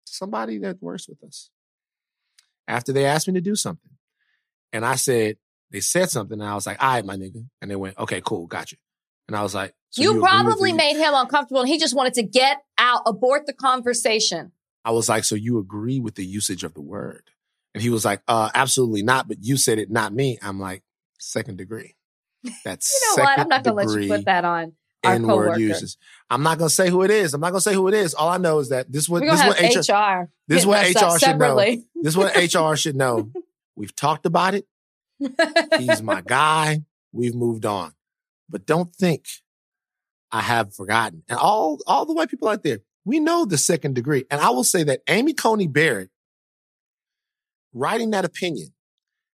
to 0.06 0.14
somebody 0.14 0.58
that 0.60 0.82
works 0.82 1.08
with 1.08 1.24
us 1.24 1.50
after 2.68 2.92
they 2.92 3.06
asked 3.06 3.28
me 3.28 3.34
to 3.36 3.42
do 3.42 3.56
something. 3.56 3.92
And 4.74 4.86
I 4.86 4.96
said, 4.96 5.38
they 5.72 5.80
said 5.80 6.10
something 6.10 6.40
and 6.40 6.50
I 6.50 6.56
was 6.56 6.66
like, 6.66 6.82
all 6.82 6.94
right, 6.94 7.06
my 7.06 7.16
nigga. 7.16 7.46
And 7.62 7.70
they 7.70 7.76
went, 7.76 7.98
okay, 7.98 8.22
cool, 8.24 8.48
gotcha. 8.48 8.78
And 9.28 9.36
I 9.36 9.44
was 9.44 9.54
like, 9.54 9.74
so 9.90 10.02
you, 10.02 10.14
with 10.14 10.24
probably 10.24 10.74
made 10.74 10.96
him 10.96 11.14
uncomfortable 11.14 11.62
and 11.62 11.70
he 11.70 11.78
just 11.78 11.96
wanted 11.96 12.14
to 12.16 12.24
get 12.24 12.64
out, 12.78 13.02
abort 13.06 13.46
the 13.46 13.54
conversation. 13.54 14.52
I 14.86 14.92
was 14.92 15.10
like, 15.10 15.26
so 15.26 15.36
you 15.36 15.60
agree 15.60 16.00
with 16.00 16.16
the 16.16 16.26
usage 16.26 16.64
of 16.64 16.74
the 16.74 16.82
word? 16.82 17.30
And 17.74 17.82
he 17.82 17.90
was 17.90 18.06
like, 18.06 18.22
uh, 18.28 18.50
absolutely 18.56 19.04
not, 19.04 19.28
but 19.28 19.38
you 19.42 19.58
said 19.58 19.80
it, 19.80 19.92
not 19.92 20.14
me. 20.14 20.40
I'm 20.42 20.60
like, 20.60 20.84
second 21.20 21.58
degree. 21.58 21.96
That's 22.64 22.92
You 23.18 23.18
know 23.18 23.24
what? 23.24 23.40
I'm 23.40 23.48
not 23.50 23.64
going 23.64 23.78
to 23.78 23.94
let 23.94 24.02
you 24.02 24.08
put 24.08 24.26
that 24.26 24.46
on 24.46 24.74
our 25.04 25.14
N 25.14 25.28
word 25.28 25.46
coworker. 25.46 25.60
uses. 25.60 25.98
I'm 26.30 26.44
not 26.44 26.58
gonna 26.58 26.70
say 26.70 26.90
who 26.90 27.04
it 27.04 27.12
is. 27.12 27.34
I'm 27.34 27.42
not 27.42 27.52
gonna 27.52 27.62
say 27.62 27.74
who 27.74 27.88
it 27.88 27.94
is. 27.94 28.14
All 28.14 28.30
I 28.30 28.38
know 28.38 28.60
is 28.60 28.70
that 28.70 28.92
this 28.92 29.08
what 29.08 29.22
this 29.22 29.40
what 29.40 29.60
HR, 29.60 29.94
HR. 29.94 30.30
this 30.48 30.60
is 30.60 30.66
what 30.66 30.86
hitting 30.86 30.98
us 30.98 31.04
up 31.04 31.14
HR 31.14 31.20
should 31.20 31.40
know. 31.40 31.56
this 31.96 32.14
is 32.14 32.18
what 32.18 32.36
HR 32.36 32.76
should 32.76 32.96
know. 32.96 33.32
We've 33.76 33.96
talked 33.96 34.26
about 34.26 34.56
it. 34.56 34.66
He's 35.78 36.02
my 36.02 36.22
guy. 36.26 36.82
We've 37.12 37.36
moved 37.36 37.66
on. 37.66 37.94
But 38.50 38.66
don't 38.66 38.94
think 38.96 39.26
I 40.32 40.42
have 40.42 40.74
forgotten. 40.74 41.24
And 41.28 41.38
all 41.38 41.80
all 41.88 42.06
the 42.06 42.14
white 42.14 42.30
people 42.30 42.48
out 42.48 42.64
there, 42.64 42.80
we 43.06 43.20
know 43.20 43.46
the 43.46 43.58
second 43.58 43.96
degree. 43.96 44.26
And 44.30 44.42
I 44.42 44.50
will 44.50 44.64
say 44.64 44.84
that 44.84 45.02
Amy 45.08 45.34
Coney 45.34 45.68
Barrett 45.68 46.10
writing 47.74 48.12
that 48.12 48.26
opinion 48.26 48.74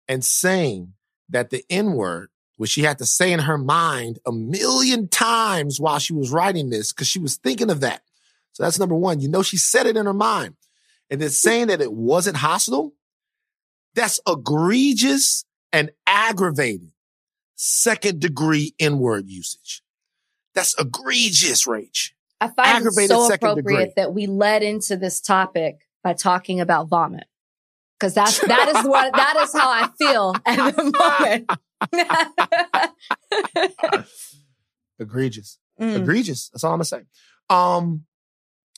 and 0.06 0.24
saying 0.24 0.94
that 1.28 1.50
the 1.50 1.64
N 1.68 1.92
word, 1.92 2.30
which 2.56 2.70
she 2.70 2.82
had 2.82 2.98
to 2.98 3.06
say 3.06 3.32
in 3.32 3.40
her 3.40 3.58
mind 3.58 4.18
a 4.26 4.32
million 4.32 5.08
times 5.08 5.80
while 5.80 5.98
she 5.98 6.12
was 6.12 6.30
writing 6.30 6.70
this, 6.70 6.92
because 6.92 7.08
she 7.08 7.18
was 7.18 7.36
thinking 7.36 7.70
of 7.70 7.80
that. 7.80 8.02
So 8.52 8.62
that's 8.62 8.78
number 8.78 8.94
one. 8.94 9.20
You 9.20 9.28
know, 9.28 9.42
she 9.42 9.56
said 9.56 9.86
it 9.86 9.96
in 9.96 10.06
her 10.06 10.14
mind. 10.14 10.56
And 11.10 11.20
then 11.20 11.30
saying 11.30 11.68
that 11.68 11.80
it 11.80 11.92
wasn't 11.92 12.36
hostile, 12.36 12.92
that's 13.94 14.20
egregious 14.26 15.44
and 15.72 15.90
aggravated 16.06 16.92
second 17.56 18.20
degree 18.20 18.74
N 18.78 18.98
word 18.98 19.28
usage. 19.28 19.82
That's 20.54 20.78
egregious, 20.78 21.66
Rach. 21.66 22.12
I 22.40 22.48
find 22.48 22.68
it 22.68 22.76
Aggravated 22.76 23.10
so 23.10 23.32
appropriate 23.32 23.78
degree. 23.86 23.92
that 23.96 24.14
we 24.14 24.26
led 24.26 24.62
into 24.62 24.96
this 24.96 25.20
topic 25.20 25.80
by 26.02 26.14
talking 26.14 26.60
about 26.60 26.88
vomit. 26.88 27.26
Cause 28.00 28.14
that's, 28.14 28.38
that 28.46 28.68
is 28.68 28.86
what, 28.88 29.12
that 29.12 29.36
is 29.40 29.52
how 29.52 29.68
I 29.68 29.88
feel 29.98 30.34
at 30.46 30.76
the 30.76 31.46
moment. 31.92 33.66
Egregious. 35.00 35.58
Mm. 35.80 35.96
Egregious. 35.96 36.48
That's 36.50 36.62
all 36.64 36.72
I'm 36.72 36.78
gonna 36.78 36.84
say. 36.84 37.02
Um, 37.50 38.04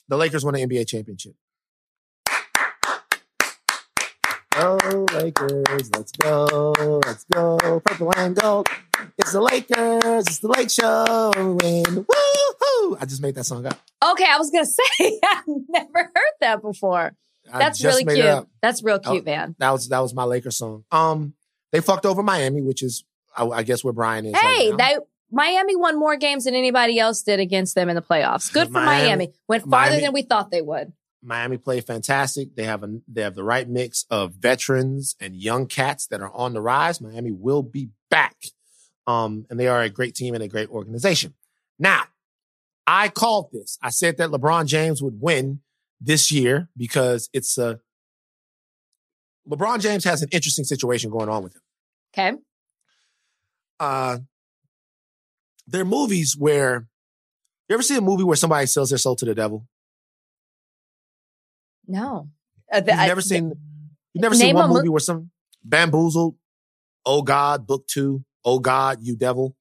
the 0.08 0.16
Lakers 0.16 0.44
won 0.44 0.54
the 0.54 0.66
NBA 0.66 0.86
championship. 0.88 1.34
Go 4.60 5.06
Lakers, 5.14 5.90
let's 5.96 6.12
go, 6.12 6.74
let's 7.06 7.24
go, 7.32 7.80
purple 7.82 8.12
and 8.16 8.36
gold. 8.36 8.68
It's 9.16 9.32
the 9.32 9.40
Lakers, 9.40 10.26
it's 10.26 10.38
the 10.40 10.48
Lake 10.48 10.68
Show, 10.70 11.32
and 11.34 12.06
woohoo! 12.06 12.96
I 13.00 13.06
just 13.06 13.22
made 13.22 13.34
that 13.36 13.44
song 13.44 13.64
up. 13.64 13.78
Okay. 14.10 14.26
I 14.28 14.36
was 14.36 14.50
going 14.50 14.64
to 14.66 14.70
say, 14.70 15.18
I've 15.24 15.44
never 15.68 15.98
heard 16.14 16.34
that 16.42 16.60
before. 16.60 17.12
That's 17.50 17.82
really 17.82 18.04
cute. 18.04 18.46
That's 18.60 18.82
real 18.82 19.00
Oh. 19.02 19.10
cute, 19.12 19.24
man. 19.24 19.56
That 19.58 19.70
was 19.70 19.88
that 19.88 20.00
was 20.00 20.12
my 20.12 20.24
Lakers 20.24 20.58
song. 20.58 20.84
Um, 20.92 21.32
they 21.72 21.80
fucked 21.80 22.04
over 22.04 22.22
Miami, 22.22 22.60
which 22.60 22.82
is 22.82 23.02
I, 23.34 23.46
I 23.46 23.62
guess 23.62 23.82
where 23.82 23.94
Brian 23.94 24.26
is. 24.26 24.36
Hey, 24.38 24.72
right 24.72 24.76
they, 24.78 24.96
Miami 25.32 25.74
won 25.74 25.98
more 25.98 26.16
games 26.16 26.44
than 26.44 26.54
anybody 26.54 26.98
else 26.98 27.22
did 27.22 27.40
against 27.40 27.74
them 27.74 27.88
in 27.88 27.94
the 27.96 28.02
playoffs. 28.02 28.52
Good 28.52 28.66
for 28.68 28.74
Miami- 28.74 29.04
Miami. 29.06 29.32
Went 29.48 29.62
farther 29.70 29.90
Miami- 29.92 30.02
than 30.04 30.12
we 30.12 30.22
thought 30.22 30.50
they 30.50 30.60
would. 30.62 30.92
Miami 31.22 31.58
played 31.58 31.84
fantastic. 31.84 32.54
They 32.54 32.64
have 32.64 32.82
a 32.82 33.00
they 33.06 33.22
have 33.22 33.34
the 33.34 33.44
right 33.44 33.68
mix 33.68 34.06
of 34.10 34.34
veterans 34.34 35.16
and 35.20 35.36
young 35.36 35.66
cats 35.66 36.06
that 36.06 36.20
are 36.20 36.32
on 36.32 36.54
the 36.54 36.60
rise. 36.60 37.00
Miami 37.00 37.32
will 37.32 37.62
be 37.62 37.90
back. 38.10 38.36
Um, 39.06 39.46
and 39.50 39.58
they 39.58 39.66
are 39.66 39.82
a 39.82 39.90
great 39.90 40.14
team 40.14 40.34
and 40.34 40.42
a 40.42 40.48
great 40.48 40.70
organization. 40.70 41.34
Now, 41.78 42.04
I 42.86 43.08
called 43.08 43.50
this. 43.52 43.78
I 43.82 43.90
said 43.90 44.18
that 44.18 44.30
LeBron 44.30 44.66
James 44.66 45.02
would 45.02 45.20
win 45.20 45.60
this 46.00 46.30
year 46.30 46.68
because 46.76 47.28
it's 47.32 47.58
a 47.58 47.80
LeBron 49.48 49.80
James 49.80 50.04
has 50.04 50.22
an 50.22 50.28
interesting 50.32 50.64
situation 50.64 51.10
going 51.10 51.28
on 51.28 51.42
with 51.42 51.54
him. 51.54 51.62
Okay. 52.12 52.38
Uh, 53.78 54.18
there 55.66 55.82
are 55.82 55.86
movies 55.86 56.36
where 56.38 56.86
you 57.68 57.74
ever 57.74 57.82
see 57.82 57.96
a 57.96 58.00
movie 58.00 58.24
where 58.24 58.36
somebody 58.36 58.66
sells 58.66 58.90
their 58.90 58.98
soul 58.98 59.16
to 59.16 59.24
the 59.24 59.34
devil? 59.34 59.66
No. 61.90 62.30
Uh, 62.72 62.76
You've 62.76 62.86
the- 62.86 62.94
I- 62.94 63.06
never 63.08 63.20
seen 63.20 63.52
you've 64.14 64.22
never 64.22 64.34
seen 64.34 64.54
a 64.54 64.58
one 64.58 64.68
mo- 64.70 64.74
movie 64.76 64.88
where 64.88 65.00
some 65.00 65.30
bamboozled, 65.64 66.36
oh 67.04 67.22
God, 67.22 67.66
book 67.66 67.86
two, 67.86 68.24
oh 68.44 68.58
God, 68.60 68.98
you 69.02 69.16
devil, 69.16 69.56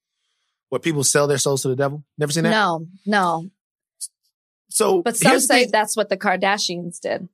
where 0.70 0.80
people 0.80 1.04
sell 1.04 1.28
their 1.28 1.38
souls 1.40 1.64
to 1.64 1.68
the 1.70 1.76
devil. 1.76 2.04
Never 2.18 2.32
seen 2.32 2.44
that? 2.44 2.52
No, 2.52 2.88
no. 3.06 3.50
So 4.70 5.02
But 5.02 5.18
some 5.18 5.32
here's 5.32 5.48
say 5.48 5.64
thing- 5.64 5.72
that's 5.72 5.98
what 5.98 6.10
the 6.10 6.18
Kardashians 6.18 7.00
did. 7.00 7.28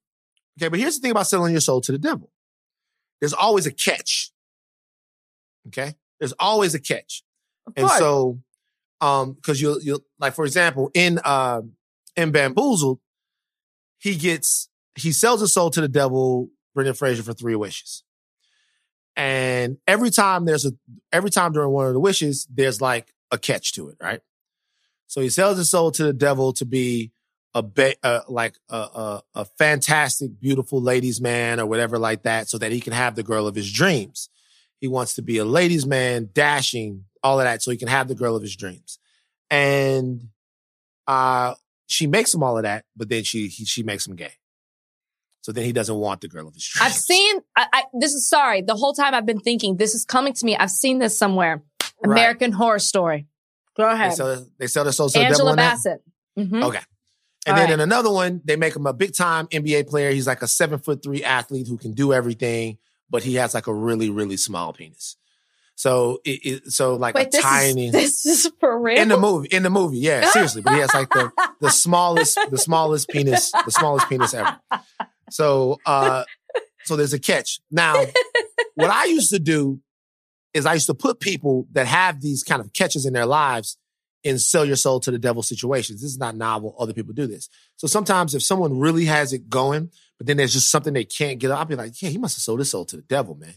okay, 0.57 0.69
but 0.69 0.79
here's 0.79 0.95
the 0.95 1.01
thing 1.01 1.11
about 1.11 1.27
selling 1.27 1.51
your 1.51 1.61
soul 1.61 1.81
to 1.81 1.91
the 1.91 1.97
devil. 1.97 2.31
There's 3.19 3.33
always 3.33 3.65
a 3.65 3.71
catch. 3.71 4.31
Okay? 5.67 5.95
There's 6.19 6.33
always 6.39 6.73
a 6.75 6.79
catch. 6.79 7.23
Of 7.67 7.73
And 7.75 7.89
so, 7.89 8.39
um, 9.01 9.33
because 9.33 9.61
you'll 9.61 9.81
you'll 9.81 10.05
like 10.19 10.33
for 10.33 10.45
example 10.45 10.91
in 10.93 11.19
uh 11.25 11.61
in 12.15 12.31
Bamboozled, 12.31 12.99
he 13.99 14.15
gets 14.15 14.69
he 14.95 15.11
sells 15.11 15.41
his 15.41 15.53
soul 15.53 15.69
to 15.71 15.81
the 15.81 15.87
devil, 15.87 16.49
Brendan 16.73 16.95
Fraser 16.95 17.23
for 17.23 17.33
three 17.33 17.55
wishes, 17.55 18.03
and 19.15 19.77
every 19.87 20.09
time 20.09 20.45
there's 20.45 20.65
a 20.65 20.71
every 21.11 21.29
time 21.29 21.53
during 21.53 21.71
one 21.71 21.87
of 21.87 21.93
the 21.93 21.99
wishes, 21.99 22.47
there's 22.53 22.81
like 22.81 23.13
a 23.31 23.37
catch 23.37 23.73
to 23.73 23.89
it, 23.89 23.97
right? 24.01 24.21
So 25.07 25.21
he 25.21 25.29
sells 25.29 25.57
his 25.57 25.69
soul 25.69 25.91
to 25.91 26.03
the 26.03 26.13
devil 26.13 26.53
to 26.53 26.65
be 26.65 27.11
a 27.53 27.63
ba- 27.63 27.95
uh, 28.03 28.21
like 28.27 28.57
a, 28.69 28.77
a 28.77 29.23
a 29.35 29.45
fantastic, 29.45 30.39
beautiful 30.39 30.81
ladies' 30.81 31.21
man 31.21 31.59
or 31.59 31.65
whatever 31.65 31.97
like 31.97 32.23
that, 32.23 32.49
so 32.49 32.57
that 32.57 32.71
he 32.71 32.81
can 32.81 32.93
have 32.93 33.15
the 33.15 33.23
girl 33.23 33.47
of 33.47 33.55
his 33.55 33.71
dreams. 33.71 34.29
He 34.79 34.87
wants 34.87 35.15
to 35.15 35.21
be 35.21 35.37
a 35.37 35.45
ladies' 35.45 35.85
man, 35.85 36.29
dashing, 36.33 37.05
all 37.23 37.39
of 37.39 37.45
that, 37.45 37.63
so 37.63 37.71
he 37.71 37.77
can 37.77 37.87
have 37.87 38.07
the 38.07 38.15
girl 38.15 38.35
of 38.35 38.41
his 38.41 38.55
dreams. 38.55 38.99
And 39.49 40.29
uh, 41.07 41.55
she 41.87 42.07
makes 42.07 42.33
him 42.33 42.43
all 42.43 42.57
of 42.57 42.63
that, 42.63 42.83
but 42.95 43.07
then 43.07 43.23
she 43.23 43.47
he, 43.47 43.63
she 43.63 43.83
makes 43.83 44.05
him 44.05 44.15
gay. 44.15 44.33
So 45.45 45.51
then 45.51 45.63
he 45.63 45.73
doesn't 45.73 45.95
want 45.95 46.21
the 46.21 46.27
girl 46.27 46.47
of 46.47 46.55
his 46.55 46.65
dreams. 46.67 46.87
I've 46.87 46.97
seen, 46.99 47.37
I, 47.55 47.67
I, 47.71 47.83
this 47.99 48.13
is 48.15 48.27
sorry. 48.27 48.63
The 48.63 48.73
whole 48.73 48.93
time 48.93 49.13
I've 49.13 49.27
been 49.27 49.39
thinking, 49.39 49.77
this 49.77 49.93
is 49.93 50.03
coming 50.03 50.33
to 50.33 50.43
me. 50.43 50.57
I've 50.57 50.71
seen 50.71 50.97
this 50.97 51.15
somewhere. 51.15 51.61
Right. 52.03 52.13
American 52.13 52.51
Horror 52.51 52.79
Story. 52.79 53.27
Go 53.77 53.85
They 53.87 53.93
ahead. 53.93 54.13
sell, 54.13 54.47
they 54.57 54.65
sell 54.65 54.83
their 54.85 54.91
souls 54.91 55.13
to 55.13 55.19
the 55.19 55.25
devil 55.25 55.47
Angela 55.49 55.55
that? 55.57 55.71
Bassett. 55.73 56.01
Mhm. 56.35 56.63
Okay. 56.63 56.79
And 57.45 57.53
All 57.53 57.55
then 57.57 57.65
right. 57.65 57.73
in 57.75 57.79
another 57.79 58.09
one, 58.11 58.41
they 58.43 58.55
make 58.55 58.75
him 58.75 58.87
a 58.87 58.93
big 58.93 59.13
time 59.13 59.45
NBA 59.49 59.87
player. 59.87 60.09
He's 60.09 60.25
like 60.25 60.41
a 60.41 60.47
seven 60.47 60.79
foot 60.79 61.03
three 61.03 61.23
athlete 61.23 61.67
who 61.67 61.77
can 61.77 61.91
do 61.93 62.11
everything, 62.11 62.79
but 63.11 63.21
he 63.21 63.35
has 63.35 63.53
like 63.53 63.67
a 63.67 63.73
really, 63.73 64.09
really 64.09 64.37
small 64.37 64.73
penis. 64.73 65.15
So 65.75 66.21
it, 66.25 66.39
it 66.43 66.71
so 66.71 66.95
like 66.95 67.13
Wait, 67.13 67.27
a 67.27 67.29
this 67.29 67.41
tiny 67.43 67.87
is, 67.89 67.91
this 67.91 68.25
is 68.25 68.51
for 68.59 68.79
real? 68.81 68.97
in 68.99 69.09
the 69.09 69.17
movie. 69.19 69.49
In 69.49 69.61
the 69.61 69.69
movie, 69.69 69.99
yeah, 69.99 70.25
seriously. 70.31 70.63
But 70.63 70.73
he 70.73 70.79
has 70.79 70.91
like 70.91 71.09
the 71.09 71.31
the 71.61 71.69
smallest, 71.83 72.39
the 72.49 72.57
smallest 72.57 73.09
penis, 73.09 73.51
the 73.51 73.71
smallest 73.71 74.09
penis 74.09 74.33
ever. 74.33 74.59
So 75.35 75.79
uh 75.85 76.23
so 76.85 76.95
there's 76.95 77.13
a 77.13 77.19
catch. 77.19 77.59
Now, 77.69 77.95
what 78.75 78.89
I 78.89 79.05
used 79.05 79.31
to 79.31 79.39
do 79.39 79.81
is 80.53 80.65
I 80.65 80.75
used 80.75 80.87
to 80.87 80.93
put 80.93 81.19
people 81.19 81.67
that 81.73 81.87
have 81.87 82.21
these 82.21 82.43
kind 82.43 82.61
of 82.61 82.71
catches 82.71 83.05
in 83.05 83.13
their 83.13 83.25
lives 83.25 83.77
in 84.23 84.39
sell 84.39 84.63
your 84.63 84.77
soul 84.77 84.99
to 85.01 85.11
the 85.11 85.19
devil 85.19 85.43
situations. 85.43 86.01
This 86.01 86.11
is 86.11 86.17
not 86.17 86.35
novel. 86.35 86.75
Other 86.79 86.93
people 86.93 87.13
do 87.13 87.27
this. 87.27 87.49
So 87.75 87.87
sometimes 87.87 88.33
if 88.33 88.43
someone 88.43 88.79
really 88.79 89.05
has 89.05 89.33
it 89.33 89.49
going, 89.49 89.91
but 90.17 90.25
then 90.25 90.37
there's 90.37 90.53
just 90.53 90.71
something 90.71 90.93
they 90.93 91.03
can't 91.03 91.39
get, 91.39 91.51
up, 91.51 91.59
I'll 91.59 91.65
be 91.65 91.75
like, 91.75 92.01
yeah, 92.01 92.09
he 92.09 92.17
must 92.17 92.37
have 92.37 92.41
sold 92.41 92.59
his 92.59 92.71
soul 92.71 92.85
to 92.85 92.95
the 92.95 93.01
devil, 93.01 93.35
man. 93.35 93.55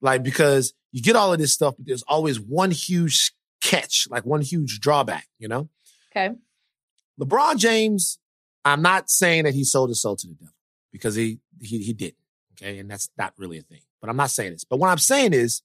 Like, 0.00 0.22
because 0.22 0.72
you 0.92 1.02
get 1.02 1.14
all 1.14 1.32
of 1.32 1.38
this 1.38 1.52
stuff, 1.52 1.74
but 1.76 1.86
there's 1.86 2.02
always 2.04 2.40
one 2.40 2.70
huge 2.70 3.32
catch, 3.60 4.08
like 4.10 4.24
one 4.24 4.40
huge 4.40 4.80
drawback, 4.80 5.28
you 5.38 5.46
know? 5.46 5.68
Okay. 6.10 6.34
LeBron 7.20 7.58
James, 7.58 8.18
I'm 8.64 8.82
not 8.82 9.10
saying 9.10 9.44
that 9.44 9.54
he 9.54 9.62
sold 9.62 9.90
his 9.90 10.00
soul 10.00 10.16
to 10.16 10.26
the 10.26 10.34
devil 10.34 10.54
because 10.92 11.14
he 11.14 11.38
he 11.60 11.78
he 11.78 11.92
didn't. 11.92 12.16
Okay. 12.52 12.78
And 12.78 12.90
that's 12.90 13.10
not 13.16 13.32
really 13.38 13.58
a 13.58 13.62
thing. 13.62 13.80
But 14.00 14.10
I'm 14.10 14.16
not 14.16 14.30
saying 14.30 14.52
this. 14.52 14.64
But 14.64 14.78
what 14.78 14.88
I'm 14.88 14.98
saying 14.98 15.32
is 15.32 15.62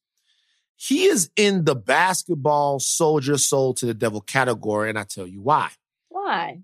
he 0.76 1.06
is 1.06 1.30
in 1.36 1.66
the 1.66 1.76
basketball 1.76 2.80
soldier 2.80 3.38
soul 3.38 3.74
to 3.76 3.86
the 3.86 3.94
devil 3.94 4.22
category, 4.22 4.90
and 4.90 4.98
I 4.98 5.04
tell 5.04 5.28
you 5.28 5.42
why. 5.42 5.72
Why? 6.10 6.62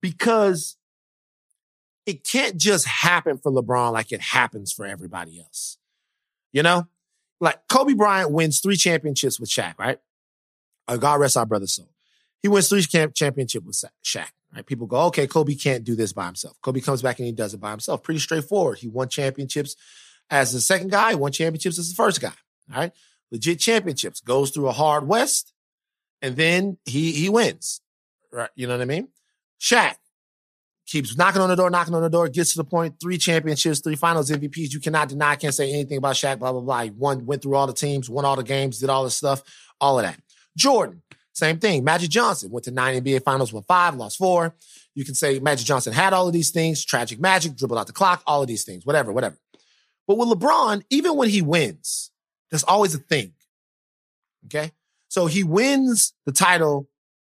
Because 0.00 0.76
it 2.06 2.24
can't 2.24 2.56
just 2.56 2.86
happen 2.86 3.38
for 3.38 3.52
LeBron 3.52 3.92
like 3.92 4.10
it 4.10 4.20
happens 4.20 4.72
for 4.72 4.84
everybody 4.86 5.40
else. 5.40 5.78
You 6.52 6.62
know? 6.62 6.88
Like 7.40 7.68
Kobe 7.68 7.94
Bryant 7.94 8.32
wins 8.32 8.60
three 8.60 8.76
championships 8.76 9.40
with 9.40 9.48
Shaq, 9.48 9.78
right? 9.78 9.98
Uh, 10.88 10.96
God 10.96 11.20
rest 11.20 11.36
our 11.36 11.46
brother's 11.46 11.72
soul. 11.72 11.88
He 12.42 12.48
wins 12.48 12.68
three 12.68 12.82
champ- 12.82 13.14
championships 13.14 13.64
with 13.64 13.84
Shaq, 14.04 14.30
right? 14.54 14.66
People 14.66 14.86
go, 14.86 15.02
okay, 15.06 15.26
Kobe 15.26 15.54
can't 15.54 15.84
do 15.84 15.94
this 15.94 16.12
by 16.12 16.26
himself. 16.26 16.56
Kobe 16.62 16.80
comes 16.80 17.02
back 17.02 17.18
and 17.18 17.26
he 17.26 17.32
does 17.32 17.54
it 17.54 17.60
by 17.60 17.70
himself. 17.70 18.02
Pretty 18.02 18.20
straightforward. 18.20 18.78
He 18.78 18.88
won 18.88 19.08
championships 19.08 19.76
as 20.30 20.52
the 20.52 20.60
second 20.60 20.90
guy, 20.90 21.14
won 21.14 21.32
championships 21.32 21.78
as 21.78 21.90
the 21.90 21.94
first 21.94 22.20
guy, 22.20 22.32
all 22.72 22.80
right? 22.80 22.92
Legit 23.30 23.60
championships, 23.60 24.20
goes 24.20 24.50
through 24.50 24.68
a 24.68 24.72
hard 24.72 25.06
West, 25.06 25.52
and 26.20 26.36
then 26.36 26.78
he 26.84 27.12
he 27.12 27.28
wins, 27.28 27.80
right? 28.32 28.50
You 28.54 28.66
know 28.66 28.74
what 28.74 28.82
I 28.82 28.86
mean? 28.86 29.08
Shaq 29.60 29.96
keeps 30.86 31.16
knocking 31.16 31.40
on 31.40 31.48
the 31.48 31.54
door, 31.54 31.70
knocking 31.70 31.94
on 31.94 32.02
the 32.02 32.10
door, 32.10 32.28
gets 32.28 32.52
to 32.52 32.58
the 32.58 32.64
point, 32.64 32.96
three 33.00 33.18
championships, 33.18 33.80
three 33.80 33.94
finals 33.94 34.30
MVPs. 34.30 34.72
You 34.72 34.80
cannot 34.80 35.08
deny, 35.08 35.36
can't 35.36 35.54
say 35.54 35.72
anything 35.72 35.98
about 35.98 36.16
Shaq, 36.16 36.40
blah, 36.40 36.50
blah, 36.50 36.60
blah. 36.60 36.82
He 36.82 36.90
won, 36.90 37.24
went 37.26 37.42
through 37.42 37.54
all 37.54 37.68
the 37.68 37.72
teams, 37.72 38.10
won 38.10 38.24
all 38.24 38.36
the 38.36 38.42
games, 38.42 38.80
did 38.80 38.90
all 38.90 39.04
this 39.04 39.16
stuff, 39.16 39.42
all 39.80 39.98
of 39.98 40.04
that. 40.04 40.20
Jordan, 40.56 41.02
same 41.32 41.58
thing. 41.58 41.84
Magic 41.84 42.10
Johnson 42.10 42.50
went 42.50 42.64
to 42.64 42.70
nine 42.70 43.02
NBA 43.02 43.22
finals, 43.22 43.52
won 43.52 43.62
five, 43.64 43.94
lost 43.94 44.18
four. 44.18 44.54
You 44.94 45.04
can 45.04 45.14
say 45.14 45.38
Magic 45.38 45.66
Johnson 45.66 45.92
had 45.92 46.12
all 46.12 46.26
of 46.26 46.32
these 46.32 46.50
things, 46.50 46.84
tragic 46.84 47.20
magic, 47.20 47.56
dribbled 47.56 47.78
out 47.78 47.86
the 47.86 47.92
clock, 47.92 48.22
all 48.26 48.42
of 48.42 48.48
these 48.48 48.64
things, 48.64 48.84
whatever, 48.84 49.12
whatever. 49.12 49.36
But 50.08 50.18
with 50.18 50.28
LeBron, 50.28 50.82
even 50.90 51.16
when 51.16 51.28
he 51.28 51.40
wins, 51.42 52.10
there's 52.50 52.64
always 52.64 52.94
a 52.94 52.98
thing. 52.98 53.32
Okay. 54.46 54.72
So 55.08 55.26
he 55.26 55.44
wins 55.44 56.12
the 56.26 56.32
title 56.32 56.88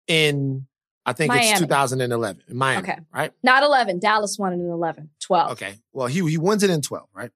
in 0.07 0.67
I 1.05 1.13
think 1.13 1.29
Miami. 1.29 1.49
it's 1.51 1.59
2011 1.61 2.43
in 2.49 2.57
Miami, 2.57 2.87
Okay. 2.89 2.99
right? 3.13 3.31
Not 3.41 3.63
11. 3.63 3.99
Dallas 3.99 4.37
won 4.37 4.51
it 4.53 4.57
in 4.57 4.69
11. 4.69 5.09
12. 5.21 5.51
Okay. 5.53 5.75
Well, 5.93 6.07
he 6.07 6.19
he 6.29 6.37
wins 6.37 6.63
it 6.63 6.69
in 6.69 6.81
12, 6.81 7.07
right? 7.13 7.31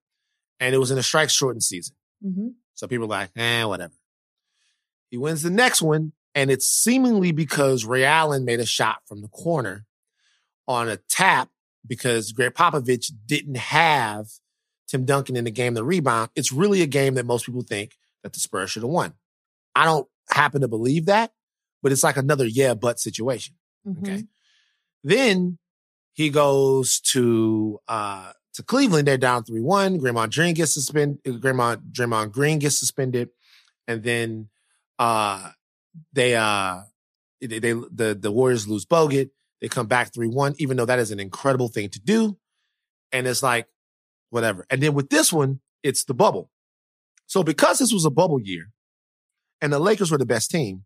And 0.59 0.75
it 0.75 0.77
was 0.77 0.91
in 0.91 0.97
a 0.97 1.03
strike 1.03 1.29
shortened 1.29 1.63
season. 1.63 1.95
Mm-hmm. 2.23 2.49
So 2.75 2.87
people 2.87 3.05
are 3.05 3.09
like, 3.09 3.29
eh, 3.35 3.63
whatever. 3.63 3.93
He 5.09 5.17
wins 5.17 5.41
the 5.41 5.49
next 5.49 5.81
one, 5.81 6.11
and 6.35 6.49
it's 6.51 6.67
seemingly 6.67 7.31
because 7.31 7.85
Ray 7.85 8.05
Allen 8.05 8.45
made 8.45 8.59
a 8.59 8.65
shot 8.65 9.01
from 9.07 9.21
the 9.21 9.27
corner 9.27 9.85
on 10.67 10.89
a 10.89 10.97
tap 10.97 11.49
because 11.85 12.31
Gregg 12.31 12.53
Popovich 12.53 13.11
didn't 13.25 13.57
have 13.57 14.27
Tim 14.87 15.05
Duncan 15.05 15.35
in 15.35 15.45
the 15.45 15.51
game 15.51 15.75
to 15.75 15.83
rebound. 15.83 16.29
It's 16.35 16.51
really 16.51 16.81
a 16.81 16.87
game 16.87 17.15
that 17.15 17.25
most 17.25 17.45
people 17.45 17.63
think 17.63 17.97
that 18.23 18.33
the 18.33 18.39
Spurs 18.39 18.71
should 18.71 18.83
have 18.83 18.91
won. 18.91 19.13
I 19.75 19.85
don't 19.85 20.07
happen 20.29 20.61
to 20.61 20.67
believe 20.67 21.05
that, 21.05 21.31
but 21.81 21.91
it's 21.91 22.03
like 22.03 22.17
another 22.17 22.45
yeah, 22.45 22.73
but 22.73 22.99
situation. 22.99 23.55
Mm-hmm. 23.87 24.03
Okay. 24.03 24.23
Then 25.03 25.57
he 26.13 26.29
goes 26.29 26.99
to 26.99 27.79
uh 27.87 28.33
to 28.53 28.63
Cleveland. 28.63 29.07
They're 29.07 29.17
down 29.17 29.43
three 29.43 29.61
one. 29.61 29.99
Draymond 29.99 30.33
Green 30.33 30.53
gets 30.53 30.73
suspended. 30.73 31.23
Draymond 31.23 31.91
Draymond 31.91 32.31
Green 32.31 32.59
gets 32.59 32.77
suspended, 32.77 33.29
and 33.87 34.03
then 34.03 34.49
uh 34.99 35.51
they 36.13 36.35
uh 36.35 36.81
they, 37.39 37.59
they 37.59 37.73
the 37.73 38.17
the 38.19 38.31
Warriors 38.31 38.67
lose 38.67 38.85
Bogut. 38.85 39.29
They 39.61 39.67
come 39.67 39.87
back 39.87 40.13
three 40.13 40.27
one, 40.27 40.55
even 40.57 40.77
though 40.77 40.85
that 40.85 40.99
is 40.99 41.11
an 41.11 41.19
incredible 41.19 41.67
thing 41.67 41.89
to 41.89 41.99
do. 41.99 42.37
And 43.11 43.27
it's 43.27 43.43
like 43.43 43.67
whatever. 44.29 44.65
And 44.69 44.81
then 44.81 44.93
with 44.93 45.09
this 45.09 45.31
one, 45.31 45.59
it's 45.83 46.05
the 46.05 46.13
bubble. 46.13 46.49
So 47.27 47.43
because 47.43 47.79
this 47.79 47.93
was 47.93 48.05
a 48.05 48.09
bubble 48.09 48.41
year, 48.41 48.71
and 49.61 49.71
the 49.71 49.79
Lakers 49.79 50.11
were 50.11 50.17
the 50.17 50.25
best 50.25 50.51
team, 50.51 50.83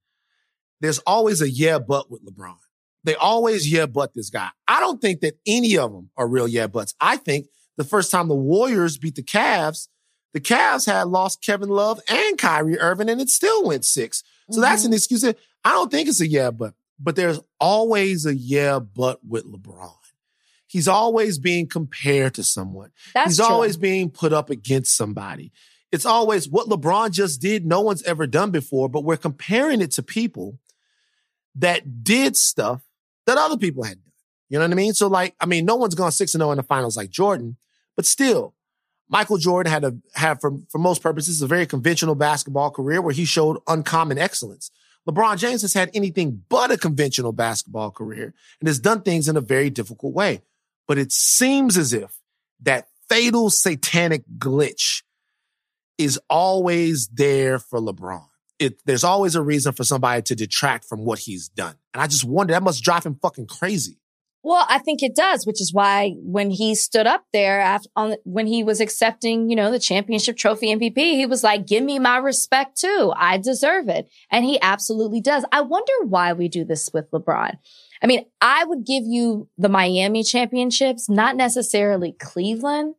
there's 0.82 1.00
always 1.00 1.42
a 1.42 1.50
yeah 1.50 1.80
but 1.80 2.12
with 2.12 2.26
LeBron. 2.26 2.56
They 3.04 3.16
always 3.16 3.72
yeah 3.72 3.86
but 3.86 4.14
this 4.14 4.30
guy. 4.30 4.50
I 4.68 4.80
don't 4.80 5.02
think 5.02 5.22
that 5.22 5.38
any 5.48 5.78
of 5.78 5.92
them 5.92 6.10
are 6.18 6.28
real 6.28 6.48
yeah 6.48 6.68
buts. 6.68 6.94
I 7.00 7.18
think 7.18 7.48
the 7.78 7.84
first 7.84 8.12
time 8.12 8.28
the 8.28 8.36
Warriors 8.36 8.98
beat 8.98 9.16
the 9.16 9.24
Cavs, 9.24 9.88
the 10.34 10.42
Cavs 10.42 10.86
had 10.86 11.08
lost 11.08 11.42
Kevin 11.42 11.70
Love 11.70 12.00
and 12.10 12.38
Kyrie 12.38 12.80
Irving, 12.80 13.10
and 13.10 13.22
it 13.22 13.30
still 13.30 13.64
went 13.66 13.86
six. 13.86 14.24
So 14.52 14.62
that's 14.62 14.84
Mm-hmm. 14.84 14.92
an 14.92 14.94
excuse. 14.96 15.24
I 15.24 15.34
don't 15.72 15.90
think 15.92 16.08
it's 16.10 16.22
a 16.22 16.28
yeah 16.28 16.52
but, 16.52 16.74
but 17.00 17.16
there's 17.16 17.40
always 17.60 18.26
a 18.26 18.36
yeah 18.36 18.80
but 18.80 19.20
with 19.28 19.46
LeBron. 19.46 19.92
He's 20.68 20.88
always 20.88 21.38
being 21.40 21.68
compared 21.68 22.34
to 22.36 22.44
someone. 22.44 22.92
That's 23.14 23.28
He's 23.32 23.38
true. 23.38 23.46
always 23.46 23.78
being 23.78 24.10
put 24.10 24.34
up 24.34 24.50
against 24.50 24.96
somebody. 24.98 25.52
It's 25.92 26.06
always 26.06 26.50
what 26.50 26.68
LeBron 26.68 27.12
just 27.12 27.40
did, 27.42 27.66
no 27.66 27.82
one's 27.82 28.04
ever 28.04 28.28
done 28.28 28.52
before, 28.52 28.90
but 28.90 29.04
we're 29.04 29.16
comparing 29.18 29.82
it 29.82 29.92
to 29.92 30.04
people 30.04 30.60
that 31.56 32.04
did 32.04 32.36
stuff 32.36 32.82
that 33.28 33.38
other 33.38 33.58
people 33.58 33.84
had 33.84 34.04
done. 34.04 34.12
You 34.50 34.58
know 34.60 34.66
what 34.66 34.72
I 34.72 34.76
mean? 34.76 34.94
So, 34.94 35.08
like, 35.08 35.36
I 35.40 35.46
mean, 35.46 35.66
no 35.66 35.76
one's 35.76 35.96
gone 35.96 36.12
6 36.12 36.34
and 36.36 36.42
0 36.42 36.52
in 36.52 36.58
the 36.58 36.64
finals 36.64 36.98
like 36.98 37.10
Jordan, 37.10 37.56
but 37.96 38.06
still, 38.06 38.54
Michael 39.10 39.38
Jordan 39.38 39.72
had 39.72 39.84
a 39.84 39.96
had 40.14 40.42
for, 40.42 40.58
for 40.70 40.80
most 40.80 41.02
purposes 41.02 41.42
a 41.42 41.48
very 41.48 41.66
conventional 41.66 42.16
basketball 42.16 42.72
career 42.72 43.02
where 43.02 43.14
he 43.14 43.26
showed 43.26 43.58
uncommon 43.68 44.18
excellence. 44.18 44.72
LeBron 45.08 45.38
James 45.38 45.62
has 45.62 45.74
had 45.74 45.92
anything 45.94 46.44
but 46.50 46.72
a 46.72 46.78
conventional 46.78 47.32
basketball 47.32 47.92
career 47.92 48.34
and 48.60 48.68
has 48.68 48.80
done 48.80 49.02
things 49.02 49.30
in 49.30 49.38
a 49.38 49.42
very 49.42 49.70
difficult 49.70 50.14
way. 50.14 50.42
But 50.88 50.98
it 50.98 51.12
seems 51.12 51.78
as 51.78 51.94
if 51.94 52.20
that 52.62 52.88
fatal 53.08 53.50
satanic 53.50 54.24
glitch 54.38 55.04
is 55.98 56.20
always 56.30 57.08
there 57.08 57.60
for 57.60 57.80
LeBron. 57.80 58.26
It, 58.58 58.82
there's 58.86 59.04
always 59.04 59.36
a 59.36 59.42
reason 59.42 59.74
for 59.74 59.84
somebody 59.84 60.22
to 60.24 60.36
detract 60.36 60.86
from 60.86 61.06
what 61.06 61.20
he's 61.20 61.50
done. 61.50 61.76
And 61.94 62.02
I 62.02 62.08
just 62.08 62.24
wonder, 62.24 62.54
that 62.54 62.64
must 62.64 62.84
drive 62.84 63.06
him 63.06 63.20
fucking 63.22 63.48
crazy. 63.48 64.00
Well, 64.46 64.64
I 64.70 64.78
think 64.78 65.02
it 65.02 65.16
does, 65.16 65.48
which 65.48 65.60
is 65.60 65.74
why 65.74 66.18
when 66.20 66.52
he 66.52 66.76
stood 66.76 67.08
up 67.08 67.26
there 67.34 67.60
after 67.60 67.90
on 67.96 68.16
when 68.26 68.46
he 68.46 68.64
was 68.64 68.80
accepting, 68.80 69.50
you 69.50 69.56
know, 69.56 69.72
the 69.72 69.80
championship 69.80 70.38
trophy 70.38 70.68
MVP, 70.68 71.16
he 71.16 71.26
was 71.26 71.44
like, 71.44 71.66
"Give 71.66 71.84
me 71.84 71.98
my 71.98 72.18
respect 72.18 72.80
too. 72.80 73.12
I 73.18 73.40
deserve 73.40 73.90
it." 73.90 74.08
And 74.30 74.46
he 74.46 74.62
absolutely 74.62 75.20
does. 75.20 75.46
I 75.52 75.62
wonder 75.62 75.94
why 76.04 76.34
we 76.34 76.48
do 76.48 76.64
this 76.64 76.92
with 76.94 77.10
LeBron. 77.10 77.58
I 78.04 78.06
mean, 78.06 78.26
I 78.40 78.66
would 78.66 78.86
give 78.86 79.06
you 79.08 79.50
the 79.58 79.68
Miami 79.68 80.24
championships, 80.24 81.10
not 81.10 81.36
necessarily 81.36 82.12
Cleveland, 82.12 82.94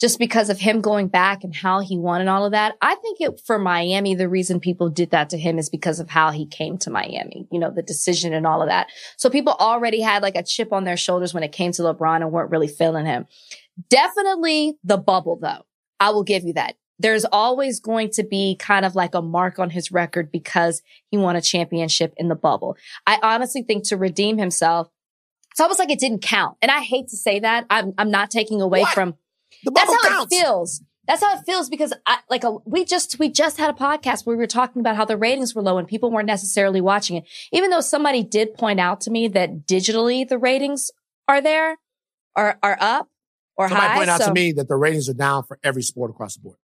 just 0.00 0.18
because 0.18 0.48
of 0.48 0.58
him 0.60 0.80
going 0.80 1.08
back 1.08 1.42
and 1.42 1.54
how 1.54 1.80
he 1.80 1.98
won 1.98 2.20
and 2.20 2.30
all 2.30 2.44
of 2.44 2.52
that. 2.52 2.76
I 2.80 2.94
think 2.96 3.20
it 3.20 3.40
for 3.44 3.58
Miami, 3.58 4.14
the 4.14 4.28
reason 4.28 4.60
people 4.60 4.88
did 4.88 5.10
that 5.10 5.30
to 5.30 5.38
him 5.38 5.58
is 5.58 5.68
because 5.68 5.98
of 5.98 6.08
how 6.08 6.30
he 6.30 6.46
came 6.46 6.78
to 6.78 6.90
Miami, 6.90 7.48
you 7.50 7.58
know, 7.58 7.70
the 7.70 7.82
decision 7.82 8.32
and 8.32 8.46
all 8.46 8.62
of 8.62 8.68
that. 8.68 8.88
So 9.16 9.28
people 9.28 9.54
already 9.58 10.00
had 10.00 10.22
like 10.22 10.36
a 10.36 10.42
chip 10.42 10.72
on 10.72 10.84
their 10.84 10.96
shoulders 10.96 11.34
when 11.34 11.42
it 11.42 11.52
came 11.52 11.72
to 11.72 11.82
LeBron 11.82 12.16
and 12.16 12.30
weren't 12.30 12.50
really 12.50 12.68
feeling 12.68 13.06
him. 13.06 13.26
Definitely 13.88 14.76
the 14.84 14.98
bubble 14.98 15.38
though. 15.40 15.64
I 16.00 16.10
will 16.10 16.24
give 16.24 16.44
you 16.44 16.52
that. 16.54 16.76
There's 17.00 17.24
always 17.24 17.78
going 17.80 18.10
to 18.10 18.24
be 18.24 18.56
kind 18.56 18.84
of 18.84 18.96
like 18.96 19.14
a 19.14 19.22
mark 19.22 19.58
on 19.58 19.70
his 19.70 19.92
record 19.92 20.32
because 20.32 20.82
he 21.10 21.16
won 21.16 21.36
a 21.36 21.40
championship 21.40 22.12
in 22.16 22.28
the 22.28 22.34
bubble. 22.34 22.76
I 23.06 23.18
honestly 23.22 23.62
think 23.62 23.84
to 23.84 23.96
redeem 23.96 24.36
himself, 24.38 24.88
it's 25.52 25.60
almost 25.60 25.78
like 25.78 25.90
it 25.90 26.00
didn't 26.00 26.22
count. 26.22 26.56
And 26.60 26.70
I 26.70 26.80
hate 26.80 27.08
to 27.08 27.16
say 27.16 27.40
that. 27.40 27.66
I'm, 27.70 27.94
I'm 27.98 28.10
not 28.10 28.30
taking 28.30 28.60
away 28.60 28.80
What? 28.80 28.94
from 28.94 29.14
The 29.64 29.72
that's 29.74 29.90
how 29.92 30.08
counts. 30.08 30.34
it 30.34 30.40
feels. 30.40 30.82
That's 31.06 31.22
how 31.22 31.38
it 31.38 31.44
feels 31.46 31.70
because 31.70 31.94
I 32.06 32.18
like 32.28 32.44
a, 32.44 32.50
we 32.66 32.84
just 32.84 33.18
we 33.18 33.30
just 33.30 33.56
had 33.56 33.70
a 33.70 33.72
podcast 33.72 34.26
where 34.26 34.36
we 34.36 34.40
were 34.42 34.46
talking 34.46 34.80
about 34.80 34.96
how 34.96 35.04
the 35.06 35.16
ratings 35.16 35.54
were 35.54 35.62
low 35.62 35.78
and 35.78 35.88
people 35.88 36.10
weren't 36.10 36.26
necessarily 36.26 36.80
watching 36.80 37.16
it. 37.16 37.24
Even 37.50 37.70
though 37.70 37.80
somebody 37.80 38.22
did 38.22 38.54
point 38.54 38.78
out 38.78 39.00
to 39.02 39.10
me 39.10 39.26
that 39.28 39.66
digitally 39.66 40.28
the 40.28 40.38
ratings 40.38 40.90
are 41.26 41.40
there, 41.40 41.76
are 42.36 42.58
are 42.62 42.76
up 42.80 43.08
or 43.56 43.68
Somebody 43.68 43.88
high. 43.88 43.94
pointed 43.96 44.10
out 44.12 44.20
to 44.22 44.32
me 44.32 44.52
that 44.52 44.68
the 44.68 44.76
ratings 44.76 45.08
are 45.08 45.14
down 45.14 45.44
for 45.44 45.58
every 45.64 45.82
sport 45.82 46.10
across 46.10 46.34
the 46.36 46.42
board. 46.42 46.56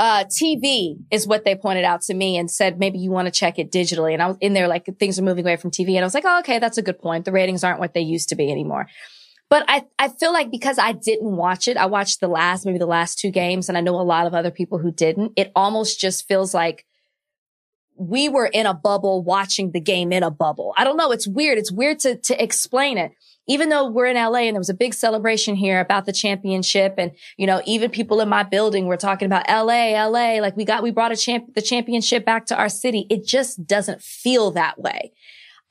uh, 0.00 0.24
TV 0.24 0.96
is 1.12 1.26
what 1.26 1.44
they 1.44 1.54
pointed 1.54 1.84
out 1.84 2.02
to 2.02 2.12
me 2.14 2.36
and 2.36 2.50
said 2.50 2.78
maybe 2.80 2.98
you 2.98 3.10
want 3.10 3.26
to 3.26 3.30
check 3.32 3.58
it 3.58 3.70
digitally. 3.70 4.12
And 4.14 4.20
I 4.22 4.26
was 4.26 4.36
in 4.40 4.52
there 4.52 4.66
like 4.66 4.84
things 4.98 5.16
are 5.18 5.22
moving 5.22 5.44
away 5.44 5.56
from 5.56 5.70
TV, 5.70 5.90
and 5.90 6.00
I 6.00 6.02
was 6.04 6.14
like, 6.14 6.24
oh, 6.26 6.40
okay, 6.40 6.58
that's 6.58 6.76
a 6.76 6.82
good 6.82 6.98
point. 6.98 7.24
The 7.24 7.30
ratings 7.32 7.62
aren't 7.62 7.78
what 7.78 7.94
they 7.94 8.00
used 8.00 8.28
to 8.30 8.34
be 8.34 8.50
anymore. 8.50 8.88
But 9.52 9.66
I, 9.68 9.84
I 9.98 10.08
feel 10.08 10.32
like 10.32 10.50
because 10.50 10.78
I 10.78 10.92
didn't 10.92 11.36
watch 11.36 11.68
it, 11.68 11.76
I 11.76 11.84
watched 11.84 12.20
the 12.20 12.26
last, 12.26 12.64
maybe 12.64 12.78
the 12.78 12.86
last 12.86 13.18
two 13.18 13.30
games, 13.30 13.68
and 13.68 13.76
I 13.76 13.82
know 13.82 14.00
a 14.00 14.02
lot 14.02 14.26
of 14.26 14.32
other 14.32 14.50
people 14.50 14.78
who 14.78 14.90
didn't. 14.90 15.34
It 15.36 15.52
almost 15.54 16.00
just 16.00 16.26
feels 16.26 16.54
like 16.54 16.86
we 17.98 18.30
were 18.30 18.46
in 18.46 18.64
a 18.64 18.72
bubble 18.72 19.22
watching 19.22 19.72
the 19.72 19.80
game 19.80 20.10
in 20.10 20.22
a 20.22 20.30
bubble. 20.30 20.72
I 20.78 20.84
don't 20.84 20.96
know. 20.96 21.12
It's 21.12 21.28
weird. 21.28 21.58
It's 21.58 21.70
weird 21.70 21.98
to, 21.98 22.16
to 22.16 22.42
explain 22.42 22.96
it. 22.96 23.12
even 23.46 23.68
though 23.68 23.90
we're 23.90 24.06
in 24.06 24.16
LA 24.16 24.46
and 24.46 24.54
there 24.54 24.60
was 24.60 24.70
a 24.70 24.74
big 24.74 24.94
celebration 24.94 25.54
here 25.54 25.80
about 25.80 26.06
the 26.06 26.14
championship 26.14 26.94
and, 26.96 27.10
you 27.36 27.46
know, 27.46 27.60
even 27.66 27.90
people 27.90 28.22
in 28.22 28.30
my 28.30 28.44
building 28.44 28.86
were 28.86 28.96
talking 28.96 29.26
about 29.26 29.46
LA, 29.50 30.02
LA, 30.02 30.40
like 30.40 30.56
we 30.56 30.64
got, 30.64 30.82
we 30.82 30.92
brought 30.92 31.12
a 31.12 31.16
champ, 31.16 31.54
the 31.54 31.60
championship 31.60 32.24
back 32.24 32.46
to 32.46 32.56
our 32.56 32.70
city. 32.70 33.06
It 33.10 33.26
just 33.26 33.66
doesn't 33.66 34.00
feel 34.00 34.52
that 34.52 34.78
way. 34.78 35.12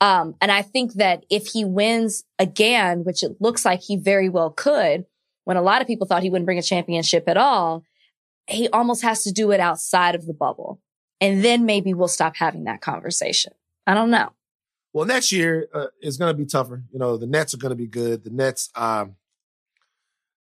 Um, 0.02 0.34
and 0.40 0.50
I 0.50 0.62
think 0.62 0.94
that 0.94 1.24
if 1.30 1.46
he 1.46 1.64
wins 1.64 2.24
again, 2.40 3.04
which 3.04 3.22
it 3.22 3.36
looks 3.40 3.64
like 3.64 3.80
he 3.82 3.96
very 3.96 4.28
well 4.28 4.50
could, 4.50 5.06
when 5.44 5.56
a 5.56 5.62
lot 5.62 5.80
of 5.80 5.86
people 5.86 6.08
thought 6.08 6.24
he 6.24 6.30
wouldn't 6.30 6.44
bring 6.46 6.58
a 6.58 6.62
championship 6.62 7.28
at 7.28 7.36
all, 7.36 7.84
he 8.48 8.68
almost 8.70 9.02
has 9.02 9.22
to 9.22 9.30
do 9.32 9.52
it 9.52 9.60
outside 9.60 10.16
of 10.16 10.26
the 10.26 10.34
bubble. 10.34 10.80
And 11.20 11.44
then 11.44 11.66
maybe 11.66 11.94
we'll 11.94 12.08
stop 12.08 12.34
having 12.34 12.64
that 12.64 12.80
conversation. 12.80 13.52
I 13.86 13.94
don't 13.94 14.10
know. 14.10 14.32
Well, 14.92 15.06
next 15.06 15.30
year 15.30 15.68
uh, 15.72 15.86
is 16.00 16.16
going 16.18 16.34
to 16.34 16.36
be 16.36 16.46
tougher. 16.46 16.82
You 16.92 16.98
know, 16.98 17.16
the 17.16 17.28
Nets 17.28 17.54
are 17.54 17.58
going 17.58 17.70
to 17.70 17.76
be 17.76 17.86
good. 17.86 18.24
The 18.24 18.30
Nets, 18.30 18.70
um, 18.74 19.14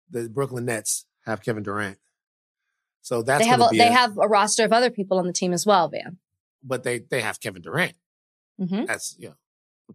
the 0.08 0.28
Brooklyn 0.28 0.66
Nets 0.66 1.04
have 1.26 1.42
Kevin 1.42 1.64
Durant, 1.64 1.98
so 3.02 3.22
that's 3.22 3.44
they 3.44 3.48
have 3.48 3.60
a, 3.60 3.68
they 3.72 3.88
a- 3.88 3.92
have 3.92 4.16
a 4.18 4.28
roster 4.28 4.64
of 4.64 4.72
other 4.72 4.88
people 4.90 5.18
on 5.18 5.26
the 5.26 5.32
team 5.32 5.52
as 5.52 5.66
well, 5.66 5.88
Van. 5.88 6.18
but 6.62 6.84
they 6.84 7.00
they 7.00 7.20
have 7.20 7.40
Kevin 7.40 7.60
Durant. 7.60 7.94
hmm 8.58 8.84
That's 8.86 9.16
you 9.18 9.28
know, 9.28 9.34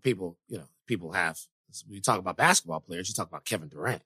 people 0.01 0.37
you 0.47 0.57
know 0.57 0.65
people 0.87 1.11
have. 1.11 1.39
When 1.87 1.95
you 1.95 2.01
talk 2.01 2.19
about 2.19 2.37
basketball 2.37 2.81
players, 2.81 3.09
you 3.09 3.15
talk 3.15 3.27
about 3.27 3.45
Kevin 3.45 3.67
Durant. 3.67 4.03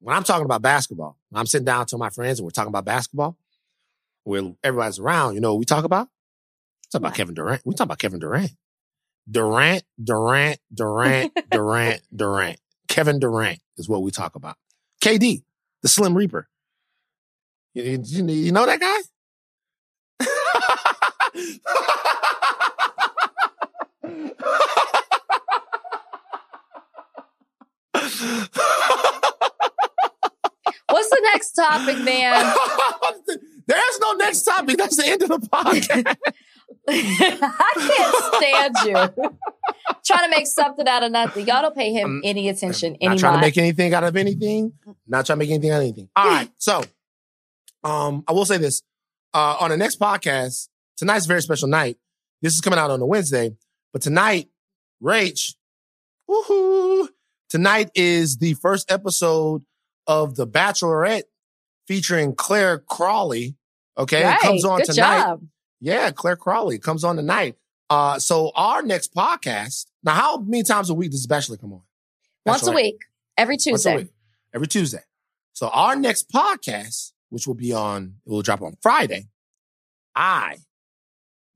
When 0.00 0.16
I'm 0.16 0.24
talking 0.24 0.46
about 0.46 0.62
basketball, 0.62 1.18
when 1.28 1.40
I'm 1.40 1.46
sitting 1.46 1.66
down 1.66 1.84
to 1.86 1.98
my 1.98 2.08
friends 2.08 2.38
and 2.38 2.46
we're 2.46 2.50
talking 2.50 2.70
about 2.70 2.86
basketball, 2.86 3.36
where 4.24 4.54
everybody's 4.64 4.98
around, 4.98 5.34
you 5.34 5.40
know, 5.40 5.52
what 5.52 5.58
we 5.58 5.66
talk 5.66 5.84
about. 5.84 6.08
We 6.08 6.90
talk 6.92 7.00
about? 7.00 7.14
Kevin 7.14 7.34
Durant. 7.34 7.62
We 7.66 7.74
talk 7.74 7.84
about 7.84 7.98
Kevin 7.98 8.18
Durant. 8.18 8.52
Durant, 9.30 9.84
Durant, 10.02 10.58
Durant, 10.72 11.32
Durant, 11.50 12.02
Durant. 12.16 12.58
Kevin 12.88 13.18
Durant 13.18 13.60
is 13.76 13.88
what 13.88 14.02
we 14.02 14.10
talk 14.10 14.34
about. 14.34 14.56
KD, 15.02 15.42
the 15.82 15.88
Slim 15.88 16.16
Reaper. 16.16 16.48
You, 17.74 18.02
you, 18.04 18.26
you 18.26 18.52
know 18.52 18.66
that 18.66 18.80
guy? 18.80 18.98
What's 30.90 31.10
the 31.10 31.20
next 31.32 31.52
topic, 31.52 31.98
man? 32.00 32.54
There's 33.66 33.98
no 34.00 34.12
next 34.14 34.42
topic. 34.42 34.76
That's 34.76 34.96
the 34.96 35.06
end 35.06 35.22
of 35.22 35.28
the 35.28 35.38
podcast. 35.38 36.16
I 36.88 37.72
can't 37.76 38.34
stand 38.34 38.76
you. 38.86 38.94
Trying 40.04 40.30
to 40.30 40.36
make 40.36 40.46
something 40.48 40.88
out 40.88 41.04
of 41.04 41.12
nothing. 41.12 41.46
Y'all 41.46 41.62
don't 41.62 41.76
pay 41.76 41.92
him 41.92 42.08
I'm- 42.08 42.20
any 42.24 42.48
attention, 42.48 42.96
any 43.00 43.10
Not 43.10 43.18
trying 43.18 43.34
to 43.34 43.40
make 43.40 43.56
anything 43.58 43.94
out 43.94 44.02
of 44.02 44.16
anything. 44.16 44.72
Not 45.06 45.26
trying 45.26 45.38
to 45.38 45.44
make 45.44 45.50
anything 45.50 45.70
out 45.70 45.76
of 45.76 45.82
anything. 45.82 46.08
All 46.16 46.26
right. 46.26 46.50
So, 46.58 46.82
um, 47.84 48.24
I 48.26 48.32
will 48.32 48.44
say 48.44 48.56
this. 48.58 48.82
Uh, 49.32 49.56
on 49.60 49.70
the 49.70 49.76
next 49.76 50.00
podcast, 50.00 50.68
tonight's 50.96 51.26
a 51.26 51.28
very 51.28 51.42
special 51.42 51.68
night. 51.68 51.98
This 52.42 52.54
is 52.54 52.60
coming 52.60 52.78
out 52.80 52.90
on 52.90 53.00
a 53.00 53.06
Wednesday, 53.06 53.54
but 53.92 54.02
tonight, 54.02 54.48
Rach, 55.00 55.54
woohoo! 56.28 57.08
Tonight 57.50 57.90
is 57.96 58.36
the 58.38 58.54
first 58.54 58.90
episode 58.90 59.64
of 60.06 60.36
The 60.36 60.46
Bachelorette 60.46 61.24
featuring 61.86 62.34
Clare 62.34 62.78
Crawley. 62.78 63.56
Okay. 63.98 64.22
right. 64.24 64.36
It 64.36 64.40
comes 64.40 64.64
on 64.64 64.78
Good 64.78 64.92
tonight. 64.94 65.18
job. 65.22 65.42
Yeah, 65.80 66.10
Clare 66.12 66.36
Crawley 66.36 66.78
comes 66.78 67.02
on 67.04 67.16
tonight. 67.16 67.56
Uh, 67.88 68.18
so 68.20 68.52
our 68.54 68.82
next 68.82 69.12
podcast. 69.14 69.86
Now, 70.04 70.14
how 70.14 70.36
many 70.38 70.62
times 70.62 70.90
a 70.90 70.94
week 70.94 71.10
does 71.10 71.22
the 71.22 71.28
Bachelor 71.28 71.56
come 71.56 71.72
on? 71.72 71.82
Once 72.46 72.66
a 72.66 72.72
week, 72.72 73.00
every 73.36 73.54
Once 73.54 73.66
a 73.66 73.70
Tuesday. 73.70 73.96
week. 73.96 74.08
Every 74.54 74.66
Tuesday. 74.68 75.02
So 75.52 75.68
our 75.68 75.96
next 75.96 76.30
podcast, 76.30 77.12
which 77.30 77.46
will 77.48 77.54
be 77.54 77.72
on, 77.72 78.14
it 78.24 78.30
will 78.30 78.42
drop 78.42 78.62
on 78.62 78.76
Friday. 78.80 79.26
I 80.14 80.58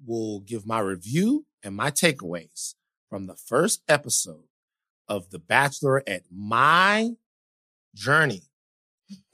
will 0.04 0.40
give 0.40 0.66
my 0.66 0.80
review 0.80 1.46
and 1.62 1.76
my 1.76 1.90
takeaways 1.92 2.74
from 3.08 3.26
the 3.26 3.34
first 3.36 3.82
episode 3.88 4.44
of 5.08 5.30
The 5.30 5.38
Bachelor 5.38 6.02
at 6.06 6.22
my 6.30 7.10
journey 7.94 8.42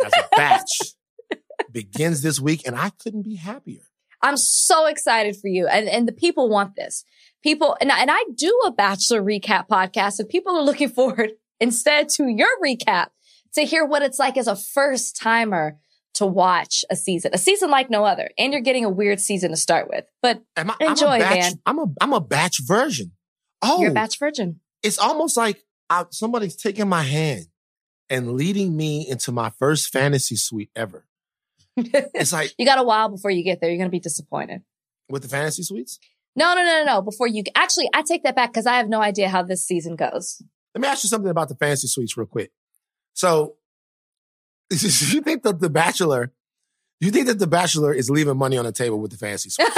as 0.04 0.12
a 0.12 0.28
batch 0.36 0.78
begins 1.72 2.22
this 2.22 2.40
week, 2.40 2.66
and 2.66 2.76
I 2.76 2.90
couldn't 2.90 3.22
be 3.22 3.36
happier. 3.36 3.82
I'm 4.22 4.36
so 4.36 4.86
excited 4.86 5.36
for 5.36 5.48
you. 5.48 5.66
And, 5.66 5.88
and 5.88 6.06
the 6.06 6.12
people 6.12 6.48
want 6.48 6.76
this. 6.76 7.04
People, 7.42 7.76
and, 7.80 7.90
I- 7.90 8.00
and 8.00 8.10
I 8.10 8.22
do 8.34 8.50
a 8.66 8.70
Bachelor 8.70 9.22
recap 9.22 9.68
podcast 9.68 10.18
and 10.18 10.28
people 10.28 10.56
are 10.56 10.62
looking 10.62 10.88
forward 10.90 11.32
instead 11.58 12.08
to 12.10 12.28
your 12.28 12.50
recap 12.62 13.08
to 13.54 13.62
hear 13.64 13.84
what 13.84 14.02
it's 14.02 14.18
like 14.18 14.36
as 14.36 14.46
a 14.46 14.56
first 14.56 15.16
timer 15.16 15.78
to 16.14 16.26
watch 16.26 16.84
a 16.90 16.96
season, 16.96 17.30
a 17.32 17.38
season 17.38 17.70
like 17.70 17.88
no 17.88 18.04
other. 18.04 18.30
And 18.36 18.52
you're 18.52 18.62
getting 18.62 18.84
a 18.84 18.90
weird 18.90 19.20
season 19.20 19.50
to 19.50 19.56
start 19.56 19.88
with, 19.88 20.04
but 20.22 20.42
I, 20.56 20.62
Enjoy, 20.80 21.06
I'm 21.06 21.16
a 21.16 21.18
batch, 21.18 21.40
man. 21.40 21.52
I'm 21.66 21.78
a, 21.78 21.86
I'm 22.00 22.12
a 22.12 22.20
batch 22.20 22.60
version. 22.62 23.12
Oh, 23.62 23.80
you're 23.80 23.88
a 23.88 23.92
oh, 23.92 23.94
batch 23.94 24.18
virgin. 24.18 24.60
It's 24.82 24.98
almost 24.98 25.36
like 25.36 25.62
I, 25.88 26.04
somebody's 26.10 26.56
taking 26.56 26.88
my 26.88 27.02
hand 27.02 27.46
and 28.08 28.32
leading 28.32 28.76
me 28.76 29.08
into 29.08 29.32
my 29.32 29.50
first 29.50 29.92
fantasy 29.92 30.36
suite 30.36 30.70
ever. 30.74 31.06
It's 31.76 32.32
like 32.32 32.52
you 32.58 32.66
got 32.66 32.78
a 32.78 32.82
while 32.82 33.08
before 33.08 33.30
you 33.30 33.42
get 33.42 33.60
there. 33.60 33.70
You're 33.70 33.78
going 33.78 33.88
to 33.88 33.92
be 33.92 34.00
disappointed. 34.00 34.62
with 35.08 35.22
the 35.22 35.28
fantasy 35.28 35.62
suites. 35.62 35.98
No, 36.36 36.54
no, 36.54 36.62
no, 36.62 36.84
no, 36.84 36.84
no. 36.84 37.02
Before 37.02 37.26
you 37.26 37.42
actually, 37.54 37.88
I 37.94 38.02
take 38.02 38.22
that 38.24 38.36
back 38.36 38.52
because 38.52 38.66
I 38.66 38.76
have 38.76 38.88
no 38.88 39.00
idea 39.00 39.28
how 39.28 39.42
this 39.42 39.66
season 39.66 39.96
goes. 39.96 40.42
Let 40.74 40.82
me 40.82 40.88
ask 40.88 41.04
you 41.04 41.08
something 41.08 41.30
about 41.30 41.48
the 41.48 41.54
fantasy 41.54 41.88
suites 41.88 42.16
real 42.16 42.26
quick. 42.26 42.52
So, 43.14 43.56
you 44.70 45.20
think 45.22 45.42
that 45.42 45.60
the 45.60 45.70
Bachelor, 45.70 46.32
you 47.00 47.10
think 47.10 47.26
that 47.26 47.38
the 47.38 47.46
Bachelor 47.46 47.92
is 47.94 48.10
leaving 48.10 48.36
money 48.36 48.58
on 48.58 48.64
the 48.64 48.72
table 48.72 49.00
with 49.00 49.10
the 49.10 49.16
fantasy 49.16 49.50
suites? 49.50 49.76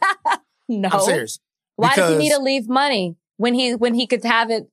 no. 0.68 0.88
I'm 0.90 1.00
serious. 1.00 1.40
Why 1.76 1.94
does 1.94 2.12
he 2.12 2.18
need 2.18 2.30
to 2.30 2.40
leave 2.40 2.68
money 2.68 3.16
when 3.36 3.54
he 3.54 3.74
when 3.74 3.94
he 3.94 4.06
could 4.06 4.24
have 4.24 4.50
it? 4.50 4.68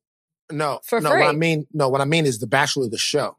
No, 0.51 0.79
For 0.85 0.99
no. 0.99 1.09
What 1.11 1.21
I 1.23 1.31
mean, 1.31 1.65
no. 1.73 1.87
What 1.89 2.01
I 2.01 2.05
mean 2.05 2.25
is 2.25 2.39
the 2.39 2.47
Bachelor, 2.47 2.85
of 2.85 2.91
the 2.91 2.97
show. 2.97 3.37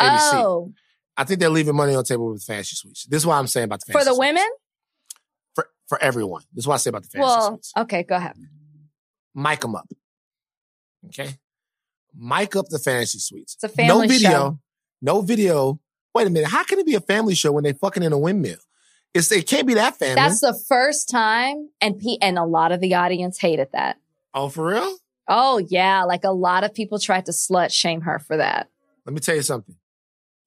ABC. 0.00 0.18
Oh, 0.34 0.72
I 1.16 1.24
think 1.24 1.40
they're 1.40 1.48
leaving 1.50 1.74
money 1.76 1.92
on 1.92 1.98
the 1.98 2.04
table 2.04 2.28
with 2.30 2.40
the 2.40 2.44
fantasy 2.52 2.76
suites. 2.76 3.04
This 3.06 3.22
is 3.22 3.26
what 3.26 3.34
I'm 3.36 3.46
saying 3.46 3.64
about 3.64 3.80
the 3.86 3.92
for 3.92 4.00
the 4.00 4.06
suites. 4.14 4.18
women. 4.18 4.48
for 5.54 5.68
for 5.88 6.00
everyone. 6.02 6.42
This 6.52 6.64
is 6.64 6.66
what 6.68 6.74
I 6.74 6.78
say 6.78 6.90
about 6.90 7.02
the 7.04 7.08
fantasy 7.08 7.28
Well, 7.30 7.50
suites. 7.52 7.72
okay, 7.76 8.02
go 8.02 8.16
ahead. 8.16 8.36
mic 9.34 9.60
them 9.60 9.74
up. 9.76 9.88
Okay. 11.06 11.34
Mic 12.14 12.56
up 12.56 12.66
the 12.68 12.78
fantasy 12.78 13.18
suites. 13.18 13.54
It's 13.54 13.64
a 13.64 13.68
family 13.68 14.06
no 14.06 14.12
video. 14.12 14.30
show. 14.30 14.58
No 15.00 15.20
video. 15.22 15.80
Wait 16.14 16.26
a 16.26 16.30
minute. 16.30 16.50
How 16.50 16.62
can 16.64 16.78
it 16.78 16.84
be 16.86 16.94
a 16.94 17.00
family 17.00 17.34
show 17.34 17.52
when 17.52 17.64
they 17.64 17.72
fucking 17.72 18.02
in 18.02 18.12
a 18.12 18.18
windmill? 18.18 18.58
It's 19.14 19.30
it 19.32 19.46
can't 19.46 19.66
be 19.66 19.74
that 19.74 19.96
family. 19.98 20.14
That's 20.16 20.40
the 20.40 20.58
first 20.68 21.08
time, 21.08 21.70
and 21.80 21.98
P 21.98 22.18
and 22.20 22.38
a 22.38 22.44
lot 22.44 22.72
of 22.72 22.80
the 22.80 22.94
audience 22.94 23.38
hated 23.38 23.68
that. 23.72 23.96
Oh, 24.34 24.48
for 24.48 24.66
real? 24.66 24.96
Oh 25.28 25.58
yeah, 25.58 26.04
like 26.04 26.24
a 26.24 26.32
lot 26.32 26.64
of 26.64 26.74
people 26.74 26.98
tried 26.98 27.26
to 27.26 27.32
slut 27.32 27.70
shame 27.70 28.02
her 28.02 28.18
for 28.18 28.36
that. 28.36 28.68
Let 29.06 29.14
me 29.14 29.20
tell 29.20 29.36
you 29.36 29.42
something. 29.42 29.76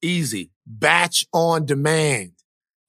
Easy. 0.02 0.50
Batch 0.66 1.26
on 1.32 1.64
demand. 1.66 2.32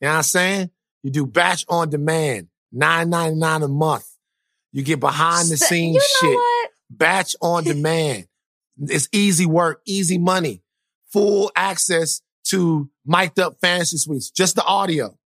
You 0.01 0.07
know 0.07 0.09
what 0.09 0.17
I'm 0.17 0.23
saying? 0.23 0.69
You 1.03 1.11
do 1.11 1.25
batch 1.25 1.65
on 1.69 1.89
demand. 1.89 2.47
Nine 2.71 3.09
ninety 3.09 3.39
nine 3.39 3.63
a 3.63 3.67
month. 3.67 4.05
You 4.71 4.83
get 4.83 4.99
behind 4.99 5.49
the 5.49 5.57
scenes 5.57 5.95
you 6.21 6.27
know 6.27 6.31
shit. 6.31 6.37
what? 6.37 6.69
batch 6.89 7.35
on 7.41 7.63
demand. 7.63 8.27
it's 8.77 9.07
easy 9.11 9.45
work, 9.45 9.81
easy 9.85 10.17
money, 10.17 10.61
full 11.11 11.51
access 11.55 12.21
to 12.45 12.89
mic'd 13.05 13.39
up 13.39 13.57
fantasy 13.61 13.97
suites, 13.97 14.29
just 14.29 14.55
the 14.55 14.63
audio, 14.63 15.17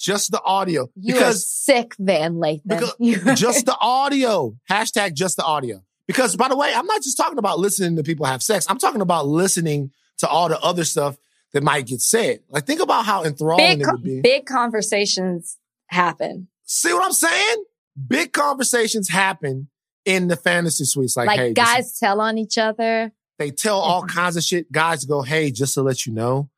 just 0.00 0.30
the 0.32 0.42
audio. 0.42 0.88
You 0.96 1.14
because 1.14 1.46
sick, 1.48 1.94
Van 1.98 2.34
Lathan. 2.36 2.62
because- 2.98 3.38
just 3.40 3.66
the 3.70 3.76
audio. 3.80 4.56
Hashtag 4.70 5.14
just 5.14 5.36
the 5.36 5.44
audio. 5.44 5.84
Because 6.06 6.34
by 6.34 6.48
the 6.48 6.56
way, 6.56 6.72
I'm 6.74 6.86
not 6.86 7.02
just 7.02 7.16
talking 7.16 7.38
about 7.38 7.58
listening 7.60 7.96
to 7.96 8.02
people 8.02 8.26
have 8.26 8.42
sex. 8.42 8.66
I'm 8.68 8.78
talking 8.78 9.00
about 9.02 9.28
listening 9.28 9.92
to 10.18 10.28
all 10.28 10.48
the 10.48 10.58
other 10.60 10.84
stuff 10.84 11.16
that 11.52 11.62
might 11.62 11.86
get 11.86 12.00
said. 12.00 12.40
Like 12.48 12.66
think 12.66 12.80
about 12.80 13.04
how 13.04 13.22
enthralling 13.24 13.78
big 13.78 13.86
it 13.86 13.90
would 13.92 14.02
be. 14.02 14.20
big 14.20 14.46
conversations 14.46 15.56
happen. 15.88 16.48
See 16.64 16.92
what 16.92 17.04
I'm 17.04 17.12
saying? 17.12 17.64
Big 18.08 18.32
conversations 18.32 19.08
happen 19.08 19.68
in 20.04 20.28
the 20.28 20.36
fantasy 20.36 20.84
suites. 20.84 21.16
Like, 21.16 21.26
Like, 21.26 21.38
hey, 21.38 21.52
guys 21.52 21.98
tell 21.98 22.20
on 22.20 22.38
each 22.38 22.56
other. 22.58 23.12
They 23.38 23.50
tell 23.50 23.78
all 23.78 24.02
Mhm. 24.04 24.08
kinds 24.08 24.36
of 24.36 24.42
shit. 24.42 24.70
Guys 24.72 25.04
go, 25.04 25.22
hey, 25.22 25.50
just 25.50 25.74
to 25.74 25.82
let 25.82 26.06
you 26.06 26.12
know, 26.12 26.48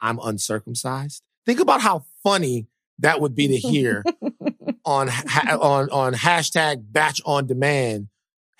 I'm 0.00 0.18
uncircumcised. 0.22 1.22
Think 1.44 1.60
about 1.60 1.80
how 1.80 2.04
funny 2.22 2.66
that 3.00 3.20
would 3.20 3.34
be 3.34 3.48
to 3.48 3.56
hear 3.56 4.04
on 4.84 5.08
ha- 5.08 5.58
on 5.60 5.90
on 5.90 6.14
hashtag 6.14 6.84
batch 6.90 7.20
on 7.24 7.46
demand, 7.46 8.08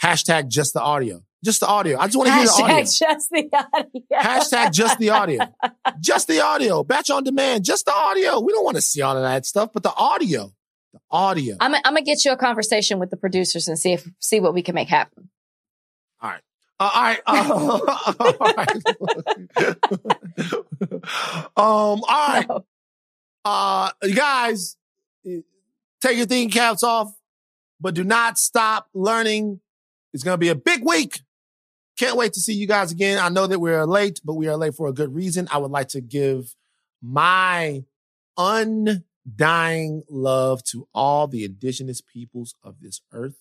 hashtag 0.03 0.49
just 0.49 0.75
the 0.75 0.81
audio, 0.81 1.23
just 1.45 1.61
the 1.61 1.67
audio. 1.67 1.99
I 1.99 2.07
just 2.07 2.17
want 2.17 2.29
to 2.29 2.35
hear 2.35 2.45
the 2.45 2.53
audio. 2.53 2.77
Hashtag 2.77 2.99
just 2.99 3.31
the 3.31 3.49
audio. 3.53 4.03
Hashtag 4.13 4.73
just 4.73 4.99
the 4.99 5.11
audio, 5.11 5.41
just 6.01 6.29
the 6.29 6.41
audio, 6.41 6.85
batch 6.85 7.11
on 7.11 7.25
demand, 7.25 7.65
just 7.65 7.87
the 7.87 7.95
audio. 7.95 8.41
We 8.41 8.53
don't 8.53 8.65
want 8.65 8.77
to 8.77 8.83
see 8.83 9.03
all 9.03 9.17
of 9.17 9.23
that 9.23 9.47
stuff, 9.47 9.71
but 9.73 9.83
the 9.83 9.95
audio, 9.95 10.53
the 10.93 11.01
audio. 11.11 11.57
I'm, 11.61 11.75
I'm 11.75 11.83
gonna 11.83 12.03
get 12.03 12.25
you 12.25 12.33
a 12.33 12.37
conversation 12.37 12.99
with 12.99 13.11
the 13.11 13.17
producers 13.17 13.69
and 13.69 13.79
see 13.79 13.93
if 13.93 14.09
see 14.21 14.41
what 14.41 14.55
we 14.55 14.63
can 14.63 14.75
make 14.75 14.89
happen. 14.89 15.31
Uh, 16.79 16.91
all 16.93 17.03
right. 17.03 17.21
Uh, 17.27 17.81
all 18.21 18.37
right. 18.57 18.83
um, 21.57 21.57
all 21.57 22.05
right. 22.07 22.47
Uh, 23.49 23.91
you 24.03 24.13
guys, 24.13 24.77
take 25.25 26.17
your 26.17 26.27
thinking 26.27 26.51
caps 26.51 26.83
off, 26.83 27.15
but 27.81 27.95
do 27.95 28.03
not 28.03 28.41
stop 28.41 28.89
learning. 28.93 29.61
It's 30.13 30.25
going 30.25 30.35
to 30.35 30.39
be 30.39 30.49
a 30.49 30.57
big 30.57 30.85
week. 30.85 31.21
Can't 31.97 32.17
wait 32.17 32.33
to 32.33 32.41
see 32.41 32.55
you 32.55 32.67
guys 32.67 32.91
again. 32.91 33.21
I 33.21 33.29
know 33.29 33.47
that 33.47 33.61
we're 33.61 33.87
late, 33.87 34.21
but 34.25 34.35
we 34.35 34.49
are 34.49 34.57
late 34.57 34.75
for 34.75 34.89
a 34.89 34.93
good 34.93 35.15
reason. 35.15 35.47
I 35.53 35.59
would 35.59 35.71
like 35.71 35.87
to 35.91 36.01
give 36.01 36.57
my 37.01 37.85
undying 38.37 40.03
love 40.11 40.65
to 40.65 40.89
all 40.93 41.29
the 41.29 41.45
indigenous 41.45 42.01
peoples 42.01 42.57
of 42.65 42.81
this 42.81 43.01
earth 43.13 43.37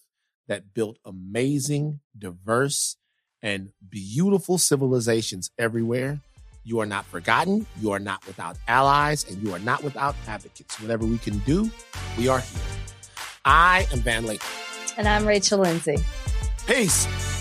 that 0.47 0.71
built 0.75 0.99
amazing, 1.03 2.01
diverse, 2.15 2.97
and 3.41 3.69
beautiful 3.89 4.59
civilizations 4.59 5.49
everywhere. 5.57 6.19
You 6.67 6.79
are 6.79 6.87
not 6.87 7.05
forgotten. 7.05 7.67
You 7.79 7.91
are 7.91 7.99
not 7.99 8.25
without 8.25 8.57
allies, 8.67 9.23
and 9.29 9.41
you 9.41 9.53
are 9.53 9.59
not 9.59 9.83
without 9.83 10.15
advocates. 10.27 10.81
Whatever 10.81 11.05
we 11.05 11.19
can 11.19 11.37
do, 11.39 11.69
we 12.17 12.27
are 12.27 12.39
here. 12.39 12.61
I 13.45 13.87
am 13.93 13.99
Van 13.99 14.23
Lathan. 14.23 14.97
And 14.97 15.07
I'm 15.07 15.27
Rachel 15.27 15.59
Lindsay. 15.59 15.97
Peace. 16.65 17.34